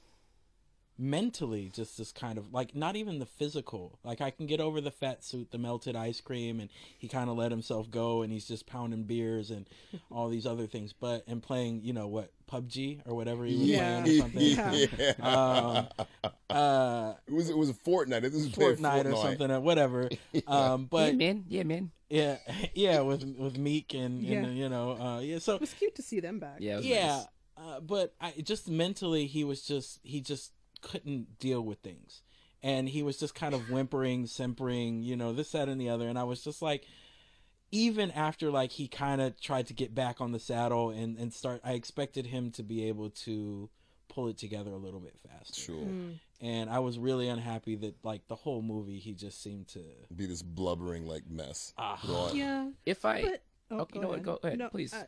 mentally 1.01 1.70
just 1.72 1.96
this 1.96 2.11
kind 2.11 2.38
of 2.38 2.53
like 2.53 2.74
not 2.74 2.96
even 2.96 3.20
the 3.20 3.26
physical 3.26 3.99
like 4.03 4.20
i 4.20 4.30
can 4.30 4.46
get 4.46 4.59
over 4.61 4.80
the 4.80 4.90
fat 4.90 5.22
suit 5.22 5.51
the 5.53 5.59
melted 5.59 5.94
ice 5.94 6.20
cream 6.20 6.59
and 6.59 6.68
he 6.99 7.07
kind 7.07 7.30
of 7.30 7.36
let 7.36 7.53
himself 7.53 7.88
go 7.88 8.22
and 8.22 8.32
he's 8.32 8.49
just 8.49 8.66
pounding 8.66 9.05
beers 9.05 9.51
and 9.53 9.68
all 10.11 10.28
these 10.28 10.44
other 10.44 10.66
things 10.66 10.92
but 10.92 11.22
and 11.28 11.40
playing 11.42 11.80
you 11.84 11.92
know 11.92 12.09
what 12.09 12.32
pubg 12.51 13.01
or 13.07 13.14
whatever 13.14 13.44
he 13.44 13.57
was 13.57 13.66
Yeah. 13.68 14.03
playing 14.03 14.18
or 14.18 14.22
something 14.22 14.88
yeah. 14.99 15.12
um, 15.20 15.88
uh 16.51 17.14
it 17.26 17.32
was 17.32 17.51
it 17.51 17.57
was 17.57 17.68
a 17.70 17.74
Fortnite. 17.74 18.22
This 18.22 18.34
is 18.34 18.49
playing 18.49 18.76
Fortnite 18.76 19.12
or 19.12 19.16
something 19.16 19.51
or 19.51 19.61
whatever 19.61 20.09
um 20.46 20.88
yeah, 20.90 21.12
man. 21.12 21.44
Yeah, 21.49 21.62
man. 21.62 21.90
yeah 22.09 22.36
yeah 22.74 23.01
with 23.01 23.22
with 23.38 23.57
Miek 23.57 23.94
and, 23.94 24.22
Yeah. 24.22 24.38
and 24.38 24.57
you 24.57 24.68
know 24.68 24.92
uh 24.99 25.20
yeah 25.20 25.38
so 25.38 25.55
It 25.57 25.61
was 25.61 25.74
cute 25.74 25.94
to 25.96 26.03
see 26.03 26.20
them 26.20 26.38
back. 26.40 26.57
Yeah, 26.59 26.78
yeah 26.80 27.07
nice. 27.18 27.26
uh, 27.59 27.80
but 27.80 28.14
I 28.20 28.32
just 28.42 28.68
mentally 28.68 29.26
he 29.26 29.44
was 29.44 29.62
just 29.62 30.01
he 30.03 30.20
just 30.20 30.53
couldn't 30.80 31.38
deal 31.38 31.60
with 31.60 31.78
things 31.80 32.22
and 32.62 32.88
he 32.88 33.02
was 33.02 33.16
just 33.18 33.34
kind 33.34 33.54
of 33.54 33.70
whimpering 33.70 34.26
simpering 34.26 35.02
you 35.02 35.16
know 35.16 35.32
this 35.32 35.52
that 35.52 35.68
and 35.68 35.80
the 35.80 35.88
other 35.88 36.08
and 36.08 36.18
i 36.18 36.24
was 36.24 36.42
just 36.42 36.60
like 36.62 36.84
even 37.70 38.10
after 38.12 38.50
like 38.50 38.72
he 38.72 38.88
kind 38.88 39.20
of 39.20 39.38
tried 39.40 39.66
to 39.66 39.74
get 39.74 39.94
back 39.94 40.20
on 40.20 40.32
the 40.32 40.38
saddle 40.40 40.90
and 40.90 41.18
and 41.18 41.32
start 41.32 41.60
i 41.64 41.72
expected 41.72 42.26
him 42.26 42.50
to 42.50 42.62
be 42.62 42.88
able 42.88 43.10
to 43.10 43.68
pull 44.08 44.28
it 44.28 44.38
together 44.38 44.70
a 44.70 44.76
little 44.78 45.00
bit 45.00 45.14
faster 45.28 45.60
Sure. 45.60 45.84
Mm. 45.84 46.18
and 46.40 46.70
i 46.70 46.78
was 46.78 46.98
really 46.98 47.28
unhappy 47.28 47.76
that 47.76 47.94
like 48.02 48.26
the 48.28 48.34
whole 48.36 48.62
movie 48.62 48.98
he 48.98 49.12
just 49.12 49.42
seemed 49.42 49.68
to 49.68 49.80
Be 50.14 50.26
this 50.26 50.42
blubbering 50.42 51.06
like 51.06 51.28
mess. 51.28 51.74
Ah. 51.76 52.00
Right. 52.08 52.34
Yeah. 52.34 52.70
If 52.86 53.04
I 53.04 53.22
But 53.22 53.42
oh, 53.70 53.78
Okay, 53.80 53.98
no, 53.98 54.16
go 54.16 54.38
ahead, 54.42 54.60
please. 54.70 54.94
uh, 54.94 55.04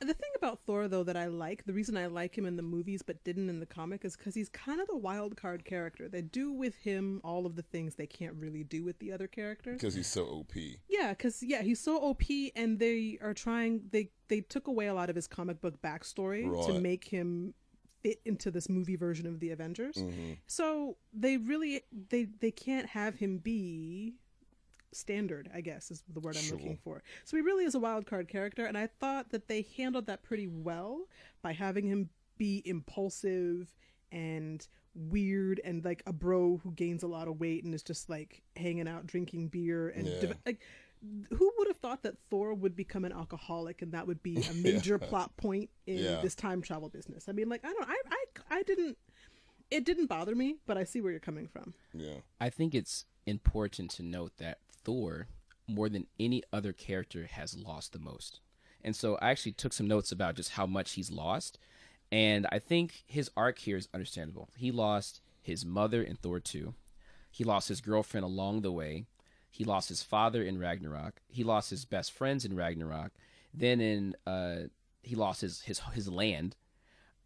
the 0.00 0.14
thing 0.14 0.30
about 0.36 0.60
Thor, 0.66 0.88
though, 0.88 1.04
that 1.04 1.16
I 1.16 1.26
like, 1.26 1.64
the 1.64 1.72
reason 1.72 1.96
I 1.96 2.06
like 2.06 2.36
him 2.36 2.46
in 2.46 2.56
the 2.56 2.62
movies 2.62 3.02
but 3.02 3.22
didn't 3.24 3.48
in 3.48 3.60
the 3.60 3.66
comic, 3.66 4.04
is 4.04 4.16
because 4.16 4.34
he's 4.34 4.48
kind 4.48 4.80
of 4.80 4.86
the 4.88 4.96
wild 4.96 5.36
card 5.36 5.64
character. 5.64 6.08
They 6.08 6.22
do 6.22 6.52
with 6.52 6.76
him 6.76 7.20
all 7.24 7.46
of 7.46 7.56
the 7.56 7.62
things 7.62 7.94
they 7.94 8.06
can't 8.06 8.34
really 8.34 8.64
do 8.64 8.84
with 8.84 8.98
the 8.98 9.12
other 9.12 9.26
characters. 9.26 9.80
Because 9.80 9.94
he's 9.94 10.06
so 10.06 10.24
OP. 10.26 10.54
Yeah, 10.88 11.10
because 11.10 11.42
yeah, 11.42 11.62
he's 11.62 11.80
so 11.80 11.96
OP, 11.98 12.22
and 12.54 12.78
they 12.78 13.18
are 13.22 13.34
trying. 13.34 13.82
They 13.90 14.10
they 14.28 14.40
took 14.40 14.66
away 14.66 14.86
a 14.88 14.94
lot 14.94 15.08
of 15.10 15.16
his 15.16 15.26
comic 15.26 15.60
book 15.60 15.80
backstory 15.82 16.42
to 16.66 16.80
make 16.80 17.04
him 17.04 17.54
fit 18.02 18.20
into 18.24 18.50
this 18.50 18.68
movie 18.68 18.96
version 18.96 19.26
of 19.26 19.40
the 19.40 19.50
Avengers. 19.50 19.96
hmm 19.96 20.32
So 20.46 20.96
they 21.12 21.38
really 21.38 21.82
they 22.10 22.26
they 22.40 22.50
can't 22.50 22.88
have 22.88 23.16
him 23.16 23.38
be 23.38 24.14
standard, 24.96 25.50
I 25.54 25.60
guess 25.60 25.90
is 25.90 26.02
the 26.12 26.20
word 26.20 26.36
I'm 26.36 26.42
Sure. 26.42 26.56
looking 26.56 26.76
for. 26.76 27.02
So 27.24 27.36
he 27.36 27.42
really 27.42 27.64
is 27.64 27.74
a 27.74 27.80
wild 27.80 28.06
card 28.06 28.28
character, 28.28 28.64
and 28.66 28.76
I 28.76 28.86
thought 28.86 29.30
that 29.30 29.48
they 29.48 29.66
handled 29.76 30.06
that 30.06 30.22
pretty 30.22 30.46
well 30.48 31.06
by 31.42 31.52
having 31.52 31.86
him 31.86 32.10
be 32.38 32.62
impulsive 32.64 33.74
and 34.12 34.66
weird 34.94 35.60
and 35.64 35.84
like 35.84 36.02
a 36.06 36.12
bro 36.12 36.58
who 36.62 36.70
gains 36.72 37.02
a 37.02 37.06
lot 37.06 37.28
of 37.28 37.38
weight 37.38 37.64
and 37.64 37.74
is 37.74 37.82
just 37.82 38.08
like 38.08 38.42
hanging 38.56 38.88
out 38.88 39.06
drinking 39.06 39.48
beer 39.48 39.88
and 39.90 40.06
Yeah. 40.06 40.32
like 40.46 40.62
who 41.30 41.52
would 41.58 41.68
have 41.68 41.76
thought 41.76 42.02
that 42.02 42.16
Thor 42.30 42.54
would 42.54 42.74
become 42.74 43.04
an 43.04 43.12
alcoholic 43.12 43.82
and 43.82 43.92
that 43.92 44.06
would 44.06 44.22
be 44.22 44.36
a 44.50 44.54
major 44.54 44.98
plot 44.98 45.36
point 45.36 45.68
in 45.86 45.98
Yeah. 45.98 46.20
this 46.22 46.34
time 46.34 46.62
travel 46.62 46.88
business? 46.88 47.28
I 47.28 47.32
mean, 47.32 47.48
like 47.50 47.64
I 47.64 47.72
don't, 47.72 47.88
I, 47.88 47.96
I, 48.10 48.56
I 48.58 48.62
didn't, 48.62 48.96
it 49.70 49.84
didn't 49.84 50.06
bother 50.06 50.34
me, 50.34 50.56
but 50.66 50.76
I 50.76 50.84
see 50.84 51.00
where 51.00 51.10
you're 51.10 51.20
coming 51.20 51.48
from. 51.48 51.74
Yeah. 51.92 52.20
I 52.40 52.50
think 52.50 52.74
it's 52.74 53.04
important 53.26 53.90
to 53.92 54.02
note 54.02 54.32
that 54.38 54.58
Thor, 54.70 55.28
more 55.66 55.88
than 55.88 56.06
any 56.18 56.42
other 56.52 56.72
character, 56.72 57.26
has 57.30 57.56
lost 57.56 57.92
the 57.92 57.98
most. 57.98 58.40
And 58.82 58.94
so 58.94 59.16
I 59.20 59.30
actually 59.30 59.52
took 59.52 59.72
some 59.72 59.88
notes 59.88 60.12
about 60.12 60.36
just 60.36 60.52
how 60.52 60.66
much 60.66 60.92
he's 60.92 61.10
lost. 61.10 61.58
And 62.12 62.46
I 62.52 62.60
think 62.60 63.02
his 63.06 63.30
arc 63.36 63.58
here 63.58 63.76
is 63.76 63.88
understandable. 63.92 64.48
He 64.56 64.70
lost 64.70 65.20
his 65.42 65.64
mother 65.64 66.02
in 66.02 66.16
Thor 66.16 66.38
2. 66.38 66.74
He 67.30 67.44
lost 67.44 67.68
his 67.68 67.80
girlfriend 67.80 68.24
along 68.24 68.62
the 68.62 68.72
way. 68.72 69.06
He 69.50 69.64
lost 69.64 69.88
his 69.88 70.02
father 70.02 70.42
in 70.42 70.58
Ragnarok. 70.58 71.20
He 71.28 71.42
lost 71.42 71.70
his 71.70 71.84
best 71.84 72.12
friends 72.12 72.44
in 72.44 72.54
Ragnarok. 72.54 73.12
Then 73.52 73.80
in 73.80 74.14
uh, 74.26 74.68
he 75.02 75.16
lost 75.16 75.40
his, 75.40 75.62
his 75.62 75.80
his 75.92 76.08
land. 76.08 76.56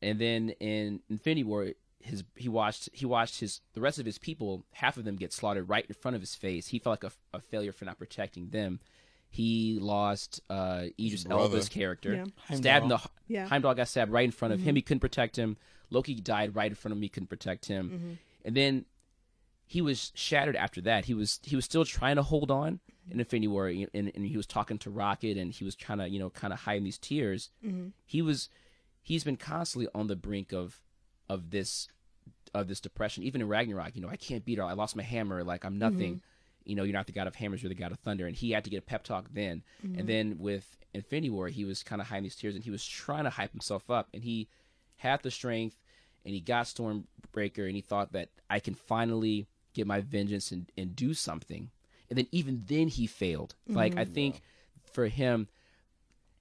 And 0.00 0.18
then 0.18 0.50
in 0.60 1.00
Infinity 1.10 1.44
War, 1.44 1.72
his 2.02 2.24
he 2.34 2.48
watched 2.48 2.88
he 2.92 3.06
watched 3.06 3.40
his 3.40 3.60
the 3.74 3.80
rest 3.80 3.98
of 3.98 4.06
his 4.06 4.18
people 4.18 4.64
half 4.72 4.96
of 4.96 5.04
them 5.04 5.16
get 5.16 5.32
slaughtered 5.32 5.68
right 5.68 5.84
in 5.86 5.94
front 5.94 6.14
of 6.14 6.22
his 6.22 6.34
face. 6.34 6.68
He 6.68 6.78
felt 6.78 7.02
like 7.02 7.12
a, 7.12 7.36
a 7.36 7.40
failure 7.40 7.72
for 7.72 7.84
not 7.84 7.98
protecting 7.98 8.50
them. 8.50 8.80
He 9.28 9.78
lost 9.80 10.40
uh 10.50 10.86
Idris 10.98 11.24
brother. 11.24 11.42
Elba's 11.42 11.68
character. 11.68 12.14
Yeah. 12.14 12.56
stabbed 12.56 12.84
in 12.84 12.88
the 12.88 12.96
Heimdall. 12.96 13.10
Yeah. 13.28 13.46
Heimdall 13.46 13.74
got 13.74 13.88
stabbed 13.88 14.10
right 14.10 14.24
in 14.24 14.30
front 14.30 14.54
of 14.54 14.60
him. 14.60 14.68
Mm-hmm. 14.68 14.76
He 14.76 14.82
couldn't 14.82 15.00
protect 15.00 15.36
him. 15.36 15.56
Loki 15.90 16.14
died 16.14 16.56
right 16.56 16.70
in 16.70 16.74
front 16.74 16.92
of 16.92 16.98
him. 16.98 17.02
He 17.02 17.08
couldn't 17.08 17.28
protect 17.28 17.66
him. 17.66 17.90
Mm-hmm. 17.90 18.12
And 18.44 18.56
then 18.56 18.84
he 19.66 19.80
was 19.80 20.10
shattered 20.14 20.56
after 20.56 20.80
that. 20.80 21.04
He 21.04 21.14
was 21.14 21.38
he 21.42 21.54
was 21.54 21.64
still 21.64 21.84
trying 21.84 22.16
to 22.16 22.22
hold 22.22 22.50
on 22.50 22.80
in 23.10 23.20
Infinity 23.20 23.48
War 23.48 23.68
and, 23.68 23.88
and 23.94 24.24
he 24.24 24.36
was 24.36 24.46
talking 24.46 24.78
to 24.78 24.90
Rocket 24.90 25.36
and 25.36 25.52
he 25.52 25.64
was 25.64 25.74
trying 25.74 25.98
to 25.98 26.08
you 26.08 26.18
know 26.18 26.30
kind 26.30 26.52
of 26.52 26.60
hide 26.60 26.84
these 26.84 26.98
tears. 26.98 27.50
Mm-hmm. 27.64 27.88
He 28.04 28.22
was 28.22 28.48
he's 29.02 29.24
been 29.24 29.36
constantly 29.36 29.88
on 29.94 30.06
the 30.06 30.16
brink 30.16 30.52
of 30.52 30.80
of 31.30 31.50
this 31.50 31.88
of 32.52 32.66
this 32.66 32.80
depression. 32.80 33.22
Even 33.22 33.40
in 33.40 33.48
ragnarok 33.48 33.94
you 33.94 34.02
know 34.02 34.08
i 34.08 34.16
can't 34.16 34.44
beat 34.44 34.58
her. 34.58 34.64
I 34.64 34.72
lost 34.72 34.96
my 34.96 35.02
hammer. 35.02 35.42
Like 35.44 35.64
i'm 35.64 35.78
nothing. 35.78 36.16
Mm-hmm. 36.16 36.24
You 36.64 36.76
know 36.76 36.82
you're 36.82 36.92
not 36.92 37.06
the 37.06 37.12
god 37.12 37.28
of 37.28 37.36
hammers 37.36 37.62
you're 37.62 37.70
the 37.70 37.74
god 37.74 37.92
of 37.92 38.00
thunder. 38.00 38.26
And 38.26 38.36
he 38.36 38.50
had 38.50 38.64
to 38.64 38.70
get 38.70 38.78
a 38.78 38.82
pep 38.82 39.04
talk 39.04 39.26
then. 39.32 39.62
Mm-hmm. 39.86 39.98
And 39.98 40.08
then 40.08 40.36
with 40.38 40.76
infinity 40.92 41.30
war 41.30 41.48
he 41.48 41.64
was 41.64 41.82
kind 41.84 42.02
of 42.02 42.08
hiding 42.08 42.24
these 42.24 42.36
tears 42.36 42.56
and 42.56 42.64
he 42.64 42.70
was 42.70 42.84
trying 42.84 43.24
to 43.24 43.30
hype 43.30 43.52
himself 43.52 43.88
up. 43.88 44.08
And 44.12 44.24
he 44.24 44.48
had 44.96 45.22
the 45.22 45.30
strength 45.30 45.76
and 46.24 46.34
he 46.34 46.40
got 46.40 46.66
stormbreaker 46.66 47.64
and 47.66 47.74
he 47.74 47.80
thought 47.80 48.12
that 48.12 48.28
i 48.50 48.58
can 48.58 48.74
finally 48.74 49.46
get 49.72 49.86
my 49.86 50.00
vengeance 50.00 50.50
and, 50.50 50.70
and 50.76 50.96
do 50.96 51.14
something. 51.14 51.70
And 52.08 52.18
then 52.18 52.26
even 52.32 52.64
then 52.66 52.88
he 52.88 53.06
failed. 53.06 53.54
Like 53.68 53.96
i 53.96 54.04
mm-hmm. 54.04 54.12
think 54.12 54.42
for 54.92 55.06
him 55.06 55.46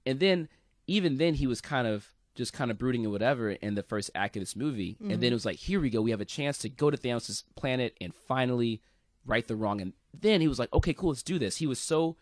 and 0.04 0.18
then 0.18 0.48
even 0.88 1.18
then 1.18 1.34
he 1.34 1.46
was 1.46 1.60
kind 1.60 1.86
of 1.86 2.08
just 2.40 2.52
kind 2.52 2.70
of 2.70 2.78
brooding 2.78 3.04
and 3.04 3.12
whatever 3.12 3.50
in 3.50 3.74
the 3.74 3.82
first 3.82 4.10
act 4.14 4.34
of 4.36 4.40
this 4.40 4.56
movie 4.56 4.96
and 5.00 5.20
then 5.22 5.30
it 5.30 5.34
was 5.40 5.44
like 5.44 5.56
here 5.56 5.78
we 5.80 5.90
go 5.90 6.00
we 6.00 6.10
have 6.10 6.20
a 6.20 6.24
chance 6.24 6.56
to 6.58 6.68
go 6.68 6.90
to 6.90 6.96
thanos' 6.96 7.44
planet 7.54 7.94
and 8.00 8.14
finally 8.14 8.80
right 9.26 9.46
the 9.46 9.54
wrong 9.56 9.80
and 9.80 9.92
then 10.18 10.40
he 10.40 10.48
was 10.48 10.58
like 10.58 10.72
okay 10.72 10.94
cool 10.94 11.10
let's 11.10 11.22
do 11.22 11.38
this 11.38 11.56
he 11.58 11.66
was 11.66 11.78
so 11.78 12.16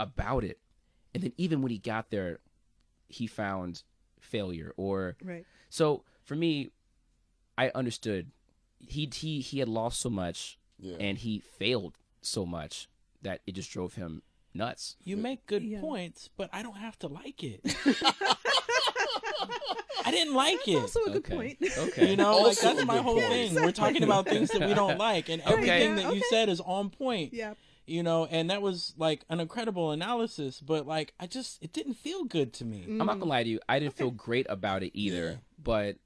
about 0.00 0.44
it 0.44 0.58
and 1.14 1.22
then 1.22 1.32
even 1.36 1.60
when 1.62 1.70
he 1.70 1.78
got 1.78 2.10
there 2.10 2.38
he 3.08 3.26
found 3.26 3.82
failure 4.20 4.72
or 4.76 5.16
Right. 5.22 5.44
so 5.68 6.04
for 6.24 6.34
me 6.34 6.70
i 7.56 7.70
understood 7.74 8.30
he 8.78 9.08
he 9.14 9.40
he 9.40 9.58
had 9.58 9.68
lost 9.68 10.00
so 10.00 10.08
much 10.10 10.58
Yeah. 10.78 10.96
and 11.00 11.18
he 11.18 11.40
failed 11.40 11.98
so 12.22 12.46
much 12.46 12.88
that 13.22 13.40
it 13.46 13.52
just 13.52 13.70
drove 13.70 13.94
him 13.94 14.22
nuts 14.54 14.96
You 15.04 15.16
make 15.16 15.46
good 15.46 15.62
Yeah. 15.62 15.80
points, 15.80 16.30
but 16.36 16.48
I 16.52 16.62
don't 16.62 16.78
have 16.78 16.98
to 17.00 17.08
like 17.08 17.42
it. 17.44 17.60
I 20.04 20.10
didn't 20.10 20.34
like 20.34 20.56
That's 20.58 20.68
it. 20.68 20.76
also 20.76 21.00
a 21.04 21.10
good 21.10 21.16
Okay. 21.18 21.34
point. 21.34 21.58
okay 21.78 22.10
You 22.10 22.16
know, 22.16 22.38
like 22.38 22.58
that's 22.58 22.84
my 22.84 22.98
whole 22.98 23.14
point. 23.14 23.28
thing. 23.28 23.54
We're 23.54 23.72
talking 23.72 24.02
about 24.02 24.28
things 24.28 24.50
that 24.50 24.66
we 24.66 24.74
don't 24.74 24.98
like, 25.08 25.28
and 25.28 25.42
everything 25.42 25.90
yeah, 25.96 26.02
that 26.04 26.14
you 26.14 26.20
okay. 26.20 26.22
said 26.30 26.48
is 26.48 26.60
on 26.60 26.90
point. 26.90 27.32
yeah. 27.34 27.54
you 27.86 28.02
know, 28.02 28.26
and 28.26 28.50
that 28.50 28.60
was 28.62 28.94
like 28.98 29.24
an 29.30 29.40
incredible 29.40 29.90
analysis, 29.92 30.60
but 30.60 30.86
like 30.86 31.14
I 31.18 31.26
just 31.26 31.62
it 31.62 31.72
didn't 31.72 31.94
feel 31.94 32.24
good 32.24 32.52
to 32.54 32.64
me. 32.64 32.84
Mm. 32.88 33.00
I'm 33.00 33.06
not 33.06 33.18
gonna 33.18 33.24
lie 33.30 33.42
to 33.42 33.48
you. 33.48 33.60
I 33.68 33.78
didn't 33.78 33.94
feel 33.96 34.10
great 34.10 34.46
about 34.48 34.82
it 34.82 34.92
either, 34.94 35.40
but 35.62 35.96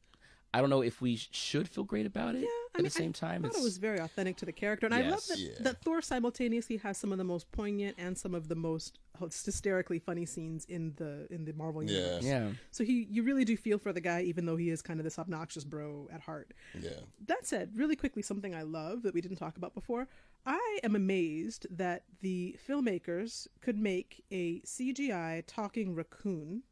I 0.54 0.60
don't 0.60 0.68
know 0.70 0.82
if 0.82 1.00
we 1.00 1.16
should 1.16 1.66
feel 1.68 1.84
great 1.84 2.04
about 2.04 2.34
it 2.34 2.42
Yeah, 2.42 2.46
I 2.46 2.68
at 2.74 2.76
mean, 2.78 2.84
the 2.84 2.90
same 2.90 3.08
I 3.10 3.12
time. 3.12 3.42
thought 3.42 3.56
it 3.56 3.62
was 3.62 3.78
very 3.78 3.98
authentic 3.98 4.36
to 4.38 4.44
the 4.44 4.52
character, 4.52 4.84
and 4.86 4.94
I 4.94 5.08
love 5.08 5.26
that, 5.28 5.38
Yeah. 5.38 5.50
that 5.60 5.82
Thor 5.82 6.02
simultaneously 6.02 6.76
has 6.78 6.98
some 6.98 7.10
of 7.10 7.18
the 7.18 7.24
most 7.24 7.50
poignant 7.52 7.96
and 7.98 8.18
some 8.18 8.34
of 8.34 8.48
the 8.48 8.54
most 8.54 8.98
hysterically 9.18 9.98
funny 9.98 10.26
scenes 10.26 10.64
in 10.66 10.92
the 10.96 11.26
in 11.30 11.44
the 11.44 11.52
Marvel 11.52 11.82
universe. 11.82 12.22
Yeah. 12.24 12.30
universe. 12.40 12.52
yeah. 12.54 12.60
So 12.70 12.84
he, 12.84 13.06
you 13.10 13.22
really 13.22 13.44
do 13.44 13.56
feel 13.56 13.78
for 13.78 13.92
the 13.92 14.00
guy, 14.00 14.22
even 14.22 14.46
though 14.46 14.56
he 14.56 14.68
is 14.70 14.82
kind 14.82 15.00
of 15.00 15.04
this 15.04 15.18
obnoxious 15.18 15.64
bro 15.64 16.08
at 16.12 16.20
heart. 16.20 16.52
Yeah. 16.78 16.90
That 17.26 17.46
said, 17.46 17.70
really 17.74 17.96
quickly, 17.96 18.20
something 18.22 18.54
I 18.54 18.62
love 18.62 19.02
that 19.04 19.14
we 19.14 19.20
didn't 19.20 19.36
talk 19.38 19.56
about 19.56 19.74
before. 19.74 20.08
I 20.44 20.78
am 20.82 20.96
amazed 20.96 21.66
that 21.70 22.02
the 22.20 22.56
filmmakers 22.68 23.46
could 23.60 23.78
make 23.78 24.24
a 24.32 24.60
CGI 24.62 25.44
talking 25.46 25.94
raccoon 25.94 26.64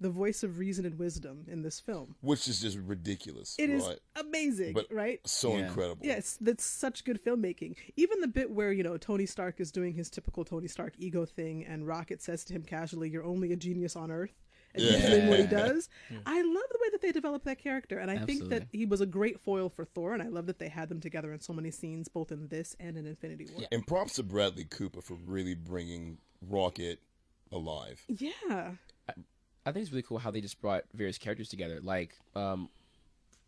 the 0.00 0.10
voice 0.10 0.42
of 0.42 0.58
reason 0.58 0.84
and 0.84 0.98
wisdom 0.98 1.44
in 1.48 1.62
this 1.62 1.80
film. 1.80 2.16
Which 2.20 2.48
is 2.48 2.60
just 2.60 2.76
ridiculous. 2.78 3.56
It 3.58 3.70
is 3.70 3.82
right? 3.84 3.98
amazing, 4.16 4.74
But- 4.74 4.92
right? 4.92 5.20
so 5.26 5.56
Yeah. 5.56 5.66
incredible. 5.68 6.04
Yes, 6.04 6.36
that's 6.40 6.64
such 6.64 7.04
good 7.04 7.22
filmmaking. 7.24 7.76
Even 7.96 8.20
the 8.20 8.28
bit 8.28 8.50
where, 8.50 8.72
you 8.72 8.82
know, 8.82 8.96
Tony 8.98 9.26
Stark 9.26 9.60
is 9.60 9.72
doing 9.72 9.94
his 9.94 10.10
typical 10.10 10.44
Tony 10.44 10.68
Stark 10.68 10.94
ego 10.98 11.24
thing 11.24 11.64
and 11.64 11.86
Rocket 11.86 12.20
says 12.22 12.44
to 12.46 12.52
him 12.52 12.62
casually, 12.62 13.08
You're 13.10 13.24
only 13.24 13.52
a 13.52 13.56
genius 13.56 13.96
on 13.96 14.10
Earth. 14.10 14.34
And 14.74 14.84
he's 14.84 14.92
Yeah. 15.00 15.10
doing 15.10 15.28
what 15.28 15.40
he 15.40 15.46
does. 15.80 15.88
I 16.26 16.42
love 16.42 16.64
the 16.70 16.78
way 16.82 16.90
that 16.92 17.00
they 17.00 17.10
developed 17.12 17.46
that 17.46 17.58
character. 17.58 17.98
And 17.98 18.10
I 18.10 18.18
think 18.26 18.50
that 18.50 18.68
he 18.72 18.84
was 18.84 19.00
a 19.00 19.06
great 19.06 19.40
foil 19.40 19.70
for 19.70 19.86
Thor. 19.86 20.12
And 20.12 20.22
I 20.22 20.28
love 20.28 20.44
that 20.46 20.58
they 20.58 20.68
had 20.68 20.90
them 20.90 21.00
together 21.00 21.32
in 21.32 21.40
so 21.40 21.54
many 21.54 21.70
scenes, 21.70 22.08
both 22.08 22.30
in 22.30 22.48
this 22.48 22.76
and 22.78 22.98
in 22.98 23.06
Infinity 23.06 23.46
War. 23.54 23.66
And 23.72 23.86
props 23.86 24.16
to 24.16 24.22
Bradley 24.22 24.64
Cooper 24.64 25.00
for 25.00 25.14
really 25.14 25.54
bringing 25.54 26.18
Rocket 26.42 27.00
alive. 27.50 28.04
Yeah. 28.08 28.74
I 29.66 29.72
think 29.72 29.82
it's 29.82 29.90
really 29.92 30.02
cool 30.02 30.18
how 30.18 30.30
they 30.30 30.40
just 30.40 30.60
brought 30.60 30.84
various 30.94 31.18
characters 31.18 31.48
together, 31.48 31.80
like 31.82 32.16
um, 32.36 32.68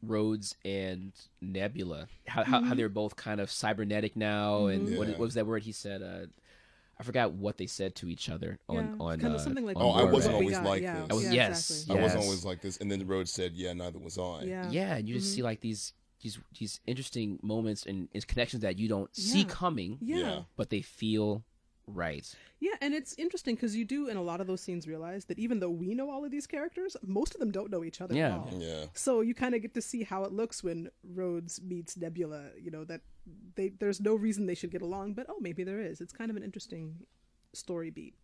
Rhodes 0.03 0.57
and 0.64 1.12
Nebula. 1.41 2.09
How, 2.27 2.43
how, 2.45 2.62
how 2.62 2.75
they're 2.75 2.89
both 2.89 3.14
kind 3.16 3.41
of 3.41 3.51
cybernetic 3.51 4.16
now, 4.16 4.66
and 4.66 4.99
what, 4.99 5.07
Yeah. 5.07 5.12
what 5.14 5.19
was 5.21 5.35
that 5.35 5.47
word 5.47 5.62
he 5.62 5.73
said? 5.73 6.03
Uh, 6.03 6.27
I 7.01 7.05
forgot 7.05 7.33
what 7.33 7.57
they 7.57 7.66
said 7.66 7.95
to 7.97 8.09
each 8.09 8.29
other 8.29 8.59
on 8.69 8.75
yeah. 8.77 8.83
on. 8.99 9.21
kind 9.21 9.33
uh, 9.33 9.37
of 9.37 9.41
something 9.41 9.64
like 9.64 9.77
Oh, 9.79 9.91
I 9.93 10.03
wasn't 10.03 10.35
Red. 10.35 10.41
always 10.41 10.57
got, 10.57 10.64
like 10.66 10.83
yeah. 10.83 11.01
this. 11.03 11.07
I 11.11 11.14
was- 11.14 11.25
yeah, 11.25 11.33
yes, 11.33 11.71
exactly. 11.71 11.99
I 11.99 12.03
wasn't 12.03 12.25
always 12.25 12.45
like 12.45 12.61
this. 12.61 12.77
And 12.79 12.91
then 12.91 12.99
the 12.99 13.07
road 13.07 13.29
said, 13.29 13.53
yeah, 13.55 13.73
neither 13.73 14.01
was 14.01 14.19
I. 14.19 14.43
Yeah. 14.43 14.69
Yeah, 14.71 14.97
and 14.97 15.09
you 15.09 15.14
just 15.14 15.33
see 15.33 15.43
like 15.43 15.61
these 15.61 15.93
these 16.21 16.37
these 16.59 16.81
interesting 16.85 17.39
moments 17.45 17.87
and, 17.87 18.09
and 18.12 18.27
connections 18.27 18.62
that 18.62 18.77
you 18.77 18.89
don't 18.89 19.14
see 19.14 19.45
coming, 19.45 19.99
Yeah. 20.01 20.16
Yeah. 20.19 20.41
but 20.57 20.71
they 20.71 20.83
feel 20.83 21.45
right. 21.89 22.34
Yeah, 22.61 22.74
and 22.80 22.93
it's 22.95 23.14
interesting 23.18 23.55
because 23.55 23.76
you 23.76 23.84
do 23.84 24.09
in 24.09 24.16
a 24.16 24.22
lot 24.22 24.41
of 24.41 24.47
those 24.47 24.61
scenes 24.61 24.86
realize 24.89 25.26
that 25.26 25.39
even 25.39 25.61
though 25.61 25.70
we 25.70 25.95
know 25.95 26.11
all 26.11 26.24
of 26.24 26.30
these 26.30 26.47
characters, 26.47 26.97
most 27.07 27.34
of 27.34 27.41
them 27.41 27.51
don't 27.51 27.70
know 27.70 27.84
each 27.84 28.01
other 28.01 28.14
Yeah. 28.14 28.34
at 28.34 28.39
all. 28.39 28.59
Yeah. 28.61 28.84
So 28.95 29.20
you 29.20 29.34
kind 29.34 29.55
of 29.55 29.62
get 29.62 29.74
to 29.74 29.82
see 29.82 30.03
how 30.03 30.24
it 30.24 30.32
looks 30.32 30.62
when 30.64 30.91
Rhodes 31.03 31.61
meets 31.62 31.97
Nebula. 31.97 32.51
You 32.61 32.70
know 32.70 32.84
that 32.84 33.03
they 33.55 33.68
there's 33.70 34.01
no 34.01 34.14
reason 34.14 34.47
they 34.47 34.55
should 34.55 34.70
get 34.72 34.82
along, 34.82 35.14
but 35.14 35.26
oh, 35.28 35.39
maybe 35.41 35.64
there 35.64 35.80
is. 35.80 36.01
It's 36.01 36.12
kind 36.12 36.30
of 36.30 36.36
an 36.36 36.43
interesting 36.43 36.97
story 37.53 37.91
beat. 37.91 38.14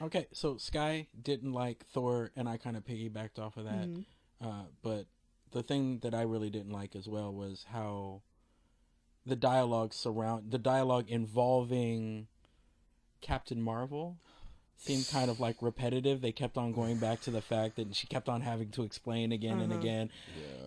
Okay, 0.00 0.26
so 0.32 0.56
Sky 0.58 1.08
didn't 1.20 1.52
like 1.52 1.84
Thor, 1.86 2.30
and 2.36 2.48
I 2.48 2.56
kind 2.56 2.76
of 2.76 2.84
piggybacked 2.84 3.38
off 3.38 3.56
of 3.56 3.64
that. 3.64 3.88
Uh, 4.40 4.64
but 4.82 5.06
the 5.50 5.62
thing 5.62 5.98
that 6.00 6.14
I 6.14 6.22
really 6.22 6.50
didn't 6.50 6.72
like 6.72 6.94
as 6.94 7.08
well 7.08 7.32
was 7.32 7.64
how 7.70 8.22
the 9.26 9.34
dialogue 9.36 9.92
surround 9.92 10.50
the 10.50 10.58
dialogue 10.58 11.06
involving 11.08 12.28
Captain 13.20 13.60
Marvel 13.60 14.18
seemed 14.78 15.08
kind 15.10 15.28
of 15.28 15.40
like 15.40 15.56
repetitive. 15.60 16.20
They 16.20 16.30
kept 16.30 16.56
on 16.56 16.72
going 16.72 16.98
back 16.98 17.20
to 17.22 17.30
the 17.30 17.42
fact 17.42 17.76
that 17.76 17.94
she 17.96 18.06
kept 18.06 18.28
on 18.28 18.40
having 18.40 18.70
to 18.70 18.84
explain 18.84 19.32
again 19.32 19.58
and 19.58 19.72
mm-hmm. 19.72 19.80
again. 19.80 20.10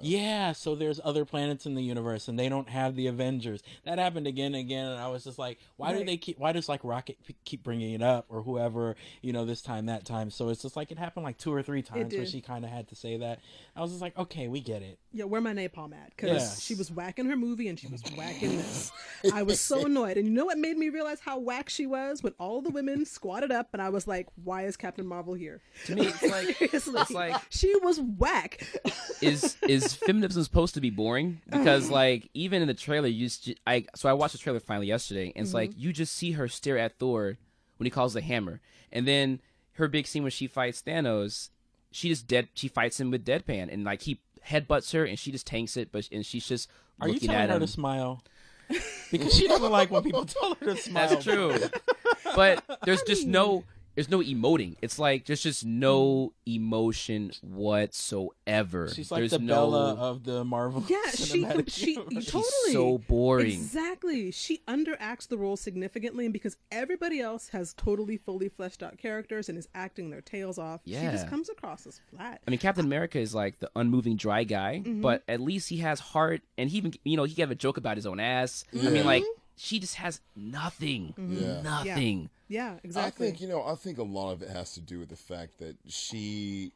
Yeah. 0.02 0.52
so 0.52 0.76
there's 0.76 1.00
other 1.04 1.24
planets 1.24 1.66
in 1.66 1.76
the 1.76 1.82
universe 1.82 2.28
and 2.28 2.38
they 2.38 2.50
don't 2.50 2.70
have 2.70 2.96
the 2.96 3.08
Avengers. 3.08 3.64
That 3.86 4.00
happened 4.00 4.28
again 4.28 4.54
and 4.54 4.58
again, 4.58 4.86
and 4.86 5.00
I 5.00 5.08
was 5.08 5.24
just 5.24 5.40
like, 5.40 5.60
why 5.78 5.94
do 5.94 6.04
they 6.04 6.18
keep? 6.18 6.38
Why 6.38 6.52
does 6.52 6.68
like 6.68 6.82
Rocket 6.84 7.18
keep 7.46 7.64
bringing 7.64 7.94
it 7.94 8.04
up 8.04 8.26
or 8.28 8.42
whoever? 8.42 8.96
You 9.22 9.32
know, 9.32 9.46
this 9.46 9.62
time, 9.62 9.86
that 9.86 10.06
time. 10.06 10.30
So 10.30 10.50
it's 10.50 10.62
just 10.62 10.76
like 10.76 10.92
it 10.92 11.00
happened 11.00 11.24
like 11.24 11.38
two 11.38 11.54
or 11.54 11.64
three 11.64 11.82
times 11.82 12.14
where 12.14 12.26
she 12.26 12.42
kind 12.42 12.66
of 12.66 12.72
had 12.72 12.90
to 12.90 12.96
say 12.96 13.18
that. 13.18 13.40
I 13.76 13.82
was 13.82 13.92
just 13.92 14.02
like, 14.02 14.18
okay, 14.18 14.50
we 14.50 14.60
get 14.60 14.82
it. 14.82 15.00
Yeah, 15.14 15.26
where 15.26 15.42
my 15.42 15.52
napalm 15.54 15.94
at? 15.94 16.12
Because 16.16 16.30
Yes. 16.30 16.62
she 16.62 16.74
was 16.74 16.90
whacking 16.90 17.26
her 17.26 17.36
movie 17.36 17.68
and 17.68 17.78
she 17.78 17.88
was 17.88 18.02
whacking 18.16 18.58
this. 18.58 18.92
I 19.34 19.44
was 19.44 19.60
so 19.60 19.86
annoyed, 19.86 20.16
and 20.18 20.26
you 20.26 20.34
know 20.34 20.46
what 20.46 20.58
made 20.58 20.78
me 20.78 20.88
realize 20.90 21.20
how 21.20 21.38
whack 21.38 21.70
she 21.70 21.86
was 21.86 22.24
when 22.24 22.34
all 22.40 22.62
the 22.62 22.70
women 22.70 23.06
squatted 23.06 23.52
up, 23.52 23.70
and 23.74 23.82
I 23.82 23.90
was 23.90 24.08
like, 24.08 24.28
"Why 24.44 24.64
is 24.66 24.78
Captain 24.78 25.06
Marvel 25.06 25.34
here?" 25.34 25.60
To 25.88 25.96
me, 25.96 26.04
it's 26.08 26.22
like 26.24 26.56
Seriously, 26.58 26.94
it's 27.02 27.12
like 27.12 27.36
she 27.50 27.76
was 27.84 28.00
whack. 28.00 28.66
is 29.22 29.58
is 29.68 29.94
feminism 29.94 30.44
supposed 30.44 30.74
to 30.76 30.82
be 30.82 30.90
boring? 30.90 31.42
Because 31.50 31.86
Uh-huh. 31.86 31.96
like 31.96 32.30
even 32.34 32.62
in 32.62 32.68
the 32.70 32.74
trailer, 32.74 33.08
you 33.08 33.28
just, 33.28 33.50
I 33.68 33.86
so 33.96 34.08
I 34.10 34.14
watched 34.14 34.32
the 34.34 34.38
trailer 34.40 34.60
finally 34.62 34.88
yesterday, 34.88 35.34
and 35.36 35.44
it's 35.44 35.50
Mm-hmm. 35.50 35.56
like 35.56 35.72
you 35.76 35.92
just 35.92 36.16
see 36.16 36.32
her 36.32 36.48
stare 36.48 36.78
at 36.78 36.98
Thor 37.00 37.38
when 37.78 37.86
he 37.86 37.92
calls 37.92 38.14
the 38.14 38.22
hammer, 38.22 38.62
and 38.94 39.06
then 39.08 39.42
her 39.74 39.88
big 39.90 40.08
scene 40.08 40.24
when 40.24 40.32
she 40.32 40.48
fights 40.48 40.82
Thanos, 40.82 41.50
she 41.92 42.08
just 42.10 42.28
dead. 42.28 42.48
She 42.54 42.70
fights 42.70 43.00
him 43.00 43.12
with 43.12 43.26
deadpan, 43.26 43.72
and 43.74 43.84
like 43.84 44.04
he 44.04 44.22
headbutts 44.48 44.94
her, 44.94 45.06
and 45.06 45.18
she 45.20 45.32
just 45.32 45.46
tanks 45.48 45.78
it, 45.78 45.92
but 45.92 46.08
and 46.12 46.26
she's 46.26 46.46
just 46.48 46.70
Are 47.00 47.08
you 47.08 47.14
looking 47.16 47.30
telling 47.30 47.44
at 47.44 47.50
her 47.50 47.56
him. 47.56 47.62
to 47.62 47.68
smile? 47.68 48.24
Because 49.12 49.34
she 49.36 49.46
doesn't 49.50 49.70
like 49.72 49.92
when 49.92 50.02
people 50.04 50.26
tell 50.26 50.56
her 50.56 50.66
to 50.68 50.78
smile. 50.78 51.10
That's 51.10 51.24
true. 51.26 51.54
but 52.36 52.64
there's 52.86 53.02
just 53.02 53.28
no 53.28 53.66
there's 53.96 54.10
no 54.10 54.20
emoting. 54.20 54.76
It's 54.82 54.98
like 55.00 55.26
there's 55.26 55.42
just 55.44 55.66
no 55.66 56.34
emotion 56.46 57.32
whatsoever. 57.42 58.90
She's 58.94 59.12
like 59.12 59.20
there's 59.22 59.32
the 59.32 59.40
no, 59.40 59.54
Bella 59.54 59.96
of 59.96 60.24
the 60.24 60.44
Marvel. 60.44 60.84
Yeah, 60.88 60.98
she 61.14 61.56
she 61.68 61.92
universe. 61.94 62.26
totally 62.28 62.72
so 62.74 62.98
boring. 63.08 63.48
Exactly. 63.52 64.32
She 64.32 64.60
underacts 64.68 65.28
the 65.28 65.38
role 65.38 65.58
significantly, 65.58 66.26
and 66.26 66.34
because 66.34 66.58
everybody 66.72 67.20
else 67.20 67.50
has 67.50 67.74
totally 67.74 68.18
fully 68.18 68.50
fleshed 68.50 68.82
out 68.84 68.98
characters 68.98 69.50
and 69.50 69.58
is 69.58 69.68
acting 69.76 70.10
their 70.10 70.22
tails 70.22 70.58
off, 70.58 70.82
she 70.86 70.94
just 70.94 71.28
comes 71.28 71.50
across 71.50 71.86
as 71.88 72.00
flat. 72.10 72.42
I 72.48 72.52
mean, 72.52 72.60
Captain 72.60 72.86
America 72.86 73.20
is 73.20 73.34
like 73.36 73.60
the 73.60 73.70
unmoving 73.76 74.16
dry 74.16 74.44
guy, 74.44 74.82
Mm-hmm. 74.82 75.02
but 75.02 75.24
at 75.28 75.42
least 75.42 75.70
he 75.70 75.78
has 75.78 76.00
heart, 76.00 76.42
and 76.58 76.70
he 76.70 76.78
even 76.78 76.94
you 77.04 77.18
know 77.18 77.24
he 77.24 77.34
can 77.36 77.44
have 77.44 77.52
a 77.52 77.56
joke 77.56 77.78
about 77.78 77.98
his 77.98 78.06
own 78.06 78.20
ass. 78.20 78.64
I 78.74 78.90
mean, 78.90 79.06
like 79.06 79.24
she 79.64 79.78
just 79.80 79.96
has 79.96 80.22
nothing, 80.36 81.14
Yeah. 81.18 81.62
nothing. 81.62 82.32
Yeah, 82.48 82.80
exactly. 82.84 83.28
I 83.28 83.30
think 83.30 83.42
you 83.42 83.48
know. 83.48 83.64
I 83.64 83.76
think 83.76 84.00
a 84.00 84.04
lot 84.04 84.32
of 84.32 84.42
it 84.42 84.50
has 84.50 84.74
to 84.74 84.82
do 84.82 84.98
with 85.00 85.10
the 85.10 85.16
fact 85.16 85.60
that 85.60 85.78
she 85.88 86.74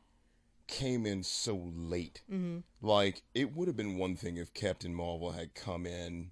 came 0.68 1.06
in 1.08 1.24
so 1.24 1.72
late. 1.76 2.22
Mm-hmm. 2.32 2.60
Like 2.86 3.24
it 3.34 3.56
would 3.56 3.68
have 3.68 3.76
been 3.76 3.98
one 3.98 4.16
thing 4.16 4.38
if 4.38 4.54
Captain 4.54 4.94
Marvel 4.94 5.32
had 5.32 5.56
come 5.56 5.88
in, 5.88 6.30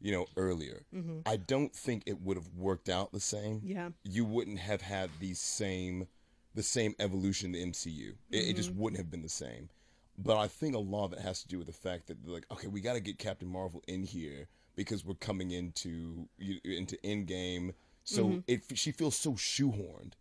you 0.00 0.12
know, 0.12 0.26
earlier. 0.36 0.82
Mm-hmm. 0.94 1.20
I 1.26 1.36
don't 1.38 1.74
think 1.74 2.04
it 2.06 2.22
would 2.22 2.36
have 2.36 2.48
worked 2.56 2.88
out 2.88 3.10
the 3.10 3.20
same. 3.20 3.60
Yeah. 3.64 3.88
you 4.04 4.24
wouldn't 4.24 4.60
have 4.60 4.82
had 4.82 5.10
the 5.18 5.34
same, 5.34 6.06
the 6.54 6.62
same 6.62 6.94
evolution 7.00 7.52
in 7.54 7.70
the 7.70 7.72
MCU. 7.72 8.14
It, 8.30 8.48
it 8.50 8.56
just 8.56 8.72
wouldn't 8.72 8.98
have 8.98 9.10
been 9.10 9.22
the 9.22 9.28
same. 9.28 9.70
But 10.16 10.38
I 10.38 10.46
think 10.46 10.76
a 10.76 10.78
lot 10.78 11.06
of 11.06 11.12
it 11.14 11.18
has 11.18 11.42
to 11.42 11.48
do 11.48 11.58
with 11.58 11.66
the 11.66 11.72
fact 11.72 12.06
that 12.06 12.16
like, 12.26 12.46
okay, 12.52 12.68
we 12.68 12.80
got 12.80 12.94
to 12.94 13.00
get 13.00 13.18
Captain 13.18 13.48
Marvel 13.48 13.82
in 13.88 14.04
here 14.04 14.46
because 14.76 15.04
we're 15.04 15.14
coming 15.14 15.50
into 15.50 16.28
you- 16.38 16.60
into 16.64 16.96
Endgame. 16.98 17.74
So 18.04 18.44
it 18.46 18.62
she 18.74 18.92
feels 18.92 19.16
so 19.16 19.32
shoehorned. 19.32 20.12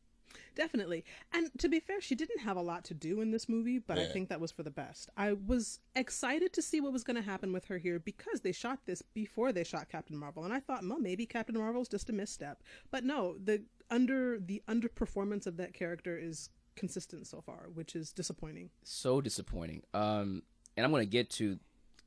Definitely. 0.56 1.04
And 1.34 1.52
to 1.60 1.68
be 1.68 1.80
fair, 1.82 2.00
she 2.00 2.16
didn't 2.16 2.40
have 2.40 2.56
a 2.56 2.62
lot 2.62 2.86
to 2.86 2.94
do 2.94 3.20
in 3.20 3.32
this 3.32 3.50
movie, 3.50 3.78
but 3.78 4.00
I 4.00 4.08
think 4.08 4.30
that 4.30 4.40
was 4.40 4.52
for 4.52 4.64
the 4.64 4.72
best. 4.72 5.10
I 5.18 5.34
was 5.34 5.80
excited 5.96 6.54
to 6.54 6.62
see 6.62 6.80
what 6.80 6.94
was 6.94 7.04
going 7.04 7.18
to 7.18 7.22
happen 7.22 7.52
with 7.52 7.66
her 7.66 7.78
here 7.78 8.00
because 8.00 8.40
they 8.40 8.54
shot 8.54 8.80
this 8.86 9.02
before 9.02 9.52
they 9.52 9.66
shot 9.66 9.90
Captain 9.90 10.16
Marvel, 10.18 10.46
and 10.46 10.54
I 10.54 10.62
thought, 10.62 10.82
well, 10.88 10.98
maybe 10.98 11.26
Captain 11.26 11.58
Marvel's 11.58 11.90
just 11.90 12.10
a 12.10 12.14
misstep. 12.14 12.64
But 12.90 13.04
no, 13.04 13.36
the 13.44 13.64
under 13.92 14.40
the 14.40 14.64
underperformance 14.68 15.46
of 15.46 15.58
that 15.58 15.74
character 15.74 16.18
is 16.18 16.50
consistent 16.76 17.28
so 17.28 17.42
far, 17.42 17.68
which 17.74 17.96
is 17.96 18.14
disappointing. 18.14 18.70
So 18.84 19.20
disappointing. 19.22 19.84
Um, 19.94 20.42
and 20.78 20.86
I'm 20.86 20.92
gonna 20.92 21.06
get 21.06 21.30
to 21.32 21.60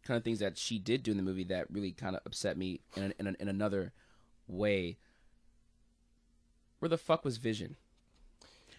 kind 0.08 0.18
of 0.18 0.24
things 0.24 0.40
that 0.40 0.58
she 0.58 0.78
did 0.78 1.02
do 1.04 1.12
in 1.12 1.16
the 1.16 1.22
movie 1.22 1.44
that 1.44 1.70
really 1.70 1.92
kind 1.92 2.16
of 2.16 2.22
upset 2.26 2.56
me 2.56 2.80
in 2.96 3.04
an, 3.04 3.14
in, 3.20 3.26
an, 3.28 3.36
in 3.38 3.48
another 3.48 3.92
way. 4.48 4.96
Where 6.80 6.88
the 6.88 6.98
fuck 6.98 7.24
was 7.24 7.36
Vision? 7.36 7.76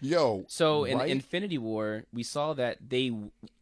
Yo, 0.02 0.44
So 0.48 0.84
in 0.84 0.98
right? 0.98 1.10
Infinity 1.10 1.58
War, 1.58 2.04
we 2.12 2.22
saw 2.22 2.54
that 2.54 2.78
they 2.88 3.10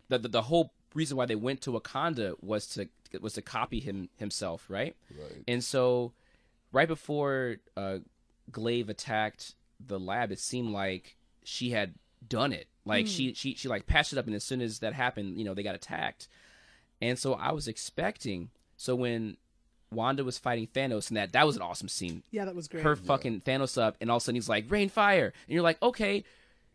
the, 0.08 0.18
the 0.18 0.28
the 0.28 0.42
whole 0.42 0.72
reason 0.94 1.16
why 1.16 1.26
they 1.26 1.34
went 1.34 1.60
to 1.62 1.72
Wakanda 1.72 2.42
was 2.42 2.66
to 2.68 2.88
was 3.20 3.34
to 3.34 3.42
copy 3.42 3.80
him 3.80 4.08
himself, 4.16 4.66
right? 4.68 4.94
Right. 5.10 5.42
And 5.48 5.62
so 5.64 6.12
right 6.72 6.88
before 6.88 7.56
uh 7.76 7.98
Glaive 8.50 8.88
attacked 8.88 9.54
the 9.84 9.98
lab, 9.98 10.30
it 10.30 10.38
seemed 10.38 10.70
like 10.70 11.16
she 11.42 11.70
had 11.70 11.94
done 12.26 12.52
it. 12.52 12.68
Like 12.84 13.06
she 13.06 13.34
she 13.34 13.54
she 13.54 13.68
like 13.68 13.86
patched 13.86 14.12
it 14.12 14.18
up 14.18 14.26
and 14.26 14.34
as 14.34 14.44
soon 14.44 14.60
as 14.62 14.78
that 14.78 14.94
happened, 14.94 15.36
you 15.38 15.44
know, 15.44 15.54
they 15.54 15.64
got 15.64 15.74
attacked. 15.74 16.28
And 17.00 17.18
so 17.18 17.34
I 17.34 17.52
was 17.52 17.68
expecting 17.68 18.50
so 18.76 18.94
when 18.94 19.36
Wanda 19.90 20.22
was 20.24 20.38
fighting 20.38 20.66
Thanos, 20.66 21.08
and 21.08 21.16
that 21.16 21.32
that 21.32 21.46
was 21.46 21.56
an 21.56 21.62
awesome 21.62 21.88
scene. 21.88 22.22
Yeah, 22.30 22.44
that 22.44 22.54
was 22.54 22.68
great. 22.68 22.82
Her 22.84 22.96
fucking 22.96 23.40
Thanos 23.42 23.80
up, 23.80 23.96
and 24.00 24.10
all 24.10 24.16
of 24.18 24.22
a 24.22 24.24
sudden 24.24 24.34
he's 24.36 24.48
like, 24.48 24.70
"Rain 24.70 24.88
fire," 24.88 25.26
and 25.26 25.54
you're 25.54 25.62
like, 25.62 25.80
"Okay." 25.82 26.24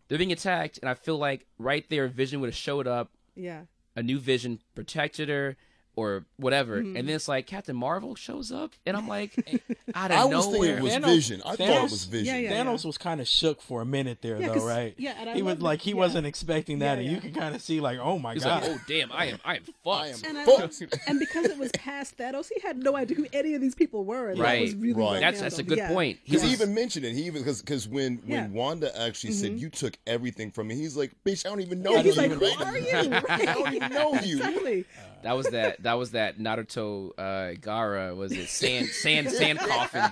They're 0.07 0.17
being 0.17 0.31
attacked, 0.33 0.79
and 0.79 0.89
I 0.89 0.95
feel 0.95 1.17
like 1.17 1.47
right 1.57 1.85
there, 1.89 2.07
Vision 2.07 2.41
would 2.41 2.47
have 2.47 2.55
showed 2.55 2.87
up. 2.87 3.11
yeah. 3.35 3.63
A 3.95 4.01
new 4.03 4.19
Vision 4.19 4.59
protected 4.75 5.29
her, 5.29 5.55
or 5.95 6.25
whatever, 6.37 6.77
Mm-hmm. 6.81 6.97
and 6.97 7.07
then 7.07 7.15
it's 7.15 7.27
like 7.27 7.45
Captain 7.47 7.75
Marvel 7.75 8.15
shows 8.15 8.51
up, 8.51 8.71
and 8.85 8.97
I'm 8.97 9.07
like, 9.07 9.31
out 9.95 10.11
of 10.11 10.17
I 10.17 10.25
was 10.25 10.45
thinking 10.47 10.63
it 10.77 10.81
was 10.81 10.93
Thanos- 10.93 11.05
Vision. 11.05 11.41
I 11.45 11.55
thought 11.55 11.69
it 11.69 11.81
was 11.83 12.05
Vision. 12.05 12.25
Yeah, 12.43 12.49
yeah. 12.49 12.63
Thanos 12.63 12.83
was 12.85 12.97
kind 12.97 13.21
of 13.21 13.27
shook 13.27 13.61
for 13.61 13.81
a 13.81 13.85
minute 13.85 14.19
there, 14.21 14.39
Yeah, 14.39 14.47
though, 14.47 14.53
'cause- 14.55 14.63
right? 14.65 14.95
yeah, 14.97 15.15
and 15.19 15.29
I 15.29 15.33
he 15.35 15.41
was 15.41 15.51
loved 15.53 15.61
like 15.61 15.81
he 15.81 15.91
Yeah. 15.91 15.95
wasn't 15.97 16.25
expecting 16.27 16.79
that, 16.79 16.97
Yeah, 16.97 17.03
and 17.03 17.11
you 17.11 17.21
can 17.21 17.33
kind 17.33 17.53
of 17.55 17.61
see 17.61 17.79
like, 17.79 17.99
oh 17.99 18.17
my 18.17 18.33
He's 18.33 18.43
god, 18.43 18.63
like, 18.63 18.71
"Oh 18.71 18.79
damn, 18.87 19.11
I 19.11 19.25
am, 19.27 19.39
I 19.45 19.55
am 19.57 19.63
fucked." 19.83 20.03
I 20.03 20.07
am 20.07 20.15
And 20.25 20.37
I 20.39 20.87
and 21.07 21.19
because 21.19 21.45
it 21.45 21.57
was 21.57 21.71
past 21.73 22.17
Thanos, 22.17 22.49
he 22.53 22.59
had 22.61 22.77
no 22.77 22.95
idea 22.95 23.15
who 23.17 23.27
any 23.33 23.53
of 23.53 23.61
these 23.61 23.75
people 23.75 24.03
were. 24.05 24.29
And 24.29 24.39
Right. 24.39 24.55
that 24.55 24.61
was 24.61 24.75
really 24.75 24.93
Right. 25.01 25.19
That's 25.19 25.41
that's 25.41 25.59
a 25.59 25.63
good 25.63 25.77
Yeah. 25.77 25.89
point. 25.89 26.19
Because 26.25 26.41
He 26.41 26.47
he 26.49 26.53
even 26.53 26.73
mentioned 26.73 27.05
it. 27.05 27.13
He 27.13 27.23
even 27.23 27.41
because 27.43 27.61
because 27.61 27.87
when 27.87 28.21
Yeah. 28.25 28.41
when 28.43 28.53
Wanda 28.53 28.99
actually 28.99 29.33
said 29.33 29.59
you 29.59 29.69
took 29.69 29.97
everything 30.07 30.51
from 30.51 30.67
me, 30.67 30.75
he's 30.75 30.95
like, 30.97 31.11
"Bitch, 31.25 31.45
I 31.45 31.49
don't 31.49 31.61
even 31.61 31.81
know 31.81 31.91
you." 31.97 32.03
he's 32.03 32.17
like, 32.17 32.31
"Who 32.31 32.45
are 32.45 32.77
you?" 32.77 33.11
I 33.29 33.45
don't 33.45 33.73
even 33.73 33.91
know 33.93 34.13
you. 34.21 34.37
Exactly. 34.37 34.85
That 35.23 35.35
was 35.37 35.47
that. 35.47 35.81
That 35.83 35.93
was 35.93 36.11
that 36.11 36.37
Naruto 36.39 37.11
uh, 37.17 37.55
Gaara. 37.59 38.15
Was 38.15 38.31
it 38.31 38.47
sand 38.49 38.87
sand 38.87 39.31
sand 39.31 39.59
coffin? 39.59 40.03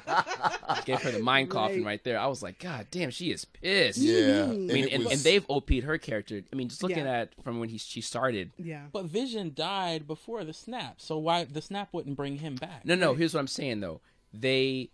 Gave 0.86 1.02
her 1.02 1.12
the 1.12 1.20
mind 1.20 1.50
coffin 1.50 1.78
Right. 1.80 1.86
right 1.86 2.04
there. 2.04 2.20
I 2.20 2.28
was 2.28 2.42
like, 2.42 2.60
God 2.60 2.88
damn, 2.92 3.10
she 3.12 3.32
is 3.32 3.46
pissed. 3.46 4.00
Yeah, 4.00 4.46
Mhm. 4.48 4.70
I 4.70 4.74
mean, 4.74 4.86
it 4.88 4.94
and, 4.94 5.04
was- 5.04 5.14
and 5.14 5.22
they've 5.22 5.46
OP'd 5.50 5.84
her 5.84 5.98
character. 5.98 6.42
I 6.52 6.56
mean, 6.56 6.70
just 6.70 6.82
looking 6.84 7.00
Yeah. 7.06 7.22
at 7.22 7.44
from 7.44 7.60
when 7.60 7.70
he 7.70 7.78
she 7.78 8.02
started. 8.02 8.52
Yeah. 8.58 8.86
But 8.92 9.06
Vision 9.06 9.54
died 9.56 10.08
before 10.08 10.44
the 10.44 10.54
snap, 10.54 11.00
so 11.02 11.18
why 11.18 11.44
the 11.44 11.62
snap 11.62 11.90
wouldn't 11.94 12.16
bring 12.16 12.38
him 12.38 12.56
back? 12.56 12.86
No, 12.86 12.96
no. 12.96 13.14
Here's 13.14 13.34
what 13.34 13.40
I'm 13.42 13.48
saying 13.48 13.80
though. 13.82 14.02
They 14.34 14.90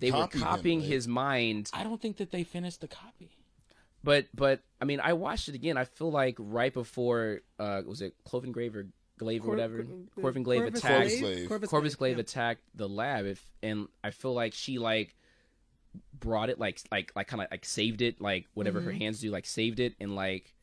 they 0.00 0.10
Copied 0.10 0.40
were 0.40 0.46
him, 0.46 0.50
copying 0.50 0.78
right? 0.80 0.88
his 0.88 1.06
mind, 1.08 1.70
I 1.72 1.84
don't 1.84 2.00
think 2.00 2.16
that 2.16 2.30
they 2.32 2.42
finished 2.42 2.80
the 2.80 2.88
copy. 2.88 3.30
but 4.02 4.26
but 4.34 4.60
I 4.80 4.84
mean, 4.84 4.98
I 5.00 5.12
watched 5.12 5.48
it 5.48 5.54
again. 5.54 5.76
I 5.76 5.84
feel 5.84 6.10
like 6.10 6.36
right 6.38 6.72
before 6.72 7.40
uh 7.58 7.82
was 7.86 8.00
it 8.00 8.14
Cloven 8.24 8.50
Grave 8.52 8.74
or 8.74 8.86
Glaive 9.20 9.42
or 9.42 9.44
Cor- 9.44 9.54
whatever, 9.54 9.84
Cor- 10.14 10.22
Corvin 10.22 10.42
Glaive 10.42 10.62
Corvus 10.62 10.80
attacked. 10.80 10.98
Corvus 10.98 11.20
Glaive. 11.20 11.48
Corvus 11.48 11.70
Corvus 11.70 11.94
Glaive 11.94 12.16
yeah. 12.16 12.20
attacked 12.22 12.62
the 12.74 12.88
lab, 12.88 13.26
if 13.26 13.42
and 13.62 13.86
I 14.02 14.10
feel 14.10 14.34
like 14.34 14.54
she 14.54 14.78
like 14.78 15.14
brought 16.18 16.50
it 16.50 16.58
like 16.58 16.80
like 16.90 17.12
like 17.14 17.28
kind 17.28 17.42
of 17.42 17.48
like 17.50 17.64
saved 17.64 18.02
it 18.02 18.20
like 18.20 18.46
whatever 18.54 18.80
her 18.80 18.90
mm-hmm. 18.90 19.00
hands 19.00 19.20
do 19.20 19.30
like 19.30 19.46
saved 19.46 19.80
it 19.80 19.94
and 20.00 20.14
like 20.14 20.54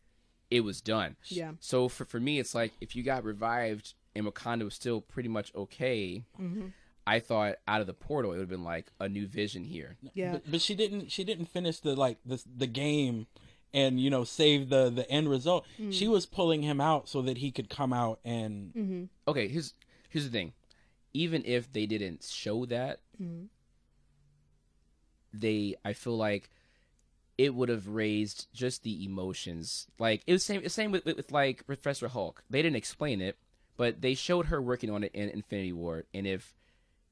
it 0.49 0.61
was 0.61 0.81
done. 0.81 1.15
Yeah. 1.25 1.51
So 1.59 1.87
for 1.87 2.05
for 2.05 2.19
me, 2.19 2.39
it's 2.39 2.55
like 2.55 2.73
if 2.81 2.95
you 2.95 3.03
got 3.03 3.23
revived 3.23 3.93
and 4.15 4.25
Wakanda 4.25 4.63
was 4.63 4.73
still 4.73 5.01
pretty 5.01 5.29
much 5.29 5.53
okay. 5.55 6.23
Mm-hmm. 6.39 6.67
I 7.05 7.19
thought 7.21 7.55
out 7.67 7.79
of 7.79 7.87
the 7.87 7.93
portal 7.93 8.31
it 8.31 8.35
would 8.35 8.41
have 8.41 8.49
been 8.49 8.65
like 8.65 8.87
a 8.99 9.07
new 9.07 9.27
vision 9.27 9.63
here. 9.63 9.95
Yeah. 10.13 10.33
But, 10.33 10.51
but 10.51 10.61
she 10.61 10.75
didn't. 10.75 11.09
She 11.11 11.23
didn't 11.23 11.45
finish 11.45 11.79
the 11.79 11.95
like 11.95 12.17
the 12.25 12.43
the 12.53 12.67
game, 12.67 13.27
and 13.73 13.99
you 13.99 14.09
know 14.09 14.23
save 14.23 14.69
the 14.69 14.89
the 14.89 15.09
end 15.09 15.29
result. 15.29 15.65
Mm. 15.79 15.93
She 15.93 16.07
was 16.07 16.25
pulling 16.25 16.61
him 16.63 16.79
out 16.81 17.07
so 17.09 17.21
that 17.23 17.37
he 17.39 17.51
could 17.51 17.69
come 17.69 17.93
out 17.93 18.19
and 18.25 18.73
Mm-hmm. 18.73 19.03
Okay, 19.27 19.47
here's 19.47 19.73
here's 20.09 20.25
the 20.25 20.31
thing. 20.31 20.53
Even 21.13 21.43
if 21.45 21.71
they 21.71 21.85
didn't 21.85 22.23
show 22.23 22.65
that, 22.65 22.99
Mm-hmm. 23.21 23.45
they 25.33 25.75
I 25.83 25.93
feel 25.93 26.17
like 26.17 26.49
it 27.37 27.53
would 27.53 27.69
have 27.69 27.87
raised 27.87 28.47
just 28.53 28.83
the 28.83 29.03
emotions. 29.05 29.87
Like 29.99 30.23
it 30.25 30.33
was 30.33 30.43
same 30.45 30.61
it's 30.63 30.73
same 30.73 30.91
with, 30.91 31.05
with, 31.05 31.17
with 31.17 31.31
like 31.31 31.65
Professor 31.65 32.07
Hulk. 32.07 32.43
They 32.49 32.61
didn't 32.61 32.77
explain 32.77 33.21
it, 33.21 33.37
but 33.75 34.01
they 34.01 34.13
showed 34.15 34.47
her 34.47 34.61
working 34.61 34.89
on 34.89 35.03
it 35.03 35.11
in 35.13 35.29
Infinity 35.29 35.73
War. 35.73 36.05
And 36.13 36.25
if 36.25 36.55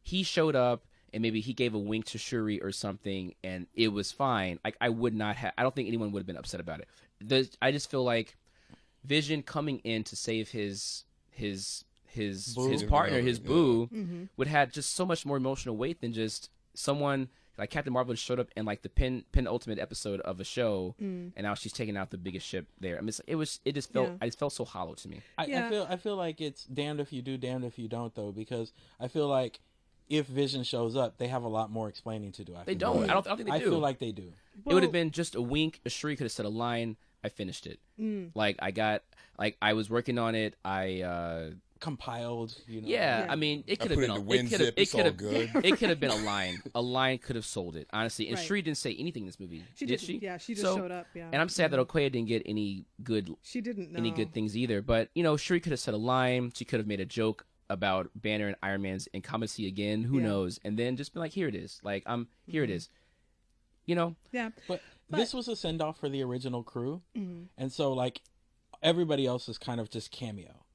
he 0.02 0.24
showed 0.24 0.56
up 0.56 0.86
and 1.16 1.22
maybe 1.24 1.40
he 1.42 1.54
gave 1.54 1.74
a 1.74 1.80
wink 1.80 2.06
to 2.06 2.20
Shuri 2.20 2.62
or 2.62 2.72
something 2.72 3.34
and 3.44 3.66
it 3.74 3.88
was 3.88 4.12
fine, 4.12 4.60
like 4.64 4.76
I 4.80 4.90
would 4.90 5.16
not 5.16 5.36
have 5.38 5.54
I 5.58 5.64
don't 5.64 5.74
think 5.74 5.88
anyone 5.88 6.12
would 6.12 6.20
have 6.20 6.28
been 6.28 6.38
upset 6.38 6.60
about 6.60 6.82
it. 6.82 6.88
The, 7.20 7.50
I 7.62 7.72
just 7.72 7.90
feel 7.90 8.04
like 8.04 8.36
Vision 9.04 9.42
coming 9.42 9.80
in 9.84 10.04
to 10.04 10.16
save 10.16 10.50
his 10.52 11.04
his 11.32 11.84
his 12.08 12.54
Boo. 12.56 12.70
his 12.70 12.84
partner, 12.84 13.20
his 13.22 13.40
Yeah. 13.40 13.48
boo, 13.48 13.88
Mm-hmm. 13.88 14.24
would 14.38 14.48
have 14.48 14.72
just 14.72 14.94
so 14.96 15.06
much 15.06 15.26
more 15.26 15.38
emotional 15.38 15.76
weight 15.78 16.02
than 16.02 16.14
just 16.14 16.50
someone 16.74 17.30
like 17.58 17.70
Captain 17.70 17.94
Marvel 17.94 18.16
showed 18.16 18.40
up 18.40 18.50
in 18.58 18.66
like 18.66 18.82
the 18.82 18.90
pin 18.90 19.24
pin 19.32 19.48
ultimate 19.48 19.80
episode 19.80 20.20
of 20.22 20.40
a 20.40 20.44
show, 20.44 20.96
and 21.00 21.34
now 21.38 21.54
she's 21.54 21.72
taking 21.72 21.96
out 21.98 22.10
the 22.10 22.18
biggest 22.18 22.46
ship 22.48 22.68
there. 22.82 22.98
I 22.98 23.02
mean, 23.02 23.14
it 23.28 23.36
was 23.36 23.60
it 23.64 23.74
just 23.76 23.94
felt 23.94 24.10
Yeah. 24.10 24.16
I 24.22 24.26
just 24.26 24.40
felt 24.40 24.54
so 24.54 24.66
hollow 24.66 24.94
to 24.96 25.08
me. 25.08 25.22
I, 25.38 25.46
Yeah. 25.46 25.68
I 25.68 25.70
feel 25.70 25.88
I 25.92 25.96
feel 25.98 26.16
like 26.18 26.42
it's 26.42 26.66
damned 26.66 27.00
if 27.00 27.14
you 27.14 27.22
do, 27.22 27.38
damned 27.38 27.64
if 27.64 27.78
you 27.80 27.88
don't, 27.88 28.14
though, 28.16 28.32
because 28.32 28.74
I 29.00 29.08
feel 29.08 29.28
like 29.28 29.60
if 30.10 30.28
Vision 30.28 30.64
shows 30.64 30.96
up, 30.96 31.18
they 31.18 31.28
have 31.28 31.44
a 31.44 31.48
lot 31.48 31.72
more 31.72 31.90
explaining 31.90 32.32
to 32.34 32.44
do. 32.44 32.56
I 32.56 32.64
They 32.64 32.74
feel. 32.74 32.80
don't. 32.94 33.10
I 33.10 33.14
don't. 33.14 33.26
I 33.26 33.30
don't 33.30 33.38
think 33.38 33.50
they 33.50 33.60
do. 33.60 33.66
I 33.66 33.70
feel 33.70 33.80
like 33.80 34.00
they 34.00 34.12
do. 34.12 34.34
it 34.66 34.74
would 34.74 34.84
have 34.84 34.92
been 34.92 35.12
just 35.12 35.36
a 35.36 35.42
wink. 35.42 35.82
A 35.86 35.90
Shuri 35.90 36.16
could 36.16 36.26
have 36.26 36.32
said 36.32 36.46
a 36.46 36.50
line. 36.50 36.98
I 37.24 37.30
finished 37.30 37.66
it. 37.66 37.80
Mm. 38.00 38.32
Like 38.36 38.58
I 38.60 38.70
got 38.72 39.02
like 39.40 39.58
I 39.62 39.74
was 39.74 39.90
working 39.90 40.20
on 40.20 40.36
it. 40.36 40.56
I 40.64 41.02
uh 41.02 41.50
Compiled, 41.82 42.56
you 42.68 42.82
know. 42.82 42.88
yeah. 42.88 43.26
Yeah. 43.26 43.32
I 43.32 43.36
mean, 43.36 43.64
it 43.68 43.80
could 43.80 43.92
have 43.92 44.00
been 44.00 44.10
a 44.10 44.16
in 44.16 44.26
wind 44.26 44.48
it 44.48 44.52
could 44.52 44.60
have 44.62 44.70
it 44.70 44.74
it's 44.78 44.92
could 44.92 45.00
all 45.02 45.06
have 45.06 45.18
good. 45.18 45.52
it 45.64 45.78
could 45.78 45.90
have 45.90 46.00
been 46.00 46.10
a 46.12 46.16
line. 46.26 46.62
A 46.74 46.82
line 46.82 47.18
could 47.20 47.36
have 47.36 47.46
sold 47.46 47.76
it 47.76 47.88
honestly. 47.92 48.28
And 48.30 48.38
Right. 48.38 48.46
Shuri 48.46 48.62
didn't 48.62 48.78
say 48.78 48.96
anything 48.98 49.24
in 49.24 49.28
this 49.28 49.40
movie. 49.40 49.64
She 49.76 49.86
did 49.86 50.00
she? 50.00 50.18
Yeah, 50.18 50.38
she 50.38 50.54
just 50.54 50.66
So- 50.66 50.78
showed 50.78 50.92
up. 50.92 51.06
Yeah. 51.14 51.28
And 51.32 51.42
I'm 51.42 51.50
sad 51.50 51.72
that 51.72 51.80
Okoye 51.80 52.12
didn't 52.12 52.28
get 52.28 52.44
any 52.46 52.86
good 53.04 53.36
she 53.44 53.60
didn't 53.62 53.92
know 53.92 54.00
any 54.00 54.12
good 54.12 54.34
things 54.34 54.56
either. 54.56 54.82
But 54.82 55.10
you 55.16 55.22
know, 55.24 55.36
Shuri 55.38 55.60
could 55.60 55.72
have 55.74 55.80
said 55.80 55.94
a 55.94 55.98
line. 55.98 56.52
She 56.56 56.64
could 56.66 56.80
have 56.80 56.88
made 56.88 57.02
a 57.02 57.06
joke 57.06 57.46
about 57.70 58.10
Banner 58.16 58.48
and 58.48 58.56
Iron 58.62 58.82
Man's 58.84 59.08
incumbency 59.08 59.68
again. 59.68 60.04
Who 60.04 60.16
Yeah. 60.16 60.20
Mm-hmm. 60.22 60.28
knows? 60.30 60.60
And 60.64 60.78
then 60.78 60.96
just 60.98 61.14
be 61.14 61.20
like, 61.20 61.32
here 61.32 61.48
it 61.48 61.56
is. 61.56 61.80
Like, 61.84 62.04
I'm 62.06 62.28
here. 62.46 62.64
It 62.64 62.70
is. 62.70 62.90
You 63.86 63.96
know, 63.96 64.16
Yeah. 64.32 64.50
But, 64.68 64.82
But- 65.10 65.18
this 65.18 65.34
was 65.34 65.48
a 65.48 65.56
send 65.56 65.82
off 65.82 66.00
for 66.00 66.10
the 66.10 66.24
original 66.24 66.64
crew, 66.64 67.02
Mhm. 67.16 67.50
and 67.58 67.72
so 67.72 67.94
like 67.94 68.22
everybody 68.82 69.26
else 69.28 69.48
is 69.48 69.58
kind 69.58 69.80
of 69.80 69.90
just 69.90 70.10
cameo. 70.12 70.66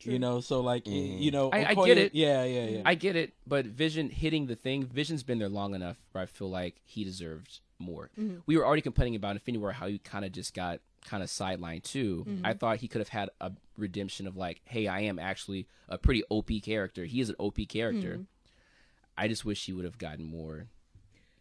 True. 0.00 0.12
You 0.12 0.18
know, 0.18 0.40
so 0.40 0.60
like 0.60 0.84
y- 0.86 0.92
Mm. 0.92 1.20
you 1.22 1.30
know, 1.30 1.50
I- 1.50 1.66
I 1.70 1.74
get 1.74 1.96
it. 1.96 2.14
Yeah, 2.14 2.44
yeah, 2.44 2.66
yeah. 2.66 2.82
I 2.84 2.94
get 2.96 3.16
it. 3.16 3.34
But 3.46 3.66
Vision 3.66 4.10
hitting 4.10 4.46
the 4.46 4.56
thing. 4.56 4.84
Vision's 4.86 5.22
been 5.22 5.38
there 5.38 5.48
long 5.48 5.74
enough 5.74 5.96
where 6.12 6.22
I 6.22 6.26
feel 6.26 6.50
like 6.50 6.80
he 6.84 7.02
deserved 7.04 7.60
more. 7.78 8.10
Mm-hmm. 8.18 8.40
We 8.46 8.56
were 8.56 8.66
already 8.66 8.82
complaining 8.82 9.14
about 9.14 9.36
Infinity 9.36 9.60
War 9.60 9.72
how 9.72 9.86
he 9.86 9.98
kind 9.98 10.24
of 10.24 10.32
just 10.32 10.52
got 10.52 10.80
kind 11.04 11.22
of 11.22 11.28
sidelined 11.28 11.82
too. 11.82 12.24
Mm-hmm. 12.28 12.46
I 12.46 12.54
thought 12.54 12.78
he 12.78 12.88
could 12.88 13.00
have 13.00 13.08
had 13.08 13.30
a 13.40 13.52
redemption 13.76 14.26
of 14.26 14.36
like, 14.36 14.60
hey, 14.64 14.86
I 14.86 15.00
am 15.00 15.18
actually 15.18 15.66
a 15.88 15.98
pretty 15.98 16.22
OP 16.30 16.50
character. 16.62 17.04
He 17.04 17.20
is 17.20 17.28
an 17.28 17.36
OP 17.38 17.56
character. 17.68 18.14
Mm-hmm. 18.14 18.22
I 19.18 19.28
just 19.28 19.44
wish 19.44 19.64
he 19.64 19.72
would 19.72 19.84
have 19.84 19.98
gotten 19.98 20.24
more, 20.24 20.66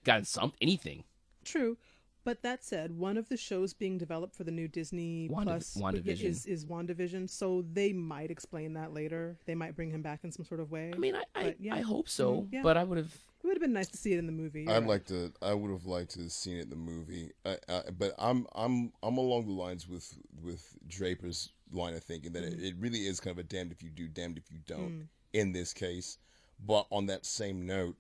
gotten 0.04 0.26
some 0.26 0.54
anything. 0.62 1.04
True. 1.44 1.78
But 2.26 2.42
that 2.42 2.64
said, 2.66 2.98
one 2.98 3.18
of 3.18 3.30
the 3.30 3.38
shows 3.38 3.74
being 3.74 4.00
developed 4.00 4.36
for 4.36 4.44
the 4.44 4.52
new 4.52 4.68
Disney 4.68 5.30
Wanda- 5.30 5.52
Plus 5.54 5.78
WandaVision. 5.80 6.24
is 6.24 6.46
is 6.48 6.66
WandaVision, 6.66 7.30
so 7.30 7.64
they 7.72 7.94
might 7.94 8.32
explain 8.32 8.74
that 8.74 8.94
later. 8.94 9.38
They 9.46 9.54
might 9.54 9.76
bring 9.76 9.92
him 9.92 10.02
back 10.02 10.24
in 10.24 10.32
some 10.32 10.44
sort 10.44 10.60
of 10.60 10.72
way. 10.72 10.92
I 10.94 10.98
mean, 10.98 11.16
I 11.16 11.24
I, 11.36 11.56
yeah. 11.60 11.76
I 11.76 11.82
hope 11.82 12.10
so, 12.10 12.42
Mhm, 12.42 12.48
yeah. 12.54 12.64
but 12.64 12.78
I 12.78 12.84
would 12.84 12.98
have. 12.98 13.14
it 13.14 13.46
would 13.48 13.54
have 13.56 13.62
been 13.62 13.74
nice 13.74 13.90
to 13.90 13.98
see 13.98 14.12
it 14.14 14.18
in 14.18 14.26
the 14.26 14.32
movie. 14.32 14.68
I'd 14.68 14.80
right. 14.80 14.88
like 14.88 15.06
to. 15.06 15.32
I 15.44 15.54
would 15.54 15.70
have 15.70 15.86
liked 15.86 16.12
to 16.16 16.22
have 16.22 16.32
seen 16.32 16.58
it 16.58 16.64
in 16.64 16.70
the 16.72 16.76
movie. 16.76 17.32
I, 17.46 17.58
I, 17.70 17.82
but 17.96 18.14
I'm 18.18 18.48
I'm 18.56 18.92
I'm 19.04 19.18
along 19.20 19.46
the 19.46 19.54
lines 19.54 19.88
with 19.88 20.18
with 20.42 20.76
Draper's 20.88 21.52
line 21.72 21.94
of 21.94 22.04
thinking 22.04 22.32
that 22.34 22.44
it, 22.44 22.60
it 22.60 22.76
really 22.80 23.06
is 23.06 23.20
kind 23.20 23.34
of 23.38 23.46
a 23.46 23.48
damned 23.48 23.72
if 23.72 23.84
you 23.84 23.92
do, 23.92 24.08
damned 24.08 24.40
if 24.40 24.52
you 24.52 24.58
don't 24.66 25.10
in 25.34 25.52
this 25.52 25.74
case. 25.74 26.18
But 26.66 26.88
on 26.90 27.06
that 27.06 27.24
same 27.24 27.68
note, 27.68 27.98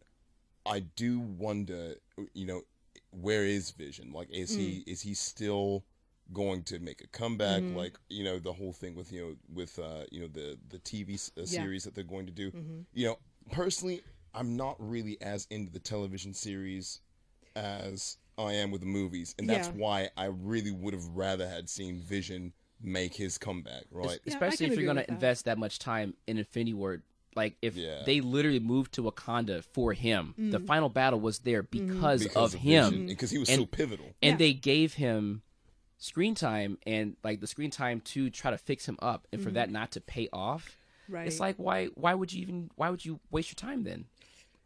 I 0.65 0.79
do 0.79 1.19
wonder. 1.19 1.93
You 2.33 2.47
know, 2.47 2.61
where 3.21 3.43
is 3.45 3.71
Vision? 3.71 4.11
Like, 4.11 4.29
is 4.31 4.55
he 4.55 4.83
is 4.87 5.01
he 5.01 5.13
still 5.13 5.83
going 6.33 6.63
to 6.63 6.79
make 6.79 7.01
a 7.01 7.07
comeback? 7.07 7.63
Like, 7.71 7.97
you 8.09 8.23
know, 8.23 8.39
the 8.39 8.53
whole 8.53 8.73
thing 8.73 8.95
with 8.95 9.11
you 9.11 9.21
know 9.21 9.35
with 9.53 9.77
uh 9.79 10.03
you 10.11 10.21
know 10.21 10.27
the 10.27 10.57
the 10.69 10.79
TV 10.79 11.15
s- 11.15 11.31
uh, 11.37 11.41
Yeah. 11.41 11.45
series 11.47 11.83
that 11.83 11.95
they're 11.95 12.03
going 12.03 12.25
to 12.25 12.31
do. 12.31 12.51
You 12.93 13.07
know, 13.07 13.19
personally, 13.51 14.01
I'm 14.33 14.55
not 14.55 14.75
really 14.79 15.19
as 15.21 15.47
into 15.49 15.71
the 15.71 15.79
television 15.79 16.33
series 16.33 17.01
as 17.55 18.17
I 18.37 18.53
am 18.53 18.71
with 18.71 18.81
the 18.81 18.87
movies, 18.87 19.33
and 19.39 19.49
that's 19.49 19.69
Yeah. 19.69 19.79
why 19.79 20.09
I 20.17 20.25
really 20.25 20.71
would 20.71 20.93
have 20.93 21.05
rather 21.07 21.47
had 21.47 21.69
seen 21.69 22.01
Vision 22.01 22.53
make 22.81 23.15
his 23.15 23.37
comeback. 23.37 23.85
Right? 23.91 24.19
Yeah, 24.25 24.33
especially 24.33 24.65
can 24.67 24.73
if 24.73 24.77
you're 24.77 24.85
going 24.85 24.97
with 24.97 25.05
to 25.05 25.11
that. 25.11 25.15
invest 25.15 25.45
that 25.45 25.57
much 25.57 25.79
time 25.79 26.15
in 26.27 26.37
Infinity 26.37 26.73
War. 26.73 27.01
Like 27.35 27.57
if 27.61 27.75
Yeah. 27.75 28.03
they 28.05 28.21
literally 28.21 28.59
moved 28.59 28.93
to 28.93 29.03
Wakanda 29.03 29.63
for 29.63 29.93
him, 29.93 30.33
the 30.37 30.59
Mm. 30.59 30.65
final 30.67 30.89
battle 30.89 31.19
was 31.19 31.39
there 31.39 31.63
because, 31.63 32.23
because 32.23 32.53
of, 32.53 32.61
him, 32.61 33.07
because 33.07 33.29
he 33.31 33.37
was 33.37 33.49
And- 33.49 33.59
so 33.59 33.65
pivotal. 33.65 34.05
and 34.21 34.33
Yeah. 34.33 34.37
they 34.37 34.53
gave 34.53 34.93
him 34.93 35.41
screen 35.97 36.35
time 36.35 36.77
and 36.85 37.15
like 37.23 37.39
the 37.41 37.47
screen 37.47 37.71
time 37.71 37.99
to 38.01 38.29
try 38.29 38.51
to 38.51 38.57
fix 38.57 38.87
him 38.87 38.97
up, 39.01 39.27
and 39.33 39.41
for 39.41 39.51
that 39.51 39.69
not 39.69 39.91
to 39.91 40.01
pay 40.01 40.29
off, 40.31 40.77
right. 41.09 41.27
it's 41.27 41.39
like 41.39 41.55
why 41.57 41.87
why 41.87 42.13
would 42.13 42.31
you 42.31 42.41
even 42.41 42.69
why 42.75 42.89
would 42.89 43.03
you 43.05 43.19
waste 43.31 43.49
your 43.49 43.55
time 43.55 43.83
then? 43.83 44.05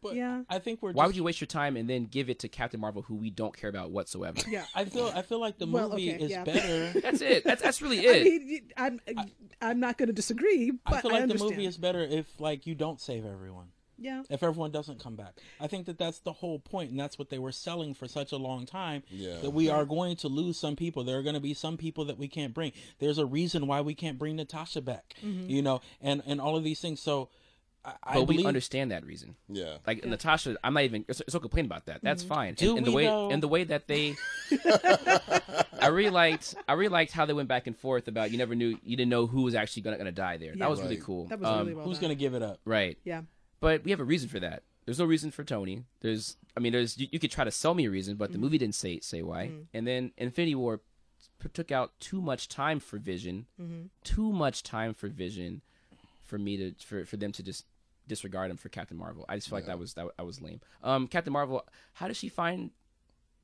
But 0.02 0.14
Yeah. 0.14 0.42
I 0.48 0.58
think 0.58 0.80
we're. 0.82 0.92
Why 0.92 1.02
just- 1.04 1.08
would 1.08 1.16
you 1.16 1.24
waste 1.24 1.40
your 1.40 1.46
time 1.46 1.76
and 1.76 1.88
then 1.88 2.04
give 2.04 2.30
it 2.30 2.38
to 2.40 2.48
Captain 2.48 2.80
Marvel, 2.80 3.02
who 3.02 3.16
we 3.16 3.30
don't 3.30 3.56
care 3.56 3.70
about 3.70 3.90
whatsoever? 3.90 4.40
yeah. 4.48 4.64
I 4.74 4.84
feel. 4.84 5.12
I 5.14 5.22
feel 5.22 5.40
like 5.40 5.58
the 5.58 5.66
movie 5.66 6.12
okay, 6.14 6.24
is 6.24 6.30
yeah. 6.30 6.44
better. 6.44 7.00
That's 7.00 7.20
it. 7.20 7.44
That's 7.44 7.62
that's 7.62 7.82
really 7.82 7.98
I 8.08 8.12
it. 8.12 8.24
mean, 8.24 8.60
y- 8.76 8.84
I'm 8.84 9.00
I'm 9.60 9.80
not 9.80 9.98
going 9.98 10.06
to 10.08 10.12
disagree, 10.12 10.70
but 10.70 10.94
I 10.94 11.00
feel 11.02 11.10
like 11.12 11.28
the 11.28 11.38
movie 11.38 11.66
is 11.66 11.76
better 11.76 12.00
if 12.02 12.40
like 12.40 12.66
you 12.66 12.74
don't 12.74 13.00
save 13.00 13.24
everyone. 13.26 13.68
Yeah. 14.02 14.22
if 14.30 14.42
everyone 14.42 14.70
doesn't 14.70 14.98
come 14.98 15.14
back. 15.14 15.34
I 15.60 15.66
think 15.66 15.84
that 15.84 15.98
that's 15.98 16.20
the 16.20 16.32
whole 16.32 16.58
point, 16.58 16.90
and 16.90 16.98
that's 16.98 17.18
what 17.18 17.28
they 17.28 17.38
were 17.38 17.52
selling 17.52 17.92
for 17.92 18.08
such 18.08 18.32
a 18.32 18.38
long 18.38 18.64
time. 18.64 19.02
Yeah. 19.10 19.40
That 19.42 19.50
we 19.50 19.68
are 19.68 19.84
going 19.84 20.16
to 20.16 20.28
lose 20.28 20.58
some 20.58 20.74
people. 20.74 21.04
There 21.04 21.18
are 21.18 21.22
going 21.22 21.34
to 21.34 21.40
be 21.40 21.52
some 21.52 21.76
people 21.76 22.06
that 22.06 22.16
we 22.16 22.26
can't 22.26 22.54
bring. 22.54 22.72
There's 22.98 23.18
a 23.18 23.26
reason 23.26 23.66
why 23.66 23.82
we 23.82 23.94
can't 23.94 24.18
bring 24.18 24.36
Natasha 24.36 24.80
back. 24.80 25.16
Mm-hmm. 25.22 25.50
You 25.50 25.60
know, 25.60 25.82
and 26.00 26.22
and 26.24 26.40
all 26.40 26.56
of 26.56 26.64
these 26.64 26.80
things. 26.80 26.98
So, 27.02 27.28
I, 27.84 27.92
I 28.02 28.14
But 28.14 28.28
we 28.28 28.44
understand 28.44 28.90
that 28.90 29.04
reason. 29.04 29.36
Yeah. 29.48 29.78
Like 29.86 30.04
Natasha, 30.04 30.56
I'm 30.62 30.74
not 30.74 30.84
even 30.84 31.04
so, 31.10 31.24
so 31.28 31.38
complain 31.40 31.64
about 31.64 31.86
that. 31.86 32.00
That's 32.02 32.22
mm-hmm. 32.22 32.34
fine. 32.34 32.54
Do 32.54 32.70
and, 32.70 32.78
and 32.78 32.86
the 32.86 32.92
way 32.92 33.06
though? 33.06 33.30
and 33.30 33.42
the 33.42 33.48
way 33.48 33.64
that 33.64 33.86
they, 33.86 34.16
I 35.80 35.86
really 35.88 36.10
liked. 36.10 36.54
I 36.68 36.74
really 36.74 36.92
liked 36.92 37.12
how 37.12 37.24
they 37.24 37.32
went 37.32 37.48
back 37.48 37.66
and 37.66 37.76
forth 37.76 38.08
about 38.08 38.30
you 38.30 38.38
never 38.38 38.54
knew 38.54 38.78
you 38.82 38.96
didn't 38.96 39.10
know 39.10 39.26
who 39.26 39.42
was 39.42 39.54
actually 39.54 39.82
gonna, 39.82 39.98
gonna 39.98 40.12
die 40.12 40.36
there. 40.36 40.50
Yeah. 40.50 40.58
that 40.58 40.70
was 40.70 40.82
really 40.82 40.98
cool. 40.98 41.26
That 41.26 41.40
was 41.40 41.48
Um, 41.48 41.58
really 41.60 41.74
well 41.74 41.84
who's 41.86 41.96
done. 41.96 42.08
going 42.08 42.16
to 42.16 42.20
give 42.20 42.34
it 42.34 42.42
up. 42.42 42.60
right. 42.64 42.98
Yeah. 43.04 43.22
But 43.60 43.84
we 43.84 43.90
have 43.90 44.00
a 44.00 44.04
reason 44.04 44.28
for 44.28 44.40
that. 44.40 44.62
There's 44.86 44.98
no 44.98 45.04
reason 45.04 45.30
for 45.30 45.44
Tony. 45.44 45.84
There's, 46.00 46.36
I 46.56 46.60
mean, 46.60 46.72
there's 46.72 46.98
you, 46.98 47.06
you 47.12 47.18
could 47.18 47.30
try 47.30 47.44
to 47.44 47.50
sell 47.50 47.74
me 47.74 47.86
a 47.86 47.90
reason, 47.90 48.16
but 48.16 48.30
the 48.30 48.36
mm-hmm. 48.36 48.44
movie 48.44 48.58
didn't 48.58 48.74
say 48.74 49.00
say 49.00 49.22
why. 49.22 49.46
Mm-hmm. 49.46 49.62
And 49.72 49.86
then 49.86 50.12
Infinity 50.16 50.54
War 50.54 50.80
p- 51.40 51.48
took 51.52 51.70
out 51.70 51.92
too 52.00 52.20
much 52.20 52.48
time 52.48 52.80
for 52.80 52.98
Vision, 52.98 53.46
too 54.02 54.32
much 54.32 54.62
time 54.62 54.94
for 54.94 55.08
Vision, 55.08 55.62
for 56.24 56.38
me 56.38 56.56
to 56.56 56.74
for 56.84 57.04
for 57.04 57.16
them 57.16 57.32
to 57.32 57.42
just 57.42 57.66
disregard 58.10 58.50
him 58.50 58.56
for 58.58 58.68
Captain 58.68 58.98
Marvel. 58.98 59.24
I 59.28 59.36
just 59.36 59.48
feel 59.48 59.56
like 59.56 59.66
that 59.66 59.78
was 59.78 59.94
that, 59.94 60.06
that 60.18 60.26
was 60.26 60.42
lame. 60.42 60.60
Um, 60.82 61.06
Captain 61.06 61.32
Marvel, 61.32 61.64
how 61.94 62.08
does 62.08 62.16
she 62.18 62.28
find 62.28 62.70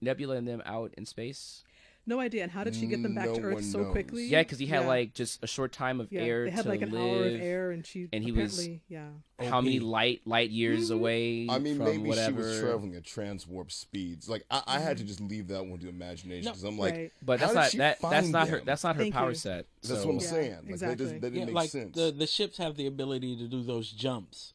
Nebula 0.02 0.36
and 0.36 0.46
them 0.46 0.62
out 0.66 0.92
in 0.98 1.06
space? 1.06 1.62
No 2.08 2.20
idea. 2.20 2.44
And 2.44 2.52
how 2.52 2.62
did 2.62 2.76
she 2.76 2.86
get 2.86 3.02
them 3.02 3.16
back 3.16 3.26
No 3.26 3.34
to 3.34 3.40
Earth 3.42 3.64
so 3.64 3.80
knows. 3.80 3.90
quickly? 3.90 4.26
Yeah, 4.26 4.42
because 4.42 4.60
he 4.60 4.66
had 4.66 4.82
Yeah. 4.82 4.86
like 4.86 5.12
just 5.12 5.42
a 5.42 5.48
short 5.48 5.72
time 5.72 5.98
of 6.00 6.12
yeah. 6.12 6.20
air 6.20 6.44
They 6.44 6.50
had 6.52 6.62
to 6.62 6.68
like 6.68 6.82
an 6.82 6.92
live. 6.92 7.02
hour 7.02 7.26
of 7.34 7.40
air, 7.40 7.70
and 7.72 7.84
she 7.84 8.08
and 8.12 8.22
he 8.22 8.30
was- 8.30 8.68
yeah. 8.88 9.08
How 9.40 9.60
many 9.60 9.80
light 9.80 10.20
light 10.24 10.50
years 10.50 10.90
away? 10.90 11.48
I 11.50 11.58
mean, 11.58 11.78
from 11.78 11.86
maybe 11.86 12.08
whatever. 12.08 12.42
she 12.42 12.48
was 12.48 12.60
traveling 12.60 12.94
at 12.94 13.02
transwarp 13.02 13.72
speeds. 13.72 14.28
Like 14.28 14.44
I, 14.52 14.62
I 14.68 14.78
had 14.78 14.98
to 14.98 15.04
just 15.04 15.20
leave 15.20 15.48
that 15.48 15.66
one 15.66 15.80
to 15.80 15.88
imagination 15.88 16.44
No, 16.44 16.50
because 16.52 16.62
I'm 16.62 16.78
like, 16.78 16.94
right. 16.94 17.12
But 17.22 17.40
how 17.40 17.52
that's 17.52 17.54
did 17.54 17.58
not 17.58 17.70
she 17.72 17.78
that. 17.78 17.98
That's 18.00 18.12
find 18.20 18.32
not 18.32 18.48
her. 18.50 18.60
That's 18.64 18.84
not 18.84 18.94
her 18.94 19.02
Thank 19.02 19.14
power 19.14 19.30
you. 19.30 19.34
set. 19.34 19.66
That's 19.82 20.04
what 20.04 20.12
I'm 20.14 20.20
Yeah, 20.20 20.26
saying. 20.28 20.56
Like 20.62 20.68
exactly. 20.70 20.96
doesn't, 21.04 21.20
that 21.22 21.30
didn't 21.32 21.46
make 21.46 21.54
like 21.56 21.70
sense. 21.70 21.96
the 21.96 22.12
the 22.16 22.28
ships 22.28 22.58
have 22.58 22.76
the 22.76 22.86
ability 22.86 23.34
to 23.38 23.48
do 23.48 23.64
those 23.64 23.90
jumps, 23.90 24.52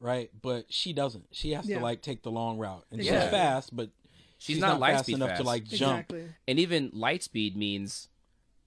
right? 0.00 0.30
But 0.42 0.72
she 0.72 0.92
doesn't. 0.92 1.26
She 1.32 1.52
has 1.52 1.66
Yeah. 1.66 1.78
to 1.78 1.82
like 1.84 2.02
take 2.02 2.22
the 2.22 2.30
long 2.30 2.58
route, 2.58 2.84
and 2.90 3.02
Yeah. 3.02 3.22
she's 3.22 3.30
fast, 3.30 3.76
but 3.76 3.90
She's, 4.38 4.54
she's, 4.56 4.58
not, 4.60 4.68
not, 4.72 4.80
light 4.80 4.92
fast 4.94 5.04
speed 5.04 5.16
enough 5.16 5.28
fast. 5.30 5.40
to 5.42 5.46
like 5.46 5.64
jump. 5.64 6.10
Exactly. 6.10 6.24
and 6.48 6.58
even 6.58 6.90
light 6.94 7.22
speed 7.22 7.56
means 7.56 8.08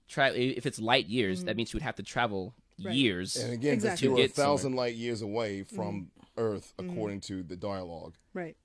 tra- 0.08 0.32
if 0.32 0.66
it's 0.66 0.78
light 0.78 1.06
years, 1.06 1.44
that 1.44 1.56
means 1.56 1.70
she 1.70 1.76
would 1.76 1.82
have 1.82 1.96
to 1.96 2.02
travel 2.02 2.54
Mm-hmm. 2.78 2.86
Right. 2.88 2.96
years. 2.96 3.36
and 3.36 3.52
again, 3.52 3.76
because 3.76 3.84
Exactly. 3.84 4.06
you 4.06 4.08
To 4.10 4.14
were 4.14 4.18
a 4.18 4.26
get 4.26 4.34
somewhere. 4.34 4.46
thousand 4.56 4.72
light 4.74 4.94
years 4.96 5.22
away 5.22 5.62
from 5.62 5.94
Mm-hmm. 6.06 6.40
Earth, 6.40 6.74
according 6.78 7.20
to 7.20 7.44
the 7.44 7.54
dialogue. 7.54 8.14
Right. 8.32 8.56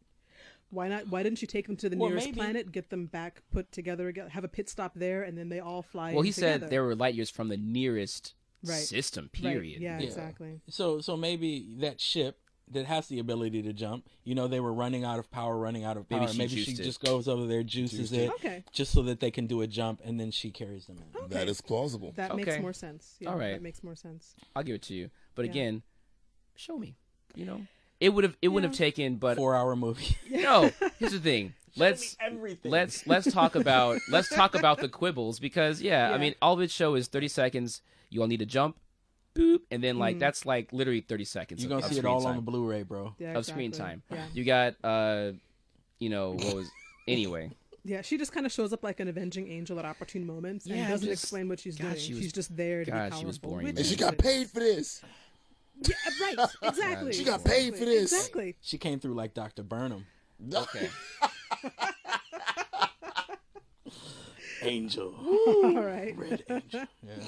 Why 0.71 0.87
not? 0.87 1.07
Why 1.09 1.21
didn't 1.21 1.41
you 1.43 1.47
take 1.47 1.67
them 1.67 1.75
to 1.77 1.89
the 1.89 1.95
Well, 1.97 2.09
nearest 2.09 2.25
maybe- 2.27 2.35
planet, 2.37 2.71
get 2.71 2.89
them 2.89 3.05
back 3.05 3.43
put 3.51 3.71
together 3.71 4.07
again, 4.07 4.29
have 4.29 4.43
a 4.43 4.47
pit 4.47 4.67
stop 4.67 4.93
there, 4.95 5.21
and 5.21 5.37
then 5.37 5.49
they 5.49 5.59
all 5.59 5.83
fly? 5.83 6.11
well, 6.11 6.21
in 6.21 6.25
he 6.25 6.31
said 6.31 6.53
together? 6.55 6.69
there 6.71 6.83
were 6.83 6.95
light 6.95 7.13
years 7.13 7.29
from 7.29 7.49
the 7.49 7.57
nearest 7.57 8.33
Right. 8.63 8.75
system. 8.81 9.25
Right, 9.25 9.31
Period. 9.53 9.79
Yeah, 9.81 9.99
Yeah. 9.99 10.05
exactly. 10.07 10.61
So 10.69 11.01
so 11.01 11.15
maybe 11.15 11.67
that 11.77 11.99
ship 12.01 12.39
that 12.71 12.85
has 12.85 13.07
the 13.07 13.19
ability 13.19 13.61
to 13.63 13.73
jump, 13.73 14.07
you 14.23 14.35
know, 14.35 14.47
they 14.47 14.59
were 14.59 14.73
running 14.73 15.03
out 15.03 15.17
of 15.19 15.29
power, 15.31 15.57
running 15.57 15.83
out 15.83 15.97
of 15.97 16.05
Maybe 16.09 16.25
power. 16.25 16.31
she 16.33 16.37
Maybe 16.37 16.63
she, 16.63 16.73
just 16.75 17.01
goes 17.03 17.27
over 17.27 17.45
there, 17.47 17.63
juices 17.63 18.11
Juiced 18.11 18.13
it, 18.13 18.17
it. 18.25 18.31
Okay. 18.33 18.63
just 18.71 18.91
so 18.91 19.01
that 19.03 19.19
they 19.19 19.31
can 19.31 19.47
do 19.47 19.61
a 19.61 19.67
jump, 19.67 20.01
and 20.03 20.19
then 20.19 20.31
she 20.31 20.51
carries 20.51 20.85
them 20.85 20.97
in. 20.97 21.19
Okay. 21.23 21.33
That 21.35 21.47
is 21.49 21.61
plausible. 21.61 22.13
That 22.15 22.31
Okay. 22.31 22.43
makes 22.45 22.59
more 22.59 22.73
sense. 22.73 23.15
Yeah, 23.19 23.29
All 23.31 23.37
right. 23.37 23.53
That 23.53 23.61
makes 23.61 23.83
more 23.83 23.95
sense. 23.95 24.35
I'll 24.55 24.63
give 24.63 24.75
it 24.75 24.81
to 24.83 24.93
you. 24.93 25.09
But 25.35 25.45
Yeah. 25.45 25.51
again, 25.51 25.83
show 26.55 26.77
me. 26.77 26.95
You 27.35 27.45
know, 27.45 27.61
it 27.99 28.09
would 28.09 28.23
have. 28.23 28.35
It 28.41 28.49
wouldn't 28.49 28.71
have 28.73 28.77
taken. 28.77 29.15
But 29.15 29.37
Four 29.37 29.55
hour 29.55 29.75
movie. 29.75 30.17
no. 30.29 30.71
Here's 30.99 31.11
the 31.13 31.19
thing. 31.19 31.53
Let's 31.77 32.17
everything. 32.19 32.71
let's 32.71 33.05
let's 33.05 33.31
talk 33.31 33.53
about 33.55 33.99
let's 34.09 34.27
talk 34.27 34.55
about 34.55 34.79
the 34.79 34.89
quibbles 34.99 35.39
because 35.39 35.81
yeah, 35.81 36.09
Yeah. 36.09 36.15
I 36.15 36.17
mean 36.17 36.33
all 36.41 36.55
of 36.55 36.61
its 36.61 36.73
show 36.73 36.95
is 36.95 37.07
30 37.07 37.27
seconds. 37.27 37.81
You 38.09 38.21
all 38.21 38.27
need 38.27 38.39
to 38.39 38.45
jump, 38.47 38.77
boop, 39.39 39.59
and 39.71 39.83
then 39.83 39.95
Mm. 39.95 39.99
like 39.99 40.19
that's 40.19 40.45
like 40.45 40.71
literally 40.73 41.01
30 41.01 41.25
seconds. 41.25 41.61
You're 41.63 41.69
gonna 41.69 41.85
of 41.85 41.91
see 41.91 41.99
it 41.99 42.05
all 42.05 42.19
time. 42.21 42.29
on 42.31 42.35
the 42.37 42.41
Blu-ray, 42.41 42.83
bro. 42.83 43.15
Yeah. 43.19 43.37
of 43.37 43.45
screen 43.45 43.71
time. 43.71 44.03
Yeah. 44.11 44.25
You 44.33 44.43
got 44.43 44.75
uh, 44.83 45.31
you 45.99 46.09
know 46.09 46.31
what 46.31 46.55
was 46.55 46.69
anyway. 47.07 47.51
Yeah. 47.85 48.01
She 48.01 48.17
just 48.17 48.31
kind 48.33 48.45
of 48.45 48.51
shows 48.51 48.73
up 48.73 48.83
like 48.83 48.99
an 48.99 49.07
avenging 49.07 49.49
angel 49.49 49.79
at 49.79 49.85
opportune 49.85 50.25
moments 50.27 50.65
and 50.65 50.75
Yeah, 50.75 50.89
doesn't 50.89 51.07
just- 51.07 51.23
explain 51.23 51.47
what 51.49 51.59
she's 51.59 51.77
God, 51.77 51.91
doing. 51.91 51.97
she 51.99 52.13
was- 52.13 52.23
she's 52.23 52.33
just 52.33 52.55
there 52.57 52.83
to 52.85 52.91
God, 52.91 52.95
be 52.95 52.99
powerful. 53.01 53.19
she 53.19 53.25
was 53.25 53.37
boring, 53.37 53.67
and 53.69 53.85
she 53.85 53.95
got 53.95 54.17
paid 54.17 54.49
for 54.49 54.59
this. 54.59 55.01
Yeah, 55.81 55.95
right. 56.21 56.37
Exactly. 56.63 57.13
She 57.13 57.23
got 57.23 57.43
paid 57.45 57.73
for 57.75 57.85
this. 57.85 58.11
Exactly. 58.11 58.55
She 58.61 58.77
came 58.77 58.99
through 58.99 59.13
like 59.13 59.33
Dr. 59.33 59.63
Burnham. 59.63 60.05
Okay. 60.53 60.89
Angel. 64.61 65.13
All 65.17 65.73
right. 65.81 66.13
Red 66.17 66.43
Angel. 66.49 66.85
Yeah. 67.01 67.23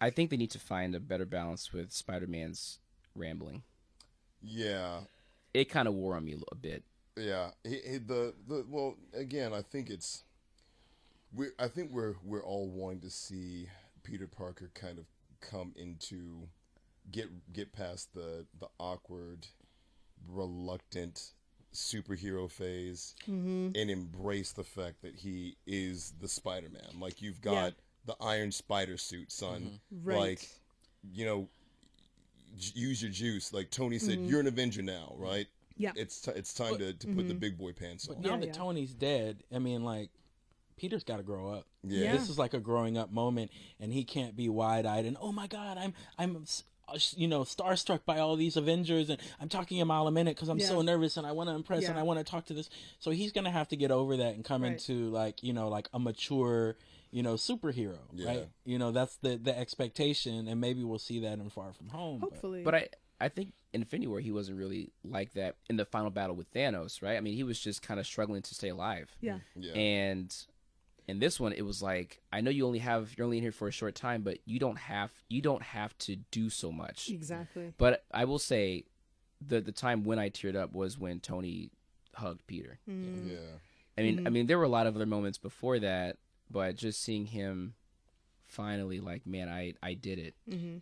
I 0.00 0.10
think 0.10 0.30
they 0.30 0.36
need 0.36 0.50
to 0.52 0.58
find 0.58 0.94
a 0.94 1.00
better 1.00 1.24
balance 1.26 1.72
with 1.72 1.92
Spider-Man's 1.92 2.78
rambling. 3.14 3.62
Yeah, 4.42 5.00
It 5.52 5.70
kind 5.70 5.88
of 5.88 5.94
wore 5.94 6.16
on 6.16 6.24
me 6.24 6.32
a 6.32 6.36
little 6.36 6.58
bit. 6.60 6.84
yeah. 7.16 7.50
He, 7.62 7.80
he, 7.86 7.98
the 7.98 8.34
the 8.46 8.64
well, 8.68 8.96
again, 9.14 9.52
I 9.54 9.62
think 9.62 9.88
it's 9.88 10.24
we. 11.34 11.48
I 11.58 11.68
think 11.68 11.90
we're 11.92 12.14
we're 12.24 12.44
all 12.44 12.68
wanting 12.68 13.00
to 13.00 13.10
see 13.10 13.68
Peter 14.02 14.26
Parker 14.26 14.70
kind 14.74 14.98
of 14.98 15.06
come 15.40 15.72
into 15.76 16.48
get 17.10 17.52
get 17.52 17.72
past 17.72 18.12
the 18.14 18.46
the 18.58 18.68
awkward, 18.78 19.46
reluctant 20.28 21.30
superhero 21.72 22.48
phase 22.50 23.14
mm-hmm. 23.28 23.70
and 23.74 23.90
embrace 23.90 24.52
the 24.52 24.62
fact 24.62 25.02
that 25.02 25.16
he 25.16 25.56
is 25.66 26.12
the 26.20 26.28
Spider-Man. 26.28 27.00
Like 27.00 27.20
you've 27.20 27.40
got 27.40 27.52
Yeah. 27.64 27.70
The 28.06 28.16
Iron 28.20 28.52
Spider 28.52 28.96
suit, 28.96 29.32
son. 29.32 29.80
Mm-hmm. 29.92 30.08
Right. 30.08 30.18
Like 30.18 30.48
you 31.12 31.24
know, 31.26 31.48
j- 32.58 32.72
use 32.74 33.02
your 33.02 33.10
juice. 33.10 33.52
Like 33.52 33.70
Tony 33.70 33.98
said, 33.98 34.18
mm-hmm. 34.18 34.28
you're 34.28 34.40
an 34.40 34.46
Avenger 34.46 34.82
now, 34.82 35.14
right? 35.16 35.46
Yeah. 35.76 35.92
It's 35.96 36.20
t- 36.20 36.32
it's 36.34 36.54
time 36.54 36.78
to, 36.78 36.92
to 36.92 37.06
put 37.08 37.16
the 37.16 37.22
mm-hmm. 37.22 37.38
big 37.38 37.58
boy 37.58 37.72
pants 37.72 38.08
on. 38.08 38.20
Now 38.20 38.30
Yeah, 38.30 38.36
that 38.38 38.46
yeah. 38.46 38.52
Tony's 38.52 38.94
dead, 38.94 39.42
I 39.52 39.58
mean, 39.58 39.82
like, 39.82 40.10
Peter's 40.76 41.04
got 41.04 41.16
to 41.16 41.22
grow 41.22 41.50
up. 41.50 41.66
Yeah. 41.82 42.04
Yeah. 42.04 42.12
This 42.12 42.28
is 42.28 42.38
like 42.38 42.54
a 42.54 42.60
growing 42.60 42.96
up 42.96 43.10
moment, 43.12 43.50
and 43.80 43.92
he 43.92 44.04
can't 44.04 44.36
be 44.36 44.48
wide 44.48 44.86
eyed 44.86 45.04
and 45.04 45.16
oh 45.20 45.32
my 45.32 45.46
god, 45.46 45.78
I'm 45.78 45.94
I'm 46.18 46.44
uh, 46.88 46.98
you 47.16 47.28
know 47.28 47.42
starstruck 47.42 48.00
by 48.04 48.18
all 48.18 48.36
these 48.36 48.56
Avengers, 48.56 49.10
and 49.10 49.20
I'm 49.40 49.48
talking 49.48 49.80
a 49.80 49.84
mile 49.84 50.06
a 50.06 50.10
minute 50.10 50.36
because 50.36 50.48
I'm 50.48 50.60
so 50.60 50.82
nervous 50.82 51.16
and 51.16 51.26
I 51.26 51.32
want 51.32 51.48
to 51.48 51.54
impress 51.54 51.88
and 51.88 51.98
I 51.98 52.02
want 52.02 52.18
to 52.18 52.24
talk 52.24 52.46
to 52.46 52.54
this. 52.54 52.70
So 52.98 53.10
he's 53.10 53.32
gonna 53.32 53.50
have 53.50 53.68
to 53.68 53.76
get 53.76 53.90
over 53.90 54.16
that 54.18 54.34
and 54.34 54.44
come 54.44 54.62
Right. 54.62 54.72
into 54.72 55.10
like 55.10 55.42
you 55.42 55.52
know 55.52 55.68
like 55.68 55.88
a 55.92 55.98
mature 55.98 56.76
you 57.14 57.22
know 57.22 57.34
superhero, 57.34 57.98
Yeah. 58.12 58.26
right? 58.28 58.48
You 58.64 58.78
know 58.78 58.90
that's 58.90 59.16
the 59.16 59.36
the 59.36 59.56
expectation, 59.56 60.48
and 60.48 60.60
maybe 60.60 60.82
we'll 60.82 60.98
see 60.98 61.20
that 61.20 61.38
in 61.38 61.48
Far 61.48 61.72
From 61.72 61.88
Home. 61.88 62.18
but- 62.20 62.30
Hopefully. 62.32 62.62
But 62.64 62.74
I 62.74 62.88
I 63.20 63.28
think 63.28 63.52
in 63.72 63.80
Infinity 63.82 64.08
War 64.08 64.20
he 64.20 64.32
wasn't 64.32 64.58
really 64.58 64.92
like 65.04 65.32
that 65.34 65.54
in 65.70 65.76
the 65.76 65.84
final 65.84 66.10
battle 66.10 66.34
with 66.36 66.52
Thanos, 66.52 67.00
right? 67.00 67.16
I 67.16 67.20
mean, 67.20 67.34
he 67.36 67.44
was 67.44 67.58
just 67.60 67.80
kind 67.82 68.00
of 68.00 68.06
struggling 68.06 68.42
to 68.42 68.54
stay 68.54 68.68
alive. 68.70 69.14
yeah. 69.20 69.38
Yeah. 69.54 69.72
And 69.74 70.34
in 71.06 71.18
this 71.20 71.38
one, 71.38 71.52
it 71.52 71.62
was 71.62 71.80
like 71.82 72.20
I 72.32 72.40
know 72.40 72.50
you 72.50 72.66
only 72.66 72.80
have 72.80 73.14
you're 73.16 73.24
only 73.26 73.36
in 73.38 73.42
here 73.44 73.52
for 73.52 73.68
a 73.68 73.72
short 73.72 73.94
time, 73.94 74.22
but 74.22 74.38
you 74.44 74.58
don't 74.58 74.78
have 74.78 75.12
you 75.28 75.40
don't 75.40 75.62
have 75.62 75.96
to 75.98 76.16
do 76.16 76.50
so 76.50 76.72
much. 76.72 77.08
Exactly. 77.10 77.72
But 77.78 78.04
I 78.10 78.24
will 78.24 78.40
say, 78.40 78.84
the 79.40 79.60
the 79.60 79.72
time 79.72 80.02
when 80.02 80.18
I 80.18 80.30
teared 80.30 80.56
up 80.56 80.72
was 80.72 80.98
when 80.98 81.20
Tony 81.20 81.70
hugged 82.14 82.46
Peter. 82.48 82.80
Mm. 82.90 83.30
yeah. 83.30 83.36
I 83.96 84.02
mean, 84.02 84.26
I 84.26 84.30
mean, 84.30 84.46
there 84.48 84.58
were 84.58 84.64
a 84.64 84.68
lot 84.78 84.88
of 84.88 84.96
other 84.96 85.06
moments 85.06 85.38
before 85.38 85.78
that, 85.78 86.16
but 86.50 86.76
just 86.76 87.02
seeing 87.02 87.26
him 87.26 87.74
finally, 88.46 89.00
like, 89.00 89.26
man, 89.26 89.48
I 89.48 89.74
I 89.82 89.94
did 89.94 90.18
it, 90.18 90.34
hmm 90.48 90.78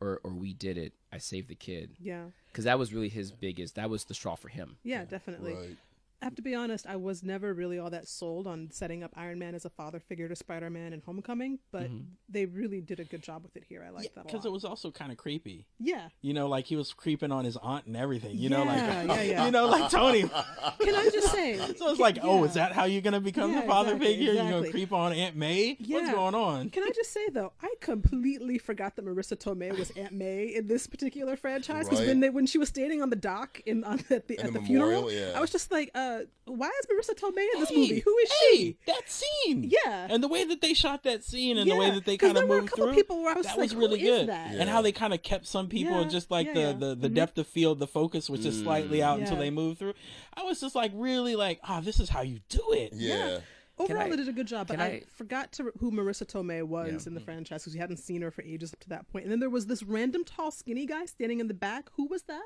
or 0.00 0.20
or 0.24 0.32
we 0.32 0.52
did 0.52 0.76
it. 0.76 0.92
I 1.12 1.18
saved 1.18 1.48
the 1.48 1.54
kid 1.54 1.96
Yeah. 1.98 2.26
because 2.48 2.64
that 2.64 2.78
was 2.78 2.92
really 2.92 3.08
his 3.08 3.32
biggest. 3.32 3.76
That 3.76 3.88
was 3.88 4.04
the 4.04 4.12
straw 4.14 4.34
for 4.34 4.48
him. 4.48 4.76
Yeah, 4.82 5.04
definitely. 5.06 5.54
Right. 5.54 5.76
I 6.22 6.24
have 6.26 6.34
to 6.36 6.42
be 6.42 6.54
honest, 6.54 6.86
I 6.86 6.96
was 6.96 7.22
never 7.22 7.52
really 7.52 7.78
all 7.78 7.90
that 7.90 8.08
sold 8.08 8.46
on 8.46 8.70
setting 8.70 9.02
up 9.02 9.12
Iron 9.16 9.38
Man 9.38 9.54
as 9.54 9.64
a 9.64 9.70
father 9.70 10.00
figure 10.00 10.28
to 10.28 10.36
Spider 10.36 10.70
Man 10.70 10.92
and 10.92 11.02
Homecoming, 11.02 11.58
but 11.70 11.88
they 12.28 12.46
really 12.46 12.80
did 12.80 13.00
a 13.00 13.04
good 13.04 13.22
job 13.22 13.42
with 13.42 13.54
it 13.56 13.64
here. 13.68 13.84
I 13.86 13.90
like 13.90 14.14
that 14.14 14.22
a 14.22 14.24
because 14.24 14.46
it 14.46 14.52
was 14.52 14.64
also 14.64 14.90
kind 14.90 15.12
of 15.12 15.18
creepy. 15.18 15.66
yeah. 15.78 16.08
You 16.22 16.32
know, 16.34 16.48
like 16.48 16.64
he 16.66 16.76
was 16.76 16.92
creeping 16.94 17.30
on 17.32 17.44
his 17.44 17.56
aunt 17.58 17.86
and 17.86 17.96
everything. 17.96 18.36
You 18.38 18.48
know, 18.48 18.64
like 18.64 18.76
yeah, 18.78 19.22
yeah. 19.22 19.44
you 19.46 19.50
know, 19.50 19.66
like 19.66 19.90
Tony. 19.90 20.22
Can 20.80 20.94
I 20.94 21.10
just 21.12 21.30
say? 21.32 21.58
So 21.76 21.90
it's 21.90 22.00
like, 22.00 22.18
oh, 22.22 22.44
is 22.44 22.54
that 22.54 22.72
how 22.72 22.84
you're 22.84 23.02
gonna 23.02 23.20
become 23.20 23.52
Yeah, 23.52 23.60
the 23.60 23.66
father 23.66 23.92
exactly, 23.92 24.16
figure? 24.16 24.32
You're 24.32 24.50
gonna 24.50 24.70
creep 24.70 24.92
on 24.92 25.12
Aunt 25.12 25.36
May? 25.36 25.76
What's 25.86 26.10
going 26.10 26.34
on? 26.34 26.70
Can 26.70 26.82
I 26.82 26.90
just 26.94 27.12
say 27.12 27.28
though, 27.28 27.52
I 27.62 27.74
completely 27.80 28.58
forgot 28.58 28.96
that 28.96 29.04
Marisa 29.04 29.36
Tomei 29.36 29.76
was 29.78 29.90
Aunt 29.90 30.12
May 30.12 30.46
in 30.54 30.66
this 30.66 30.86
particular 30.86 31.36
franchise 31.36 31.84
because 31.84 32.00
Right. 32.00 32.08
when 32.08 32.20
they 32.20 32.30
when 32.30 32.46
she 32.46 32.58
was 32.58 32.68
standing 32.68 33.02
on 33.02 33.10
the 33.10 33.16
dock 33.16 33.60
in 33.66 33.84
on 33.84 34.00
at 34.10 34.26
the 34.28 34.40
In 34.40 34.46
at 34.46 34.52
the 34.52 34.60
the, 34.60 34.66
funeral, 34.66 35.02
memorial, 35.02 35.28
yeah. 35.30 35.36
I 35.38 35.40
was 35.40 35.50
just 35.50 35.70
like, 35.70 35.90
uh, 35.94 36.05
uh, 36.06 36.20
why 36.46 36.70
is 36.80 36.86
Marisa 36.86 37.14
Tomei 37.18 37.46
in 37.54 37.60
this 37.60 37.68
Hey, 37.70 37.76
movie? 37.76 38.00
Who 38.00 38.16
is 38.18 38.30
hey, 38.32 38.56
she? 38.56 38.76
That 38.86 39.02
scene. 39.10 39.64
Yeah. 39.84 40.06
And 40.10 40.22
the 40.22 40.28
way 40.28 40.44
that 40.44 40.60
they 40.60 40.74
shot 40.74 41.02
that 41.04 41.24
scene 41.24 41.58
and 41.58 41.70
the 41.70 41.76
way 41.76 41.90
that 41.90 42.04
they 42.04 42.16
kind 42.16 42.30
of 42.36 42.42
there 42.42 42.46
were 42.46 42.58
a 42.58 42.60
moved 42.62 42.74
through, 42.74 42.94
people 42.94 43.22
where 43.22 43.32
I 43.32 43.36
was 43.36 43.46
that 43.46 43.58
like, 43.58 43.70
was 43.70 43.74
really 43.74 44.00
good. 44.00 44.28
that? 44.28 44.54
And 44.54 44.68
how 44.68 44.82
they 44.82 44.92
kind 44.92 45.12
of 45.14 45.22
kept 45.22 45.46
some 45.46 45.68
people 45.68 46.00
Yeah, 46.02 46.08
just 46.08 46.30
like 46.30 46.46
yeah, 46.48 46.52
the 46.54 46.60
yeah. 46.60 46.72
the, 46.72 46.94
the 46.94 47.10
Mhm. 47.10 47.14
depth 47.14 47.38
of 47.38 47.46
field, 47.46 47.78
the 47.78 47.86
focus 47.86 48.30
was 48.30 48.40
just 48.40 48.60
slightly 48.60 49.02
out 49.02 49.18
until 49.20 49.36
they 49.36 49.50
moved 49.50 49.78
through. 49.78 49.94
I 50.36 50.42
was 50.44 50.60
just 50.60 50.74
like 50.74 50.92
really 50.94 51.36
like, 51.36 51.60
ah, 51.64 51.80
this 51.80 51.98
is 52.00 52.08
how 52.08 52.22
you 52.22 52.40
do 52.48 52.62
it. 52.72 52.90
Yeah. 52.94 53.38
Overall, 53.78 54.02
I- 54.04 54.08
they 54.08 54.16
did 54.16 54.28
a 54.28 54.32
good 54.32 54.46
job, 54.46 54.68
but 54.68 54.80
I, 54.80 54.86
I- 54.86 55.02
forgot 55.16 55.52
to 55.52 55.70
who 55.78 55.90
Marisa 55.90 56.24
Tomei 56.26 56.62
was 56.62 57.06
in 57.06 57.12
the 57.14 57.20
franchise 57.20 57.62
because 57.62 57.74
we 57.74 57.80
hadn't 57.80 57.98
seen 57.98 58.22
her 58.22 58.30
for 58.30 58.40
ages 58.42 58.72
up 58.72 58.80
to 58.80 58.88
that 58.88 59.06
point. 59.08 59.24
And 59.24 59.32
then 59.32 59.40
there 59.40 59.50
was 59.50 59.66
this 59.66 59.82
random 59.82 60.24
tall, 60.24 60.50
skinny 60.50 60.86
guy 60.86 61.04
standing 61.04 61.40
in 61.40 61.48
the 61.48 61.52
back. 61.54 61.90
Who 61.96 62.06
was 62.06 62.22
that? 62.22 62.42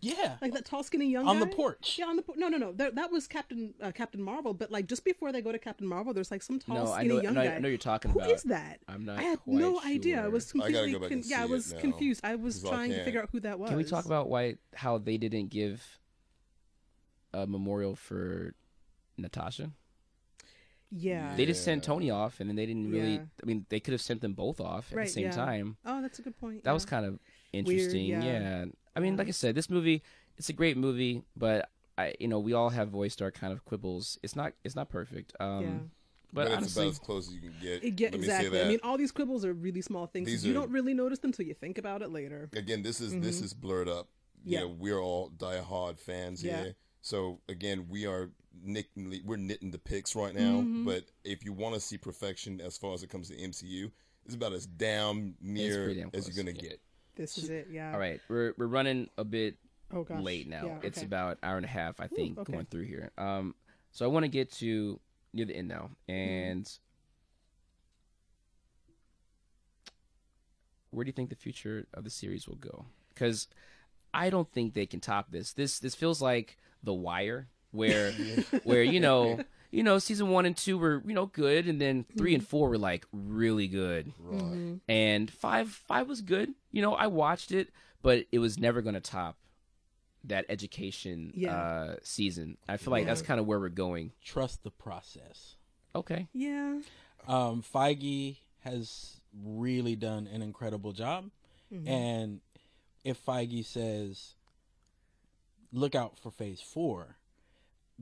Yeah. 0.00 0.36
Like 0.42 0.52
that 0.52 0.64
tall, 0.66 0.82
skinny 0.82 1.06
young 1.10 1.26
On 1.26 1.40
the 1.40 1.46
porch. 1.46 1.96
Yeah, 1.98 2.06
on 2.06 2.16
the 2.16 2.22
por- 2.22 2.36
no, 2.36 2.48
no, 2.48 2.58
no. 2.58 2.72
That, 2.72 2.96
that 2.96 3.10
was 3.10 3.26
Captain 3.26 3.72
uh, 3.80 3.92
Captain 3.92 4.22
Marvel. 4.22 4.52
But 4.52 4.70
like 4.70 4.86
just 4.86 5.04
before 5.04 5.32
they 5.32 5.40
go 5.40 5.52
to 5.52 5.58
Captain 5.58 5.86
Marvel, 5.86 6.12
there's 6.12 6.30
like 6.30 6.42
some 6.42 6.58
tall, 6.58 6.84
No, 6.84 6.92
I 6.92 6.98
skinny 7.00 7.08
know- 7.08 7.18
I 7.18 7.22
young 7.22 7.34
know- 7.34 7.40
I 7.40 7.58
know 7.58 7.68
you're 7.68 7.78
talking 7.78 8.10
Who 8.10 8.18
about. 8.18 8.28
Who 8.28 8.34
is 8.34 8.42
that? 8.44 8.80
I'm 8.88 9.04
not 9.06 9.18
I 9.18 9.22
had 9.22 9.40
quite 9.40 9.56
no 9.56 9.80
idea. 9.82 10.18
I 10.18 10.22
sure. 10.24 10.30
was 10.30 10.48
I 10.48 10.50
completely 10.52 10.92
go 10.92 11.08
con- 11.08 11.22
yeah, 11.24 11.42
I 11.42 11.46
was 11.46 11.72
confused. 11.80 12.20
I 12.24 12.34
was 12.34 12.56
'cause 12.62 12.66
I 12.70 12.74
trying 12.74 12.90
to 12.90 13.04
figure 13.04 13.22
out 13.22 13.30
who 13.32 13.40
that 13.40 13.58
was. 13.58 13.68
Can 13.70 13.78
we 13.78 13.84
talk 13.84 14.04
about 14.04 14.28
why 14.28 14.56
how 14.74 14.98
they 14.98 15.16
didn't 15.16 15.48
give 15.48 15.98
a 17.32 17.46
memorial 17.46 17.96
for 17.96 18.54
Natasha? 19.16 19.70
Yeah. 20.90 21.34
They 21.36 21.46
just 21.46 21.64
sent 21.64 21.82
Tony 21.82 22.10
off, 22.10 22.38
and 22.38 22.48
then 22.48 22.54
they 22.56 22.66
didn't 22.66 22.90
really. 22.90 23.14
Yeah. 23.14 23.24
I 23.42 23.46
mean, 23.46 23.66
they 23.70 23.80
could 23.80 23.92
have 23.92 24.00
sent 24.00 24.20
them 24.20 24.34
both 24.34 24.60
off 24.60 24.92
at 24.92 24.96
Right, 24.98 25.06
the 25.06 25.12
same 25.12 25.24
yeah. 25.24 25.30
time. 25.32 25.76
Oh, 25.84 26.00
that's 26.00 26.18
a 26.18 26.22
good 26.22 26.38
point. 26.38 26.64
That 26.64 26.72
was 26.72 26.84
kind 26.84 27.04
of 27.04 27.18
interesting. 27.56 28.06
yeah. 28.06 28.22
yeah. 28.22 28.64
I 28.94 29.00
mean, 29.00 29.12
Yeah. 29.14 29.18
like 29.18 29.28
I 29.28 29.32
said, 29.32 29.54
this 29.54 29.68
movie 29.70 30.02
it's 30.38 30.50
a 30.50 30.52
great 30.52 30.76
movie, 30.76 31.22
but 31.34 31.70
I, 31.96 32.14
you 32.20 32.28
know, 32.28 32.38
we 32.38 32.52
all 32.52 32.68
have 32.68 32.88
voiced 32.90 33.22
our 33.22 33.30
kind 33.30 33.54
of 33.54 33.64
quibbles. 33.64 34.18
It's 34.22 34.36
not, 34.36 34.52
it's 34.64 34.76
not 34.76 34.90
perfect. 34.90 35.32
Um, 35.40 35.62
Yeah. 35.62 35.68
But, 36.32 36.42
But, 36.42 36.46
it's 36.48 36.56
honestly, 36.56 36.82
about 36.82 36.90
as 36.92 36.98
close 36.98 37.28
as 37.28 37.34
you 37.34 37.40
can 37.40 37.54
get. 37.62 37.82
It- 37.84 37.98
yeah, 38.00 38.08
Let 38.08 38.12
me 38.12 38.18
exactly. 38.18 38.50
say 38.50 38.56
that. 38.58 38.66
I 38.66 38.68
mean, 38.68 38.80
all 38.82 38.98
these 38.98 39.12
quibbles 39.12 39.44
are 39.46 39.54
really 39.54 39.80
small 39.80 40.06
things. 40.06 40.26
These 40.26 40.44
you 40.44 40.50
are- 40.50 40.54
don't 40.54 40.70
really 40.70 40.92
notice 40.92 41.20
them 41.20 41.30
until 41.30 41.46
you 41.46 41.54
think 41.54 41.78
about 41.78 42.02
it 42.02 42.10
later. 42.10 42.50
again, 42.52 42.82
this 42.82 43.00
is 43.00 43.18
this 43.20 43.40
is 43.40 43.54
blurred 43.54 43.88
up. 43.88 44.08
You 44.08 44.40
Mm-hmm. 44.42 44.52
Yeah. 44.52 44.60
know, 44.60 44.68
we're 44.78 45.00
all 45.00 45.30
diehard 45.30 45.98
fans 45.98 46.42
Yeah. 46.42 46.62
here. 46.64 46.74
So 47.00 47.40
again, 47.48 47.86
we 47.88 48.04
are 48.06 48.30
knitting, 48.62 49.22
we're 49.24 49.36
knitting 49.36 49.70
the 49.70 49.78
picks 49.78 50.14
right 50.14 50.34
now. 50.34 50.60
Mm-hmm. 50.60 50.84
But 50.84 51.04
if 51.24 51.44
you 51.46 51.54
want 51.54 51.74
to 51.76 51.80
see 51.80 51.96
perfection 51.96 52.60
as 52.60 52.76
far 52.76 52.92
as 52.92 53.02
it 53.02 53.08
comes 53.08 53.28
to 53.28 53.36
MCU, 53.36 53.90
it's 54.26 54.34
about 54.34 54.52
as 54.52 54.66
damn 54.66 55.36
near 55.40 55.94
damn 55.94 56.10
as 56.12 56.26
you're 56.28 56.36
gonna 56.44 56.54
yeah. 56.56 56.68
get. 56.70 56.80
This 57.16 57.38
is 57.38 57.48
it. 57.50 57.68
Yeah. 57.70 57.92
all 57.92 57.98
right, 57.98 58.20
we're 58.28 58.52
we're 58.58 58.66
running 58.66 59.08
a 59.18 59.24
bit 59.24 59.56
Oh 59.92 60.02
gosh. 60.04 60.20
late 60.22 60.48
now. 60.48 60.64
Yeah, 60.66 60.78
It's 60.82 60.98
okay. 60.98 61.06
about 61.06 61.38
hour 61.42 61.56
and 61.56 61.64
a 61.64 61.68
half, 61.68 62.00
I 62.00 62.06
think, 62.08 62.38
okay. 62.38 62.52
going 62.52 62.66
through 62.66 62.84
here. 62.84 63.10
Um, 63.18 63.54
so 63.92 64.04
I 64.04 64.08
want 64.08 64.24
to 64.24 64.28
get 64.28 64.52
to 64.54 65.00
near 65.32 65.46
the 65.46 65.56
end 65.56 65.68
now, 65.68 65.90
Mm-hmm. 66.08 66.12
and 66.12 66.78
where 70.90 71.04
do 71.04 71.08
you 71.08 71.12
think 71.12 71.30
the 71.30 71.36
future 71.36 71.86
of 71.94 72.04
the 72.04 72.10
series 72.10 72.48
will 72.48 72.56
go? 72.56 72.86
Because 73.14 73.48
I 74.14 74.30
don't 74.30 74.50
think 74.50 74.74
they 74.74 74.86
can 74.86 75.00
top 75.00 75.30
this. 75.30 75.52
This 75.52 75.78
this 75.78 75.94
feels 75.94 76.22
like 76.22 76.56
The 76.82 76.94
Wire, 76.94 77.48
where 77.70 78.12
where 78.64 78.82
you 78.82 79.00
know. 79.00 79.40
You 79.70 79.82
know, 79.82 79.98
season 79.98 80.28
one 80.28 80.46
and 80.46 80.56
two 80.56 80.78
were 80.78 81.02
you 81.06 81.14
know 81.14 81.26
good, 81.26 81.66
and 81.66 81.80
then 81.80 82.04
3 82.16 82.30
Mm-hmm. 82.30 82.34
and 82.40 82.48
four 82.48 82.68
were 82.70 82.78
like 82.78 83.06
really 83.12 83.66
good, 83.68 84.12
Right. 84.18 84.80
and 84.88 85.30
five 85.30 85.70
five 85.70 86.08
was 86.08 86.20
good. 86.22 86.54
You 86.72 86.82
know, 86.82 86.94
I 86.94 87.06
watched 87.08 87.52
it, 87.52 87.70
but 88.02 88.26
it 88.32 88.38
was 88.38 88.58
never 88.58 88.80
going 88.82 88.94
to 88.94 89.00
top 89.00 89.36
that 90.24 90.44
education 90.48 91.32
Yeah. 91.36 91.56
uh, 91.56 91.96
season. 92.02 92.56
I 92.68 92.76
feel 92.78 92.90
like 92.90 93.06
that's 93.06 93.22
kind 93.22 93.38
of 93.38 93.46
where 93.46 93.60
we're 93.60 93.68
going. 93.68 94.12
Trust 94.24 94.64
the 94.64 94.70
process. 94.72 95.54
Okay, 95.94 96.26
Yeah. 96.32 96.80
Um, 97.28 97.62
Feige 97.62 98.36
has 98.60 99.20
really 99.44 99.96
done 99.96 100.26
an 100.26 100.42
incredible 100.42 100.92
job. 100.92 101.30
And 101.86 102.40
if 103.04 103.24
Feige 103.24 103.64
says, 103.64 104.34
look 105.72 105.94
out 105.94 106.18
for 106.18 106.30
phase 106.30 106.60
four, 106.60 107.16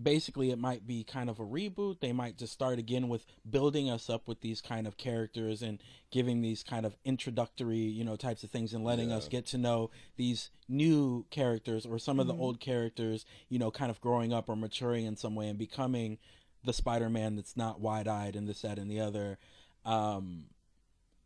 basically 0.01 0.51
it 0.51 0.59
might 0.59 0.87
be 0.87 1.05
kind 1.05 1.31
of 1.31 1.39
a 1.39 1.45
reboot. 1.45 2.01
They 2.01 2.13
might 2.13 2.37
just 2.37 2.53
start 2.53 2.79
again 2.79 3.09
with 3.09 3.27
building 3.49 3.89
us 3.89 4.11
up 4.11 4.27
with 4.27 4.41
these 4.41 4.61
kind 4.61 4.87
of 4.87 4.97
characters 4.97 5.63
and 5.63 5.81
giving 6.11 6.43
these 6.43 6.63
kind 6.63 6.85
of 6.85 6.97
introductory, 7.05 7.79
you 7.79 8.05
know, 8.05 8.17
types 8.17 8.43
of 8.43 8.51
things 8.51 8.75
and 8.75 8.85
letting 8.85 9.13
us 9.13 9.29
get 9.29 9.47
to 9.47 9.59
know 9.59 9.91
these 10.17 10.51
new 10.69 11.25
characters 11.31 11.87
or 11.87 11.99
some 11.99 12.19
of 12.19 12.27
the 12.27 12.35
old 12.35 12.61
characters, 12.61 13.25
you 13.49 13.59
know, 13.59 13.71
kind 13.71 13.91
of 13.91 14.01
growing 14.01 14.33
up 14.33 14.49
or 14.49 14.57
maturing 14.57 15.05
in 15.05 15.17
some 15.17 15.35
way 15.35 15.49
and 15.49 15.59
becoming 15.59 16.19
the 16.65 16.73
Spider-Man 16.73 17.37
that's 17.37 17.57
not 17.57 17.81
wide-eyed 17.81 18.35
and 18.37 18.49
this, 18.49 18.63
that, 18.63 18.79
and 18.79 18.91
the 18.91 19.01
other. 19.01 19.39
Um, 19.85 20.47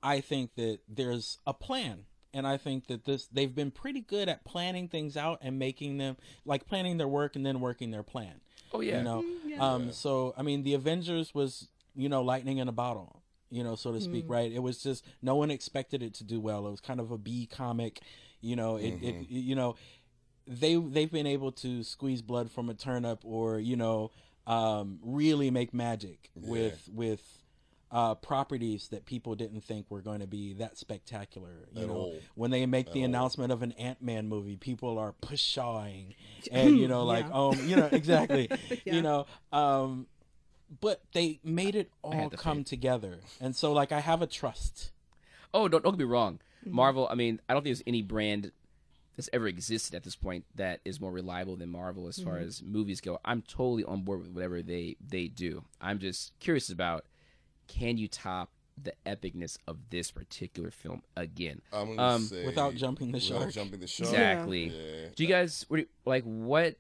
I 0.03 0.21
think 0.21 0.55
that 0.57 0.81
there's 0.89 1.39
a 1.47 1.55
plan. 1.55 2.05
And 2.35 2.47
I 2.47 2.59
think 2.59 2.89
that 2.89 3.07
this 3.07 3.27
they've 3.27 3.55
been 3.55 3.71
pretty 3.71 4.03
good 4.03 4.29
at 4.29 4.45
planning 4.45 4.87
things 4.89 5.17
out 5.17 5.39
and 5.41 5.59
making 5.59 5.97
them 5.97 6.19
like 6.45 6.67
planning 6.67 6.99
their 6.99 7.09
work 7.09 7.37
and 7.37 7.45
then 7.45 7.59
working 7.59 7.91
their 7.91 8.03
plan. 8.03 8.43
Oh, 8.73 8.81
yeah. 8.81 8.99
You 8.99 9.05
know. 9.05 9.25
yeah. 9.47 9.75
Um 9.75 9.93
so 9.93 10.35
I 10.37 10.43
mean 10.43 10.63
the 10.63 10.75
Avengers 10.75 11.35
was, 11.35 11.69
you 11.95 12.09
know, 12.09 12.23
lightning 12.23 12.59
in 12.59 12.69
a 12.69 12.73
bottle, 12.73 13.23
you 13.51 13.65
know, 13.65 13.75
so 13.77 13.93
to 13.93 14.01
speak, 14.01 14.27
right? 14.29 14.51
It 14.53 14.63
was 14.63 14.83
just 14.83 15.05
no 15.23 15.35
one 15.37 15.51
expected 15.51 16.03
it 16.03 16.15
to 16.15 16.25
do 16.25 16.41
well. 16.41 16.67
It 16.67 16.71
was 16.71 16.81
kind 16.81 17.01
of 17.01 17.11
a 17.11 17.19
B 17.19 17.47
comic, 17.51 18.01
you 18.41 18.57
know, 18.57 18.77
it, 18.77 18.95
it 19.03 19.29
you 19.29 19.55
know, 19.55 19.77
they 20.47 20.77
they've 20.77 21.11
been 21.11 21.27
able 21.27 21.53
to 21.53 21.83
squeeze 21.83 22.23
blood 22.23 22.51
from 22.51 22.69
a 22.71 22.75
turnip 22.75 23.21
or, 23.25 23.59
you 23.59 23.77
know, 23.77 24.11
um 24.47 24.99
really 25.03 25.51
make 25.51 25.75
magic 25.75 26.31
with 26.35 26.89
with 26.93 27.23
uh, 27.91 28.15
properties 28.17 28.89
that 28.89 29.07
people 29.07 29.35
didn't 29.35 29.63
think 29.63 29.87
were 29.91 30.03
going 30.03 30.21
to 30.21 30.27
be 30.27 30.53
that 30.55 30.77
spectacular. 30.77 31.69
You 31.73 31.83
At 31.83 31.89
know, 31.89 31.95
all. 31.95 32.19
when 32.35 32.51
they 32.51 32.67
make 32.67 32.93
the 32.93 33.03
announcement 33.03 33.51
of 33.53 33.63
an 33.63 33.73
Ant 33.73 34.03
Man 34.03 34.29
movie, 34.29 34.57
people 34.57 34.99
are 34.99 35.15
pshawing, 35.23 36.15
and 36.53 36.77
you 36.79 36.87
know, 36.89 37.05
like, 37.05 37.27
Yeah. 37.27 37.33
um, 37.35 37.69
you 37.69 37.77
know, 37.77 37.89
exactly, 37.91 38.49
Yeah. 38.85 38.95
you 38.95 39.03
know, 39.03 39.27
um, 39.53 40.07
but 40.81 41.03
they 41.15 41.41
made 41.43 41.75
it 41.75 41.91
all 42.03 42.29
come 42.31 42.59
faith. 42.59 42.67
together, 42.67 43.21
and 43.41 43.57
so 43.57 43.73
like 43.73 43.91
I 43.93 44.01
have 44.01 44.21
a 44.23 44.27
trust. 44.27 44.91
Oh, 45.55 45.67
don't 45.69 45.83
don't 45.83 45.93
get 45.95 46.01
me 46.07 46.11
wrong. 46.13 46.41
Mm-hmm. 46.67 46.77
Marvel. 46.77 47.09
I 47.11 47.15
mean, 47.15 47.41
I 47.49 47.55
don't 47.55 47.63
think 47.63 47.77
there's 47.77 47.85
any 47.87 48.03
brand 48.03 48.53
that's 49.17 49.31
ever 49.33 49.49
existed 49.49 49.95
at 49.97 50.05
this 50.05 50.15
point 50.15 50.45
that 50.57 50.81
is 50.85 51.01
more 51.01 51.11
reliable 51.11 51.57
than 51.57 51.71
Marvel 51.71 52.07
as 52.07 52.21
far 52.21 52.35
Mm-hmm. 52.35 52.47
as 52.49 52.63
movies 52.63 53.01
go. 53.01 53.19
I'm 53.25 53.41
totally 53.43 53.83
on 53.85 54.03
board 54.03 54.21
with 54.21 54.31
whatever 54.31 54.61
they 54.61 54.97
they 55.01 55.29
do. 55.29 55.65
I'm 55.81 55.99
just 55.99 56.39
curious 56.39 56.69
about 56.69 57.07
can 57.69 57.97
you 57.99 58.09
top 58.09 58.51
the 58.81 58.93
epicness 59.07 59.59
of 59.67 59.79
this 59.91 60.11
particular 60.11 60.71
film 60.71 61.03
again? 61.17 61.61
I'm 61.73 61.97
gonna 61.97 62.03
Um, 62.17 62.23
say 62.23 62.45
Without 62.47 62.75
jumping 62.75 63.09
the 63.13 63.19
without 63.19 63.41
shark. 63.43 63.53
jumping 63.53 63.81
the 63.81 63.87
shark. 63.87 64.11
Exactly. 64.11 64.65
Yeah. 64.69 65.09
Do 65.15 65.23
you 65.23 65.29
guys 65.29 65.65
what 65.69 65.87
like 66.05 66.25
what 66.25 66.77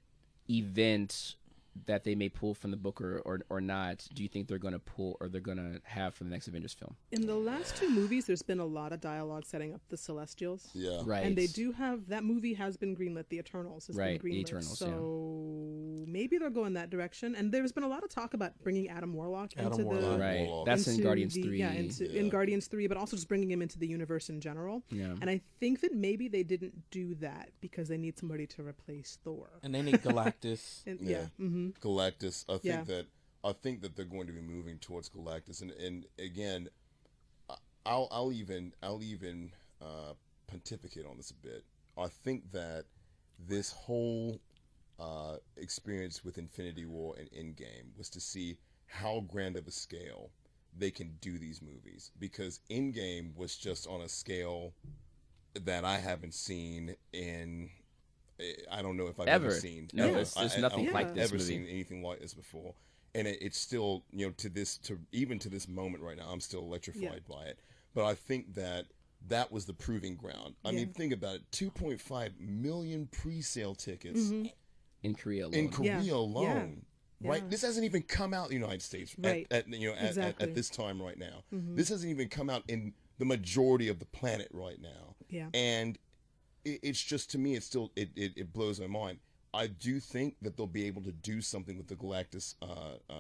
event 0.50 1.34
that 1.86 2.04
they 2.04 2.14
may 2.14 2.28
pull 2.28 2.54
from 2.54 2.70
the 2.70 2.76
book 2.76 3.00
or, 3.00 3.18
or, 3.24 3.40
or 3.50 3.60
not 3.60 4.06
do 4.14 4.22
you 4.22 4.28
think 4.28 4.48
they're 4.48 4.58
going 4.58 4.72
to 4.74 4.78
pull 4.78 5.16
or 5.20 5.28
they're 5.28 5.40
going 5.40 5.58
to 5.58 5.80
have 5.84 6.14
for 6.14 6.24
the 6.24 6.30
next 6.30 6.48
Avengers 6.48 6.74
film? 6.74 6.94
In 7.12 7.26
the 7.26 7.34
last 7.34 7.76
two 7.76 7.90
movies, 7.90 8.26
there's 8.26 8.42
been 8.42 8.60
a 8.60 8.64
lot 8.66 8.92
of 8.92 9.00
dialogue 9.00 9.44
setting 9.46 9.74
up 9.74 9.80
the 9.88 9.96
Celestials. 9.96 10.68
Yeah. 10.74 11.00
Right. 11.04 11.24
And 11.24 11.36
they 11.36 11.46
do 11.46 11.72
have 11.72 12.08
that 12.08 12.24
movie 12.24 12.54
has 12.54 12.76
been 12.76 12.96
greenlit. 12.96 13.28
The 13.28 13.38
Eternals 13.38 13.86
has 13.88 13.96
Right, 13.96 14.20
been 14.22 14.32
The. 14.32 14.40
Eternals, 14.40 14.78
so 14.78 16.04
maybe 16.06 16.38
they'll 16.38 16.50
go 16.50 16.64
in 16.64 16.74
that 16.74 16.90
direction. 16.90 17.34
And 17.34 17.52
there's 17.52 17.72
been 17.72 17.84
a 17.84 17.88
lot 17.88 18.02
of 18.04 18.10
talk 18.10 18.34
about 18.34 18.52
bringing 18.62 18.88
Adam 18.88 19.12
Warlock 19.12 19.52
Adam 19.56 19.72
into 19.72 19.84
Warlock. 19.84 20.02
the 20.12 20.18
Right. 20.18 20.46
Warlock. 20.46 20.66
That's 20.66 20.86
in 20.88 21.02
Guardians 21.02 21.34
the- 21.34 21.42
3. 21.42 21.58
Yeah, 21.58 21.72
into, 21.72 22.16
in 22.16 22.28
Guardians 22.28 22.66
three, 22.66 22.86
but 22.86 22.96
also 22.96 23.16
just 23.16 23.28
bringing 23.28 23.50
him 23.50 23.62
into 23.62 23.78
the 23.78 23.86
universe 23.86 24.28
in 24.28 24.40
general. 24.40 24.82
Yeah. 24.90 25.14
And 25.20 25.28
I 25.30 25.40
think 25.60 25.80
that 25.80 25.94
maybe 25.94 26.28
they 26.28 26.42
didn't 26.42 26.90
do 26.90 27.14
that 27.16 27.50
because 27.60 27.88
they 27.88 27.96
need 27.98 28.18
somebody 28.18 28.46
to 28.48 28.62
replace 28.66 29.18
Thor. 29.24 29.48
And 29.62 29.74
they 29.74 29.82
need 29.82 29.96
Galactus. 30.02 30.82
And, 30.86 31.00
yeah. 31.00 31.08
Yeah. 31.38 31.46
Mm-hmm. 31.46 31.67
Galactus. 31.80 32.44
I 32.48 32.58
think 32.58 32.64
Yeah. 32.64 32.82
that 32.84 33.06
I 33.44 33.52
think 33.52 33.82
that 33.82 33.96
they're 33.96 34.04
going 34.04 34.26
to 34.26 34.32
be 34.32 34.40
moving 34.40 34.78
towards 34.78 35.08
Galactus, 35.08 35.62
and 35.62 35.70
and 35.72 36.06
again, 36.18 36.68
I'll 37.86 38.08
I'll 38.10 38.32
even 38.32 38.72
I'll 38.82 39.02
even 39.02 39.52
uh, 39.80 40.14
pontificate 40.46 41.06
on 41.06 41.16
this 41.16 41.30
a 41.30 41.34
bit. 41.34 41.64
I 41.96 42.08
think 42.08 42.52
that 42.52 42.84
this 43.38 43.72
whole 43.72 44.40
uh, 44.98 45.36
experience 45.56 46.24
with 46.24 46.38
Infinity 46.38 46.86
War 46.86 47.14
and 47.18 47.30
Endgame 47.30 47.96
was 47.96 48.08
to 48.10 48.20
see 48.20 48.58
how 48.86 49.20
grand 49.28 49.56
of 49.56 49.66
a 49.66 49.70
scale 49.70 50.30
they 50.76 50.90
can 50.90 51.16
do 51.20 51.38
these 51.38 51.62
movies 51.62 52.10
because 52.18 52.60
Endgame 52.70 53.34
was 53.36 53.56
just 53.56 53.86
on 53.86 54.00
a 54.02 54.08
scale 54.08 54.74
that 55.54 55.84
I 55.84 55.98
haven't 55.98 56.34
seen 56.34 56.96
in. 57.12 57.70
I 58.70 58.82
don't 58.82 58.96
know 58.96 59.06
if 59.08 59.18
I've 59.20 59.28
ever, 59.28 59.46
Ever. 59.46 59.54
seen. 59.54 59.88
No, 59.92 60.04
ever. 60.04 60.12
there's- 60.14 60.34
there's 60.34 60.54
I- 60.54 60.58
I 60.58 60.60
nothing 60.60 60.84
don't 60.86 60.94
like 60.94 61.14
this 61.14 61.24
I've 61.24 61.32
ever 61.32 61.34
movie. 61.34 61.44
seen 61.44 61.66
anything 61.66 62.02
like 62.02 62.20
this 62.20 62.34
before, 62.34 62.74
and 63.14 63.26
it, 63.26 63.38
it's 63.40 63.58
still 63.58 64.04
you 64.12 64.26
know 64.26 64.32
to 64.38 64.48
this 64.48 64.78
to 64.78 64.98
even 65.12 65.38
to 65.40 65.48
this 65.48 65.66
moment 65.68 66.02
right 66.04 66.16
now, 66.16 66.30
I'm 66.30 66.40
still 66.40 66.60
electrified 66.60 67.22
by 67.28 67.44
it. 67.46 67.58
But 67.94 68.04
I 68.04 68.14
think 68.14 68.54
that 68.54 68.86
that 69.28 69.50
was 69.50 69.66
the 69.66 69.72
proving 69.74 70.14
ground. 70.14 70.54
I 70.64 70.70
mean, 70.70 70.92
think 70.92 71.12
about 71.12 71.36
it: 71.36 71.50
2.5 71.50 72.38
million 72.38 73.06
pre-sale 73.08 73.74
tickets 73.74 74.20
Mm-hmm. 74.20 74.46
in 75.02 75.14
Korea 75.14 75.46
alone. 75.46 75.54
in 75.54 75.68
Korea 75.70 76.00
Yeah. 76.00 76.12
alone. 76.14 76.84
right? 77.20 77.42
Yeah. 77.42 77.48
This 77.48 77.62
hasn't 77.62 77.84
even 77.84 78.02
come 78.02 78.32
out 78.32 78.44
in 78.44 78.50
the 78.50 78.64
United 78.64 78.82
States 78.82 79.16
Right. 79.18 79.46
at, 79.50 79.66
at 79.66 79.68
you 79.80 79.88
know 79.88 79.94
at, 79.94 79.98
at, 80.02 80.08
Exactly. 80.10 80.32
Mm-hmm. 80.44 80.50
at 80.50 80.54
this 80.54 80.70
time 80.70 81.02
right 81.02 81.18
now. 81.18 81.42
This 81.50 81.88
hasn't 81.88 82.10
even 82.10 82.28
come 82.28 82.48
out 82.48 82.62
in 82.68 82.94
the 83.18 83.24
majority 83.24 83.88
of 83.88 83.98
the 83.98 84.04
planet 84.04 84.46
right 84.52 84.80
now. 84.80 85.16
Yeah. 85.28 85.48
and 85.52 85.98
it, 86.74 86.80
it's 86.82 87.02
just 87.02 87.30
to 87.32 87.38
me, 87.38 87.54
it 87.54 87.62
still 87.62 87.90
it, 87.96 88.10
it, 88.16 88.32
it 88.36 88.52
blows 88.52 88.80
my 88.80 88.86
mind. 88.86 89.18
I 89.54 89.66
do 89.66 89.98
think 90.00 90.36
that 90.42 90.56
they'll 90.56 90.66
be 90.66 90.86
able 90.86 91.02
to 91.02 91.12
do 91.12 91.40
something 91.40 91.76
with 91.78 91.88
the 91.88 91.96
Galactus, 91.96 92.54
uh, 92.62 92.66
uh, 93.10 93.14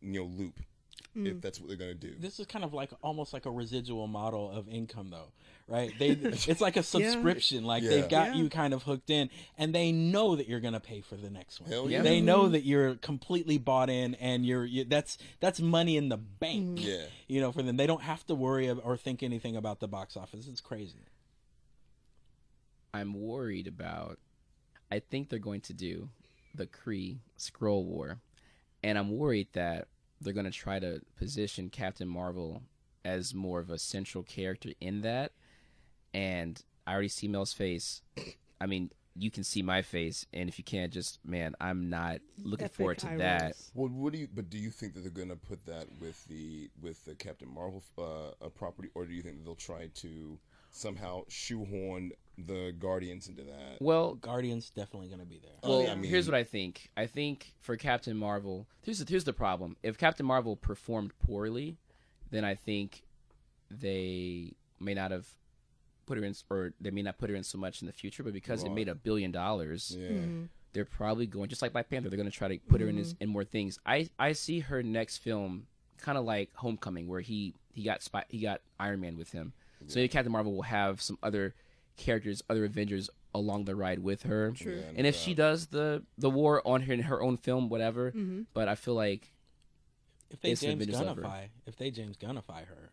you 0.00 0.20
know, 0.20 0.26
loop, 0.26 0.60
Mm. 1.16 1.26
if 1.36 1.40
that's 1.40 1.60
what 1.60 1.68
they're 1.68 1.76
gonna 1.76 1.94
do. 1.94 2.12
This 2.18 2.40
is 2.40 2.46
kind 2.46 2.64
of 2.64 2.74
like 2.74 2.90
almost 3.02 3.32
like 3.32 3.46
a 3.46 3.50
residual 3.50 4.08
model 4.08 4.50
of 4.50 4.68
income, 4.68 5.10
though, 5.10 5.28
right? 5.68 5.92
They 5.96 6.08
it's 6.48 6.60
like 6.60 6.76
a 6.76 6.82
subscription. 6.82 7.64
Like 7.64 7.84
Yeah. 7.84 7.90
they've 7.90 8.08
got 8.08 8.34
Yeah. 8.34 8.42
you 8.42 8.48
kind 8.50 8.74
of 8.74 8.82
hooked 8.82 9.08
in, 9.08 9.30
and 9.56 9.72
they 9.74 9.92
know 9.92 10.34
that 10.34 10.48
you're 10.48 10.58
gonna 10.60 10.80
pay 10.80 11.00
for 11.00 11.14
the 11.16 11.30
next 11.30 11.60
one. 11.60 11.70
Hell 11.70 11.88
yeah. 11.88 12.02
They 12.02 12.20
know 12.20 12.48
that 12.48 12.64
you're 12.64 12.96
completely 12.96 13.58
bought 13.58 13.88
in, 13.90 14.16
and 14.16 14.44
you're 14.44 14.64
you, 14.64 14.84
that's 14.84 15.18
that's 15.38 15.60
money 15.60 15.96
in 15.96 16.08
the 16.08 16.16
bank. 16.16 16.84
Yeah. 16.84 17.04
you 17.28 17.40
know, 17.40 17.52
for 17.52 17.62
them, 17.62 17.76
they 17.76 17.86
don't 17.86 18.02
have 18.02 18.26
to 18.26 18.34
worry 18.34 18.68
or 18.68 18.96
think 18.96 19.22
anything 19.22 19.54
about 19.56 19.78
the 19.80 19.88
box 19.88 20.16
office. 20.16 20.48
It's 20.48 20.60
crazy. 20.60 21.04
I'm 22.92 23.14
worried 23.14 23.66
about. 23.66 24.18
I 24.90 25.00
think 25.00 25.28
they're 25.28 25.38
going 25.38 25.60
to 25.62 25.74
do 25.74 26.08
the 26.54 26.66
Kree 26.66 27.18
Skrull 27.38 27.84
War, 27.84 28.18
and 28.82 28.98
I'm 28.98 29.16
worried 29.16 29.48
that 29.52 29.88
they're 30.20 30.32
going 30.32 30.46
to 30.46 30.50
try 30.50 30.78
to 30.78 31.00
position 31.16 31.68
Captain 31.68 32.08
Marvel 32.08 32.62
as 33.04 33.34
more 33.34 33.60
of 33.60 33.70
a 33.70 33.78
central 33.78 34.24
character 34.24 34.70
in 34.80 35.02
that. 35.02 35.32
And 36.14 36.60
I 36.86 36.92
already 36.92 37.08
see 37.08 37.28
Mel's 37.28 37.52
face. 37.52 38.02
I 38.60 38.66
mean, 38.66 38.90
you 39.14 39.30
can 39.30 39.44
see 39.44 39.62
my 39.62 39.82
face, 39.82 40.26
and 40.32 40.48
if 40.48 40.58
you 40.58 40.64
can't, 40.64 40.92
just 40.92 41.18
man, 41.24 41.54
I'm 41.60 41.90
not 41.90 42.20
looking 42.42 42.66
Epic 42.66 42.76
forward 42.76 42.98
to 42.98 43.08
eye 43.08 43.16
that. 43.16 43.56
Well, 43.74 43.88
what 43.88 44.12
do 44.12 44.18
you? 44.20 44.28
But 44.32 44.48
do 44.48 44.58
you 44.58 44.70
think 44.70 44.94
that 44.94 45.00
they're 45.00 45.10
gonna 45.10 45.36
put 45.36 45.64
that 45.66 45.86
with 46.00 46.24
the 46.26 46.70
with 46.80 47.04
the 47.04 47.14
Captain 47.14 47.52
Marvel 47.52 47.82
uh, 47.98 48.28
uh, 48.44 48.48
property, 48.48 48.90
or 48.94 49.06
do 49.06 49.12
you 49.12 49.22
think 49.22 49.44
they'll 49.44 49.54
try 49.54 49.88
to 49.96 50.38
somehow 50.70 51.22
shoehorn 51.28 52.12
the 52.36 52.72
Guardians 52.78 53.28
into 53.28 53.42
that? 53.42 53.78
Well, 53.80 54.14
Guardians 54.14 54.70
definitely 54.70 55.08
gonna 55.08 55.24
be 55.24 55.38
there. 55.38 55.50
Oh, 55.62 55.68
Well, 55.78 55.82
yeah, 55.86 55.92
I 55.92 55.94
mean- 55.96 56.10
here's 56.10 56.26
what 56.26 56.34
I 56.36 56.44
think. 56.44 56.90
I 56.96 57.06
think 57.06 57.54
for 57.60 57.76
Captain 57.76 58.16
Marvel, 58.16 58.66
here's 58.82 58.98
the, 59.00 59.06
here's 59.10 59.24
the 59.24 59.32
problem. 59.32 59.76
If 59.82 59.98
Captain 59.98 60.24
Marvel 60.26 60.54
performed 60.56 61.12
poorly, 61.18 61.76
then 62.30 62.44
I 62.44 62.54
think 62.54 63.02
they 63.70 64.52
may 64.80 64.94
not 64.94 65.10
have 65.10 65.26
put 66.06 66.18
her 66.18 66.24
in, 66.24 66.34
or 66.50 66.72
they 66.80 66.90
may 66.90 67.02
not 67.02 67.18
put 67.18 67.30
her 67.30 67.36
in 67.36 67.44
so 67.44 67.58
much 67.58 67.82
in 67.82 67.86
the 67.86 67.92
future. 67.92 68.22
But 68.22 68.32
because 68.32 68.64
it 68.64 68.70
made 68.70 68.88
a 68.88 68.94
billion 68.94 69.30
dollars, 69.32 69.96
Yeah. 69.98 70.08
Mm-hmm. 70.08 70.44
they're 70.72 70.84
probably 70.84 71.26
going 71.26 71.48
just 71.48 71.60
like 71.62 71.72
Black 71.72 71.90
Panther. 71.90 72.08
They're 72.08 72.16
going 72.16 72.30
to 72.30 72.36
try 72.36 72.48
to 72.48 72.58
put 72.68 72.80
her 72.80 72.88
in 72.88 72.96
his, 72.96 73.14
in 73.20 73.28
more 73.28 73.44
things. 73.44 73.78
I 73.84 74.08
I 74.18 74.32
see 74.32 74.60
her 74.60 74.82
next 74.82 75.18
film 75.18 75.66
kind 75.98 76.16
of 76.16 76.24
like 76.24 76.50
Homecoming, 76.54 77.08
where 77.08 77.20
he 77.20 77.54
he 77.74 77.82
got 77.82 78.02
spy, 78.02 78.24
he 78.28 78.38
got 78.40 78.60
Iron 78.78 79.00
Man 79.00 79.16
with 79.16 79.32
him. 79.32 79.52
So 79.86 79.98
maybe 80.00 80.08
Captain 80.08 80.32
Marvel 80.32 80.54
will 80.54 80.62
have 80.62 81.00
some 81.00 81.18
other 81.22 81.54
characters, 81.96 82.42
other 82.50 82.64
Avengers 82.64 83.10
along 83.34 83.64
the 83.66 83.76
ride 83.76 84.00
with 84.00 84.22
her. 84.24 84.52
True. 84.52 84.82
And 84.96 85.06
if 85.06 85.14
she 85.16 85.34
does 85.34 85.66
the 85.68 86.02
the 86.16 86.30
war 86.30 86.66
on 86.66 86.82
her 86.82 86.92
in 86.92 87.02
her 87.02 87.22
own 87.22 87.36
film, 87.36 87.68
whatever. 87.68 88.10
Mm-hmm. 88.10 88.42
But 88.54 88.68
I 88.68 88.74
feel 88.74 88.94
like 88.94 89.32
If 90.30 90.40
they 90.40 90.50
It's 90.52 90.60
James 90.60 90.82
Avengers. 90.82 91.00
Gunnify, 91.00 91.46
if 91.66 91.76
they 91.76 91.90
James 91.90 92.16
Gunnify 92.16 92.64
her, 92.66 92.90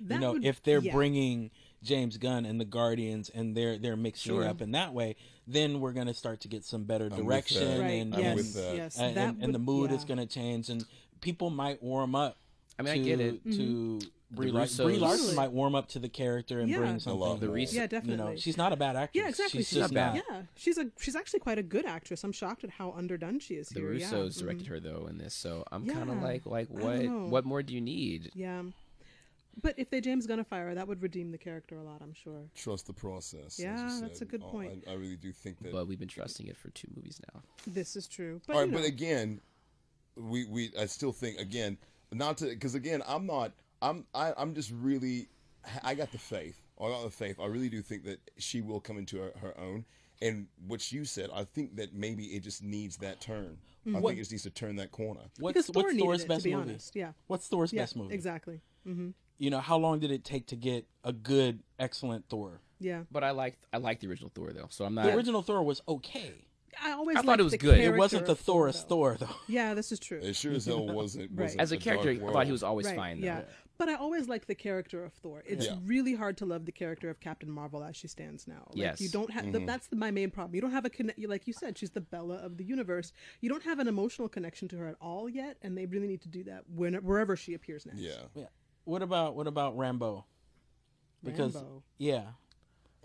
That 0.00 0.14
you 0.14 0.20
know, 0.20 0.32
would- 0.32 0.44
if 0.44 0.62
they're 0.62 0.80
yeah. 0.80 0.92
bringing 0.92 1.50
James 1.82 2.16
Gunn 2.18 2.44
and 2.44 2.60
the 2.60 2.64
Guardians 2.64 3.30
and 3.30 3.56
they're 3.56 3.78
they're 3.78 3.96
mixing 3.96 4.32
Sure. 4.32 4.42
it 4.44 4.48
up 4.48 4.60
in 4.60 4.72
that 4.72 4.92
way, 4.92 5.16
then 5.46 5.80
we're 5.80 5.92
gonna 5.92 6.14
start 6.14 6.40
to 6.40 6.48
get 6.48 6.64
some 6.64 6.84
better 6.84 7.04
with 7.08 7.16
direction 7.16 7.80
right, 7.80 7.90
and 7.90 8.14
yes, 8.14 8.36
with 8.36 8.56
yes, 8.56 8.98
and, 8.98 9.16
that 9.16 9.28
and, 9.34 9.44
and 9.44 9.54
the 9.54 9.58
mood 9.58 9.90
yeah. 9.90 9.96
is 9.96 10.04
gonna 10.04 10.26
change 10.26 10.68
and 10.68 10.84
people 11.20 11.48
might 11.50 11.82
warm 11.82 12.14
up. 12.14 12.36
I 12.78 12.82
mean, 12.82 12.94
to, 12.94 13.00
I 13.00 13.04
get 13.04 13.20
it. 13.20 13.46
Mm-hmm. 13.46 13.98
To 14.30 14.34
Brie, 14.34 14.50
Lar- 14.50 14.66
Brie 14.66 14.96
Larson 14.98 15.36
might 15.36 15.52
warm 15.52 15.74
up 15.76 15.88
to 15.90 15.98
the 16.00 16.08
character 16.08 16.58
and 16.58 16.68
Yeah. 16.68 16.78
bring 16.78 16.90
A 16.90 16.92
lot 16.94 17.00
something. 17.02 17.40
The 17.40 17.46
more. 17.46 17.54
Reese- 17.54 17.72
Yeah, 17.74 17.82
You 17.82 17.88
definitely. 17.88 18.32
know, 18.32 18.36
she's 18.36 18.56
not 18.56 18.72
a 18.72 18.76
bad 18.76 18.96
actress. 18.96 19.22
Yeah, 19.22 19.28
exactly. 19.28 19.60
She's, 19.60 19.68
She's, 19.68 19.78
just 19.78 19.92
not 19.92 20.14
not. 20.16 20.26
bad. 20.28 20.34
Yeah, 20.36 20.42
she's 20.56 20.78
a 20.78 20.90
she's 20.98 21.14
actually 21.14 21.40
quite 21.40 21.58
a 21.58 21.62
good 21.62 21.86
actress. 21.86 22.24
I'm 22.24 22.32
shocked 22.32 22.64
at 22.64 22.70
how 22.70 22.90
underdone 22.92 23.38
she 23.38 23.54
is 23.54 23.68
the 23.68 23.80
here. 23.80 23.92
yeah. 23.92 24.10
Russos 24.10 24.34
Mhm. 24.36 24.40
directed 24.40 24.66
her 24.66 24.80
though 24.80 25.06
in 25.08 25.18
this, 25.18 25.32
so 25.34 25.64
I'm 25.70 25.86
kind 25.86 26.10
of 26.10 26.20
like 26.22 26.44
like 26.44 26.68
what 26.70 27.06
what 27.30 27.44
more 27.44 27.62
do 27.62 27.72
you 27.72 27.80
need? 27.80 28.32
Yeah, 28.34 28.64
but 29.62 29.78
if 29.78 29.90
they 29.90 30.00
James 30.00 30.26
Gunnify 30.26 30.58
her, 30.58 30.74
that 30.74 30.88
would 30.88 31.02
redeem 31.02 31.30
the 31.30 31.38
character 31.38 31.76
a 31.78 31.84
lot. 31.84 32.02
I'm 32.02 32.12
sure. 32.12 32.50
Trust 32.56 32.88
the 32.88 32.92
process. 32.92 33.60
Yeah, 33.60 33.98
that's 34.02 34.22
a 34.22 34.26
good 34.26 34.42
Oh, 34.44 34.50
point. 34.50 34.84
I, 34.88 34.90
I 34.90 34.94
really 34.94 35.16
do 35.16 35.30
think 35.32 35.60
that. 35.60 35.70
But 35.72 35.86
we've 35.86 36.00
been 36.00 36.08
trusting 36.08 36.48
it 36.48 36.56
for 36.56 36.70
two 36.70 36.88
movies 36.96 37.20
now. 37.32 37.42
This 37.66 37.94
is 37.94 38.08
true. 38.08 38.40
But 38.46 38.54
All 38.54 38.58
right, 38.60 38.66
you 38.66 38.72
know, 38.72 38.78
but 38.80 38.86
again, 38.88 39.40
we 40.16 40.44
we 40.46 40.72
I 40.76 40.86
still 40.86 41.12
think 41.12 41.38
again 41.38 41.78
not 42.12 42.38
to 42.38 42.46
because 42.46 42.74
again 42.74 43.02
I'm 43.06 43.24
not 43.26 43.52
I'm 43.82 44.04
I, 44.14 44.32
I'm 44.36 44.54
just 44.54 44.70
really 44.72 45.28
I 45.82 45.94
got 45.94 46.12
the 46.12 46.18
faith 46.18 46.60
I 46.80 46.88
got 46.88 47.02
the 47.04 47.10
faith 47.10 47.38
I 47.40 47.46
really 47.46 47.68
do 47.68 47.82
think 47.82 48.04
that 48.04 48.20
she 48.38 48.60
will 48.60 48.80
come 48.80 48.98
into 48.98 49.18
her, 49.18 49.32
her 49.40 49.58
own 49.60 49.84
and 50.22 50.46
what 50.66 50.90
you 50.92 51.04
said 51.04 51.30
I 51.34 51.44
think 51.44 51.76
that 51.76 51.94
maybe 51.94 52.24
it 52.26 52.42
just 52.42 52.62
needs 52.62 52.96
that 52.98 53.20
turn 53.20 53.58
I 53.86 53.98
What- 54.00 54.10
think 54.10 54.18
it 54.18 54.22
just 54.22 54.32
needs 54.32 54.42
to 54.44 54.50
turn 54.50 54.76
that 54.76 54.90
corner 54.92 55.20
What's, 55.38 55.54
because 55.54 55.66
Thor 55.66 55.82
what's 55.84 55.94
needed 55.94 56.04
Thor's 56.06 56.22
it, 56.22 56.28
best 56.28 56.42
to 56.42 56.48
be 56.48 56.54
movie? 56.56 56.70
honest. 56.70 56.96
Yeah. 56.96 57.12
What's 57.28 57.46
Thor's 57.48 57.72
Yeah. 57.72 57.82
best 57.82 57.96
movie? 57.96 58.14
Exactly. 58.14 58.60
hmm 58.84 59.10
You 59.38 59.50
know, 59.50 59.60
how 59.60 59.76
long 59.76 60.00
did 60.00 60.10
it 60.10 60.24
take 60.24 60.46
to 60.48 60.56
get 60.56 60.86
a 61.04 61.12
good, 61.12 61.62
excellent 61.78 62.28
Thor? 62.28 62.60
Yeah. 62.80 63.02
But 63.12 63.22
I 63.24 63.30
liked 63.30 63.64
I 63.72 63.76
liked 63.78 64.00
the 64.00 64.08
original 64.08 64.30
Thor 64.34 64.52
though, 64.52 64.66
so 64.70 64.84
I'm 64.84 64.94
not. 64.94 65.04
The 65.06 65.14
original 65.14 65.42
Thor 65.42 65.62
was 65.62 65.82
okay. 65.86 66.32
I 66.82 66.90
always 66.92 67.16
I 67.16 67.22
thought 67.22 67.38
it 67.40 67.44
was 67.44 67.54
good. 67.54 67.78
It 67.78 67.84
It 67.94 67.96
wasn't 67.96 68.26
the 68.26 68.32
of 68.32 68.40
Thor, 68.40 68.64
Thorest 68.64 68.88
though. 68.88 68.96
Thor, 68.96 69.16
though. 69.20 69.36
Yeah, 69.48 69.72
this 69.74 69.92
is 69.92 69.98
true. 69.98 70.18
it 70.22 70.34
sure 70.36 70.52
as 70.52 70.66
hell 70.66 70.86
wasn't, 70.92 71.30
Right. 71.30 71.44
wasn't 71.44 71.60
As 71.62 71.72
a 71.72 71.76
character, 71.78 72.10
I 72.10 72.32
thought 72.32 72.46
he 72.46 72.52
was 72.52 72.62
always 72.64 72.86
right. 72.86 72.96
fine 72.96 73.20
though. 73.20 73.26
yeah. 73.28 73.42
But 73.78 73.88
I 73.88 73.94
always 73.94 74.26
like 74.28 74.46
the 74.46 74.54
character 74.54 75.04
of 75.04 75.12
Thor. 75.12 75.42
It's 75.46 75.66
Yeah. 75.66 75.76
really 75.84 76.14
hard 76.14 76.36
to 76.38 76.46
love 76.46 76.64
the 76.64 76.72
character 76.72 77.10
of 77.10 77.20
Captain 77.20 77.50
Marvel 77.50 77.84
as 77.84 77.94
she 77.96 78.08
stands 78.08 78.46
now. 78.48 78.64
Like, 78.70 78.76
Yes. 78.78 79.00
You 79.00 79.08
don't 79.10 79.30
have 79.30 79.44
Mm-hmm. 79.44 79.66
that's 79.66 79.86
the, 79.88 79.96
my 79.96 80.10
main 80.10 80.30
problem. 80.30 80.54
You 80.54 80.60
don't 80.62 80.70
have 80.72 80.84
a 80.84 80.90
connect. 80.90 81.18
Like 81.26 81.46
you 81.46 81.52
said, 81.52 81.76
she's 81.76 81.90
the 81.90 82.00
Bella 82.00 82.36
of 82.36 82.56
the 82.56 82.64
universe. 82.64 83.12
You 83.40 83.48
don't 83.50 83.62
have 83.64 83.78
an 83.78 83.88
emotional 83.88 84.28
connection 84.28 84.66
to 84.68 84.76
her 84.78 84.86
at 84.88 84.96
all 85.00 85.28
yet, 85.28 85.58
and 85.62 85.76
they 85.76 85.86
really 85.86 86.08
need 86.08 86.22
to 86.22 86.28
do 86.28 86.44
that 86.44 86.64
when, 86.74 86.94
wherever 86.94 87.36
she 87.36 87.54
appears 87.54 87.84
next. 87.86 88.00
yeah 88.00 88.22
Yeah. 88.34 88.46
What 88.84 89.02
about 89.02 89.34
what 89.36 89.46
about 89.46 89.76
Rambeau? 89.76 90.24
Because 91.24 91.54
Rambeau. 91.56 91.82
yeah, 91.98 92.24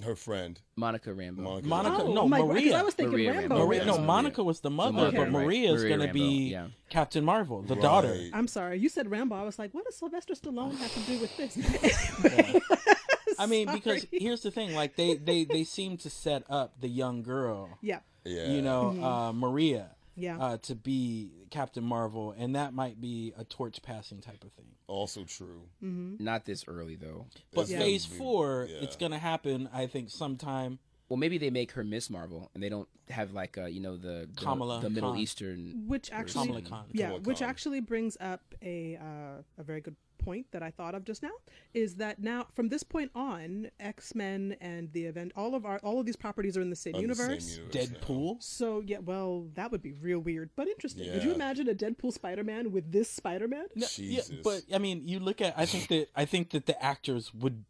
her 0.03 0.15
friend 0.15 0.59
Monica 0.75 1.09
Rambeau. 1.11 1.37
Monica, 1.37 1.67
Monica- 1.67 2.03
Oh, 2.03 2.13
no, 2.13 2.27
my 2.27 2.41
Maria. 2.41 2.77
I 2.77 2.81
was 2.83 2.93
thinking 2.93 3.11
Maria 3.13 3.33
Rambeau. 3.33 3.49
Rambeau. 3.49 3.65
Maria, 3.67 3.79
yeah, 3.79 3.85
no, 3.85 3.93
Maria. 3.93 4.05
Monica 4.05 4.43
was 4.43 4.59
the 4.61 4.69
mother, 4.69 4.91
mother, 4.91 5.17
but. 5.17 5.31
Maria 5.31 5.73
is 5.73 5.83
going 5.83 5.99
to 5.99 6.13
be 6.13 6.49
yeah. 6.51 6.67
Captain 6.89 7.23
Marvel, 7.23 7.61
the 7.61 7.75
Right. 7.75 7.81
daughter. 7.81 8.29
I'm 8.33 8.47
sorry, 8.47 8.77
you 8.79 8.89
said 8.89 9.09
Rambo. 9.09 9.35
I 9.35 9.43
was 9.43 9.57
like, 9.59 9.73
what 9.73 9.85
does 9.85 9.95
Sylvester 9.97 10.33
Stallone 10.33 10.77
have 10.77 10.93
to 10.93 10.99
do 11.01 11.19
with 11.19 11.35
this? 11.37 11.57
I 13.39 13.45
mean, 13.45 13.71
because 13.73 14.05
here's 14.11 14.41
the 14.41 14.51
thing: 14.51 14.75
like 14.75 14.95
they 14.95 15.15
they 15.15 15.45
they 15.45 15.63
seem 15.63 15.97
to 15.97 16.09
set 16.09 16.43
up 16.49 16.79
the 16.79 16.87
young 16.89 17.23
girl, 17.23 17.69
yeah, 17.81 17.99
yeah 18.23 18.47
you 18.47 18.61
know, 18.61 18.89
uh, 19.03 19.31
Maria, 19.33 19.91
Yeah. 20.15 20.37
uh, 20.37 20.57
to 20.63 20.75
be 20.75 21.31
Captain 21.49 21.83
Marvel, 21.83 22.33
and 22.37 22.55
that 22.55 22.73
might 22.73 22.99
be 22.99 23.33
a 23.37 23.43
torch 23.43 23.81
passing 23.81 24.19
type 24.21 24.43
of 24.43 24.51
thing. 24.51 24.65
also 24.87 25.23
true 25.23 25.63
Not 25.81 26.45
this 26.45 26.65
early 26.67 26.95
though. 26.95 27.27
But 27.53 27.67
That's 27.67 27.81
Phase 27.81 28.05
Four, 28.05 28.67
yeah. 28.69 28.77
it's 28.81 28.95
going 28.97 29.11
to 29.13 29.17
happen, 29.17 29.69
I 29.73 29.87
think, 29.87 30.09
sometime. 30.09 30.79
Well, 31.09 31.17
maybe 31.17 31.37
they 31.37 31.49
make 31.49 31.73
her 31.73 31.83
Miss 31.83 32.09
Marvel, 32.09 32.49
and 32.53 32.63
they 32.63 32.69
don't 32.69 32.87
have 33.09 33.33
like 33.33 33.57
uh, 33.57 33.65
you 33.65 33.81
know 33.81 33.97
the 33.97 34.29
the, 34.33 34.41
Kamala 34.41 34.79
the 34.81 34.89
Middle 34.89 35.11
Khan. 35.11 35.19
Eastern. 35.19 35.83
which 35.87 36.09
actually 36.11 36.45
Kamala 36.47 36.61
Khan. 36.61 36.85
yeah 36.93 37.05
Kamala 37.07 37.21
which 37.23 37.39
Khan. 37.39 37.49
actually 37.49 37.81
brings 37.81 38.15
up 38.21 38.41
a 38.61 38.95
uh, 38.95 39.41
a 39.57 39.63
very 39.63 39.81
good 39.81 39.95
point 40.23 40.45
that 40.51 40.61
i 40.63 40.69
thought 40.71 40.93
of 40.95 41.03
just 41.03 41.21
now 41.23 41.31
is 41.73 41.95
that 41.95 42.19
now 42.21 42.45
from 42.55 42.69
this 42.69 42.83
point 42.83 43.09
on 43.15 43.69
x-men 43.79 44.55
and 44.61 44.91
the 44.93 45.05
event 45.05 45.31
all 45.35 45.55
of 45.55 45.65
our 45.65 45.79
all 45.79 45.99
of 45.99 46.05
these 46.05 46.15
properties 46.15 46.55
are 46.57 46.61
in 46.61 46.69
the 46.69 46.75
same 46.75 46.95
On 46.95 47.05
the 47.07 47.15
same 47.15 47.29
universe 47.29 47.57
universe 47.57 47.89
now. 47.89 47.97
Deadpool. 47.99 48.43
so 48.43 48.81
yeah 48.85 48.99
well 48.99 49.47
that 49.55 49.71
would 49.71 49.81
be 49.81 49.93
real 49.93 50.19
weird 50.19 50.49
but 50.55 50.67
interesting 50.67 51.11
could 51.11 51.23
you 51.23 51.33
imagine 51.33 51.67
a 51.69 51.73
deadpool 51.75 52.13
spider-man 52.13 52.71
with 52.71 52.91
this 52.91 53.09
spider-man 53.09 53.65
No, 53.75 53.87
Jesus. 53.87 54.29
Yeah, 54.29 54.37
but 54.43 54.61
I 54.73 54.77
mean, 54.77 55.07
you 55.07 55.19
look 55.19 55.41
at. 55.41 55.53
I 55.57 55.65
think 55.65 55.87
that 55.89 56.07
I 56.15 56.25
think 56.25 56.51
that 56.51 56.65
the 56.65 56.81
actors 56.83 57.33
would 57.33 57.63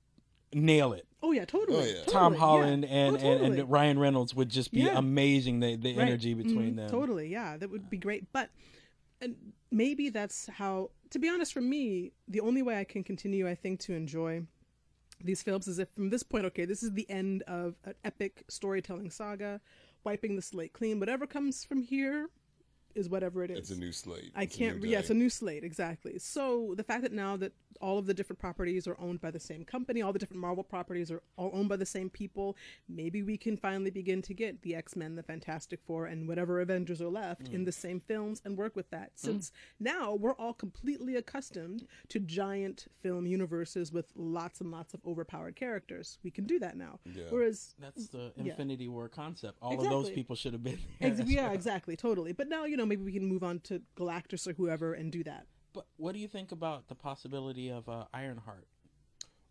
nail 0.54 0.92
it. 0.94 1.06
oh 1.24 1.32
yeah 1.32 1.46
totally, 1.46 1.78
Oh, 1.78 1.82
yeah. 1.84 1.94
totally, 2.00 2.14
Tom 2.14 2.34
yeah. 2.34 2.40
Holland 2.40 2.86
Oh, 2.86 2.94
and, 2.94 3.16
and 3.16 3.22
totally. 3.40 3.60
and 3.62 3.70
Ryan 3.72 4.00
Reynolds 4.00 4.36
would 4.36 4.50
just 4.50 4.72
be 4.72 4.82
Yeah. 4.82 4.98
amazing. 4.98 5.60
The 5.62 5.76
the 5.78 5.96
Right. 5.96 6.08
energy 6.08 6.34
between 6.34 6.74
Mhm. 6.74 6.76
them. 6.76 6.90
Totally, 6.90 7.28
yeah, 7.30 7.56
that 7.58 7.70
would 7.70 7.90
be 7.90 7.98
great. 7.98 8.32
But 8.34 8.50
and 9.22 9.36
maybe 9.72 10.10
that's 10.10 10.48
how. 10.48 10.90
To 11.12 11.20
be 11.20 11.30
honest, 11.30 11.54
for 11.54 11.62
me, 11.62 12.14
the 12.28 12.40
only 12.40 12.62
way 12.62 12.80
I 12.80 12.86
can 12.86 13.04
continue, 13.04 13.48
I 13.48 13.56
think, 13.56 13.80
to 13.82 13.94
enjoy 13.94 14.44
these 15.24 15.44
films 15.44 15.68
is 15.68 15.78
if 15.78 15.90
from 15.94 16.10
this 16.10 16.24
point, 16.24 16.46
okay, 16.46 16.66
this 16.66 16.82
is 16.82 16.94
the 16.94 17.10
end 17.10 17.44
of 17.44 17.76
an 17.84 17.96
epic 18.04 18.46
storytelling 18.48 19.12
saga, 19.12 19.60
wiping 20.04 20.36
the 20.36 20.42
slate 20.42 20.74
clean. 20.74 21.00
Whatever 21.00 21.28
comes 21.28 21.64
from 21.66 21.82
here, 21.82 22.30
is 22.96 23.10
whatever 23.10 23.44
it 23.44 23.52
is. 23.52 23.58
It's 23.60 23.72
a 23.72 23.76
new 23.76 23.92
slate. 23.92 24.32
I 24.36 24.44
It's 24.44 24.56
can't. 24.56 24.82
new 24.82 24.90
yeah, 24.90 25.00
it's 25.00 25.10
a 25.10 25.14
new 25.14 25.30
slate 25.30 25.64
exactly. 25.64 26.18
So 26.20 26.74
the 26.76 26.84
fact 26.84 27.02
that 27.04 27.12
now 27.14 27.38
that 27.38 27.54
all 27.80 27.98
of 27.98 28.06
the 28.06 28.14
different 28.14 28.38
properties 28.40 28.88
are 28.88 28.96
owned 29.00 29.20
by 29.22 29.32
the 29.32 29.40
same 29.40 29.66
company, 29.66 30.02
all 30.04 30.14
the 30.14 30.20
different 30.20 30.40
Marvel 30.42 30.64
properties 30.64 31.10
are 31.10 31.24
all 31.36 31.50
owned 31.54 31.68
by 31.68 31.78
the 31.78 31.86
same 31.86 32.10
people, 32.12 32.56
maybe 32.88 33.24
we 33.24 33.38
can 33.38 33.58
finally 33.58 33.90
begin 33.90 34.22
to 34.22 34.34
get 34.36 34.62
the 34.62 34.76
X 34.76 34.96
Men, 34.96 35.16
the 35.16 35.24
Fantastic 35.24 35.80
Four, 35.84 36.06
and 36.06 36.28
whatever 36.28 36.60
Avengers 36.62 37.02
are 37.02 37.10
left 37.10 37.50
Mm. 37.50 37.54
in 37.56 37.64
the 37.66 37.72
same 37.72 38.00
films 38.00 38.42
and 38.46 38.56
work 38.58 38.76
with 38.76 38.90
that. 38.92 39.12
Since 39.16 39.52
now 39.80 40.14
we're 40.14 40.34
all 40.36 40.54
completely 40.54 41.16
accustomed 41.16 41.88
to 42.10 42.20
giant 42.20 42.86
film 43.02 43.26
universes 43.26 43.92
with 43.92 44.12
lots 44.16 44.62
and 44.62 44.70
lots 44.70 44.94
of 44.94 45.02
overpowered 45.06 45.56
characters, 45.56 46.20
we 46.24 46.30
can 46.30 46.46
do 46.46 46.60
that 46.60 46.78
now. 46.78 47.00
Yeah. 47.06 47.24
Whereas 47.30 47.74
That's 47.80 48.08
the 48.10 48.32
Yeah. 48.38 48.52
Infinity 48.52 48.88
War 48.90 49.10
concept. 49.10 49.58
All 49.62 49.80
of 49.82 49.90
those 49.90 50.12
people 50.12 50.36
should 50.36 50.54
have 50.54 50.64
been 50.64 50.78
there. 51.00 51.12
Ex- 51.12 51.22
yeah, 51.30 51.46
well. 51.46 51.54
exactly, 51.56 51.96
totally. 51.96 52.32
But 52.32 52.48
now 52.48 52.66
you 52.66 52.78
know 52.78 52.81
maybe 52.86 53.04
we 53.04 53.12
can 53.14 53.26
move 53.26 53.44
on 53.44 53.60
to 53.62 53.82
Galactus 53.98 54.48
or 54.48 54.54
whoever 54.54 54.94
and 54.94 55.12
do 55.12 55.24
that. 55.24 55.46
But 55.74 55.86
what 55.98 56.14
do 56.14 56.20
you 56.20 56.28
think 56.28 56.52
about 56.52 56.88
the 56.88 56.96
possibility 56.96 57.70
of 57.70 57.88
uh, 57.88 58.06
Ironheart 58.14 58.68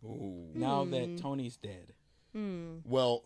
Ooh. 0.03 0.49
now 0.53 0.83
Hmm. 0.83 0.91
that 0.91 1.17
Tony's 1.17 1.57
dead 1.57 1.93
Well, 2.33 3.23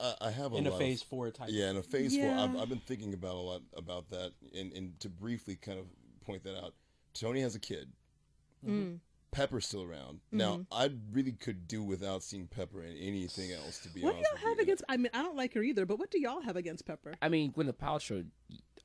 I, 0.00 0.14
I 0.22 0.30
have 0.30 0.52
a 0.52 0.56
in 0.56 0.66
a 0.66 0.76
Phase 0.76 1.02
of, 1.02 1.08
Four 1.08 1.30
type? 1.30 1.48
Yeah, 1.50 1.70
in 1.70 1.76
a 1.76 1.82
phase 1.82 2.16
four, 2.16 2.30
I've, 2.30 2.56
I've 2.56 2.68
been 2.68 2.80
thinking 2.86 3.14
about 3.14 3.34
a 3.34 3.40
lot 3.40 3.62
about 3.76 4.10
that, 4.10 4.32
and 4.56 4.72
and 4.72 4.98
to 5.00 5.08
briefly 5.08 5.56
kind 5.56 5.78
of 5.78 5.86
point 6.24 6.44
that 6.44 6.56
out, 6.56 6.74
Tony 7.14 7.40
has 7.40 7.54
a 7.54 7.58
kid. 7.60 7.90
Mm. 8.66 8.98
Pepper's 9.32 9.66
still 9.66 9.82
around. 9.82 10.16
Mm-hmm. 10.26 10.36
Now, 10.36 10.66
I 10.70 10.90
really 11.10 11.32
could 11.32 11.66
do 11.66 11.82
without 11.82 12.22
seeing 12.22 12.46
Pepper 12.46 12.82
in 12.82 12.96
anything 12.98 13.50
else. 13.50 13.78
To 13.80 13.88
be 13.88 14.02
honest. 14.02 14.18
What 14.18 14.22
do 14.22 14.28
y'all 14.42 14.48
have 14.50 14.56
you. 14.58 14.62
against? 14.64 14.84
I 14.88 14.96
mean, 14.98 15.10
I 15.14 15.22
don't 15.22 15.36
like 15.36 15.54
her 15.54 15.62
either. 15.62 15.86
But 15.86 15.98
what 15.98 16.10
do 16.10 16.20
y'all 16.20 16.42
have 16.42 16.56
against 16.56 16.84
Pepper? 16.84 17.14
I 17.22 17.30
mean, 17.30 17.50
Gwyneth 17.52 17.78
Paltrow, 17.78 18.26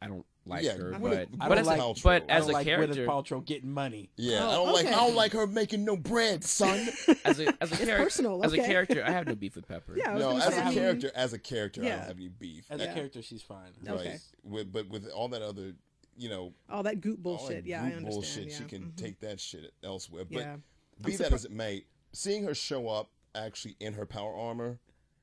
I 0.01 0.07
don't 0.07 0.25
like 0.45 0.63
Yeah, 0.63 0.77
her, 0.77 0.91
Gwyneth- 0.93 1.01
but 1.01 1.11
I 1.41 1.49
but 1.49 1.55
don't 1.55 1.57
as 1.59 1.67
like 1.67 1.79
a, 1.79 1.81
Paltrow. 1.81 2.03
but 2.03 2.25
I 2.29 2.33
I 2.33 2.37
as 2.37 2.43
don't 2.43 2.49
a 2.49 2.53
like 2.53 2.65
character, 2.65 3.05
Gwyneth 3.05 3.07
Paltrow 3.07 3.45
getting 3.45 3.71
money. 3.71 4.09
Yeah, 4.15 4.39
Oh, 4.43 4.49
I 4.49 4.53
don't 4.55 4.73
like 4.73 4.85
okay. 4.85 4.93
I 4.93 4.97
don't 4.97 5.15
like 5.15 5.31
her 5.33 5.47
making 5.47 5.85
no 5.85 5.97
bread, 5.97 6.43
son. 6.43 6.87
as 7.25 7.39
a 7.39 7.53
as 7.61 7.71
a 7.71 7.75
character, 7.77 7.97
personal, 7.97 8.43
as 8.45 8.53
a 8.53 8.57
character, 8.57 9.03
I 9.05 9.11
have 9.11 9.27
no 9.27 9.35
beef 9.35 9.55
with 9.55 9.67
Pepper. 9.67 9.95
Yeah, 9.97 10.17
no, 10.17 10.37
as 10.37 10.53
say, 10.53 10.59
a 10.59 10.61
I 10.61 10.65
mean, 10.65 10.73
character, 10.75 11.11
as 11.15 11.33
a 11.33 11.39
character, 11.39 11.81
I 11.83 11.89
don't 11.89 11.99
have 11.99 12.15
any 12.17 12.27
beef. 12.29 12.65
As 12.69 12.79
Yeah. 12.81 12.91
a 12.91 12.93
character, 12.93 13.21
she's 13.21 13.41
fine. 13.41 13.71
Right. 13.83 13.95
Okay. 13.99 14.17
With, 14.43 14.71
but 14.71 14.87
with 14.89 15.07
all 15.09 15.27
that 15.29 15.41
other, 15.41 15.73
you 16.15 16.29
know, 16.29 16.53
all 16.69 16.83
that 16.83 17.01
Goop 17.01 17.19
all 17.25 17.37
bullshit. 17.37 17.63
that 17.63 17.69
Yeah, 17.69 17.79
I 17.83 17.89
group 17.89 17.97
understand. 17.97 18.13
bullshit, 18.13 18.47
yeah. 18.49 18.57
she 18.57 18.63
can 18.65 18.83
Mhm. 18.91 18.95
take 18.95 19.19
that 19.21 19.39
shit 19.39 19.73
elsewhere. 19.83 20.25
But 20.25 20.39
Yeah. 20.39 20.55
be 21.03 21.11
I'm 21.13 21.17
that 21.17 21.31
surpri- 21.31 21.33
as 21.35 21.45
it 21.45 21.51
may, 21.51 21.85
seeing 22.13 22.43
her 22.43 22.55
show 22.55 22.87
up 22.89 23.11
actually 23.35 23.75
in 23.79 23.93
her 23.93 24.05
power 24.05 24.33
armor 24.35 24.79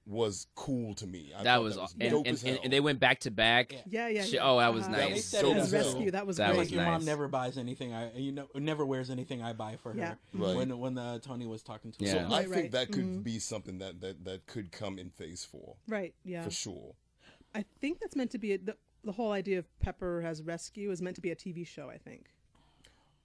was 0.06 0.46
cool 0.54 0.94
to 0.94 1.06
me. 1.06 1.32
I 1.34 1.44
that 1.44 1.62
was, 1.62 1.76
that 1.76 1.94
and, 1.98 2.10
dope 2.10 2.26
and, 2.26 2.34
as 2.34 2.42
and, 2.42 2.52
hell. 2.52 2.60
and 2.64 2.72
they 2.72 2.80
went 2.80 3.00
back 3.00 3.20
to 3.20 3.30
back. 3.30 3.72
Yeah. 3.72 3.80
Yeah, 3.86 4.08
yeah. 4.08 4.24
Yeah. 4.24 4.40
oh, 4.42 4.58
that 4.58 4.74
was 4.74 4.84
Uh-huh. 4.84 4.92
nice. 4.96 5.30
That 5.30 5.44
was 5.44 5.54
so 5.54 5.60
As 5.62 5.72
as 5.74 5.86
rescue, 5.86 6.10
that 6.10 6.26
was 6.26 6.36
That 6.36 6.48
great. 6.48 6.58
was 6.58 6.68
like 6.68 6.74
your 6.74 6.84
nice. 6.84 6.92
mom 7.00 7.04
never 7.06 7.26
buys 7.28 7.56
anything 7.56 7.94
I 7.94 8.12
you 8.14 8.32
know 8.32 8.46
never 8.54 8.84
wears 8.84 9.08
anything 9.10 9.42
I 9.42 9.54
buy 9.54 9.76
for 9.76 9.92
her. 9.92 9.98
Yeah. 9.98 10.14
Right. 10.34 10.56
When 10.56 10.78
when 10.78 10.98
uh, 10.98 11.20
Tony 11.20 11.46
was 11.46 11.62
talking 11.62 11.90
to 11.92 12.04
Yeah. 12.04 12.18
her. 12.24 12.28
So 12.28 12.34
I 12.34 12.42
think 12.42 12.54
right. 12.54 12.70
that 12.72 12.92
could 12.92 13.04
Mhm. 13.04 13.24
be 13.24 13.38
something 13.38 13.78
that, 13.78 14.00
that, 14.02 14.24
that 14.24 14.46
could 14.46 14.72
come 14.72 14.98
in 14.98 15.08
phase 15.10 15.44
four 15.44 15.76
Right. 15.88 16.14
Yeah. 16.22 16.44
for 16.44 16.50
sure. 16.50 16.94
I 17.54 17.64
think 17.80 18.00
that's 18.00 18.14
meant 18.16 18.30
to 18.32 18.38
be 18.38 18.52
a, 18.52 18.58
the 18.58 18.76
the 19.04 19.12
whole 19.12 19.32
idea 19.32 19.58
of 19.58 19.66
Pepper 19.80 20.22
as 20.26 20.42
rescue 20.42 20.90
is 20.90 21.00
meant 21.02 21.16
to 21.16 21.22
be 21.22 21.30
a 21.30 21.36
TV 21.36 21.66
show. 21.66 21.88
I 21.88 21.96
think. 21.98 22.26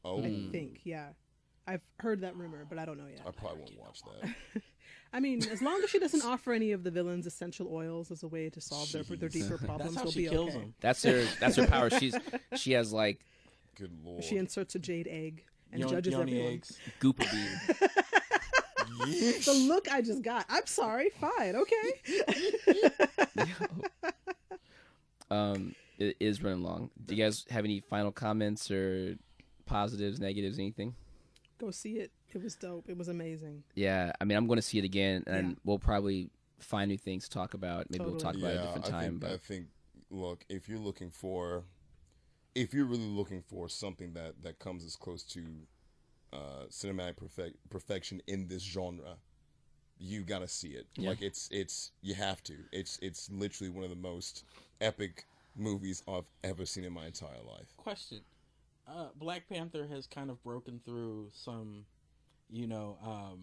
Oh, 0.06 0.20
I 0.24 0.48
think. 0.52 0.82
Yeah. 0.86 1.10
I've 1.68 1.82
heard 2.00 2.22
that 2.22 2.36
rumor, 2.36 2.66
but 2.68 2.80
I 2.80 2.86
don't 2.86 2.98
know 2.98 3.06
yet. 3.08 3.22
I 3.28 3.32
probably 3.32 3.60
won't 3.62 3.78
watch 3.80 4.02
that. 4.04 4.34
I 5.12 5.20
mean, 5.20 5.44
as 5.50 5.62
long 5.62 5.82
as 5.84 5.90
she 5.90 6.00
doesn't 6.00 6.22
offer 6.26 6.54
any 6.54 6.72
of 6.72 6.84
the 6.84 6.92
villains 6.92 7.26
essential 7.26 7.68
oils 7.74 8.12
as 8.12 8.24
a 8.24 8.28
way 8.28 8.50
to 8.50 8.62
solve 8.62 8.92
their, 8.92 9.04
their 9.04 9.30
deeper 9.30 9.58
problems, 9.58 9.94
That's 9.94 9.96
how 9.96 10.04
we'll 10.04 10.12
she 10.12 10.24
be 10.24 10.30
kills 10.30 10.50
okay. 10.50 10.60
him. 10.60 10.74
That's 10.82 11.04
her. 11.04 11.26
That's 11.40 11.56
her 11.56 11.68
power. 11.68 11.90
She's 11.90 12.16
she 12.56 12.74
has 12.74 12.94
like 12.94 13.20
Good 13.76 13.92
lord. 14.04 14.24
She 14.24 14.38
inserts 14.38 14.76
a 14.76 14.80
jade 14.80 15.08
egg 15.08 15.44
and 15.72 15.82
Yon- 15.82 15.90
judges 15.90 16.14
yoni 16.14 16.32
everyone. 16.34 16.54
eggs. 16.54 16.78
Goopa 17.00 17.32
bean. 17.32 17.90
Yeesh. 19.08 19.46
The 19.46 19.54
look 19.54 19.92
I 19.92 20.02
just 20.02 20.22
got. 20.22 20.46
I'm 20.50 20.66
sorry. 20.66 21.10
Fine. 21.22 21.56
Okay. 21.56 21.94
um, 25.32 25.76
it 25.98 26.18
is 26.20 26.44
running 26.44 26.64
long. 26.64 26.90
Do 27.06 27.16
you 27.16 27.24
guys 27.24 27.46
have 27.50 27.66
any 27.66 27.80
final 27.80 28.12
comments 28.12 28.70
or 28.70 29.16
positives, 29.66 30.20
negatives, 30.20 30.60
anything? 30.60 30.96
Go 31.60 31.72
see 31.72 31.94
it. 32.00 32.12
It 32.34 32.44
was 32.44 32.56
dope. 32.56 32.90
It 32.90 32.98
was 32.98 33.08
amazing. 33.08 33.64
Yeah, 33.76 34.12
I 34.22 34.24
mean, 34.26 34.38
I'm 34.38 34.48
going 34.48 34.58
to 34.58 34.62
see 34.64 34.78
it 34.78 34.86
again, 34.86 35.24
and 35.28 35.50
Yeah. 35.50 35.56
we'll 35.64 35.80
probably 35.80 36.30
find 36.60 36.90
new 36.90 36.98
things 36.98 37.24
to 37.24 37.30
talk 37.30 37.54
about. 37.54 37.90
Maybe 37.90 38.04
we'll 38.06 38.18
talk 38.18 38.34
Totally. 38.34 38.54
about 38.54 38.56
it 38.56 38.60
a 38.62 38.66
different 38.68 38.86
I 38.86 38.90
time. 38.90 39.10
think, 39.12 39.22
but 39.22 39.32
I 39.32 39.38
think, 39.38 39.68
look, 40.10 40.46
if 40.50 40.70
you're 40.70 40.78
looking 40.80 41.10
for, 41.10 41.64
if 42.56 42.74
you're 42.74 42.86
really 42.86 43.08
looking 43.08 43.42
for 43.42 43.68
something 43.70 44.14
that 44.14 44.44
that 44.44 44.60
comes 44.60 44.84
as 44.86 44.96
close 44.96 45.24
to 45.24 45.42
uh, 46.34 46.66
cinematic 46.70 47.18
perfect, 47.18 47.58
perfection 47.70 48.22
in 48.28 48.48
this 48.48 48.62
genre, 48.64 49.18
you 49.98 50.22
got 50.24 50.40
to 50.40 50.48
see 50.48 50.70
it. 50.70 50.86
Yeah. 50.96 51.10
Like 51.10 51.22
it's 51.22 51.48
it's 51.52 51.92
you 52.02 52.14
have 52.16 52.44
to. 52.44 52.56
It's 52.72 53.00
it's 53.02 53.30
literally 53.32 53.70
one 53.72 53.84
of 53.84 53.90
the 53.90 53.96
most 53.96 54.44
epic 54.82 55.26
movies 55.56 56.04
I've 56.08 56.30
ever 56.44 56.66
seen 56.66 56.84
in 56.84 56.94
my 56.94 57.08
entire 57.08 57.42
life. 57.48 57.76
Question: 57.78 58.20
uh, 58.88 59.08
Black 59.16 59.48
Panther 59.50 59.88
has 59.88 60.06
kind 60.08 60.30
of 60.30 60.42
broken 60.44 60.80
through 60.86 61.30
some, 61.34 61.86
you 62.50 62.68
know, 62.68 62.98
um, 63.04 63.40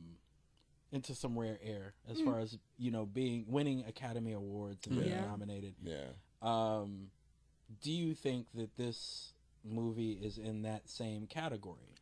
into 0.92 1.14
some 1.14 1.38
rare 1.38 1.58
air 1.62 1.94
as 2.08 2.20
far 2.20 2.38
as 2.40 2.56
you 2.78 2.90
know 2.90 3.04
being 3.06 3.44
winning 3.48 3.84
Academy 3.88 4.32
Awards 4.32 4.86
and 4.86 4.96
being 4.98 5.10
Yeah. 5.10 5.24
nominated. 5.26 5.74
Yeah. 5.82 6.04
Um, 6.42 7.10
do 7.82 7.90
you 7.92 8.14
think 8.14 8.46
that 8.54 8.76
this 8.76 9.32
movie 9.64 10.12
is 10.12 10.38
in 10.38 10.62
that 10.62 10.88
same 10.88 11.26
category? 11.26 11.94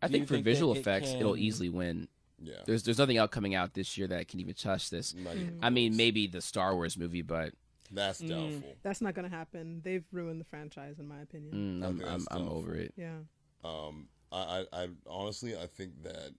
I 0.00 0.06
Do 0.06 0.12
think 0.12 0.28
for 0.28 0.34
think 0.34 0.44
that 0.44 0.50
visual 0.52 0.74
it 0.74 0.78
effects, 0.78 1.12
it'll 1.12 1.36
easily 1.36 1.68
win. 1.68 2.06
Yeah. 2.40 2.62
There's 2.66 2.84
there's 2.84 2.98
nothing 2.98 3.18
out 3.18 3.32
coming 3.32 3.54
out 3.56 3.74
this 3.74 3.98
year 3.98 4.06
that 4.08 4.28
can 4.28 4.38
even 4.38 4.54
touch 4.54 4.90
this. 4.90 5.12
Not 5.14 5.34
I 5.60 5.70
mean, 5.70 5.96
maybe 5.96 6.28
the 6.28 6.40
Star 6.40 6.74
Wars 6.76 6.96
movie, 6.96 7.22
but 7.22 7.52
that's 7.90 8.20
Mm. 8.22 8.28
doubtful. 8.28 8.76
That's 8.82 9.00
not 9.00 9.14
going 9.14 9.28
to 9.28 9.34
happen. 9.36 9.80
They've 9.82 10.04
ruined 10.12 10.40
the 10.40 10.44
franchise, 10.44 11.00
in 11.00 11.08
my 11.08 11.20
opinion. 11.20 11.80
mm, 11.80 11.84
I 11.84 11.88
I'm 11.88 12.04
I'm, 12.04 12.26
I'm 12.30 12.48
over 12.48 12.76
it. 12.76 12.94
Yeah. 12.96 13.18
Um, 13.64 14.08
I, 14.30 14.64
I, 14.72 14.82
I 14.84 14.88
honestly, 15.08 15.56
I 15.56 15.66
think 15.66 16.04
that 16.04 16.32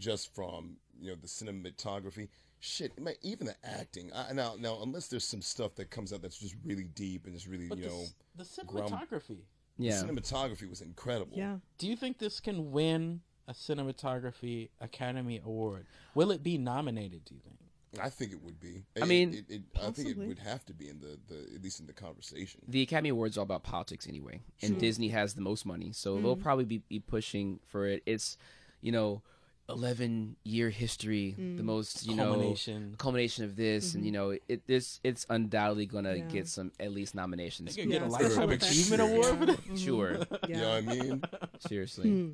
just 0.00 0.34
from 0.34 0.76
you 1.00 1.10
know 1.10 1.16
the 1.20 1.28
cinematography, 1.28 2.28
shit, 2.58 2.98
man, 3.00 3.14
even 3.22 3.46
the 3.46 3.54
acting. 3.64 4.10
I, 4.14 4.32
now, 4.32 4.56
now, 4.58 4.78
unless 4.82 5.06
there's 5.06 5.24
some 5.24 5.42
stuff 5.42 5.76
that 5.76 5.90
comes 5.90 6.12
out 6.12 6.22
that's 6.22 6.38
just 6.38 6.56
really 6.64 6.84
deep 6.84 7.26
and 7.26 7.34
it's 7.34 7.46
really, 7.46 7.68
But 7.68 7.78
you 7.78 7.84
the, 7.84 7.90
know, 7.90 8.00
s- 8.40 8.56
the 8.58 8.64
ground- 8.64 8.90
cinematography. 8.92 9.38
Yeah, 9.78 10.02
the 10.02 10.08
cinematography 10.12 10.68
was 10.68 10.80
incredible. 10.82 11.38
Yeah. 11.38 11.56
Do 11.78 11.86
you 11.88 11.96
think 11.96 12.18
this 12.18 12.38
can 12.40 12.70
win 12.70 13.20
a 13.48 13.52
cinematography 13.54 14.68
Academy 14.80 15.40
Award? 15.44 15.86
Will 16.14 16.30
it 16.32 16.42
be 16.42 16.58
nominated? 16.58 17.24
Do 17.24 17.34
you 17.34 17.40
think? 17.40 17.56
I 18.00 18.08
think 18.08 18.30
it 18.32 18.42
would 18.44 18.60
be. 18.60 18.84
I 18.96 19.00
It- 19.04 19.08
mean, 19.08 19.34
it, 19.34 19.44
it, 19.48 19.62
I 19.82 19.90
think 19.90 20.08
it 20.10 20.18
would 20.18 20.38
have 20.38 20.64
to 20.66 20.74
be 20.74 20.88
in 20.88 21.00
the, 21.00 21.18
the 21.28 21.54
at 21.56 21.62
least 21.62 21.80
in 21.80 21.86
the 21.86 21.92
conversation. 21.92 22.60
the 22.68 22.82
Academy 22.82 23.08
Awards 23.08 23.36
are 23.36 23.40
all 23.40 23.44
about 23.44 23.62
politics 23.64 24.06
anyway, 24.06 24.42
and 24.62 24.78
Disney 24.78 25.08
has 25.08 25.34
the 25.34 25.40
most 25.40 25.64
money, 25.66 25.92
so 25.92 26.16
they'll 26.20 26.34
Mm-hmm. 26.34 26.42
probably 26.42 26.64
be, 26.66 26.78
be 26.88 27.00
pushing 27.00 27.58
for 27.66 27.86
it. 27.86 28.02
It's 28.06 28.36
you 28.82 28.92
know, 28.92 29.22
eleven 29.70 30.36
year 30.44 30.70
history, 30.70 31.34
Mm. 31.38 31.56
the 31.56 31.62
most 31.62 32.06
you 32.06 32.14
know 32.14 32.32
Culmination. 32.32 32.94
culmination 32.98 33.44
of 33.44 33.56
this, 33.56 33.94
and 33.94 34.04
you 34.04 34.12
know, 34.12 34.30
it 34.48 34.66
this 34.66 35.00
it's 35.04 35.24
undoubtedly 35.30 35.86
gonna 35.86 36.10
Mm-hmm. 36.10 36.28
Yeah. 36.28 36.34
get 36.34 36.48
some 36.48 36.72
at 36.80 36.92
least 36.92 37.14
nominations. 37.14 37.74
They 37.76 37.82
could 37.82 37.90
get 37.92 38.02
Yeah, 38.02 38.08
a 38.08 38.10
lifetime 38.10 38.50
effects. 38.50 38.70
achievement 38.70 39.02
award 39.02 39.38
for 39.38 39.46
that. 39.46 39.78
Sure, 39.78 40.12
Yeah. 40.48 40.48
You 40.48 40.54
know 40.56 40.68
what 40.68 40.76
I 40.76 40.80
mean? 41.02 41.22
seriously. 41.68 42.08
Hmm. 42.10 42.30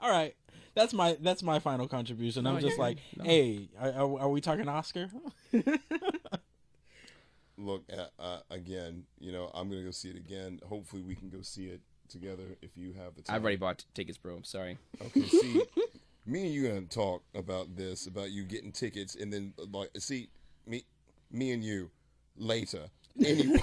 All 0.00 0.10
right, 0.10 0.34
that's 0.74 0.92
my 0.94 1.16
that's 1.20 1.42
my 1.42 1.58
final 1.58 1.86
contribution. 1.88 2.46
I'm 2.46 2.54
No, 2.54 2.60
just 2.60 2.78
like. 2.78 2.98
No. 3.16 3.24
hey, 3.24 3.68
are, 3.78 3.90
are, 3.92 4.20
are 4.20 4.28
we 4.30 4.40
talking 4.40 4.66
Oscar? 4.68 5.10
Look, 7.58 7.84
uh, 7.92 8.06
uh, 8.18 8.38
again, 8.50 9.04
you 9.18 9.32
know, 9.32 9.50
I'm 9.52 9.68
gonna 9.68 9.82
go 9.84 9.90
see 9.90 10.08
it 10.08 10.16
again. 10.16 10.60
Hopefully, 10.66 11.02
we 11.02 11.14
can 11.14 11.28
go 11.28 11.42
see 11.42 11.66
it 11.66 11.82
together 12.08 12.56
if 12.62 12.70
you 12.76 12.94
have 12.94 13.14
the 13.16 13.22
time. 13.22 13.36
I've 13.36 13.42
already 13.42 13.58
bought 13.58 13.84
tickets, 13.92 14.16
bro. 14.16 14.34
I'm 14.34 14.44
sorry. 14.44 14.78
Okay, 15.04 15.22
see, 15.26 15.62
me 16.30 16.42
and 16.46 16.54
you 16.54 16.68
gonna 16.68 16.82
talk 16.82 17.22
about 17.34 17.76
this, 17.76 18.06
about 18.06 18.30
you 18.30 18.44
getting 18.44 18.72
tickets, 18.72 19.14
and 19.16 19.32
then 19.32 19.52
like, 19.72 19.90
see, 19.98 20.28
me, 20.66 20.84
me 21.30 21.50
and 21.52 21.64
you 21.64 21.90
later. 22.36 22.84
Anyway, 23.26 23.60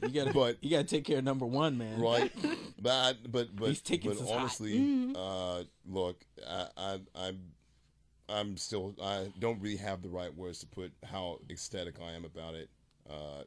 You 0.00 0.08
gotta, 0.14 0.32
but 0.32 0.56
you 0.62 0.70
gotta 0.70 0.84
take 0.84 1.04
care 1.04 1.18
of 1.18 1.24
number 1.24 1.44
one, 1.44 1.76
man. 1.76 2.00
right, 2.00 2.32
but 2.80 2.90
I, 2.92 3.12
but 3.28 3.54
but 3.54 3.66
These 3.66 3.82
tickets 3.82 4.18
but 4.18 4.24
is 4.24 4.30
hot. 4.30 4.38
honestly, 4.38 5.12
uh, 5.16 5.64
look, 5.84 6.24
I, 6.48 6.66
I, 6.76 7.00
I'm, 7.16 7.40
I'm 8.30 8.56
still, 8.56 8.94
I 9.02 9.30
don't 9.40 9.60
really 9.60 9.76
have 9.76 10.00
the 10.00 10.08
right 10.08 10.34
words 10.34 10.60
to 10.60 10.66
put 10.66 10.92
how 11.04 11.40
ecstatic 11.50 11.96
I 12.00 12.12
am 12.12 12.24
about 12.24 12.54
it. 12.54 12.70
Uh, 13.10 13.42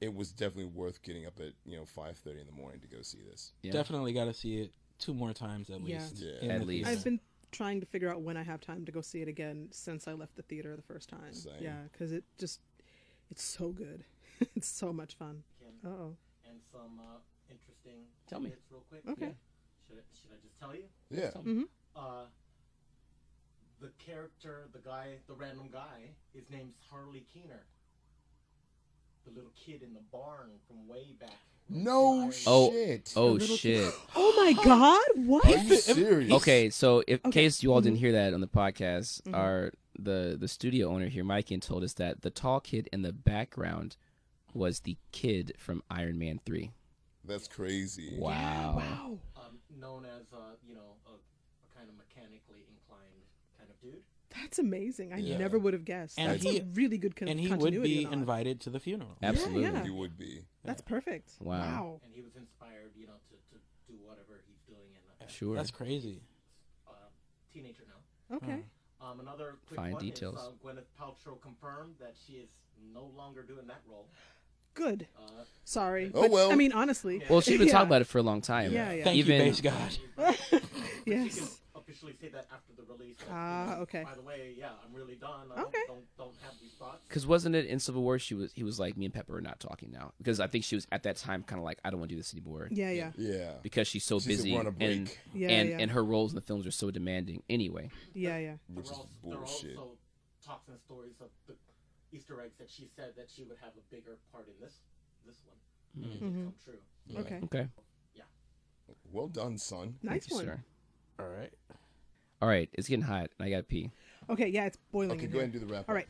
it 0.00 0.12
was 0.12 0.32
definitely 0.32 0.72
worth 0.74 1.02
getting 1.02 1.26
up 1.26 1.38
at 1.38 1.52
you 1.66 1.76
know 1.76 1.84
five 1.84 2.16
thirty 2.16 2.40
in 2.40 2.46
the 2.46 2.52
morning 2.52 2.80
to 2.80 2.86
go 2.88 3.02
see 3.02 3.18
this. 3.30 3.52
Yeah. 3.62 3.72
Definitely 3.72 4.14
got 4.14 4.24
to 4.24 4.34
see 4.34 4.56
it 4.62 4.72
two 4.98 5.12
more 5.14 5.32
times 5.34 5.68
at 5.70 5.80
Yeah. 5.82 5.98
least. 5.98 6.16
Yeah. 6.16 6.32
in 6.44 6.50
At 6.50 6.66
least. 6.66 6.88
I've 6.88 7.04
been 7.04 7.20
trying 7.56 7.80
to 7.80 7.86
figure 7.86 8.10
out 8.10 8.22
when 8.22 8.36
I 8.36 8.42
have 8.42 8.60
time 8.60 8.84
to 8.84 8.92
go 8.92 9.00
see 9.00 9.22
it 9.22 9.28
again 9.28 9.68
since 9.70 10.06
I 10.06 10.12
left 10.12 10.36
the 10.36 10.42
theater 10.42 10.76
the 10.76 10.82
first 10.82 11.08
time. 11.08 11.32
Same. 11.32 11.52
Yeah, 11.60 11.76
because 11.90 12.12
it 12.12 12.24
just, 12.38 12.60
it's 13.30 13.42
so 13.42 13.68
good. 13.68 14.04
it's 14.56 14.68
so 14.68 14.92
much 14.92 15.14
fun. 15.14 15.42
Oh. 15.84 16.16
and 16.48 16.58
some 16.72 16.98
uh, 16.98 17.18
interesting 17.48 18.06
Tell 18.28 18.40
me. 18.40 18.50
It's 18.50 18.70
real 18.70 18.84
quick. 18.88 19.02
Okay. 19.08 19.34
Should 19.86 19.98
I, 19.98 20.02
should 20.20 20.30
I 20.32 20.40
just 20.42 20.58
tell 20.58 20.74
you? 20.74 20.84
Yeah. 21.10 21.30
Mm-hmm. 21.38 21.62
Uh, 21.94 22.26
the 23.80 23.90
character, 24.04 24.68
the 24.72 24.80
guy, 24.80 25.18
the 25.28 25.34
random 25.34 25.68
guy, 25.72 26.10
his 26.34 26.50
name's 26.50 26.74
Harley 26.90 27.24
Keener. 27.32 27.64
The 29.24 29.30
little 29.30 29.52
kid 29.54 29.82
in 29.82 29.94
the 29.94 30.02
barn 30.12 30.50
from 30.66 30.88
way 30.88 31.14
back. 31.18 31.30
No 31.68 32.30
Oh, 32.46 32.70
shit. 32.70 33.12
Oh 33.16 33.32
little 33.32 33.56
shit. 33.56 33.92
Oh 34.14 34.32
my 34.36 34.52
God! 34.64 35.26
What? 35.26 35.44
Are 35.46 35.56
you 35.64 35.76
serious? 35.76 36.32
Okay, 36.32 36.70
so 36.70 37.02
if, 37.08 37.20
in 37.24 37.28
Okay. 37.28 37.42
case 37.44 37.62
you 37.62 37.72
all 37.72 37.80
didn't 37.80 37.98
hear 37.98 38.12
that 38.12 38.32
on 38.34 38.40
the 38.40 38.46
podcast, 38.46 39.22
Mhm. 39.22 39.34
our 39.36 39.72
the 39.98 40.36
the 40.38 40.46
studio 40.46 40.88
owner 40.90 41.08
here, 41.08 41.24
Mikey, 41.24 41.58
told 41.58 41.82
us 41.82 41.94
that 41.94 42.20
the 42.22 42.30
tall 42.30 42.60
kid 42.60 42.88
in 42.92 43.02
the 43.02 43.12
background 43.12 43.96
was 44.54 44.80
the 44.80 44.96
kid 45.10 45.54
from 45.58 45.82
Iron 45.90 46.18
Man 46.18 46.38
Three. 46.44 46.72
That's 47.24 47.48
crazy. 47.48 48.16
Wow. 48.16 48.76
Wow. 48.76 49.18
Um, 49.36 49.58
known 49.80 50.04
as, 50.04 50.32
uh, 50.32 50.36
you 50.66 50.74
know, 50.76 50.94
a, 51.06 51.10
a 51.10 51.76
kind 51.76 51.88
of 51.88 51.96
mechanically 51.96 52.60
inclined 52.70 53.24
kind 53.58 53.68
of 53.68 53.80
dude. 53.80 54.02
That's 54.40 54.58
amazing. 54.60 55.12
I 55.12 55.16
Yeah. 55.18 55.38
never 55.38 55.58
would 55.58 55.72
have 55.72 55.84
guessed. 55.84 56.18
And 56.18 56.30
That's 56.30 56.44
he- 56.44 56.58
a 56.60 56.64
really 56.74 56.98
good 56.98 57.16
con- 57.16 57.26
and 57.28 57.40
he 57.40 57.52
would 57.52 57.82
be 57.82 58.04
invited 58.04 58.60
to 58.62 58.70
the 58.70 58.78
funeral. 58.78 59.16
Absolutely. 59.22 59.62
yeah. 59.62 59.82
He 59.82 59.90
would 59.90 60.16
be. 60.16 60.42
That's 60.66 60.82
perfect. 60.82 61.32
Wow. 61.40 62.00
And 62.04 62.12
he 62.14 62.20
was 62.22 62.36
inspired, 62.36 62.92
you 62.98 63.06
know, 63.06 63.14
to, 63.30 63.34
to 63.54 63.60
do 63.88 63.94
whatever 64.04 64.40
he's 64.46 64.60
doing. 64.66 64.90
And 64.94 65.28
uh, 65.28 65.32
Sure. 65.32 65.54
That's 65.56 65.70
crazy. 65.70 66.20
uh, 66.86 66.92
teenager 67.52 67.84
now. 67.88 68.36
Okay. 68.36 68.64
Um, 69.00 69.20
another 69.20 69.56
quick 69.66 69.78
Fine 69.78 69.92
one 69.92 70.02
details. 70.02 70.34
is 70.36 70.40
uh, 70.48 70.50
Gwyneth 70.64 70.88
Paltrow 70.98 71.40
confirmed 71.40 71.94
that 72.00 72.14
she 72.26 72.34
is 72.34 72.48
no 72.92 73.10
longer 73.16 73.42
doing 73.42 73.66
that 73.66 73.82
role. 73.88 74.08
Good. 74.76 75.08
Uh, 75.18 75.22
Sorry. 75.64 76.12
Oh, 76.14 76.22
But, 76.22 76.30
well. 76.30 76.52
I 76.52 76.54
mean, 76.54 76.70
honestly. 76.72 77.22
Well, 77.28 77.40
she's 77.40 77.58
been 77.58 77.66
Yeah. 77.66 77.72
talking 77.72 77.88
about 77.88 78.02
it 78.02 78.06
for 78.06 78.18
a 78.18 78.22
long 78.22 78.40
time. 78.40 78.72
Yeah, 78.72 78.92
yeah. 78.92 79.04
Thank 79.04 79.16
Even 79.16 79.36
you, 79.40 79.42
base 79.50 79.60
God. 79.60 79.98
Yes. 81.04 81.60
officially 81.74 82.14
say 82.20 82.28
that 82.28 82.46
after 82.52 82.72
the 82.76 82.82
release. 82.92 83.16
Ah, 83.30 83.64
you 83.70 83.76
know, 83.76 83.82
okay. 83.82 84.02
By 84.04 84.14
the 84.14 84.22
way, 84.22 84.54
yeah, 84.58 84.70
I'm 84.84 84.92
really 84.94 85.14
done. 85.14 85.46
I 85.56 85.62
Okay. 85.62 85.78
don't, 85.86 85.98
don't 86.16 86.16
don't 86.18 86.34
have 86.42 86.52
these 86.60 86.72
thoughts. 86.78 86.98
Because 87.08 87.26
wasn't 87.26 87.54
it 87.54 87.66
in 87.66 87.78
Civil 87.78 88.02
War? 88.02 88.18
She 88.18 88.34
was 88.34 88.52
he 88.54 88.64
was 88.64 88.78
like, 88.80 88.96
me 88.96 89.04
and 89.06 89.14
Pepper 89.14 89.36
are 89.36 89.40
not 89.40 89.60
talking 89.60 89.90
now 89.92 90.12
because 90.18 90.40
I 90.40 90.46
think 90.48 90.64
she 90.64 90.74
was 90.74 90.86
at 90.90 91.04
that 91.04 91.16
time 91.16 91.42
kind 91.44 91.58
of 91.60 91.64
like, 91.64 91.78
I 91.84 91.90
don't 91.90 92.00
want 92.00 92.08
to 92.10 92.14
do 92.16 92.20
this 92.20 92.34
anymore 92.34 92.68
Yeah, 92.72 92.90
yeah. 92.90 93.10
Yeah. 93.16 93.52
because 93.62 93.86
she's 93.86 94.04
so 94.04 94.18
She's 94.18 94.26
busy 94.38 94.54
a 94.54 94.58
run 94.58 94.74
and 94.80 95.10
Yeah, 95.32 95.48
and 95.50 95.68
yeah. 95.70 95.76
and 95.78 95.90
her 95.92 96.04
roles 96.04 96.32
in 96.32 96.36
the 96.36 96.40
films 96.42 96.66
are 96.66 96.70
so 96.72 96.90
demanding 96.90 97.42
anyway. 97.48 97.90
yeah, 98.14 98.38
yeah. 98.38 98.54
which 98.74 98.86
there 98.86 98.94
is 98.94 98.98
are 98.98 99.04
there 99.24 99.32
are 99.34 99.36
bullshit. 99.38 99.76
also 99.76 99.90
talks 100.44 100.68
and 100.68 100.78
stories 100.80 101.14
of 101.20 101.28
the 101.46 101.54
Easter 102.16 102.40
eggs 102.40 102.56
that 102.58 102.70
she 102.70 102.88
said 102.96 103.12
that 103.16 103.28
she 103.30 103.44
would 103.44 103.58
have 103.60 103.72
a 103.76 103.94
bigger 103.94 104.18
part 104.32 104.48
in 104.48 104.54
this 104.60 104.74
this 105.26 105.42
one. 105.46 105.56
And 105.94 106.04
it 106.04 106.20
did 106.20 106.22
Mhm. 106.22 106.44
come 106.44 106.54
true. 106.64 107.20
Okay. 107.20 107.40
Okay, 107.44 107.68
Yeah. 108.14 108.22
Well 109.12 109.28
done, 109.28 109.58
son. 109.58 109.98
Nice 110.02 110.26
Thank 110.26 110.30
you, 110.30 110.36
one. 110.36 110.44
sir. 110.46 110.64
All 111.18 111.28
right. 111.28 111.52
All 112.42 112.48
right, 112.48 112.68
it's 112.74 112.88
getting 112.88 113.04
hot, 113.04 113.30
and 113.38 113.46
I 113.46 113.50
got 113.50 113.56
to 113.58 113.62
pee. 113.62 113.90
Okay, 114.28 114.48
yeah, 114.48 114.66
it's 114.66 114.76
boiling. 114.92 115.12
Okay, 115.12 115.24
in 115.24 115.30
go 115.30 115.38
here. 115.38 115.42
ahead 115.44 115.54
and 115.54 115.60
do 115.60 115.66
the 115.66 115.72
wrap. 115.72 115.88
All 115.88 115.94
right. 115.94 116.08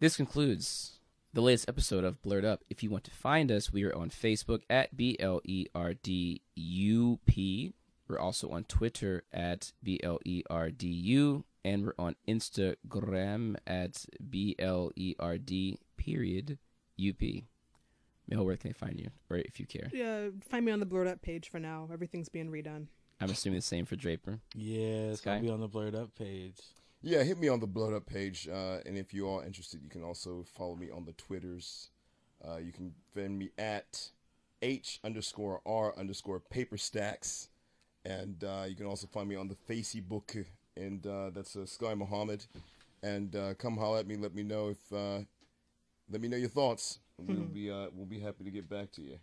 This 0.00 0.16
concludes 0.16 0.98
the 1.32 1.40
latest 1.42 1.68
episode 1.68 2.02
of 2.04 2.20
Blerd 2.22 2.44
Up. 2.44 2.64
If 2.70 2.82
you 2.82 2.90
want 2.90 3.04
to 3.04 3.10
find 3.12 3.50
us, 3.52 3.72
we 3.72 3.84
are 3.84 3.94
on 3.94 4.10
Facebook 4.10 4.62
at 4.68 4.96
B 4.96 5.16
L 5.20 5.40
E 5.44 5.66
R 5.74 5.94
D 5.94 6.42
U 6.56 7.18
P. 7.26 7.74
We're 8.08 8.18
also 8.18 8.50
on 8.50 8.64
Twitter 8.64 9.24
at 9.32 9.72
B 9.82 10.00
L 10.02 10.18
E 10.24 10.42
R 10.50 10.70
D 10.70 10.88
U, 10.88 11.44
and 11.64 11.84
we're 11.84 11.94
on 11.98 12.16
Instagram 12.26 13.56
at 13.66 14.04
B 14.28 14.56
L 14.58 14.90
E 14.96 15.14
R 15.18 15.38
D 15.38 15.78
period 15.96 16.58
U 16.96 17.14
P. 17.14 17.44
Mijo, 18.30 18.44
where 18.44 18.56
can 18.56 18.70
they 18.70 18.74
find 18.74 18.98
you, 19.00 19.08
or 19.30 19.38
if 19.38 19.58
you 19.58 19.66
care? 19.66 19.90
Yeah, 19.92 20.28
find 20.50 20.64
me 20.64 20.72
on 20.72 20.80
the 20.80 20.86
Blerd 20.86 21.08
Up 21.08 21.22
page 21.22 21.50
for 21.50 21.58
now. 21.58 21.88
Everything's 21.92 22.28
being 22.28 22.50
redone. 22.50 22.86
I'm 23.20 23.30
assuming 23.30 23.58
the 23.58 23.62
same 23.62 23.86
for 23.86 23.96
Draper. 23.96 24.40
Yes, 24.54 25.18
Sky? 25.18 25.36
gonna 25.36 25.42
be 25.42 25.50
on 25.50 25.60
the 25.60 25.68
Blerd 25.68 25.94
Up 25.94 26.14
page. 26.14 26.58
Yeah, 27.00 27.22
hit 27.22 27.38
me 27.38 27.48
on 27.48 27.60
the 27.60 27.68
Blerd 27.68 27.96
Up 27.96 28.06
page, 28.06 28.48
uh, 28.48 28.78
and 28.84 28.98
if 28.98 29.14
you 29.14 29.28
are 29.28 29.44
interested, 29.44 29.80
you 29.82 29.88
can 29.88 30.02
also 30.02 30.44
follow 30.56 30.76
me 30.76 30.90
on 30.90 31.04
the 31.04 31.12
Twitters. 31.12 31.90
Uh, 32.46 32.58
you 32.58 32.72
can 32.72 32.94
find 33.14 33.38
me 33.38 33.50
at 33.58 34.10
h 34.60 35.00
underscore 35.04 35.60
r 35.64 35.96
underscore 35.96 36.40
paper 36.40 36.76
stacks, 36.76 37.48
and 38.04 38.44
uh, 38.44 38.64
you 38.68 38.76
can 38.76 38.86
also 38.86 39.06
find 39.06 39.28
me 39.28 39.36
on 39.36 39.48
the 39.48 39.56
Facebook, 39.68 40.44
and 40.78 41.06
uh, 41.06 41.30
that's 41.30 41.56
uh, 41.56 41.66
Sky 41.66 41.94
Muhammad. 41.94 42.44
And 43.02 43.34
uh, 43.36 43.54
come 43.54 43.76
holler 43.76 43.98
at 44.00 44.06
me. 44.06 44.16
Let 44.16 44.34
me 44.34 44.42
know 44.42 44.70
if 44.70 44.92
uh, 44.92 45.20
let 46.10 46.20
me 46.20 46.28
know 46.28 46.36
your 46.36 46.48
thoughts. 46.48 46.98
We'll 47.18 47.36
be 47.46 47.70
uh, 47.70 47.88
we'll 47.94 48.06
be 48.06 48.20
happy 48.20 48.44
to 48.44 48.50
get 48.50 48.68
back 48.68 48.90
to 48.92 49.02
you. 49.02 49.18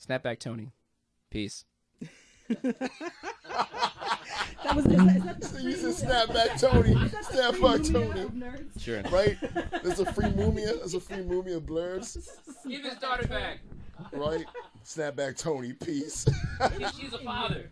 Snapback 0.00 0.38
Tony. 0.38 0.72
Peace. 1.30 1.64
That 4.64 4.74
was. 4.76 4.86
Is 4.86 4.96
that, 4.96 5.16
is 5.16 5.22
that 5.24 5.40
the 5.40 5.46
So 5.46 5.56
free 5.56 5.62
you 5.70 5.76
said 5.92 6.08
snapback 6.08 6.60
Tony, 6.60 6.92
is 6.92 7.10
that 7.12 7.12
the 7.12 7.52
free 7.52 7.60
snapback 7.60 7.92
Tony, 7.92 8.20
nerds? 8.30 8.80
Sure. 8.80 9.02
right? 9.12 9.36
There's 9.82 10.00
a 10.00 10.12
free 10.12 10.26
mumia. 10.30 10.78
There's 10.78 10.94
a 10.94 11.00
free 11.00 11.18
mumia 11.18 11.56
of 11.56 11.66
blurs, 11.66 12.16
Give 12.68 12.82
his 12.84 12.98
daughter 12.98 13.26
back. 13.28 13.60
right? 14.12 14.44
Snapback 14.84 15.36
Tony, 15.38 15.72
peace. 15.72 16.26
She's 16.98 17.12
a 17.12 17.18
father. 17.18 17.70